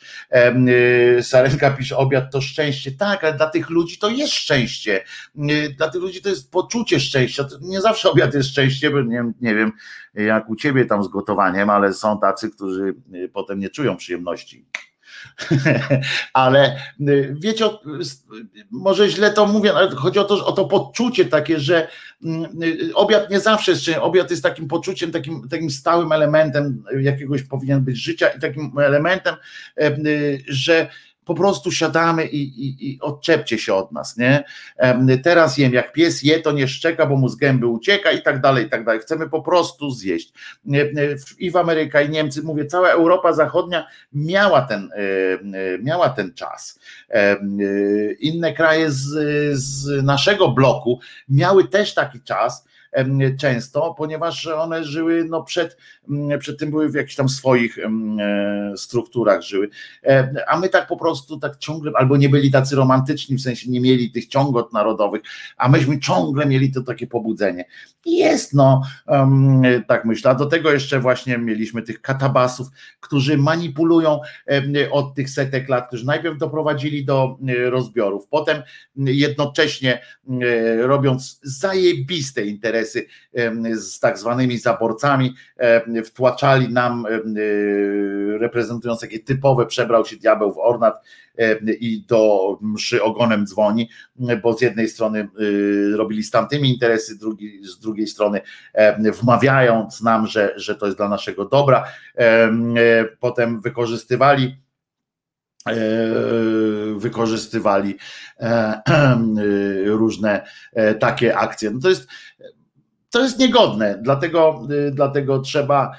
Sarenka 1.21 1.71
pisze, 1.71 1.97
obiad 1.97 2.31
to 2.31 2.41
szczęście. 2.41 2.91
Tak, 2.91 3.23
ale 3.23 3.33
dla 3.33 3.47
tych 3.47 3.69
ludzi 3.69 3.97
to 3.97 4.09
jest 4.09 4.33
szczęście 4.33 4.68
szczęście. 4.69 5.03
Dla 5.77 5.89
tych 5.89 6.01
ludzi 6.01 6.21
to 6.21 6.29
jest 6.29 6.51
poczucie 6.51 6.99
szczęścia. 6.99 7.47
Nie 7.61 7.81
zawsze 7.81 8.11
obiad 8.11 8.33
jest 8.33 8.49
szczęście, 8.49 8.91
bo 8.91 9.01
nie, 9.01 9.31
nie 9.41 9.55
wiem 9.55 9.71
jak 10.13 10.49
u 10.49 10.55
ciebie 10.55 10.85
tam 10.85 11.03
z 11.03 11.07
gotowaniem, 11.07 11.69
ale 11.69 11.93
są 11.93 12.19
tacy, 12.19 12.49
którzy 12.49 12.95
y, 13.13 13.29
potem 13.33 13.59
nie 13.59 13.69
czują 13.69 13.97
przyjemności 13.97 14.65
ale 16.33 16.75
y, 17.01 17.35
wiecie, 17.39 17.65
może 18.71 19.09
źle 19.09 19.31
to 19.31 19.45
mówię, 19.47 19.73
ale 19.73 19.89
chodzi 19.89 20.19
o 20.19 20.23
to, 20.23 20.45
o 20.45 20.51
to 20.51 20.65
poczucie 20.65 21.25
takie, 21.25 21.59
że 21.59 21.87
mm, 22.23 22.45
obiad 22.93 23.29
nie 23.29 23.39
zawsze 23.39 23.71
jest, 23.71 23.89
obiad 24.01 24.31
jest 24.31 24.43
takim 24.43 24.67
poczuciem, 24.67 25.11
takim, 25.11 25.49
takim 25.49 25.69
stałym 25.69 26.11
elementem 26.11 26.83
jakiegoś 26.99 27.43
powinien 27.43 27.81
być 27.81 27.97
życia 27.97 28.27
i 28.27 28.39
takim 28.39 28.71
elementem, 28.79 29.35
że 30.47 30.89
po 31.29 31.35
prostu 31.35 31.71
siadamy 31.71 32.25
i, 32.25 32.41
i, 32.41 32.89
i 32.89 33.01
odczepcie 33.01 33.57
się 33.57 33.73
od 33.73 33.91
nas, 33.91 34.17
nie? 34.17 34.43
Teraz 35.23 35.57
jem, 35.57 35.73
jak 35.73 35.93
pies 35.93 36.23
je, 36.23 36.39
to 36.39 36.51
nie 36.51 36.67
szczeka, 36.67 37.05
bo 37.05 37.15
mu 37.15 37.29
z 37.29 37.35
gęby 37.35 37.67
ucieka 37.67 38.11
i 38.11 38.21
tak 38.21 38.41
dalej, 38.41 38.65
i 38.65 38.69
tak 38.69 38.85
dalej. 38.85 39.01
Chcemy 39.01 39.29
po 39.29 39.41
prostu 39.41 39.91
zjeść. 39.91 40.33
I 41.39 41.51
w 41.51 41.57
Ameryka, 41.57 42.01
i 42.01 42.09
Niemcy, 42.09 42.43
mówię, 42.43 42.65
cała 42.65 42.89
Europa 42.89 43.33
Zachodnia 43.33 43.87
miała 44.13 44.61
ten, 44.61 44.89
miała 45.83 46.09
ten 46.09 46.33
czas. 46.33 46.79
Inne 48.19 48.53
kraje 48.53 48.91
z, 48.91 49.07
z 49.59 50.03
naszego 50.03 50.47
bloku 50.47 50.99
miały 51.29 51.67
też 51.67 51.93
taki 51.93 52.21
czas, 52.21 52.65
często, 53.39 53.95
ponieważ 53.97 54.47
one 54.47 54.83
żyły 54.83 55.25
no 55.29 55.43
przed, 55.43 55.77
przed 56.39 56.59
tym 56.59 56.71
były 56.71 56.89
w 56.89 56.93
jakichś 56.93 57.15
tam 57.15 57.29
swoich 57.29 57.77
e, 57.77 58.77
strukturach 58.77 59.41
żyły, 59.41 59.69
a 60.47 60.59
my 60.59 60.69
tak 60.69 60.87
po 60.87 60.97
prostu 60.97 61.39
tak 61.39 61.57
ciągle, 61.57 61.91
albo 61.95 62.17
nie 62.17 62.29
byli 62.29 62.51
tacy 62.51 62.75
romantyczni, 62.75 63.35
w 63.35 63.41
sensie 63.41 63.71
nie 63.71 63.81
mieli 63.81 64.11
tych 64.11 64.27
ciągot 64.27 64.73
narodowych, 64.73 65.21
a 65.57 65.69
myśmy 65.69 65.99
ciągle 65.99 66.45
mieli 66.45 66.71
to 66.71 66.81
takie 66.81 67.07
pobudzenie. 67.07 67.65
Jest 68.05 68.53
no, 68.53 68.81
tak 69.87 70.05
myślę, 70.05 70.31
a 70.31 70.35
do 70.35 70.45
tego 70.45 70.71
jeszcze 70.71 70.99
właśnie 70.99 71.37
mieliśmy 71.37 71.81
tych 71.81 72.01
katabasów, 72.01 72.67
którzy 72.99 73.37
manipulują 73.37 74.19
od 74.91 75.15
tych 75.15 75.29
setek 75.29 75.69
lat, 75.69 75.87
którzy 75.87 76.05
najpierw 76.05 76.37
doprowadzili 76.37 77.05
do 77.05 77.37
e, 77.47 77.69
rozbiorów, 77.69 78.27
potem 78.27 78.63
jednocześnie 78.95 80.01
robiąc 80.79 81.39
zajebiste 81.43 82.45
interesy 82.45 82.78
interesy 82.79 83.05
z 83.73 83.99
tak 83.99 84.17
zwanymi 84.17 84.57
zaborcami, 84.57 85.35
wtłaczali 86.05 86.73
nam, 86.73 87.05
reprezentując 88.39 89.01
takie 89.01 89.19
typowe, 89.19 89.65
przebrał 89.65 90.05
się 90.05 90.17
diabeł 90.17 90.53
w 90.53 90.57
ornat 90.57 91.03
i 91.79 92.03
do 92.07 92.57
mszy 92.61 93.03
ogonem 93.03 93.45
dzwoni, 93.45 93.89
bo 94.43 94.53
z 94.53 94.61
jednej 94.61 94.87
strony 94.87 95.27
y, 95.41 95.97
robili 95.97 96.23
z 96.23 96.31
tamtymi 96.31 96.69
interesy, 96.69 97.17
z 97.61 97.79
drugiej 97.79 98.07
strony 98.07 98.41
wmawiając 98.99 100.01
nam, 100.01 100.27
że, 100.27 100.53
że 100.55 100.75
to 100.75 100.85
jest 100.85 100.97
dla 100.97 101.09
naszego 101.09 101.45
dobra, 101.45 101.83
potem 103.19 103.61
wykorzystywali 103.61 104.57
e, 105.67 105.75
wykorzystywali 106.97 107.97
e, 108.39 108.79
różne 109.85 110.45
e, 110.73 110.95
takie 110.95 111.37
akcje. 111.37 111.71
No 111.71 111.79
to 111.79 111.89
jest 111.89 112.07
to 113.09 113.23
jest 113.23 113.39
niegodne, 113.39 113.99
dlatego, 114.01 114.67
y, 114.87 114.91
dlatego 114.91 115.39
trzeba, 115.39 115.91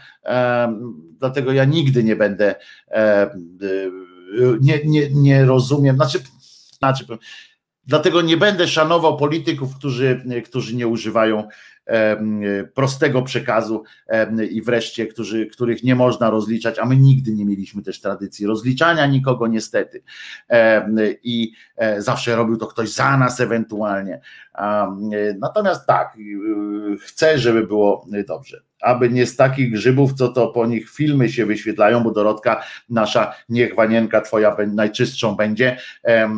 dlatego 1.19 1.53
ja 1.53 1.65
nigdy 1.65 2.05
nie 2.05 2.17
będę, 2.17 2.55
y, 2.55 3.91
nie, 4.61 4.81
nie, 4.85 5.11
nie 5.11 5.45
rozumiem, 5.45 5.97
znaczy, 5.97 6.19
znaczy, 6.79 7.07
dlatego 7.87 8.23
nie 8.23 8.37
będę 8.37 8.69
szanował 8.69 9.17
polityków, 9.17 9.77
którzy, 9.77 10.25
którzy 10.45 10.77
nie 10.77 10.89
używają 10.89 11.49
prostego 12.75 13.23
przekazu 13.23 13.83
i 14.51 14.63
wreszcie, 14.63 15.07
którzy, 15.07 15.47
których 15.47 15.83
nie 15.83 15.95
można 15.95 16.31
rozliczać, 16.31 16.79
a 16.79 16.87
my 16.87 16.97
nigdy 16.97 17.33
nie 17.33 17.45
mieliśmy 17.45 17.83
też 17.83 18.01
tradycji 18.01 18.47
rozliczania 18.47 19.07
nikogo 19.07 19.47
niestety 19.47 20.03
i 21.23 21.53
e, 21.77 22.03
zawsze 22.03 22.37
robił 22.37 22.57
to 22.57 22.67
ktoś 22.67 22.91
za 22.91 23.17
nas 23.17 23.41
ewentualnie. 23.41 24.21
Natomiast 25.39 25.87
tak, 25.87 26.17
y, 26.19 26.99
chcę, 26.99 27.39
żeby 27.39 27.67
było 27.67 28.07
dobrze 28.29 28.63
aby 28.81 29.11
nie 29.11 29.27
z 29.27 29.37
takich 29.37 29.73
grzybów, 29.73 30.13
co 30.13 30.29
to 30.29 30.49
po 30.49 30.67
nich 30.67 30.91
filmy 30.91 31.29
się 31.29 31.47
wyświetlają, 31.47 32.03
bo 32.03 32.11
Dorotka, 32.11 32.65
nasza 32.89 33.35
niech 33.49 33.75
wanienka 33.75 34.21
twoja 34.21 34.57
najczystszą 34.67 35.37
będzie, 35.37 35.77
e, 36.05 36.29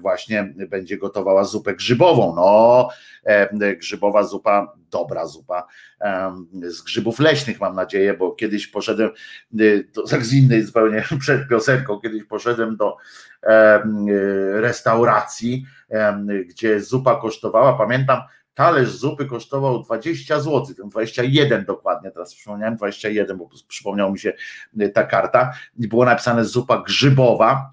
właśnie 0.00 0.54
będzie 0.68 0.98
gotowała 0.98 1.44
zupę 1.44 1.74
grzybową. 1.74 2.34
No, 2.36 2.88
grzybowa 3.78 4.24
zupa, 4.24 4.72
dobra 4.90 5.26
zupa 5.26 5.66
z 6.62 6.82
grzybów 6.82 7.18
leśnych 7.18 7.60
mam 7.60 7.74
nadzieję, 7.74 8.14
bo 8.14 8.32
kiedyś 8.32 8.66
poszedłem, 8.66 9.10
to 9.92 10.02
tak 10.02 10.24
z 10.24 10.32
innej 10.32 10.62
zupełnie 10.62 11.04
przed 11.20 11.48
piosenką, 11.48 12.00
kiedyś 12.00 12.24
poszedłem 12.24 12.76
do 12.76 12.96
restauracji, 14.54 15.66
gdzie 16.48 16.80
zupa 16.80 17.16
kosztowała, 17.16 17.72
pamiętam, 17.72 18.20
talerz 18.54 18.90
zupy 18.90 19.26
kosztował 19.26 19.82
20 19.82 20.40
zł, 20.40 20.74
21 20.90 21.64
dokładnie, 21.64 22.10
teraz 22.10 22.34
przypomniałem 22.34 22.76
21, 22.76 23.38
bo 23.38 23.48
przypomniał 23.68 24.12
mi 24.12 24.18
się 24.18 24.32
y, 24.80 24.88
ta 24.88 25.04
karta 25.04 25.52
było 25.76 26.04
napisane 26.04 26.44
zupa 26.44 26.82
grzybowa, 26.82 27.72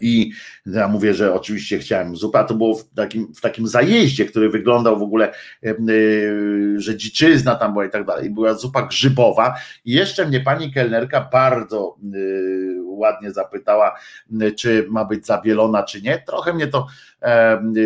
i 0.00 0.32
ja 0.66 0.88
mówię, 0.88 1.14
że 1.14 1.34
oczywiście 1.34 1.78
chciałem 1.78 2.16
zupę, 2.16 2.38
a 2.38 2.44
to 2.44 2.54
było 2.54 2.74
w 2.74 2.88
takim, 2.94 3.34
w 3.34 3.40
takim 3.40 3.66
zajeździe, 3.66 4.24
który 4.24 4.50
wyglądał 4.50 4.98
w 4.98 5.02
ogóle, 5.02 5.32
yy, 5.62 6.80
że 6.80 6.96
dziczyzna 6.96 7.54
tam 7.54 7.72
była 7.72 7.84
i 7.84 7.90
tak 7.90 8.06
dalej. 8.06 8.30
Była 8.30 8.54
zupa 8.54 8.82
grzybowa 8.82 9.54
i 9.84 9.92
jeszcze 9.92 10.26
mnie 10.26 10.40
pani 10.40 10.72
kelnerka 10.72 11.28
bardzo 11.32 11.96
ładnie 13.02 13.32
zapytała, 13.32 13.98
czy 14.56 14.86
ma 14.90 15.04
być 15.04 15.26
zabielona, 15.26 15.82
czy 15.82 16.02
nie. 16.02 16.18
Trochę 16.18 16.52
mnie 16.52 16.66
to 16.66 16.86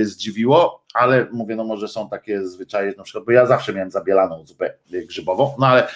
zdziwiło, 0.03 0.86
ale 0.99 1.27
mówię, 1.33 1.57
no 1.57 1.65
może 1.65 1.89
są 1.89 2.09
takie 2.09 2.47
zwyczaje, 2.47 2.95
na 2.97 3.03
przykład, 3.03 3.25
bo 3.25 3.33
ja 3.33 3.47
zawsze 3.47 3.73
miałem 3.73 3.91
zabielaną 3.91 4.47
zupę 4.47 4.75
grzybową, 4.91 5.57
no 5.59 5.67
ale 5.67 5.89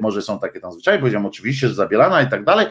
może 0.00 0.22
są 0.22 0.38
takie 0.38 0.60
tam 0.60 0.72
zwyczaje, 0.72 0.98
powiedziałem 0.98 1.26
oczywiście, 1.26 1.68
że 1.68 1.74
zabielana 1.74 2.22
i 2.22 2.28
tak 2.28 2.44
dalej 2.44 2.66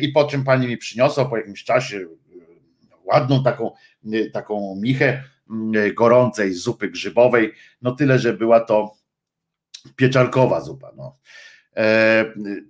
i 0.00 0.08
po 0.08 0.24
czym 0.24 0.44
pani 0.44 0.66
mi 0.66 0.76
przyniosła 0.76 1.24
po 1.24 1.36
jakimś 1.36 1.64
czasie 1.64 2.06
ładną 3.04 3.42
taką, 3.42 3.70
taką 4.32 4.76
michę 4.80 5.22
gorącej 5.94 6.54
zupy 6.54 6.88
grzybowej, 6.88 7.52
no 7.82 7.92
tyle, 7.92 8.18
że 8.18 8.32
była 8.32 8.60
to 8.60 8.94
pieczarkowa 9.96 10.60
zupa, 10.60 10.92
no. 10.96 11.18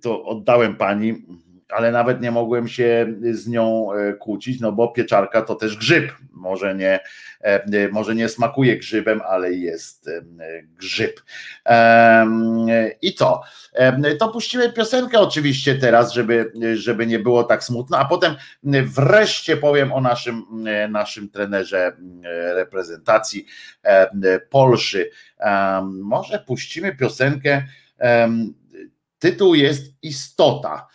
To 0.01 0.25
oddałem 0.25 0.75
pani, 0.75 1.25
ale 1.69 1.91
nawet 1.91 2.21
nie 2.21 2.31
mogłem 2.31 2.67
się 2.67 3.13
z 3.31 3.47
nią 3.47 3.93
e, 3.93 4.13
kłócić, 4.13 4.59
no 4.59 4.71
bo 4.71 4.87
pieczarka 4.87 5.41
to 5.41 5.55
też 5.55 5.77
grzyb. 5.77 6.11
Może 6.31 6.75
nie, 6.75 6.99
e, 7.41 7.89
może 7.91 8.15
nie 8.15 8.29
smakuje 8.29 8.77
grzybem, 8.77 9.21
ale 9.27 9.53
jest 9.53 10.07
e, 10.07 10.21
grzyb. 10.63 11.21
I 13.01 13.13
co? 13.13 13.41
To 14.19 14.29
puścimy 14.29 14.73
piosenkę 14.73 15.19
oczywiście 15.19 15.75
teraz, 15.75 16.13
żeby, 16.13 16.51
żeby 16.73 17.07
nie 17.07 17.19
było 17.19 17.43
tak 17.43 17.63
smutno, 17.63 17.97
a 17.97 18.05
potem 18.05 18.35
wreszcie 18.83 19.57
powiem 19.57 19.91
o 19.91 20.01
naszym, 20.01 20.43
naszym 20.89 21.29
trenerze 21.29 21.97
reprezentacji 22.53 23.45
Polszy. 24.49 25.09
Może 25.83 26.39
puścimy 26.39 26.95
piosenkę. 26.95 27.63
Tytuł 29.19 29.55
jest 29.55 29.93
Istota. 30.01 30.87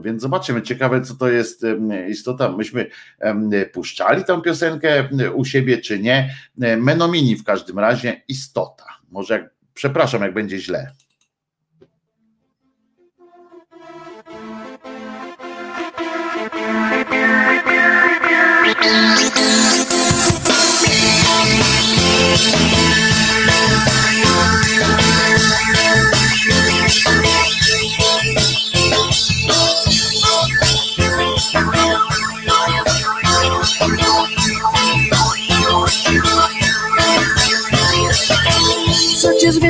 Więc 0.00 0.22
zobaczymy, 0.22 0.62
ciekawe 0.62 1.00
co 1.00 1.14
to 1.14 1.28
jest 1.28 1.66
istota. 2.08 2.52
Myśmy 2.52 2.90
puszczali 3.72 4.24
tę 4.24 4.42
piosenkę 4.42 5.08
u 5.34 5.44
siebie, 5.44 5.78
czy 5.78 5.98
nie. 5.98 6.34
Menomini 6.76 7.36
w 7.36 7.44
każdym 7.44 7.78
razie 7.78 8.22
istota. 8.28 8.84
Może 9.10 9.34
jak, 9.34 9.50
przepraszam, 9.74 10.22
jak 10.22 10.34
będzie 10.34 10.58
źle. 10.58 10.92
Przecież 18.62 19.34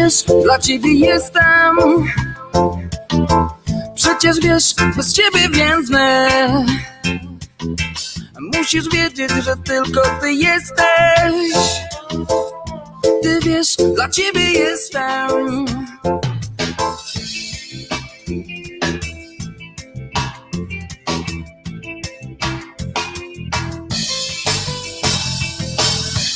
wiesz, 0.04 0.24
dla 0.44 0.58
ciebie 0.58 0.92
jestem. 0.92 1.76
Przecież 3.94 4.40
wiesz, 4.40 4.74
bez 4.96 5.12
ciebie 5.12 5.48
więdnę 5.48 6.28
Musisz 8.40 8.88
wiedzieć, 8.88 9.30
że 9.30 9.56
tylko 9.56 10.00
ty 10.20 10.32
jesteś. 10.32 11.54
Ty 13.22 13.40
wiesz, 13.40 13.76
dla 13.94 14.08
ciebie 14.08 14.50
jestem. 14.50 15.64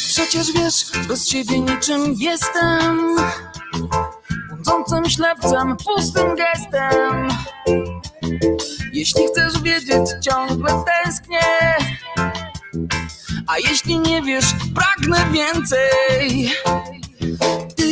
Przecież 0.08 0.52
wiesz, 0.52 1.06
bez 1.08 1.26
ciebie 1.26 1.60
niczym 1.60 2.14
jestem. 2.18 3.16
Błądzącym 4.48 5.10
ślepcem, 5.10 5.76
pustym 5.76 6.34
gestem. 6.34 7.28
Jeśli 8.92 9.26
chcesz 9.26 9.62
wiedzieć, 9.62 10.10
ciągle 10.24 10.84
tęsknię. 11.04 11.74
A 13.46 13.58
jeśli 13.58 13.98
nie 13.98 14.22
wiesz, 14.22 14.46
pragnę 14.74 15.26
więcej. 15.32 16.50
Ty, 17.76 17.88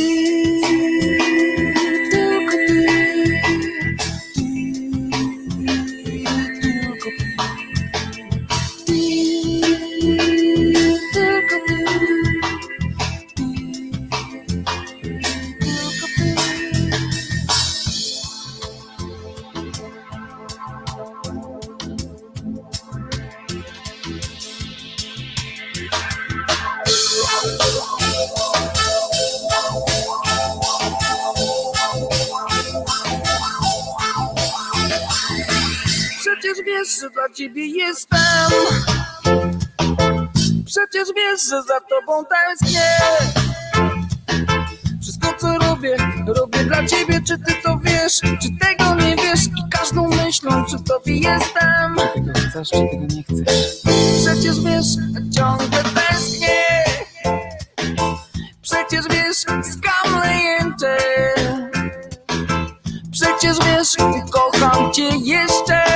wiesz, 36.67 36.99
że 37.01 37.09
dla 37.09 37.29
ciebie 37.33 37.65
jestem. 37.67 38.51
Przecież 40.65 41.07
wiesz, 41.15 41.41
że 41.49 41.63
za 41.63 41.79
tobą 41.79 42.25
tęsknię. 42.25 42.89
Wszystko 45.01 45.33
co 45.39 45.57
robię, 45.57 45.97
robię 46.27 46.63
dla 46.63 46.85
ciebie. 46.85 47.21
Czy 47.27 47.37
ty 47.37 47.53
to 47.63 47.79
wiesz, 47.83 48.21
czy 48.41 48.49
tego 48.61 48.95
nie 48.95 49.15
wiesz? 49.15 49.45
I 49.45 49.69
każdą 49.71 50.07
myślą 50.07 50.65
przy 50.65 50.77
tobie 50.83 51.13
jestem. 51.13 51.95
Tego 52.13 52.33
chcesz, 52.33 52.69
czy 52.69 52.87
tego 52.91 53.05
nie 53.15 53.23
chcesz? 53.23 53.81
Przecież 54.25 54.59
wiesz, 54.61 54.87
ciągle 55.35 55.83
tęsknię. 55.83 56.83
Przecież 58.61 59.05
wiesz, 59.09 59.37
skam 59.37 60.21
lejęcze 60.21 60.97
Przecież 63.11 63.57
wiesz, 63.65 63.95
kocham 64.31 64.93
cię 64.93 65.09
jeszcze 65.23 65.86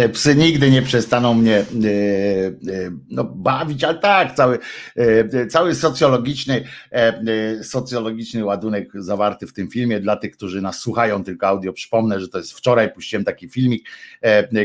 Te 0.00 0.08
psy 0.08 0.36
nigdy 0.36 0.70
nie 0.70 0.82
przestaną 0.82 1.34
mnie 1.34 1.56
e, 1.56 1.62
e, 1.62 1.64
no, 3.10 3.24
bawić, 3.24 3.84
ale 3.84 3.98
tak, 3.98 4.34
cały, 4.34 4.58
e, 4.96 5.46
cały 5.46 5.74
socjologiczny, 5.74 6.64
socjologiczny 7.62 8.44
ładunek 8.44 8.88
zawarty 8.94 9.46
w 9.46 9.52
tym 9.52 9.70
filmie. 9.70 10.00
Dla 10.00 10.16
tych, 10.16 10.32
którzy 10.32 10.62
nas 10.62 10.78
słuchają 10.78 11.24
tylko 11.24 11.46
audio, 11.46 11.72
przypomnę, 11.72 12.20
że 12.20 12.28
to 12.28 12.38
jest 12.38 12.52
wczoraj, 12.52 12.92
puściłem 12.92 13.24
taki 13.24 13.48
filmik, 13.48 13.88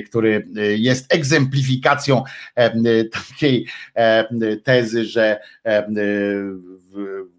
który 0.09 0.47
jest 0.77 1.13
egzemplifikacją 1.13 2.23
takiej 3.11 3.67
tezy, 4.63 5.05
że 5.05 5.39
w, 6.91 7.34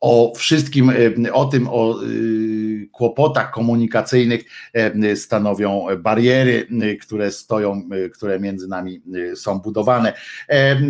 o 0.00 0.32
wszystkim, 0.36 0.90
e, 1.26 1.32
o 1.32 1.44
tym, 1.44 1.68
o 1.68 2.02
y, 2.02 2.88
kłopotach 2.92 3.50
komunikacyjnych 3.50 4.44
e, 4.72 5.16
stanowią 5.16 5.86
bariery, 5.98 6.68
które 7.00 7.30
stoją, 7.32 7.88
które 8.14 8.40
między 8.40 8.68
nami 8.68 9.02
są 9.34 9.58
budowane. 9.58 10.12
E, 10.48 10.80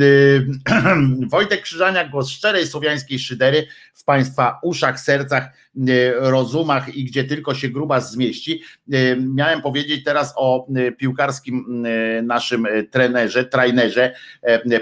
Wojtek 1.30 1.62
Krzyżaniak, 1.62 2.10
głos 2.10 2.30
szczerej 2.30 2.66
słowiańskiej 2.66 3.18
szydery 3.18 3.66
w 3.94 4.04
Państwa 4.04 4.58
uszach, 4.62 5.00
sercach, 5.00 5.50
rozumach 6.16 6.94
i 6.94 7.04
gdzie 7.04 7.24
tylko 7.24 7.54
się 7.54 7.68
gruba 7.68 8.00
zmieści. 8.00 8.62
Y, 8.94 9.18
Miałem 9.20 9.62
powiedzieć 9.62 10.04
teraz 10.04 10.34
o 10.36 10.66
y, 10.76 10.92
piłkarskim 10.92 11.86
y, 11.86 12.22
naszym 12.22 12.66
y, 12.66 12.84
trenerze, 12.84 13.44
trainerze 13.44 14.14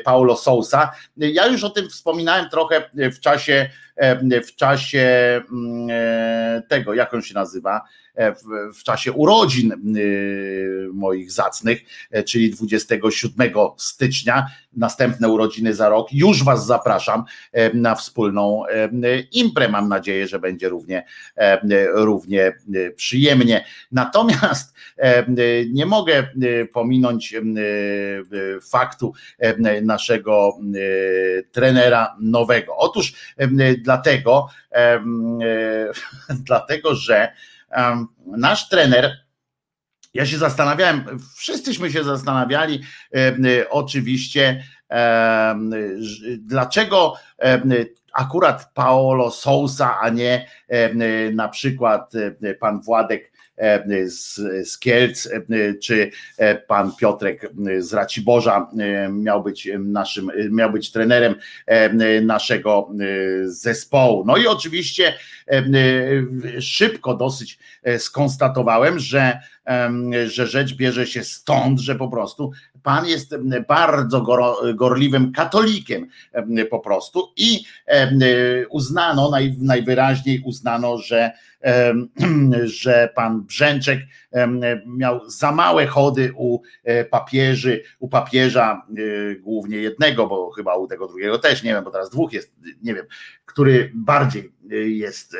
Paulo 0.05 0.37
Sousa. 0.37 0.91
Ja 1.17 1.47
już 1.47 1.65
o 1.65 1.71
tym 1.71 1.89
wspominałem 1.89 2.49
trochę 2.49 2.91
w 2.95 3.21
czasie 3.21 3.71
w 4.47 4.55
czasie 4.57 5.43
mm, 5.53 6.63
tego, 6.69 6.95
jak 6.95 7.15
on 7.15 7.23
się 7.23 7.35
nazywa, 7.35 7.81
w, 8.17 8.75
w 8.79 8.83
czasie 8.83 9.13
urodzin 9.13 9.97
y, 9.97 10.89
moich 10.93 11.33
zacnych, 11.33 11.85
e, 12.11 12.23
czyli 12.23 12.51
27 12.51 13.51
stycznia, 13.77 14.47
następne 14.77 15.29
urodziny 15.29 15.75
za 15.75 15.89
rok. 15.89 16.13
Już 16.13 16.45
Was 16.45 16.67
zapraszam 16.67 17.25
e, 17.53 17.75
na 17.75 17.95
wspólną 17.95 18.67
e, 18.67 18.89
imprę. 19.33 19.69
Mam 19.69 19.89
nadzieję, 19.89 20.27
że 20.27 20.39
będzie 20.39 20.69
równie, 20.69 21.05
e, 21.37 21.61
równie 21.93 22.43
e, 22.47 22.91
przyjemnie. 22.91 23.65
Natomiast 23.93 24.75
e, 24.97 25.25
nie 25.71 25.87
mogę 25.87 26.15
e, 26.15 26.65
pominąć 26.65 27.35
e, 27.35 27.39
e, 27.39 28.61
faktu 28.61 29.13
e, 29.39 29.81
naszego 29.81 30.59
e, 30.59 31.43
trenera 31.43 32.17
nowego. 32.21 32.77
Otóż 32.77 33.15
e, 33.37 33.49
dlatego, 33.75 34.49
e, 34.73 34.77
e, 34.77 35.03
dlatego 36.47 36.95
że 36.95 37.33
nasz 38.27 38.69
trener, 38.69 39.25
ja 40.15 40.27
się 40.27 40.39
zastanawiałem, 40.39 41.19
wszyscyśmy 41.37 41.91
się 41.91 42.05
zastanawiali, 42.05 42.83
oczywiście, 43.71 44.65
dlaczego 46.39 47.15
akurat 48.13 48.71
Paolo 48.75 49.31
Sousa, 49.31 50.01
a 50.01 50.09
nie 50.09 50.49
na 51.33 51.49
przykład 51.49 52.13
pan 52.61 52.81
Władek 52.81 53.34
z, 54.07 54.35
z 54.69 54.79
Kielc, 54.79 55.29
czy 55.83 56.11
pan 56.67 56.93
Piotrek 56.97 57.51
z 57.79 57.93
Raciborza 57.93 58.71
miał 59.11 59.43
być 59.43 59.69
naszym, 59.79 60.31
miał 60.51 60.73
być 60.73 60.93
trenerem 60.93 61.35
naszego 62.23 62.91
zespołu. 63.45 64.25
No 64.27 64.37
i 64.37 64.47
oczywiście 64.47 65.15
szybko 66.61 67.15
dosyć 67.15 67.59
skonstatowałem, 67.99 68.99
że, 68.99 69.39
że 70.27 70.47
rzecz 70.47 70.75
bierze 70.75 71.07
się 71.07 71.25
stąd, 71.25 71.81
że 71.81 71.95
po 71.95 72.09
prostu 72.09 72.53
pan 72.85 73.07
jest 73.07 73.35
bardzo 73.69 74.25
gorliwym 74.75 75.33
katolikiem 75.33 76.09
po 76.71 76.81
prostu 76.81 77.33
i 77.37 77.65
uznano, 78.71 79.31
najwyraźniej 79.59 80.43
uznano, 80.45 80.99
że 80.99 81.31
że 82.65 83.09
pan 83.15 83.43
Brzęczek 83.43 84.01
miał 84.87 85.31
za 85.31 85.53
małe 85.53 85.87
chody 85.87 86.33
u 86.37 86.61
e, 86.85 87.05
papieży, 87.05 87.83
u 87.99 88.09
papieża 88.09 88.87
e, 88.91 89.35
głównie 89.35 89.77
jednego, 89.77 90.27
bo 90.27 90.51
chyba 90.51 90.77
u 90.77 90.87
tego 90.87 91.07
drugiego 91.09 91.39
też, 91.39 91.63
nie 91.63 91.75
wiem, 91.75 91.85
bo 91.85 91.91
teraz 91.91 92.11
dwóch 92.11 92.33
jest, 92.33 92.53
nie 92.83 92.95
wiem, 92.95 93.07
który 93.47 93.91
bardziej 93.95 94.53
jest, 94.71 95.37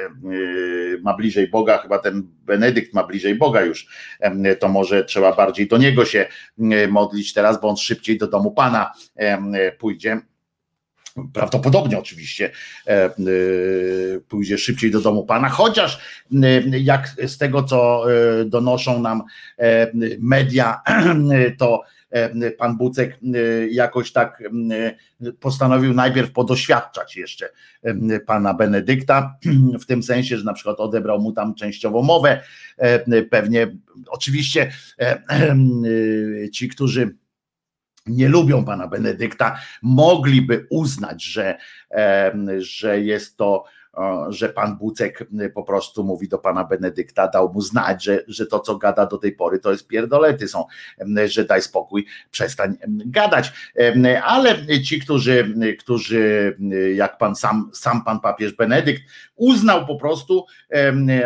ma 1.03 1.17
bliżej 1.17 1.49
Boga, 1.49 1.79
chyba 1.79 1.99
ten 1.99 2.23
Benedykt 2.45 2.95
ma 2.95 3.05
bliżej 3.05 3.35
Boga 3.35 3.63
już, 3.63 3.87
to 4.61 4.69
może 4.69 5.05
trzeba 5.05 5.37
bardziej 5.37 5.69
do 5.69 5.79
niego 5.79 6.05
się 6.05 6.27
modlić 6.89 7.33
teraz, 7.33 7.61
bo 7.61 7.69
on 7.69 7.77
szybciej 7.77 8.19
do 8.19 8.27
domu 8.27 8.51
Pana 8.51 8.93
pójdzie. 9.79 10.21
Prawdopodobnie 11.33 11.99
oczywiście 11.99 12.51
e, 12.87 12.91
e, 12.91 13.11
pójdzie 14.29 14.59
szybciej 14.59 14.91
do 14.91 15.01
domu 15.01 15.25
Pana, 15.27 15.49
chociaż 15.49 15.99
e, 16.43 16.63
jak 16.79 17.09
z 17.27 17.39
tego, 17.39 17.63
co 17.63 18.05
donoszą 18.47 19.01
nam 19.01 19.23
media, 20.19 20.81
to 21.59 21.83
pan 22.59 22.77
Bucek 22.77 23.19
jakoś 23.71 24.13
tak 24.13 24.43
postanowił 25.41 25.95
najpierw 25.95 26.33
podoświadczać 26.33 27.17
jeszcze 27.17 27.49
pana 28.27 28.55
Benedykta, 28.55 29.35
w 29.83 29.87
tym 29.87 30.03
sensie, 30.03 30.39
że 30.39 30.45
na 30.45 30.53
przykład 30.53 30.81
odebrał 30.81 31.21
mu 31.21 31.33
tam 31.33 31.55
częściowo 31.55 32.03
mowę, 32.03 32.41
pewnie 33.31 33.77
oczywiście 34.09 34.73
ci, 36.53 36.69
którzy 36.69 37.17
nie 38.07 38.29
lubią 38.29 38.65
pana 38.65 38.89
Benedykta, 38.89 39.59
mogliby 39.83 40.67
uznać, 40.71 41.25
że, 41.25 41.59
że 42.59 43.01
jest 43.01 43.37
to, 43.37 43.65
że 44.29 44.49
pan 44.49 44.77
Bucek 44.77 45.27
po 45.55 45.63
prostu 45.63 46.05
mówi 46.05 46.29
do 46.29 46.39
pana 46.39 46.65
Benedykta, 46.65 47.29
dał 47.29 47.53
mu 47.53 47.61
znać, 47.61 48.05
że, 48.05 48.25
że 48.29 48.47
to, 48.47 48.61
co 48.61 48.77
gada 48.77 49.07
do 49.07 49.19
tej 49.19 49.33
pory, 49.33 49.59
to 49.59 49.71
jest 49.71 49.89
pierdolety 49.89 50.49
są, 50.49 50.65
że 51.25 51.45
daj 51.45 51.63
spokój, 51.63 52.07
przestań 52.31 52.77
gadać. 52.89 53.53
Ale 54.25 54.57
ci, 54.85 55.01
którzy, 55.01 55.55
którzy 55.81 56.57
jak 56.95 57.19
pan 57.19 57.37
sam, 57.37 57.71
sam 57.73 58.05
pan 58.05 58.21
papież 58.21 58.53
Benedykt 58.53 59.03
uznał 59.37 59.87
po 59.87 59.97
prostu, 59.97 60.47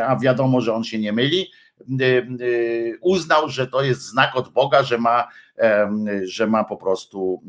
a 0.06 0.16
wiadomo, 0.16 0.60
że 0.60 0.74
on 0.74 0.84
się 0.84 0.98
nie 0.98 1.12
myli, 1.12 1.50
uznał, 3.00 3.48
że 3.48 3.66
to 3.66 3.82
jest 3.82 4.00
znak 4.02 4.36
od 4.36 4.48
Boga, 4.48 4.82
że 4.82 4.98
ma 4.98 5.28
że 6.22 6.46
ma 6.46 6.64
po 6.64 6.76
prostu 6.76 7.42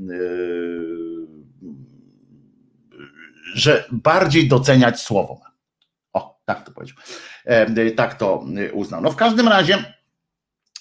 że 3.54 3.86
bardziej 3.92 4.48
doceniać 4.48 5.02
słowo. 5.02 5.42
O, 6.14 6.40
tak 6.46 6.66
to 6.66 6.72
powiedział. 6.72 6.98
Tak 7.96 8.16
to 8.16 8.46
uznał. 8.74 9.02
No 9.02 9.12
w 9.12 9.16
każdym 9.16 9.48
razie 9.48 9.94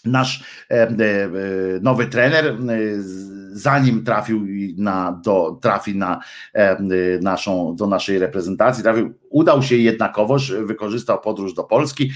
nasz 0.04 0.44
nowy 1.80 2.06
trener 2.06 2.56
zanim 3.52 4.04
trafił 4.04 4.46
na, 4.76 5.20
do, 5.24 5.58
trafi 5.62 5.96
na 5.96 6.20
naszą, 7.20 7.76
do 7.76 7.86
naszej 7.86 8.18
reprezentacji, 8.18 8.82
trafił, 8.82 9.14
udał 9.30 9.62
się 9.62 9.76
jednakowoż, 9.76 10.52
wykorzystał 10.52 11.20
podróż 11.20 11.54
do 11.54 11.64
Polski 11.64 12.10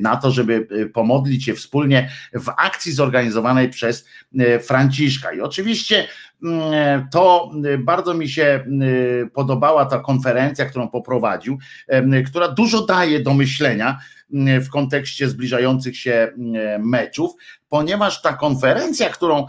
na 0.00 0.16
to, 0.16 0.30
żeby 0.30 0.66
e, 0.70 0.86
pomodlić 0.86 1.44
się 1.44 1.54
wspólnie 1.54 2.10
w 2.32 2.48
akcji 2.56 2.92
zorganizowanej 2.92 3.68
przez 3.68 4.06
e, 4.38 4.58
Franciszka. 4.58 5.32
I 5.32 5.40
oczywiście 5.40 6.08
to 7.10 7.50
bardzo 7.78 8.14
mi 8.14 8.28
się 8.28 8.64
podobała 9.34 9.84
ta 9.84 9.98
konferencja, 9.98 10.64
którą 10.64 10.88
poprowadził, 10.88 11.58
która 12.26 12.48
dużo 12.48 12.86
daje 12.86 13.20
do 13.20 13.34
myślenia 13.34 13.98
w 14.60 14.68
kontekście 14.68 15.28
zbliżających 15.28 15.96
się 15.96 16.32
meczów, 16.78 17.32
ponieważ 17.68 18.22
ta 18.22 18.32
konferencja, 18.32 19.10
którą, 19.10 19.46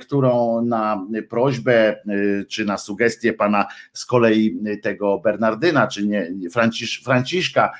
którą 0.00 0.62
na 0.62 1.06
prośbę 1.28 1.96
y, 2.08 2.46
czy 2.48 2.64
na 2.64 2.78
sugestię 2.78 3.32
pana 3.32 3.66
z 3.92 4.06
kolei 4.06 4.58
tego 4.82 5.18
Bernardyna, 5.18 5.86
czy 5.86 6.06
nie, 6.06 6.30
Francisz, 6.52 7.02
Franciszka 7.04 7.72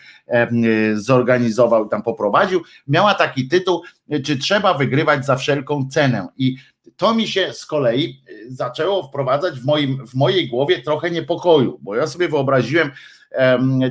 zorganizował 0.94 1.86
i 1.86 1.88
tam 1.88 2.02
poprowadził, 2.02 2.62
miała 2.88 3.14
taki 3.14 3.48
tytuł, 3.48 3.82
czy 4.24 4.38
trzeba 4.38 4.74
wygrywać 4.74 5.26
za 5.26 5.36
wszelką 5.36 5.88
cenę. 5.90 6.28
I 6.36 6.56
to 6.96 7.14
mi 7.14 7.28
się 7.28 7.52
z 7.52 7.66
kolei 7.66 8.22
zaczęło 8.48 9.08
wprowadzać 9.08 9.60
w, 9.60 9.64
moim, 9.64 10.06
w 10.06 10.14
mojej 10.14 10.48
głowie 10.48 10.82
trochę 10.82 11.10
niepokoju, 11.10 11.78
bo 11.82 11.94
ja 11.94 12.06
sobie 12.06 12.28
wyobraziłem, 12.28 12.90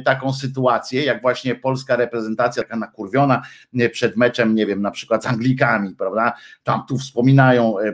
taką 0.06 0.34
sytuację, 0.34 1.06
jak 1.06 1.22
właśnie 1.22 1.56
polska 1.56 1.96
reprezentacja 1.96 2.64
taka 2.64 2.76
nakurwiona 2.76 3.42
e, 3.80 3.90
przed 3.90 4.18
meczem, 4.18 4.56
nie 4.56 4.66
wiem, 4.66 4.82
na 4.82 4.92
przykład 4.92 5.24
z 5.24 5.28
Anglikami, 5.28 5.96
prawda? 5.96 6.34
Tam 6.64 6.84
tu 6.88 6.98
wspominają, 6.98 7.80
e, 7.80 7.94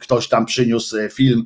ktoś 0.00 0.28
tam 0.28 0.46
przyniósł 0.46 0.96
film, 1.12 1.44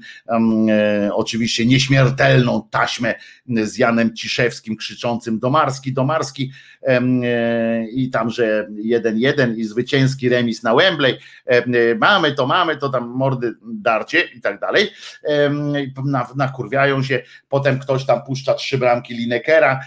oczywiście 1.13 1.67
nieśmiertelną 1.67 2.69
taśmę 2.71 3.15
z 3.63 3.79
Janem 3.79 4.15
Ciszewskim 4.15 4.77
krzyczącym 4.77 5.39
Domarski, 5.39 5.93
Domarski 5.93 6.53
i 7.93 8.11
tam, 8.11 8.31
że 8.31 8.69
jeden 8.77 9.19
jeden 9.19 9.57
i 9.57 9.65
zwycięski 9.65 10.29
remis 10.29 10.63
na 10.63 10.75
Wembley, 10.75 11.19
mamy 11.99 12.33
to, 12.33 12.47
mamy 12.47 12.77
to, 12.77 12.89
tam 12.89 13.09
mordy 13.09 13.55
darcie 13.63 14.21
i 14.21 14.41
tak 14.41 14.61
dalej, 14.61 14.91
nakurwiają 16.37 17.03
się, 17.03 17.23
potem 17.49 17.79
ktoś 17.79 18.07
tam 18.07 18.23
puszcza 18.23 18.55
trzy 18.55 18.79
bramki 18.79 19.15
Linekera, 19.15 19.81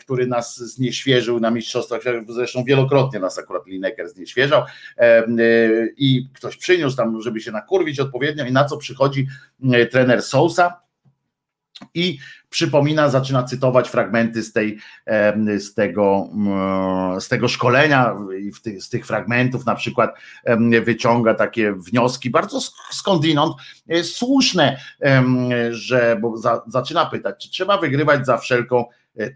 który 0.00 0.26
nas 0.26 0.56
znieświeżył 0.56 1.40
na 1.40 1.50
mistrzostwach, 1.50 2.00
zresztą 2.28 2.64
wielokrotnie 2.64 3.20
nas 3.20 3.38
akurat 3.38 3.66
Lineker 3.66 4.08
znieświeżał. 4.08 4.62
I 5.96 6.28
ktoś 6.34 6.56
przyniósł 6.56 6.96
tam, 6.96 7.20
żeby 7.20 7.40
się 7.40 7.52
nakurwić 7.52 8.00
odpowiednio. 8.00 8.44
I 8.44 8.52
na 8.52 8.64
co 8.64 8.76
przychodzi 8.76 9.26
trener 9.90 10.22
Sousa 10.22 10.81
i 11.94 12.18
przypomina, 12.50 13.08
zaczyna 13.08 13.42
cytować 13.42 13.88
fragmenty 13.88 14.42
z, 14.42 14.52
tej, 14.52 14.78
z, 15.58 15.74
tego, 15.74 16.28
z 17.20 17.28
tego 17.28 17.48
szkolenia 17.48 18.14
i 18.40 18.80
z 18.80 18.88
tych 18.88 19.06
fragmentów 19.06 19.66
na 19.66 19.74
przykład 19.74 20.14
wyciąga 20.84 21.34
takie 21.34 21.72
wnioski 21.72 22.30
bardzo 22.30 22.60
skądinąd 22.90 23.56
e, 23.88 24.04
słuszne, 24.04 24.76
że 25.70 26.16
bo 26.20 26.36
za, 26.36 26.62
zaczyna 26.66 27.06
pytać, 27.06 27.44
czy 27.44 27.50
trzeba 27.50 27.78
wygrywać 27.78 28.26
za 28.26 28.38
wszelką 28.38 28.84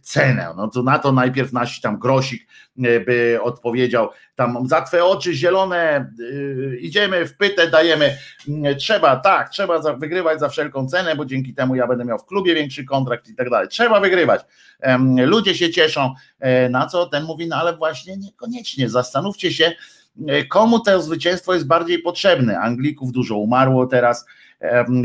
cenę. 0.02 0.54
No 0.56 0.68
to 0.68 0.82
na 0.82 0.98
to 0.98 1.12
najpierw 1.12 1.52
nasi 1.52 1.80
tam 1.80 1.98
grosik 1.98 2.48
e, 2.78 3.00
by 3.00 3.38
odpowiedział, 3.42 4.08
tam 4.34 4.68
za 4.68 4.82
twoje 4.82 5.04
oczy 5.04 5.34
zielone, 5.34 6.12
yy, 6.18 6.78
idziemy 6.80 7.26
w 7.26 7.36
pytę, 7.36 7.70
dajemy, 7.70 8.16
yy, 8.48 8.76
trzeba, 8.76 9.16
tak, 9.16 9.50
trzeba 9.50 9.96
wygrywać 9.96 10.40
za 10.40 10.48
wszelką 10.48 10.88
cenę, 10.88 11.16
bo 11.16 11.24
dzięki 11.24 11.54
temu 11.54 11.74
ja 11.74 11.86
będę 11.86 12.04
miał 12.04 12.18
w 12.18 12.24
klubie 12.24 12.54
większy 12.54 12.84
kontrakt 12.84 13.28
i 13.28 13.34
tak 13.34 13.50
dalej. 13.50 13.68
Trzeba 13.68 14.00
wygrywać. 14.00 14.40
Ludzie 15.16 15.54
się 15.54 15.70
cieszą, 15.70 16.14
na 16.70 16.86
co 16.86 17.06
ten 17.06 17.24
mówi, 17.24 17.46
no 17.48 17.56
ale 17.56 17.76
właśnie 17.76 18.16
niekoniecznie, 18.16 18.88
zastanówcie 18.88 19.52
się, 19.52 19.72
komu 20.48 20.80
to 20.80 21.02
zwycięstwo 21.02 21.54
jest 21.54 21.66
bardziej 21.66 21.98
potrzebne. 21.98 22.58
Anglików 22.58 23.12
dużo 23.12 23.36
umarło 23.36 23.86
teraz 23.86 24.26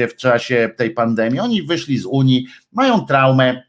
w 0.10 0.16
czasie 0.16 0.70
tej 0.78 0.92
pandemii, 0.92 1.40
oni 1.40 1.64
wyszli 1.64 1.98
z 1.98 2.06
Unii, 2.06 2.48
mają 2.74 3.06
traumę, 3.06 3.64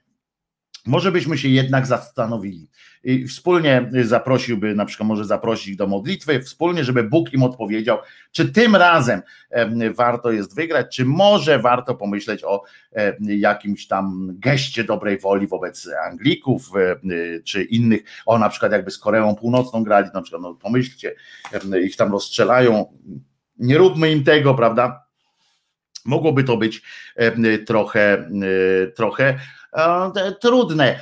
może 0.86 1.12
byśmy 1.12 1.38
się 1.38 1.48
jednak 1.48 1.86
zastanowili. 1.86 2.68
I 3.04 3.26
wspólnie 3.26 3.90
zaprosiłby, 4.02 4.74
na 4.74 4.84
przykład 4.84 5.09
może 5.09 5.24
zaprosić 5.24 5.76
do 5.76 5.86
modlitwy, 5.86 6.40
wspólnie, 6.40 6.84
żeby 6.84 7.04
Bóg 7.04 7.32
im 7.32 7.42
odpowiedział, 7.42 7.98
czy 8.32 8.52
tym 8.52 8.76
razem 8.76 9.22
warto 9.94 10.32
jest 10.32 10.54
wygrać, 10.54 10.96
czy 10.96 11.04
może 11.04 11.59
warto 11.59 11.94
pomyśleć 11.94 12.44
o 12.44 12.62
jakimś 13.20 13.86
tam 13.86 14.28
geście 14.32 14.84
dobrej 14.84 15.18
woli 15.18 15.46
wobec 15.46 15.88
Anglików, 16.10 16.70
czy 17.44 17.62
innych, 17.62 18.02
o 18.26 18.38
na 18.38 18.48
przykład 18.48 18.72
jakby 18.72 18.90
z 18.90 18.98
Koreą 18.98 19.34
Północną 19.34 19.84
grali, 19.84 20.09
na 20.14 20.22
przykład, 20.22 20.42
no 20.42 20.54
pomyślcie, 20.54 21.14
ich 21.84 21.96
tam 21.96 22.12
rozstrzelają, 22.12 22.98
nie 23.59 23.78
róbmy 23.78 24.12
im 24.12 24.24
tego, 24.24 24.54
prawda? 24.54 25.02
mogłoby 26.04 26.44
to 26.44 26.56
być 26.56 26.82
trochę, 27.66 28.30
trochę 28.96 29.38
trudne. 30.40 30.99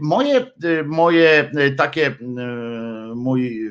Moje, 0.00 0.46
moje 0.84 1.50
takie, 1.76 2.14
mój 3.14 3.70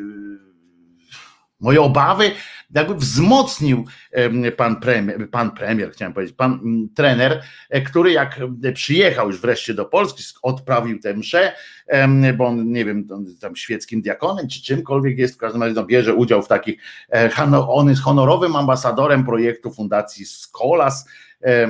moje 1.60 1.82
obawy 1.82 2.32
jakby 2.72 2.96
wzmocnił 2.96 3.86
pan 4.58 4.76
premier, 4.76 5.30
pan 5.30 5.52
premier, 5.52 5.92
chciałem 5.92 6.14
powiedzieć, 6.14 6.36
pan 6.36 6.60
trener, 6.96 7.44
e, 7.70 7.82
który 7.82 8.12
jak 8.12 8.40
przyjechał 8.74 9.28
już 9.28 9.42
wreszcie 9.42 9.74
do 9.74 9.86
Polski, 9.86 10.24
odprawił 10.42 11.00
tę 11.00 11.14
mszę, 11.14 11.54
bo 12.38 12.46
on, 12.46 12.72
nie 12.72 12.86
wiem, 12.86 13.08
tam 13.42 13.56
świeckim 13.56 14.02
diakonem 14.02 14.48
czy 14.48 14.62
czymkolwiek 14.62 15.18
jest, 15.18 15.36
w 15.36 15.38
każdym 15.38 15.64
razie 15.64 15.76
no, 15.76 15.86
bierze 15.86 16.14
udział 16.14 16.44
w 16.44 16.48
takich, 16.48 16.82
e, 17.14 17.30
on 17.68 17.90
jest 17.90 18.02
honorowym 18.02 18.56
ambasadorem 18.56 19.26
projektu 19.26 19.72
Fundacji 19.72 20.26
Skolas 20.26 21.10
e, 21.42 21.70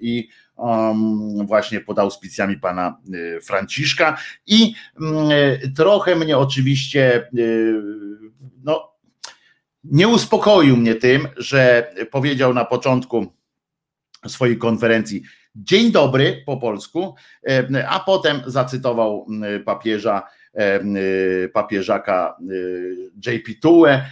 i 0.00 0.28
właśnie 1.44 1.80
pod 1.80 1.98
auspicjami 1.98 2.56
pana 2.56 3.00
Franciszka 3.42 4.18
i 4.46 4.74
mm, 5.00 5.30
trochę 5.76 6.16
mnie 6.16 6.38
oczywiście 6.38 7.28
no, 8.64 8.92
nie 9.84 10.08
uspokoił 10.08 10.76
mnie 10.76 10.94
tym, 10.94 11.28
że 11.36 11.92
powiedział 12.10 12.54
na 12.54 12.64
początku 12.64 13.26
swojej 14.26 14.58
konferencji 14.58 15.22
dzień 15.54 15.92
dobry 15.92 16.42
po 16.46 16.56
polsku, 16.56 17.14
a 17.88 18.00
potem 18.00 18.42
zacytował 18.46 19.26
papieża, 19.64 20.22
papieżaka 21.52 22.36
JP 23.26 23.60
Tue, 23.62 24.04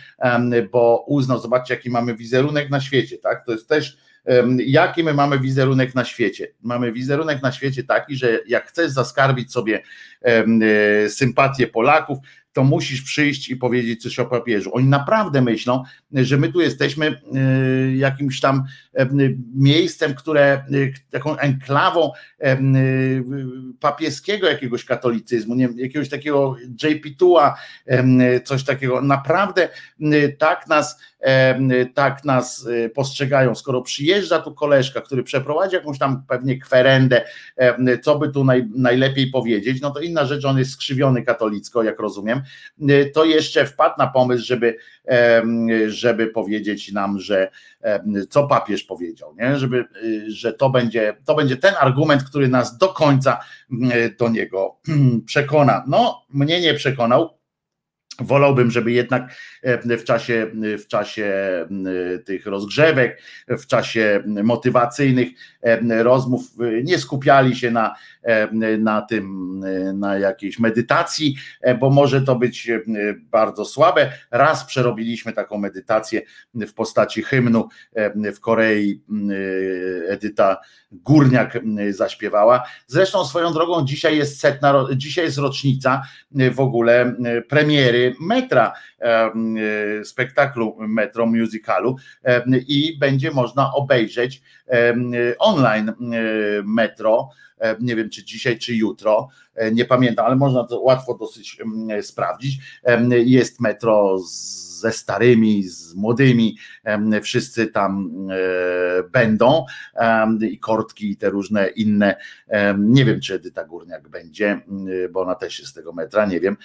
bo 0.73 1.05
uznał, 1.09 1.39
zobaczcie 1.39 1.75
jaki 1.75 1.91
mamy 1.91 2.15
wizerunek 2.15 2.71
na 2.71 2.81
świecie, 2.81 3.19
tak? 3.19 3.47
To 3.47 3.53
jest 3.53 3.69
też 3.69 4.08
jaki 4.59 5.05
my 5.05 5.15
mamy 5.15 5.41
wizerunek 5.41 5.95
na 5.95 6.05
świecie. 6.05 6.49
Mamy 6.63 6.93
wizerunek 6.93 7.43
na 7.43 7.53
świecie 7.53 7.85
taki, 7.85 8.17
że 8.17 8.41
jak 8.47 8.69
chcesz 8.69 8.91
zaskarbić 8.91 9.53
sobie 9.53 9.83
sympatię 11.09 11.67
Polaków, 11.67 12.19
to 12.53 12.65
musisz 12.65 13.03
przyjść 13.03 13.49
i 13.49 13.57
powiedzieć 13.57 14.03
coś 14.03 14.19
o 14.19 14.27
papieżu. 14.27 14.71
Oni 14.75 14.89
naprawdę 14.89 15.43
myślą, 15.43 15.83
że 16.13 16.37
my 16.37 16.53
tu 16.53 16.61
jesteśmy 16.61 17.07
e, 17.07 17.97
jakimś 17.97 18.41
tam 18.41 18.65
e, 18.95 19.09
miejscem, 19.55 20.15
które 20.15 20.43
e, 20.43 20.65
taką 21.11 21.37
enklawą 21.37 22.11
papieskiego 23.81 24.47
jakiegoś 24.47 24.85
katolicyzmu, 24.85 25.55
nie, 25.55 25.69
jakiegoś 25.77 26.09
takiego 26.09 26.57
JP 26.83 27.19
Tua, 27.19 27.55
coś 28.45 28.65
takiego. 28.65 29.01
Naprawdę 29.01 29.69
tak 30.39 30.69
nas 30.69 31.01
tak 31.95 32.25
nas 32.25 32.69
postrzegają. 32.95 33.55
Skoro 33.55 33.83
przyjeżdża 33.83 34.39
tu 34.39 34.55
koleżka, 34.55 35.01
który 35.01 35.23
przeprowadzi 35.23 35.75
jakąś 35.75 35.99
tam 35.99 36.23
pewnie 36.29 36.59
kwerendę, 36.59 37.25
co 38.03 38.19
by 38.19 38.29
tu 38.29 38.45
naj, 38.45 38.69
najlepiej 38.75 39.31
powiedzieć, 39.31 39.81
no 39.81 39.91
to 39.91 40.01
inna 40.01 40.25
rzecz, 40.25 40.45
on 40.45 40.59
jest 40.59 40.71
skrzywiony 40.71 41.23
katolicko, 41.23 41.83
jak 41.83 42.01
rozumiem, 42.01 42.43
to 43.15 43.25
jeszcze 43.25 43.67
wpadł 43.67 43.95
na 43.99 44.07
pomysł, 44.07 44.45
żeby, 44.45 44.77
żeby 45.99 46.27
powiedzieć 46.27 46.93
nam, 46.93 47.21
że 47.21 47.51
co 48.31 48.47
papież 48.47 48.85
powiedział, 48.85 49.35
nie? 49.39 49.59
Żeby, 49.59 49.85
że 50.29 50.53
to 50.53 50.71
będzie, 50.71 51.17
to 51.25 51.35
będzie 51.35 51.57
ten 51.57 51.75
argument, 51.81 52.25
który 52.25 52.49
nas 52.49 52.79
do 52.79 52.89
końca 52.89 53.41
do 54.19 54.29
niego 54.29 54.77
przekona. 55.27 55.85
No, 55.87 56.27
mnie 56.31 56.61
nie 56.61 56.75
przekonał, 56.75 57.39
Wolałbym, 58.21 58.71
żeby 58.71 58.93
jednak 58.93 59.35
e, 59.63 59.99
w 59.99 60.05
czasie, 60.05 60.51
w 60.79 60.87
czasie 60.87 61.25
e, 61.25 62.19
tych 62.19 62.47
rozgrzewek, 62.47 63.23
w 63.49 63.67
czasie 63.67 64.23
motywacyjnych 64.27 65.29
e, 65.63 66.03
rozmów 66.03 66.43
nie 66.85 66.99
skupiali 66.99 67.57
się 67.57 67.71
na, 67.71 67.95
na 68.79 69.03
tym, 69.03 69.59
na 69.95 70.19
jakiejś 70.19 70.59
medytacji, 70.59 71.37
bo 71.81 71.91
może 71.91 72.23
to 72.23 72.37
być 72.37 72.71
bardzo 73.19 73.65
słabe. 73.65 74.13
Raz 74.31 74.65
przerobiliśmy 74.65 75.33
taką 75.33 75.59
medytację 75.59 76.23
w 76.55 76.75
postaci 76.75 77.23
hymnu 77.23 77.69
w 78.15 78.41
Korei. 78.41 79.03
Edyta 80.09 80.57
Górniak 80.93 81.59
zaśpiewała. 81.91 82.63
Zresztą 82.87 83.25
swoją 83.25 83.53
drogą 83.53 83.85
dzisiaj 83.85 84.17
jest 84.17 84.41
setna, 84.41 84.87
dzisiaj 84.97 85.25
jest 85.25 85.39
rocznica 85.39 86.03
w 86.31 86.61
ogóle 86.61 87.15
premiery 87.49 88.15
metra, 88.21 88.73
e, 89.01 89.31
spektaklu 90.05 90.77
Metro 90.81 91.27
Musicalu 91.27 91.97
i 92.69 92.99
będzie 92.99 93.31
można 93.31 93.73
obejrzeć 93.75 94.43
online 95.39 95.93
Metro. 96.65 97.29
Nie 97.81 97.97
wiem, 97.97 98.11
czy 98.11 98.25
dzisiaj, 98.25 98.59
czy 98.59 98.75
jutro, 98.75 99.29
e, 99.45 99.48
nie 99.73 99.85
pamiętam, 99.85 100.27
ale 100.27 100.37
można 100.37 100.65
to 100.65 100.81
łatwo 100.81 101.15
dosyć 101.15 101.59
sprawdzić. 102.03 102.59
Jest 103.11 103.61
metro 103.61 104.19
ze 104.79 104.93
starymi, 104.93 105.63
z 105.63 105.95
młodymi, 105.95 106.59
wszyscy 107.23 107.67
tam 107.67 108.11
e, 108.31 109.03
będą 109.03 109.65
i 110.51 110.59
kortki 110.59 111.11
i 111.11 111.17
te 111.17 111.31
różne 111.31 111.69
inne, 111.69 112.17
nie 112.79 113.05
wiem 113.05 113.21
czy 113.21 113.35
Edyta 113.35 113.65
Górniak 113.65 114.09
będzie, 114.09 114.61
bo 115.11 115.21
ona 115.21 115.35
też 115.35 115.59
jest 115.59 115.71
z 115.71 115.75
tego 115.75 115.93
metra, 115.93 116.27
nie 116.27 116.41
wiem. 116.41 116.57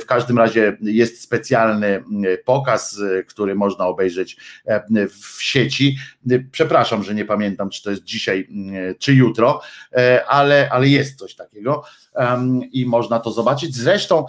W 0.00 0.04
każdym 0.06 0.38
razie 0.38 0.76
jest 0.82 1.22
specjalny 1.22 2.04
pokaz, 2.44 3.00
który 3.28 3.54
można 3.54 3.86
obejrzeć 3.86 4.36
w 5.08 5.42
sieci. 5.42 5.96
Przepraszam, 6.52 7.02
że 7.02 7.14
nie 7.14 7.24
pamiętam, 7.24 7.70
czy 7.70 7.82
to 7.82 7.90
jest 7.90 8.04
dzisiaj, 8.04 8.48
czy 8.98 9.14
jutro, 9.14 9.60
e, 9.92 10.24
ale, 10.26 10.68
ale 10.72 10.88
jest 10.88 11.18
coś 11.18 11.34
takiego 11.34 11.84
i 12.72 12.86
można 12.86 13.20
to 13.20 13.32
zobaczyć. 13.32 13.74
Zresztą 13.76 14.26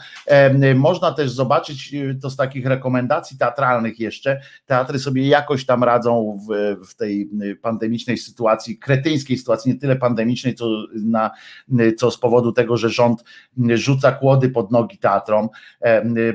można 0.76 1.12
też 1.12 1.32
zobaczyć 1.32 1.94
y, 1.94 2.20
to 2.22 2.30
z 2.30 2.36
takich 2.36 2.66
rekomendacji 2.66 3.38
teatralnych 3.38 4.00
jeszcze. 4.00 4.42
Teatry 4.66 5.00
sobie 5.00 5.28
jakoś 5.28 5.66
tam 5.66 5.84
radzą 5.84 6.40
w, 6.48 6.78
w 6.90 6.96
tej 6.96 7.30
y, 7.44 7.56
pandemicznej 7.56 8.18
sytuacji, 8.18 8.78
kretyńskiej 8.78 9.38
sytuacji, 9.38 9.74
nie 9.74 9.80
tyle 9.80 9.96
pandemicznej, 9.96 10.56
co, 10.56 10.66
na, 10.94 11.32
y, 11.80 11.94
co 11.94 12.12
z 12.12 12.18
powodu 12.18 12.52
tego, 12.52 12.78
że 12.78 12.90
rząd 12.90 13.24
rzuca 13.70 14.12
kłody 14.12 14.50
pod 14.50 14.72
nogi 14.72 14.98
teatrom 14.98 15.50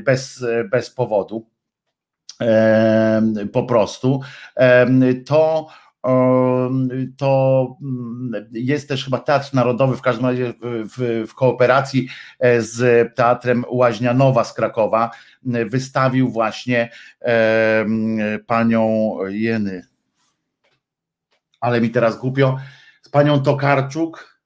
bez, 0.04 0.44
bez 0.70 0.90
powodu. 0.90 1.46
Po 3.52 3.62
prostu 3.62 4.20
to 5.26 5.68
to 7.16 7.76
mm, 7.82 8.46
jest 8.52 8.88
też 8.88 9.04
chyba 9.04 9.18
Teatr 9.18 9.54
Narodowy, 9.54 9.96
w 9.96 10.02
każdym 10.02 10.26
razie 10.26 10.54
w, 10.60 11.26
w, 11.28 11.34
kooperacji 11.34 12.08
e, 12.38 12.62
z 12.62 13.08
Teatrem 13.14 13.64
Łaźnianowa 13.70 14.44
z 14.44 14.52
Krakowa. 14.52 15.10
Wystawił 15.42 16.28
właśnie 16.30 16.90
e, 17.20 17.86
panią 18.46 19.16
Jeny, 19.28 19.86
ale 21.60 21.80
mi 21.80 21.90
teraz 21.90 22.18
głupio, 22.18 22.58
z 23.02 23.08
panią 23.08 23.42
Tokarczuk. 23.42 24.40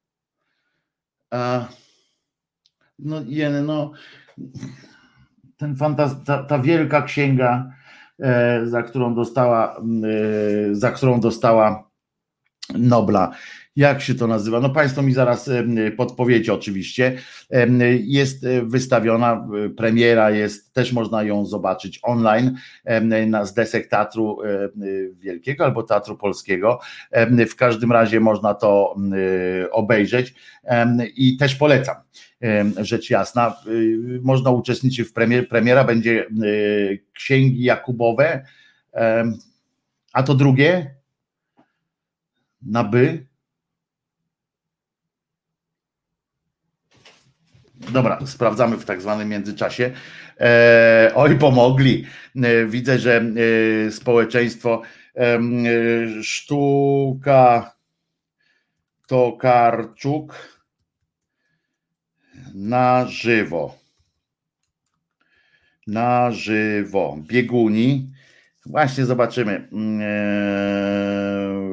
E, 1.34 1.64
no 2.98 3.22
Jeny, 3.26 3.62
no 3.62 3.92
ten 5.56 5.76
fantaz, 5.76 6.24
ta, 6.24 6.42
ta 6.42 6.58
wielka 6.58 7.02
księga 7.02 7.79
za 8.64 8.82
którą 8.82 9.14
dostała, 9.14 9.76
e, 9.76 10.74
za 10.74 10.90
którą 10.90 11.20
dostała 11.20 11.90
Nobla. 12.74 13.30
Jak 13.76 14.02
się 14.02 14.14
to 14.14 14.26
nazywa? 14.26 14.60
No 14.60 14.70
Państwo 14.70 15.02
mi 15.02 15.12
zaraz 15.12 15.48
e, 15.48 15.64
podpowiecie 15.96 16.54
oczywiście. 16.54 17.18
Jest 18.00 18.46
wystawiona, 18.62 19.48
premiera 19.76 20.30
jest, 20.30 20.72
też 20.72 20.92
można 20.92 21.22
ją 21.22 21.46
zobaczyć 21.46 22.00
online 22.02 22.56
z 23.44 23.54
desek 23.54 23.88
Teatru 23.88 24.38
Wielkiego 25.14 25.64
albo 25.64 25.82
Teatru 25.82 26.16
Polskiego. 26.16 26.80
W 27.50 27.56
każdym 27.56 27.92
razie 27.92 28.20
można 28.20 28.54
to 28.54 28.96
obejrzeć 29.72 30.34
i 31.16 31.36
też 31.36 31.54
polecam 31.54 31.96
rzecz 32.80 33.10
jasna. 33.10 33.56
Y, 33.66 34.20
można 34.22 34.50
uczestniczyć 34.50 35.08
w 35.08 35.12
premier, 35.12 35.48
premiera, 35.48 35.84
będzie 35.84 36.26
y, 36.44 37.04
księgi 37.12 37.62
Jakubowe, 37.62 38.44
a 40.12 40.22
to 40.22 40.34
drugie 40.34 40.94
na 42.62 42.84
by. 42.84 43.26
Dobra, 47.92 48.26
sprawdzamy 48.26 48.76
w 48.76 48.84
tak 48.84 49.02
zwanym 49.02 49.28
międzyczasie. 49.28 49.90
E, 50.40 51.12
oj, 51.14 51.38
pomogli. 51.38 52.04
E, 52.36 52.66
widzę, 52.66 52.98
że 52.98 53.22
e, 53.86 53.90
społeczeństwo 53.90 54.82
sztuka 56.22 57.74
Tokarczuk 59.06 60.59
na 62.54 63.06
żywo. 63.06 63.78
Na 65.86 66.30
żywo. 66.30 67.18
Bieguni 67.26 68.10
Właśnie 68.66 69.04
zobaczymy. 69.04 69.52
Eee, 69.52 69.68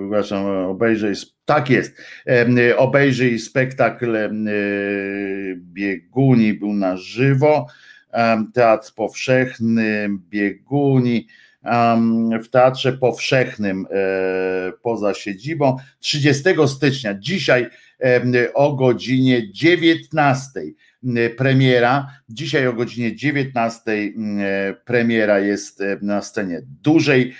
przepraszam, 0.02 0.45
obejrzyj. 0.45 1.14
Tak 1.45 1.69
jest. 1.69 1.98
Eee, 2.26 2.76
obejrzyj 2.77 3.39
spektakl 3.39 4.15
eee, 4.15 5.56
Bieguni 5.56 6.53
był 6.53 6.73
na 6.73 6.98
żywo. 6.98 7.68
Teatr 8.53 8.94
Powszechny 8.95 10.10
Bieguni 10.30 11.27
w 12.44 12.49
Teatrze 12.52 12.94
Powszechnym 12.94 13.88
poza 14.81 15.14
siedzibą 15.14 15.77
30 15.99 16.44
stycznia. 16.68 17.14
Dzisiaj 17.14 17.68
o 18.53 18.76
godzinie 18.76 19.52
19 19.52 20.61
premiera. 21.38 22.07
Dzisiaj 22.30 22.68
o 22.68 22.74
godzinie 22.74 23.15
19 23.15 23.82
premiera 24.86 25.40
jest 25.40 25.84
na 26.02 26.22
scenie 26.22 26.61
dużej 26.84 27.34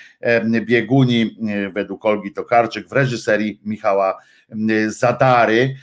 bieguni 0.62 1.38
według 1.74 2.06
Olgi 2.06 2.34
Tokarczyk 2.34 2.88
w 2.90 2.92
reżyserii 2.92 3.62
Michała 3.66 4.18
Zadary 4.88 5.76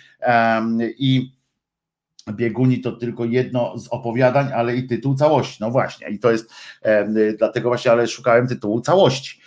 i 0.99 1.35
Bieguni 2.33 2.81
to 2.81 2.93
tylko 2.93 3.25
jedno 3.25 3.79
z 3.79 3.89
opowiadań, 3.89 4.53
ale 4.55 4.77
i 4.77 4.87
tytuł 4.87 5.15
całości. 5.15 5.59
No 5.61 5.71
właśnie, 5.71 6.09
i 6.09 6.19
to 6.19 6.33
jest 6.33 6.51
dlatego 7.39 7.69
właśnie, 7.69 7.91
ale 7.91 8.07
szukałem 8.07 8.49
tytułu 8.49 8.81
całości. 8.81 9.41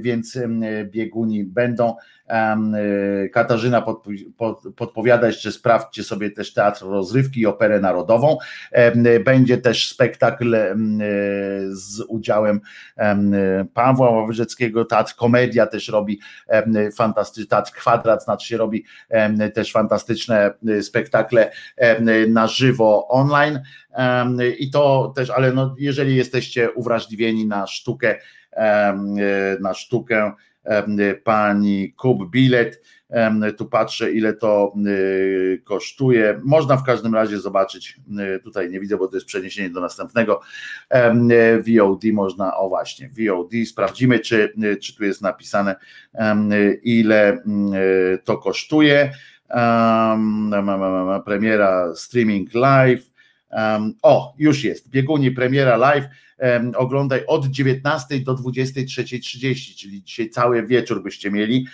Więc 0.00 0.38
bieguni 0.84 1.44
będą 1.44 1.94
Katarzyna 3.32 3.84
podpowiada 4.76 5.26
jeszcze, 5.26 5.52
sprawdźcie 5.52 6.04
sobie 6.04 6.30
też 6.30 6.54
Teatr 6.54 6.82
Rozrywki 6.82 7.40
i 7.40 7.46
Operę 7.46 7.80
Narodową. 7.80 8.38
Będzie 9.24 9.58
też 9.58 9.88
spektakl 9.88 10.56
z 11.68 12.00
udziałem 12.08 12.60
Pawła 13.74 14.10
Ławyrzeckiego, 14.10 14.84
Teatr 14.84 15.14
Komedia 15.14 15.66
też 15.66 15.88
robi 15.88 16.20
fantastyczny, 16.96 17.46
Teatr 17.46 17.72
Kwadrat 17.72 18.24
znaczy 18.24 18.48
się 18.48 18.56
robi 18.56 18.84
też 19.54 19.72
fantastyczne 19.72 20.50
y, 20.68 20.82
spektakle 20.82 21.50
na 22.28 22.46
żywo 22.46 23.08
online 23.08 23.60
i 24.58 24.70
to 24.70 25.12
też, 25.16 25.30
ale 25.30 25.52
no, 25.52 25.74
jeżeli 25.78 26.16
jesteście 26.16 26.70
uwrażliwieni 26.70 27.46
na 27.46 27.66
sztukę, 27.66 28.14
y, 28.16 29.60
na 29.60 29.74
sztukę, 29.74 30.32
pani 31.24 31.92
kup 31.92 32.30
bilet. 32.30 32.82
Tu 33.56 33.66
patrzę, 33.66 34.12
ile 34.12 34.32
to 34.32 34.74
y, 34.86 35.62
kosztuje. 35.64 36.40
Można 36.44 36.76
w 36.76 36.84
każdym 36.84 37.14
razie 37.14 37.38
zobaczyć. 37.38 38.00
Y, 38.36 38.40
tutaj 38.40 38.70
nie 38.70 38.80
widzę, 38.80 38.96
bo 38.96 39.08
to 39.08 39.16
jest 39.16 39.26
przeniesienie 39.26 39.70
do 39.70 39.80
następnego. 39.80 40.40
VOD 41.66 42.04
można, 42.12 42.56
o 42.56 42.68
właśnie, 42.68 43.08
VOD. 43.08 43.50
Sprawdzimy, 43.66 44.20
czy, 44.20 44.52
y, 44.64 44.76
czy 44.76 44.96
tu 44.96 45.04
jest 45.04 45.22
napisane, 45.22 45.76
ile 46.82 47.42
to 48.24 48.38
kosztuje. 48.38 49.12
Premiera 51.24 51.94
streaming 51.94 52.54
live. 52.54 53.12
O, 54.02 54.34
już 54.38 54.64
jest. 54.64 54.90
Bieguni 54.90 55.30
premiera 55.30 55.76
live 55.76 56.04
oglądaj 56.76 57.26
od 57.26 57.46
19 57.46 58.20
do 58.20 58.34
23.30, 58.34 59.76
czyli 59.76 60.02
dzisiaj 60.02 60.30
cały 60.30 60.66
wieczór 60.66 61.02
byście 61.02 61.30
mieli. 61.30 61.66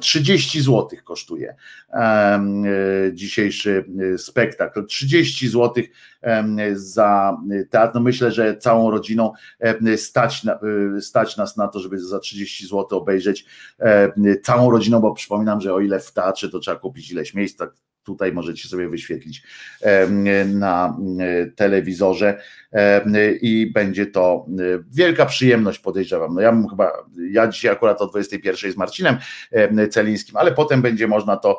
30 0.00 0.60
zł 0.60 0.88
kosztuje 1.04 1.54
e, 1.92 2.40
dzisiejszy 3.12 3.84
e, 4.14 4.18
spektakl. 4.18 4.86
30 4.86 5.48
zł 5.48 5.84
za 6.72 7.36
teatr. 7.70 7.94
No 7.94 8.00
myślę, 8.00 8.32
że 8.32 8.56
całą 8.56 8.90
rodziną 8.90 9.32
stać, 9.96 10.46
e, 10.96 11.00
stać 11.00 11.36
nas 11.36 11.56
na 11.56 11.68
to, 11.68 11.80
żeby 11.80 12.00
za 12.00 12.18
30 12.18 12.66
zł 12.66 12.98
obejrzeć 12.98 13.46
całą 14.42 14.70
rodziną, 14.70 15.00
bo 15.00 15.14
przypominam, 15.14 15.60
że 15.60 15.74
o 15.74 15.80
ile 15.80 16.00
w 16.00 16.12
teatrze 16.12 16.48
to 16.48 16.58
trzeba 16.58 16.78
kupić 16.80 17.10
ileś 17.10 17.34
miejsc, 17.34 17.56
tak 17.56 17.70
tutaj 18.06 18.32
możecie 18.32 18.68
sobie 18.68 18.88
wyświetlić 18.88 19.42
na 20.46 20.96
telewizorze 21.56 22.40
i 23.40 23.70
będzie 23.74 24.06
to 24.06 24.46
wielka 24.90 25.26
przyjemność, 25.26 25.78
podejrzewam. 25.78 26.34
No 26.34 26.40
ja 26.40 26.52
bym 26.52 26.68
chyba, 26.68 26.92
ja 27.30 27.48
dzisiaj 27.48 27.72
akurat 27.72 28.02
o 28.02 28.06
21 28.06 28.72
z 28.72 28.76
Marcinem 28.76 29.16
Celińskim, 29.90 30.36
ale 30.36 30.52
potem 30.52 30.82
będzie 30.82 31.08
można 31.08 31.36
to 31.36 31.58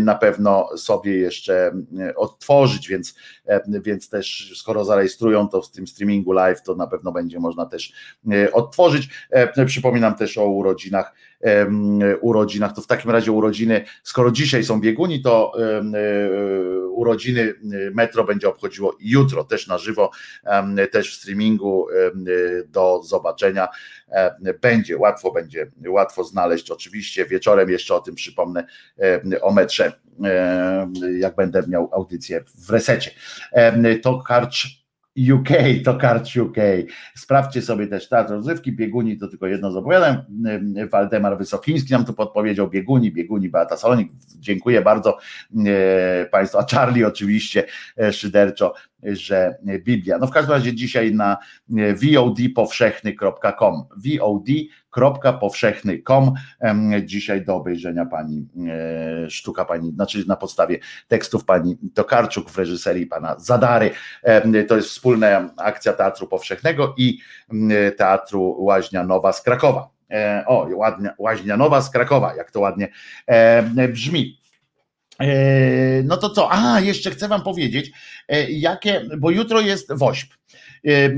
na 0.00 0.14
pewno 0.14 0.68
sobie 0.76 1.16
jeszcze 1.16 1.72
odtworzyć, 2.16 2.88
więc, 2.88 3.14
więc 3.82 4.08
też 4.08 4.52
skoro 4.56 4.84
zarejestrują 4.84 5.48
to 5.48 5.62
w 5.62 5.70
tym 5.70 5.86
streamingu 5.86 6.32
live, 6.32 6.62
to 6.62 6.74
na 6.74 6.86
pewno 6.86 7.12
będzie 7.12 7.40
można 7.40 7.66
też 7.66 7.92
odtworzyć. 8.52 9.08
Przypominam 9.66 10.14
też 10.14 10.38
o 10.38 10.46
urodzinach 10.46 11.14
urodzinach, 12.20 12.74
to 12.74 12.82
w 12.82 12.86
takim 12.86 13.10
razie 13.10 13.32
urodziny, 13.32 13.84
skoro 14.02 14.30
dzisiaj 14.30 14.64
są 14.64 14.80
bieguni, 14.80 15.22
to 15.22 15.52
e, 15.58 15.82
urodziny 16.88 17.40
e, 17.40 17.54
Metro 17.94 18.24
będzie 18.24 18.48
obchodziło 18.48 18.96
jutro, 19.00 19.44
też 19.44 19.66
na 19.66 19.78
żywo, 19.78 20.10
też 20.92 21.12
w 21.12 21.20
streamingu 21.20 21.86
do 22.68 23.02
zobaczenia 23.02 23.68
będzie, 24.60 24.96
łatwo 24.96 25.32
będzie, 25.32 25.70
łatwo 25.88 26.24
znaleźć 26.24 26.70
oczywiście, 26.70 27.26
wieczorem 27.26 27.70
jeszcze 27.70 27.94
o 27.94 28.00
tym 28.00 28.14
przypomnę 28.14 28.66
o 29.42 29.52
metrze, 29.52 29.92
jak 31.18 31.34
będę 31.36 31.62
miał 31.68 31.88
audycję 31.92 32.44
w 32.54 32.70
resecie. 32.70 33.10
To 34.02 34.22
karcz 34.22 34.79
UK, 35.32 35.48
to 35.84 35.94
Karcz 35.94 36.36
UK. 36.36 36.56
Sprawdźcie 37.14 37.62
sobie 37.62 37.86
też 37.86 38.08
teatr 38.08 38.32
rozrywki, 38.32 38.72
bieguni 38.72 39.18
to 39.18 39.28
tylko 39.28 39.46
jedno 39.46 39.72
z 39.72 39.76
opowiadań. 39.76 40.16
Waldemar 40.90 41.38
Wysokiński 41.38 41.92
nam 41.92 42.04
tu 42.04 42.14
podpowiedział 42.14 42.70
bieguni, 42.70 43.12
bieguni 43.12 43.48
Beata 43.48 43.76
Salonik. 43.76 44.12
Dziękuję 44.38 44.82
bardzo 44.82 45.18
e, 45.66 46.26
Państwu, 46.26 46.58
a 46.58 46.66
Charlie 46.70 47.06
oczywiście 47.06 47.64
e, 47.98 48.12
szyderczo 48.12 48.74
że 49.02 49.54
Biblia. 49.78 50.18
No 50.18 50.26
w 50.26 50.30
każdym 50.30 50.54
razie 50.54 50.74
dzisiaj 50.74 51.14
na 51.14 51.36
vodpowszechny.com 51.94 53.84
vod.powszechny.com 54.96 56.34
dzisiaj 57.02 57.44
do 57.44 57.56
obejrzenia 57.56 58.06
pani 58.06 58.48
e, 59.24 59.30
sztuka 59.30 59.64
pani, 59.64 59.92
znaczy 59.92 60.24
na 60.28 60.36
podstawie 60.36 60.78
tekstów 61.08 61.44
pani 61.44 61.76
Tokarczuk 61.94 62.50
w 62.50 62.58
reżyserii 62.58 63.06
pana 63.06 63.38
Zadary. 63.38 63.90
To 64.68 64.76
jest 64.76 64.88
wspólna 64.88 65.50
akcja 65.56 65.92
Teatru 65.92 66.26
Powszechnego 66.26 66.94
i 66.96 67.18
Teatru 67.96 68.56
Łaźnia 68.58 69.04
Nowa 69.04 69.32
z 69.32 69.42
Krakowa. 69.42 69.90
E, 70.10 70.44
o, 70.46 70.68
ładnia, 70.74 71.14
Łaźnia 71.18 71.56
Nowa 71.56 71.82
z 71.82 71.90
Krakowa, 71.90 72.34
jak 72.34 72.50
to 72.50 72.60
ładnie 72.60 72.88
brzmi. 73.92 74.40
E, 75.20 76.02
no 76.02 76.16
to 76.16 76.30
co? 76.30 76.48
A, 76.52 76.80
jeszcze 76.80 77.10
chcę 77.10 77.28
Wam 77.28 77.42
powiedzieć, 77.42 77.90
jakie, 78.48 79.02
bo 79.18 79.30
jutro 79.30 79.60
jest 79.60 79.92
WOŚP. 79.92 80.34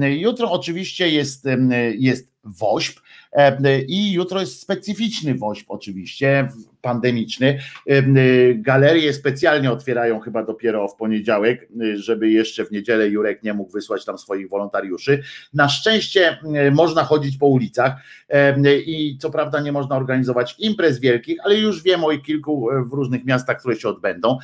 Jutro 0.00 0.50
oczywiście 0.50 1.08
jest, 1.10 1.44
jest 1.98 2.32
WOŚP 2.44 3.01
i 3.88 4.12
jutro 4.12 4.40
jest 4.40 4.60
specyficzny 4.60 5.34
WOŚP 5.34 5.70
oczywiście, 5.70 6.48
pandemiczny. 6.82 7.58
Y, 7.90 8.54
galerie 8.58 9.12
specjalnie 9.12 9.72
otwierają 9.72 10.20
chyba 10.20 10.44
dopiero 10.44 10.88
w 10.88 10.96
poniedziałek, 10.96 11.68
y, 11.82 11.96
żeby 11.96 12.30
jeszcze 12.30 12.64
w 12.64 12.70
niedzielę 12.70 13.08
Jurek 13.08 13.42
nie 13.42 13.54
mógł 13.54 13.72
wysłać 13.72 14.04
tam 14.04 14.18
swoich 14.18 14.48
wolontariuszy. 14.48 15.22
Na 15.54 15.68
szczęście 15.68 16.38
y, 16.66 16.70
można 16.70 17.04
chodzić 17.04 17.36
po 17.36 17.46
ulicach 17.46 17.92
i 18.86 19.18
co 19.20 19.30
prawda 19.30 19.60
nie 19.60 19.72
można 19.72 19.96
organizować 19.96 20.54
imprez 20.58 21.00
wielkich, 21.00 21.38
ale 21.44 21.56
już 21.56 21.82
wiem 21.82 22.04
o 22.04 22.18
kilku 22.18 22.68
w 22.90 22.92
różnych 22.92 23.24
miastach, 23.24 23.58
które 23.58 23.76
się 23.76 23.88
odbędą, 23.88 24.38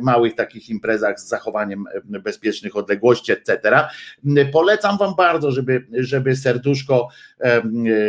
małych 0.00 0.34
takich 0.34 0.70
imprezach 0.70 1.20
z 1.20 1.28
zachowaniem 1.28 1.84
bezpiecznych 2.04 2.76
odległości, 2.76 3.32
etc. 3.32 3.80
Polecam 4.52 4.98
Wam 4.98 5.14
bardzo, 5.16 5.50
żeby, 5.50 5.86
żeby 5.92 6.36
serduszko 6.36 7.08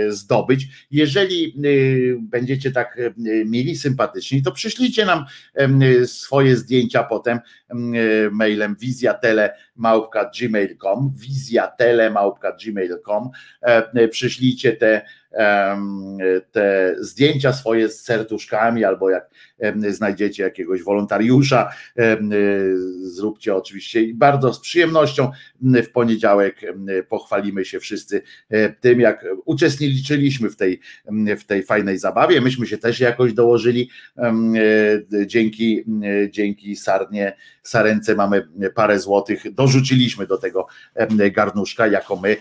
zdobyć. 0.09 0.67
Jeżeli 0.91 1.55
będziecie 2.19 2.71
tak 2.71 2.97
mieli, 3.45 3.75
sympatyczni, 3.75 4.43
to 4.43 4.51
przyślijcie 4.51 5.05
nam 5.05 5.25
swoje 6.05 6.55
zdjęcia 6.55 7.03
potem 7.03 7.39
mailem 8.31 8.75
wizjatele.gmail.com 8.75 11.13
wizjatele.gmail.com 11.17 13.29
przyślijcie 14.09 14.73
te 14.73 15.05
te 16.51 16.95
zdjęcia 16.99 17.53
swoje 17.53 17.89
z 17.89 18.01
serduszkami, 18.01 18.83
albo 18.83 19.09
jak 19.09 19.29
znajdziecie 19.89 20.43
jakiegoś 20.43 20.83
wolontariusza, 20.83 21.69
zróbcie 23.01 23.55
oczywiście 23.55 24.01
i 24.01 24.13
bardzo 24.13 24.53
z 24.53 24.59
przyjemnością 24.59 25.31
w 25.61 25.89
poniedziałek 25.91 26.61
pochwalimy 27.09 27.65
się 27.65 27.79
wszyscy 27.79 28.21
tym, 28.79 28.99
jak 28.99 29.25
uczestniczyliśmy 29.45 30.49
w 30.49 30.55
tej, 30.55 30.79
w 31.39 31.43
tej 31.43 31.63
fajnej 31.63 31.97
zabawie. 31.97 32.41
Myśmy 32.41 32.67
się 32.67 32.77
też 32.77 32.99
jakoś 32.99 33.33
dołożyli 33.33 33.89
dzięki, 35.25 35.83
dzięki 36.29 36.75
Sarnie 36.75 37.37
Sarence 37.65 38.15
mamy 38.15 38.47
parę 38.75 38.99
złotych, 38.99 39.53
dorzuciliśmy 39.53 40.27
do 40.27 40.37
tego 40.37 40.67
garnuszka, 41.31 41.87
jako 41.87 42.15
my. 42.15 42.37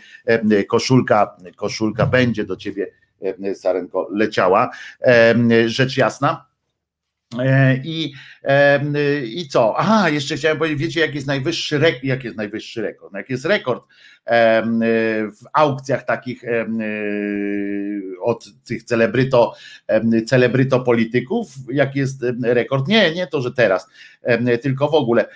Koszulka, 0.68 1.36
koszulka 1.56 2.06
będzie 2.06 2.44
do 2.44 2.56
ciebie, 2.56 2.86
Sarenko, 3.54 4.08
leciała. 4.10 4.70
Rzecz 5.66 5.96
jasna. 5.96 6.53
E, 7.40 7.76
I, 7.84 8.12
I 9.24 9.48
co? 9.48 9.74
Aha, 9.78 10.10
jeszcze 10.10 10.36
chciałem 10.36 10.58
powiedzieć, 10.58 10.78
wiecie, 10.78 11.00
jak 11.00 11.14
jest 11.14 11.26
najwyższy 11.26 11.78
rekord, 11.78 12.04
jak 12.04 12.24
jest 12.24 12.36
najwyższy 12.36 12.82
rekord? 12.82 13.12
No, 13.12 13.18
jak 13.18 13.30
jest 13.30 13.44
rekord 13.44 13.84
w 15.30 15.44
aukcjach 15.52 16.04
takich 16.04 16.42
od 18.22 18.48
tych 18.64 18.82
celebryto, 18.82 19.54
celebryto 20.26 20.80
polityków, 20.80 21.46
jak 21.72 21.96
jest 21.96 22.24
rekord? 22.42 22.88
Nie, 22.88 23.14
nie 23.14 23.26
to, 23.26 23.42
że 23.42 23.52
teraz, 23.52 23.86
tylko 24.62 24.88
w 24.88 24.94
ogóle. 24.94 25.26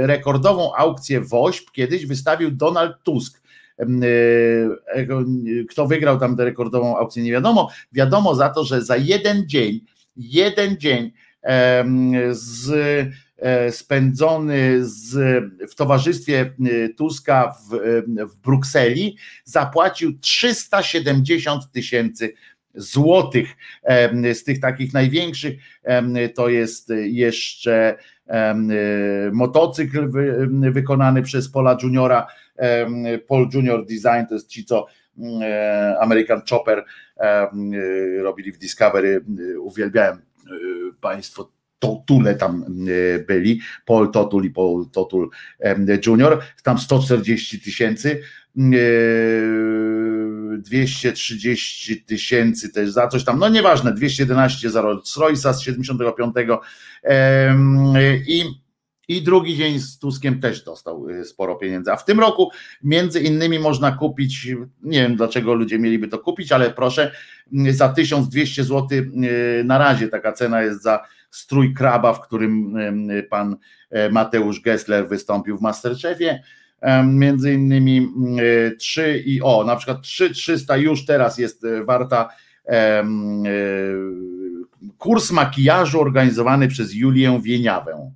Rekordową 0.00 0.74
aukcję 0.74 1.20
WOŚP 1.20 1.70
kiedyś 1.72 2.06
wystawił 2.06 2.50
Donald 2.50 2.96
Tusk. 3.02 3.42
Kto 5.70 5.86
wygrał 5.86 6.18
tam 6.18 6.36
tę 6.36 6.44
rekordową 6.44 6.96
aukcję, 6.96 7.22
nie 7.22 7.32
wiadomo. 7.32 7.70
Wiadomo 7.92 8.34
za 8.34 8.48
to, 8.48 8.64
że 8.64 8.82
za 8.82 8.96
jeden 8.96 9.48
dzień 9.48 9.80
jeden 10.18 10.76
dzień 10.76 11.12
z, 12.30 12.70
e, 13.38 13.72
spędzony 13.72 14.78
z, 14.80 15.14
w 15.70 15.74
towarzystwie 15.74 16.40
e, 16.40 16.88
Tuska 16.88 17.54
w, 17.70 17.78
w 18.30 18.36
Brukseli 18.36 19.16
zapłacił 19.44 20.18
370 20.18 21.72
tysięcy 21.72 22.34
złotych. 22.74 23.56
Z 24.32 24.44
tych 24.44 24.60
takich 24.60 24.92
największych 24.92 25.58
to 26.34 26.48
jest 26.48 26.92
jeszcze 27.02 27.96
motocykl 29.32 30.10
wykonany 30.72 31.22
przez 31.22 31.50
Pola 31.50 31.78
Juniora, 31.82 32.26
Paul 33.28 33.48
Junior 33.54 33.86
Design, 33.86 34.26
to 34.28 34.34
jest 34.34 34.48
ci, 34.48 34.64
co 34.64 34.86
American 36.00 36.42
Chopper 36.50 36.84
robili 38.22 38.52
w 38.52 38.58
Discovery, 38.58 39.24
uwielbiałem 39.60 40.22
Państwo 41.00 41.52
Totule 41.78 42.34
tam 42.34 42.64
byli, 43.26 43.60
Paul 43.86 44.10
Totul 44.10 44.44
i 44.44 44.50
Paul 44.50 44.90
Totul 44.90 45.30
Junior, 46.06 46.42
tam 46.62 46.78
140 46.78 47.60
tysięcy, 47.60 48.22
230 50.58 52.04
tysięcy 52.04 52.72
też 52.72 52.90
za 52.90 53.08
coś 53.08 53.24
tam, 53.24 53.38
no 53.38 53.48
nieważne, 53.48 53.94
211 53.94 54.70
za 54.70 54.82
Rolls 54.82 55.16
Royce'a 55.16 55.52
z 55.52 55.60
75 55.60 56.34
i 58.26 58.44
i 59.08 59.22
drugi 59.22 59.56
dzień 59.56 59.78
z 59.78 59.98
Tuskiem 59.98 60.40
też 60.40 60.64
dostał 60.64 61.08
y, 61.08 61.24
sporo 61.24 61.56
pieniędzy. 61.56 61.92
A 61.92 61.96
w 61.96 62.04
tym 62.04 62.20
roku 62.20 62.50
między 62.82 63.20
innymi 63.20 63.58
można 63.58 63.92
kupić, 63.92 64.46
nie 64.82 65.02
wiem 65.02 65.16
dlaczego 65.16 65.54
ludzie 65.54 65.78
mieliby 65.78 66.08
to 66.08 66.18
kupić, 66.18 66.52
ale 66.52 66.70
proszę, 66.70 67.12
y, 67.66 67.74
za 67.74 67.88
1200 67.88 68.64
zł 68.64 68.86
y, 68.92 69.62
na 69.64 69.78
razie 69.78 70.08
taka 70.08 70.32
cena 70.32 70.62
jest 70.62 70.82
za 70.82 71.04
strój 71.30 71.74
kraba, 71.74 72.12
w 72.12 72.20
którym 72.20 72.76
pan 73.30 73.56
Mateusz 74.10 74.60
Gessler 74.60 75.08
wystąpił 75.08 75.58
w 75.58 75.60
Masterchefie. 75.60 76.42
Między 77.04 77.52
innymi 77.52 78.08
3 78.78 79.22
i 79.26 79.42
o, 79.42 79.64
na 79.64 79.76
przykład 79.76 80.02
3300 80.02 80.76
już 80.76 81.06
teraz 81.06 81.38
jest 81.38 81.66
warta 81.84 82.28
kurs 84.98 85.30
makijażu 85.30 86.00
organizowany 86.00 86.68
przez 86.68 86.94
Julię 86.94 87.40
Wieniawę 87.42 88.12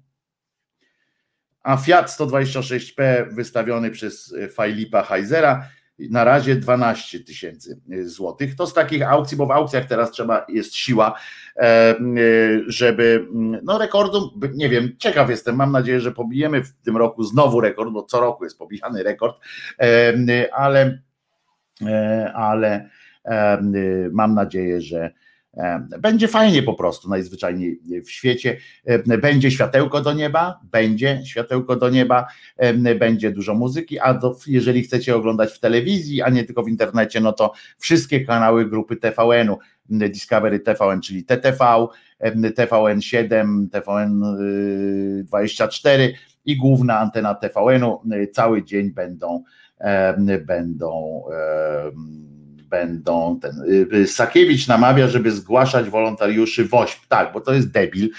a 1.63 1.77
Fiat 1.77 2.11
126P 2.11 3.27
wystawiony 3.35 3.91
przez 3.91 4.35
e, 4.35 4.49
Fajlipa 4.49 5.03
Heizera 5.03 5.69
na 5.99 6.25
razie 6.25 6.57
12 6.57 7.21
tysięcy 7.21 7.81
e, 7.91 8.05
złotych. 8.05 8.57
To 8.57 8.67
z 8.67 8.75
takich 8.75 9.03
aukcji, 9.03 9.37
bo 9.37 9.47
w 9.47 9.51
aukcjach 9.51 9.85
teraz 9.85 10.11
trzeba, 10.11 10.47
jest 10.49 10.75
siła, 10.75 11.15
e, 11.57 11.95
żeby, 12.67 13.27
mm, 13.35 13.61
no 13.65 13.79
rekordu, 13.79 14.39
nie 14.55 14.69
wiem, 14.69 14.97
ciekaw 14.99 15.31
jestem, 15.31 15.57
mam 15.57 15.73
nadzieję, 15.73 16.01
że 16.01 16.13
pobijemy 16.13 16.65
w 16.65 16.73
tym 16.73 16.97
roku 16.97 17.25
znowu 17.25 17.61
rekord, 17.61 17.91
bo 17.93 18.03
co 18.03 18.21
roku 18.21 18.45
jest 18.45 18.59
pobijany 18.59 19.03
rekord, 19.03 19.37
ale, 20.53 21.03
ale 22.35 22.89
mam 24.13 24.35
nadzieję, 24.35 24.81
że 24.81 25.13
będzie 25.99 26.29
fajnie 26.29 26.62
po 26.62 26.74
prostu, 26.74 27.09
najzwyczajniej 27.09 27.81
w 28.05 28.11
świecie. 28.11 28.57
E, 28.85 29.19
będzie 29.19 29.51
światełko 29.51 30.01
do 30.01 30.12
nieba, 30.12 30.61
będzie 30.65 31.23
światełko 31.24 31.77
do 31.77 31.91
nieba, 31.91 32.27
e, 32.57 32.95
będzie 32.95 33.31
dużo 33.31 33.55
muzyki, 33.55 33.99
a 33.99 34.15
do, 34.15 34.37
jeżeli 34.47 34.83
chcecie 34.83 35.16
oglądać 35.16 35.53
w 35.53 35.61
telewizji, 35.61 36.23
a 36.23 36.29
nie 36.29 36.45
tylko 36.45 36.62
w 36.62 36.69
internecie, 36.69 37.20
no 37.20 37.33
to 37.33 37.53
wszystkie 37.79 38.24
kanały 38.24 38.66
grupy 38.66 38.97
TVN-u, 38.97 39.59
Discovery 39.89 40.61
TVN, 40.61 41.01
czyli 41.01 41.24
TTV, 41.24 41.87
TVN7, 42.57 43.69
TVN24 43.69 46.09
i 46.45 46.57
główna 46.57 46.99
antena 46.99 47.35
TVN-u 47.35 48.03
cały 48.33 48.65
dzień 48.65 48.91
będą 48.91 49.43
będą 50.47 51.23
będą. 52.73 53.40
Ten, 53.40 53.62
y, 53.94 54.07
Sakiewicz 54.07 54.69
namawia, 54.69 55.09
żeby 55.09 55.31
zgłaszać 55.31 55.90
wolontariuszy 55.90 56.65
WOŚP. 56.65 57.07
Tak, 57.09 57.32
bo 57.32 57.40
to 57.40 57.55
jest 57.55 57.70
debil. 57.70 58.11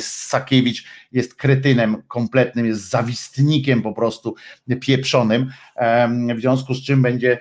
Sakiewicz 0.00 0.84
jest 1.12 1.34
kretynem 1.34 2.02
kompletnym, 2.08 2.66
jest 2.66 2.90
zawistnikiem 2.90 3.82
po 3.82 3.92
prostu 3.92 4.34
pieprzonym, 4.80 5.50
w 6.36 6.40
związku 6.40 6.74
z 6.74 6.84
czym 6.84 7.02
będzie 7.02 7.38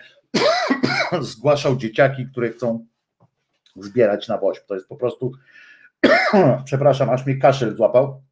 zgłaszał 1.32 1.78
dzieciaki, 1.78 2.28
które 2.32 2.50
chcą 2.50 2.86
zbierać 3.76 4.28
na 4.28 4.38
WOŚP. 4.38 4.68
To 4.68 4.76
jest 4.76 4.88
po 4.88 4.96
prostu, 4.96 5.32
przepraszam, 6.66 7.10
aż 7.10 7.26
mi 7.26 7.40
kaszel 7.40 7.76
złapał 7.76 8.24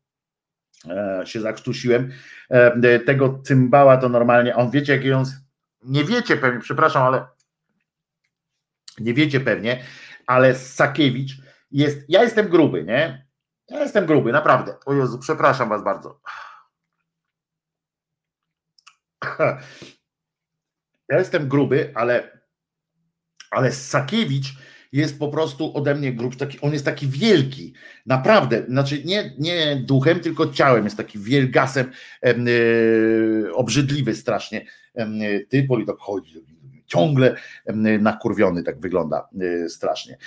e, 0.89 1.21
się 1.25 1.41
zakrztusiłem. 1.41 2.11
Tego 3.05 3.39
cymbała 3.43 3.97
to 3.97 4.09
normalnie, 4.09 4.55
on 4.55 4.71
wiecie 4.71 4.95
jaki 4.95 5.13
on, 5.13 5.25
nie 5.83 6.03
wiecie 6.03 6.37
pewnie, 6.37 6.59
przepraszam, 6.59 7.03
ale 7.03 7.38
nie 8.99 9.13
wiecie 9.13 9.39
pewnie, 9.39 9.83
ale 10.27 10.55
Sakiewicz 10.55 11.31
jest, 11.71 11.99
ja 12.09 12.23
jestem 12.23 12.49
gruby, 12.49 12.83
nie? 12.83 13.27
Ja 13.69 13.79
jestem 13.79 14.05
gruby, 14.05 14.31
naprawdę. 14.31 14.75
O 14.85 14.93
Jezu, 14.93 15.19
przepraszam 15.19 15.69
was 15.69 15.83
bardzo. 15.83 16.21
Ja 21.09 21.19
jestem 21.19 21.47
gruby, 21.47 21.91
ale, 21.95 22.41
ale 23.51 23.71
Sakiewicz 23.71 24.53
jest 24.91 25.19
po 25.19 25.27
prostu 25.27 25.77
ode 25.77 25.95
mnie 25.95 26.13
grub, 26.13 26.35
taki, 26.35 26.61
on 26.61 26.73
jest 26.73 26.85
taki 26.85 27.07
wielki, 27.07 27.73
naprawdę, 28.05 28.65
znaczy 28.65 29.03
nie, 29.03 29.33
nie 29.37 29.75
duchem, 29.75 30.19
tylko 30.19 30.47
ciałem, 30.47 30.83
jest 30.83 30.97
taki 30.97 31.19
wielgasem, 31.19 31.91
yy, 32.23 33.51
obrzydliwy 33.53 34.15
strasznie. 34.15 34.65
Yy, 34.95 35.45
ty, 35.49 35.63
politok, 35.63 35.99
chodzi 35.99 36.58
ciągle 36.89 37.35
nakurwiony, 37.99 38.63
tak 38.63 38.79
wygląda 38.79 39.27
y, 39.41 39.69
strasznie. 39.69 40.17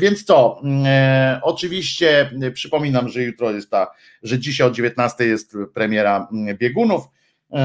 Więc 0.00 0.24
co, 0.24 0.62
e, 0.84 1.40
oczywiście 1.42 2.30
przypominam, 2.54 3.08
że 3.08 3.22
jutro 3.22 3.50
jest 3.50 3.70
ta, 3.70 3.90
że 4.22 4.38
dzisiaj 4.38 4.66
o 4.66 4.70
19 4.70 5.24
jest 5.24 5.56
premiera 5.74 6.28
biegunów. 6.58 7.04
Y, 7.04 7.56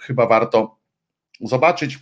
chyba 0.00 0.26
warto 0.26 0.78
zobaczyć. 1.40 1.98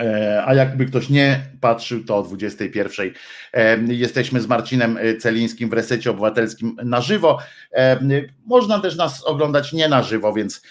E, 0.00 0.42
a 0.46 0.54
jakby 0.54 0.86
ktoś 0.86 1.08
nie 1.08 1.40
patrzył, 1.60 2.04
to 2.04 2.16
o 2.16 2.22
21 2.22 3.12
e, 3.52 3.78
jesteśmy 3.88 4.40
z 4.40 4.46
Marcinem 4.46 4.98
Celińskim 5.20 5.68
w 5.68 5.72
resecie 5.72 6.10
obywatelskim 6.10 6.76
na 6.84 7.00
żywo. 7.00 7.38
E, 7.72 7.98
można 8.46 8.80
też 8.80 8.96
nas 8.96 9.24
oglądać 9.24 9.72
nie 9.72 9.88
na 9.88 10.02
żywo, 10.02 10.32
więc, 10.32 10.62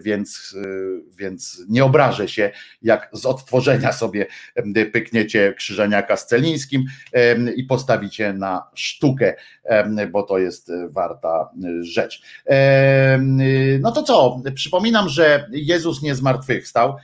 więc, 0.00 0.56
więc 1.18 1.62
nie 1.68 1.84
obrażę 1.84 2.28
się, 2.28 2.50
jak 2.82 3.08
z 3.12 3.26
odtworzenia 3.26 3.92
sobie 3.92 4.26
pykniecie 4.92 5.54
Krzyżaniaka 5.56 6.16
z 6.16 6.26
Celińskim 6.26 6.84
i 7.56 7.64
postawicie 7.64 8.32
na 8.32 8.62
sztukę, 8.74 9.34
bo 10.12 10.22
to 10.22 10.38
jest 10.38 10.72
warta 10.90 11.50
rzecz. 11.80 12.22
No 13.80 13.92
to 13.92 14.02
co? 14.02 14.42
Przypominam, 14.54 15.08
że 15.08 15.48
Jezus 15.52 16.02
nie 16.02 16.14
zmartwychwstał, 16.14 16.96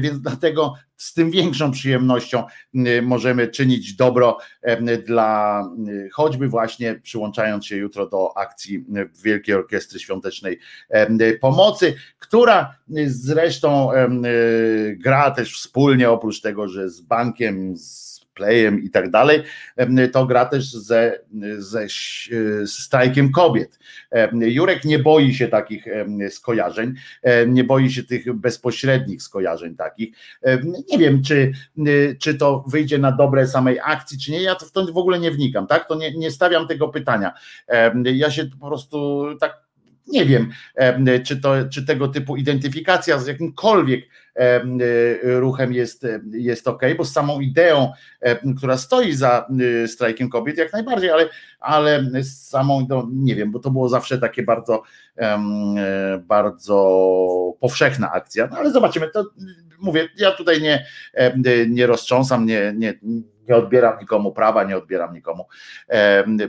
więc 0.00 0.20
dlatego 0.20 0.74
z 0.96 1.14
tym 1.14 1.30
większą 1.30 1.70
przyjemnością 1.70 2.44
możemy 3.02 3.48
czynić 3.48 3.96
dobro 3.96 4.38
dla 5.06 5.64
choćby 6.12 6.48
właśnie 6.48 6.94
przyłączając 6.94 7.66
się 7.66 7.76
jutro 7.76 8.06
do 8.06 8.36
akcji 8.36 8.84
Wielkiej 9.22 9.54
Orkiestry 9.54 9.98
Świątecznej 9.98 10.58
Pomocy, 11.40 11.94
która 12.18 12.74
zresztą 13.06 13.90
gra 14.96 15.30
też 15.30 15.54
wspólnie 15.54 16.10
oprócz 16.10 16.40
tego, 16.40 16.68
że 16.68 16.90
z 16.90 17.00
bankiem, 17.00 17.76
z 17.76 18.15
playem 18.36 18.82
i 18.82 18.90
tak 18.90 19.10
dalej, 19.10 19.42
to 20.12 20.26
gra 20.26 20.44
też 20.44 20.72
ze, 20.72 21.20
ze 21.58 21.86
strajkiem 22.66 23.32
kobiet. 23.32 23.78
Jurek 24.32 24.84
nie 24.84 24.98
boi 24.98 25.34
się 25.34 25.48
takich 25.48 25.84
skojarzeń, 26.30 26.94
nie 27.46 27.64
boi 27.64 27.90
się 27.90 28.02
tych 28.02 28.32
bezpośrednich 28.32 29.22
skojarzeń 29.22 29.76
takich. 29.76 30.16
Nie 30.90 30.98
wiem, 30.98 31.22
czy, 31.22 31.52
czy 32.20 32.34
to 32.34 32.64
wyjdzie 32.68 32.98
na 32.98 33.12
dobre 33.12 33.46
samej 33.46 33.78
akcji, 33.84 34.18
czy 34.18 34.32
nie, 34.32 34.42
ja 34.42 34.54
w 34.54 34.72
to 34.72 34.92
w 34.92 34.98
ogóle 34.98 35.18
nie 35.18 35.30
wnikam, 35.30 35.66
tak? 35.66 35.88
To 35.88 35.94
nie, 35.94 36.14
nie 36.14 36.30
stawiam 36.30 36.68
tego 36.68 36.88
pytania. 36.88 37.32
Ja 38.04 38.30
się 38.30 38.44
po 38.60 38.66
prostu 38.66 39.26
tak 39.40 39.66
nie 40.08 40.24
wiem, 40.24 40.50
czy, 41.24 41.40
to, 41.40 41.54
czy 41.68 41.86
tego 41.86 42.08
typu 42.08 42.36
identyfikacja 42.36 43.18
z 43.18 43.26
jakimkolwiek 43.26 44.04
ruchem 45.22 45.72
jest, 45.72 46.06
jest 46.30 46.68
ok, 46.68 46.82
bo 46.96 47.04
z 47.04 47.12
samą 47.12 47.40
ideą, 47.40 47.92
która 48.58 48.76
stoi 48.76 49.12
za 49.12 49.48
strajkiem 49.86 50.30
kobiet, 50.30 50.58
jak 50.58 50.72
najbardziej, 50.72 51.10
ale, 51.10 51.28
ale 51.60 52.04
z 52.22 52.48
samą, 52.48 52.86
no, 52.88 53.08
nie 53.12 53.34
wiem, 53.34 53.52
bo 53.52 53.58
to 53.58 53.70
było 53.70 53.88
zawsze 53.88 54.18
takie 54.18 54.42
bardzo, 54.42 54.82
bardzo 56.20 56.76
powszechna 57.60 58.12
akcja, 58.12 58.48
no 58.50 58.58
ale 58.58 58.70
zobaczymy, 58.70 59.10
to 59.10 59.30
mówię, 59.80 60.08
ja 60.16 60.32
tutaj 60.32 60.62
nie, 60.62 60.86
nie 61.68 61.86
roztrząsam, 61.86 62.46
nie, 62.46 62.74
nie 62.76 62.94
nie 63.48 63.56
odbieram 63.56 63.98
nikomu 64.00 64.32
prawa, 64.32 64.64
nie 64.64 64.76
odbieram 64.76 65.14
nikomu 65.14 65.46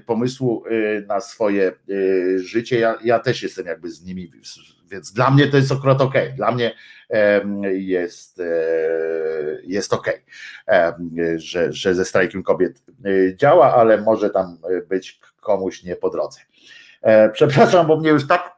pomysłu 0.05 0.63
y, 0.67 1.05
na 1.07 1.21
swoje 1.21 1.71
y, 1.89 2.39
życie. 2.39 2.79
Ja, 2.79 2.97
ja 3.03 3.19
też 3.19 3.43
jestem 3.43 3.65
jakby 3.65 3.91
z 3.91 4.03
nimi, 4.03 4.31
więc 4.87 5.13
dla 5.13 5.31
mnie 5.31 5.47
to 5.47 5.57
jest 5.57 5.71
akurat 5.71 6.01
ok. 6.01 6.13
Dla 6.35 6.51
mnie 6.51 6.73
jest, 7.73 8.39
e, 8.39 8.43
jest 9.63 9.93
ok, 9.93 10.07
że, 11.35 11.73
że 11.73 11.95
ze 11.95 12.05
strajkiem 12.05 12.43
kobiet 12.43 12.83
y, 13.05 13.35
działa, 13.37 13.75
ale 13.75 14.01
może 14.01 14.29
tam 14.29 14.57
być 14.89 15.19
komuś 15.41 15.83
nie 15.83 15.95
po 15.95 16.09
drodze. 16.09 16.39
E, 17.01 17.29
przepraszam, 17.29 17.87
bo 17.87 17.97
mnie 17.97 18.09
już 18.09 18.27
tak 18.27 18.57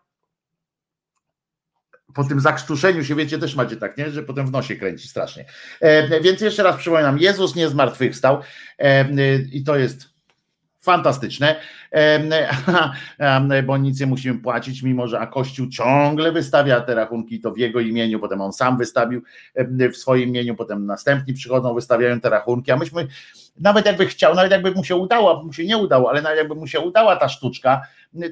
po 2.13 2.23
tym 2.23 2.39
zakrztuszeniu 2.39 3.03
się, 3.03 3.15
wiecie, 3.15 3.37
też 3.37 3.55
macie 3.55 3.77
tak, 3.77 3.97
nie? 3.97 4.09
że 4.09 4.23
potem 4.23 4.47
w 4.47 4.51
nosie 4.51 4.75
kręci 4.75 5.07
strasznie. 5.07 5.45
E, 5.81 6.21
więc 6.21 6.41
jeszcze 6.41 6.63
raz 6.63 6.77
przypominam, 6.77 7.17
Jezus 7.17 7.55
nie 7.55 7.69
zmartwychwstał 7.69 8.41
e, 8.79 9.05
i 9.51 9.63
to 9.63 9.75
jest 9.75 10.18
fantastyczne, 10.79 11.55
bo 13.67 13.77
nic 13.77 13.99
nie 13.99 14.05
musimy 14.05 14.39
płacić, 14.39 14.83
mimo 14.83 15.07
że 15.07 15.19
a 15.19 15.27
Kościół 15.27 15.67
ciągle 15.67 16.31
wystawia 16.31 16.81
te 16.81 16.95
rachunki, 16.95 17.39
to 17.39 17.51
w 17.51 17.57
jego 17.57 17.79
imieniu, 17.79 18.19
potem 18.19 18.41
on 18.41 18.53
sam 18.53 18.77
wystawił 18.77 19.21
w 19.93 19.97
swoim 19.97 20.29
imieniu, 20.29 20.55
potem 20.55 20.85
następni 20.85 21.33
przychodzą, 21.33 21.73
wystawiają 21.73 22.19
te 22.19 22.29
rachunki, 22.29 22.71
a 22.71 22.77
myśmy, 22.77 23.07
nawet 23.59 23.85
jakby 23.85 24.05
chciał, 24.05 24.35
nawet 24.35 24.51
jakby 24.51 24.71
mu 24.71 24.83
się 24.83 24.95
udało, 24.95 25.43
mu 25.43 25.53
się 25.53 25.65
nie 25.65 25.77
udało, 25.77 26.09
ale 26.09 26.21
nawet 26.21 26.37
jakby 26.37 26.55
mu 26.55 26.67
się 26.67 26.79
udała 26.79 27.15
ta 27.15 27.29
sztuczka, 27.29 27.81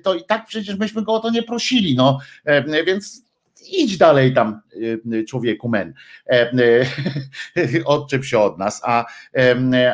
to 0.03 0.14
i 0.14 0.24
tak 0.24 0.45
przecież 0.45 0.78
myśmy 0.78 1.02
go 1.02 1.14
o 1.14 1.19
to 1.19 1.30
nie 1.30 1.44
prosili, 1.44 1.95
no, 1.95 2.19
więc 2.86 3.24
idź 3.72 3.98
dalej 3.98 4.34
tam, 4.34 4.61
człowieku 5.27 5.69
men, 5.69 5.93
e, 6.29 6.51
y, 7.57 7.85
odczep 7.85 8.25
się 8.25 8.39
od 8.39 8.57
nas, 8.57 8.81
a, 8.83 9.05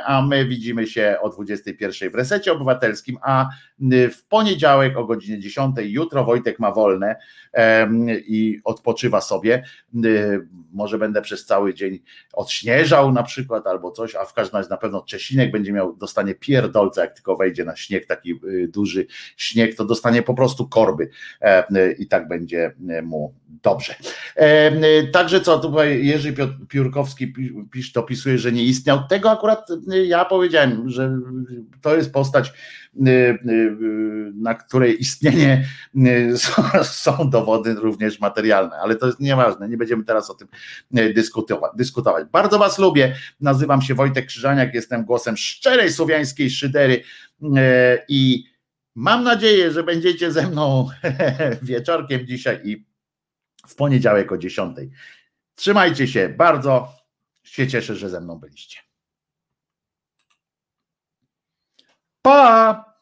a 0.05 0.21
my 0.21 0.45
widzimy 0.45 0.87
się 0.87 1.15
o 1.21 1.29
21 1.29 2.11
w 2.11 2.15
Resecie 2.15 2.51
Obywatelskim, 2.51 3.17
a 3.21 3.49
y, 3.93 4.09
w 4.09 4.25
poniedziałek 4.25 4.97
o 4.97 5.05
godzinie 5.05 5.39
10 5.39 5.75
jutro 5.83 6.25
Wojtek 6.25 6.59
ma 6.59 6.71
wolne 6.71 7.15
i 8.27 8.61
odpoczywa 8.63 9.21
sobie, 9.21 9.63
może 10.73 10.97
będę 10.97 11.21
przez 11.21 11.45
cały 11.45 11.73
dzień 11.73 11.99
odśnieżał 12.33 13.11
na 13.11 13.23
przykład 13.23 13.67
albo 13.67 13.91
coś, 13.91 14.15
a 14.15 14.25
w 14.25 14.33
każdym 14.33 14.57
razie 14.57 14.69
na 14.69 14.77
pewno 14.77 15.01
Czesinek 15.01 15.51
będzie 15.51 15.73
miał, 15.73 15.95
dostanie 15.95 16.35
pierdolca, 16.35 17.01
jak 17.01 17.13
tylko 17.13 17.35
wejdzie 17.35 17.65
na 17.65 17.75
śnieg, 17.75 18.05
taki 18.05 18.39
duży 18.67 19.05
śnieg, 19.37 19.75
to 19.75 19.85
dostanie 19.85 20.21
po 20.21 20.33
prostu 20.33 20.67
korby. 20.67 21.09
I 21.99 22.07
tak 22.07 22.27
będzie 22.27 22.75
mu 23.03 23.33
Dobrze. 23.63 23.95
E, 24.81 25.07
także 25.07 25.41
co 25.41 25.59
tutaj 25.59 26.05
Jerzy 26.05 26.33
Piórkowski 26.69 27.33
pisz, 27.71 27.91
dopisuje, 27.91 28.37
że 28.37 28.51
nie 28.51 28.63
istniał. 28.63 29.07
Tego 29.07 29.31
akurat 29.31 29.67
e, 29.91 30.05
ja 30.05 30.25
powiedziałem, 30.25 30.89
że 30.89 31.19
to 31.81 31.95
jest 31.95 32.13
postać, 32.13 32.53
e, 33.05 33.37
na 34.35 34.53
której 34.53 35.01
istnienie 35.01 35.65
są 36.83 37.29
dowody 37.29 37.73
również 37.73 38.19
materialne, 38.19 38.75
ale 38.75 38.95
to 38.95 39.05
jest 39.05 39.19
nieważne, 39.19 39.69
nie 39.69 39.77
będziemy 39.77 40.03
teraz 40.03 40.29
o 40.29 40.33
tym 40.33 40.47
dyskutować. 41.75 42.27
Bardzo 42.31 42.59
Was 42.59 42.79
lubię, 42.79 43.15
nazywam 43.41 43.81
się 43.81 43.95
Wojtek 43.95 44.25
Krzyżaniak, 44.25 44.73
jestem 44.73 45.05
głosem 45.05 45.37
szczerej 45.37 45.91
słowiańskiej 45.91 46.49
szydery 46.49 47.03
i 48.07 48.43
mam 48.95 49.23
nadzieję, 49.23 49.71
że 49.71 49.83
będziecie 49.83 50.31
ze 50.31 50.47
mną 50.47 50.87
wieczorkiem 51.61 52.27
dzisiaj 52.27 52.59
i 52.63 52.92
w 53.67 53.75
poniedziałek 53.75 54.31
o 54.31 54.37
10. 54.37 54.77
Trzymajcie 55.55 56.07
się, 56.07 56.29
bardzo 56.29 56.93
się 57.43 57.67
cieszę, 57.67 57.95
że 57.95 58.09
ze 58.09 58.21
mną 58.21 58.39
byliście. 58.39 58.79
Pa! 62.21 62.92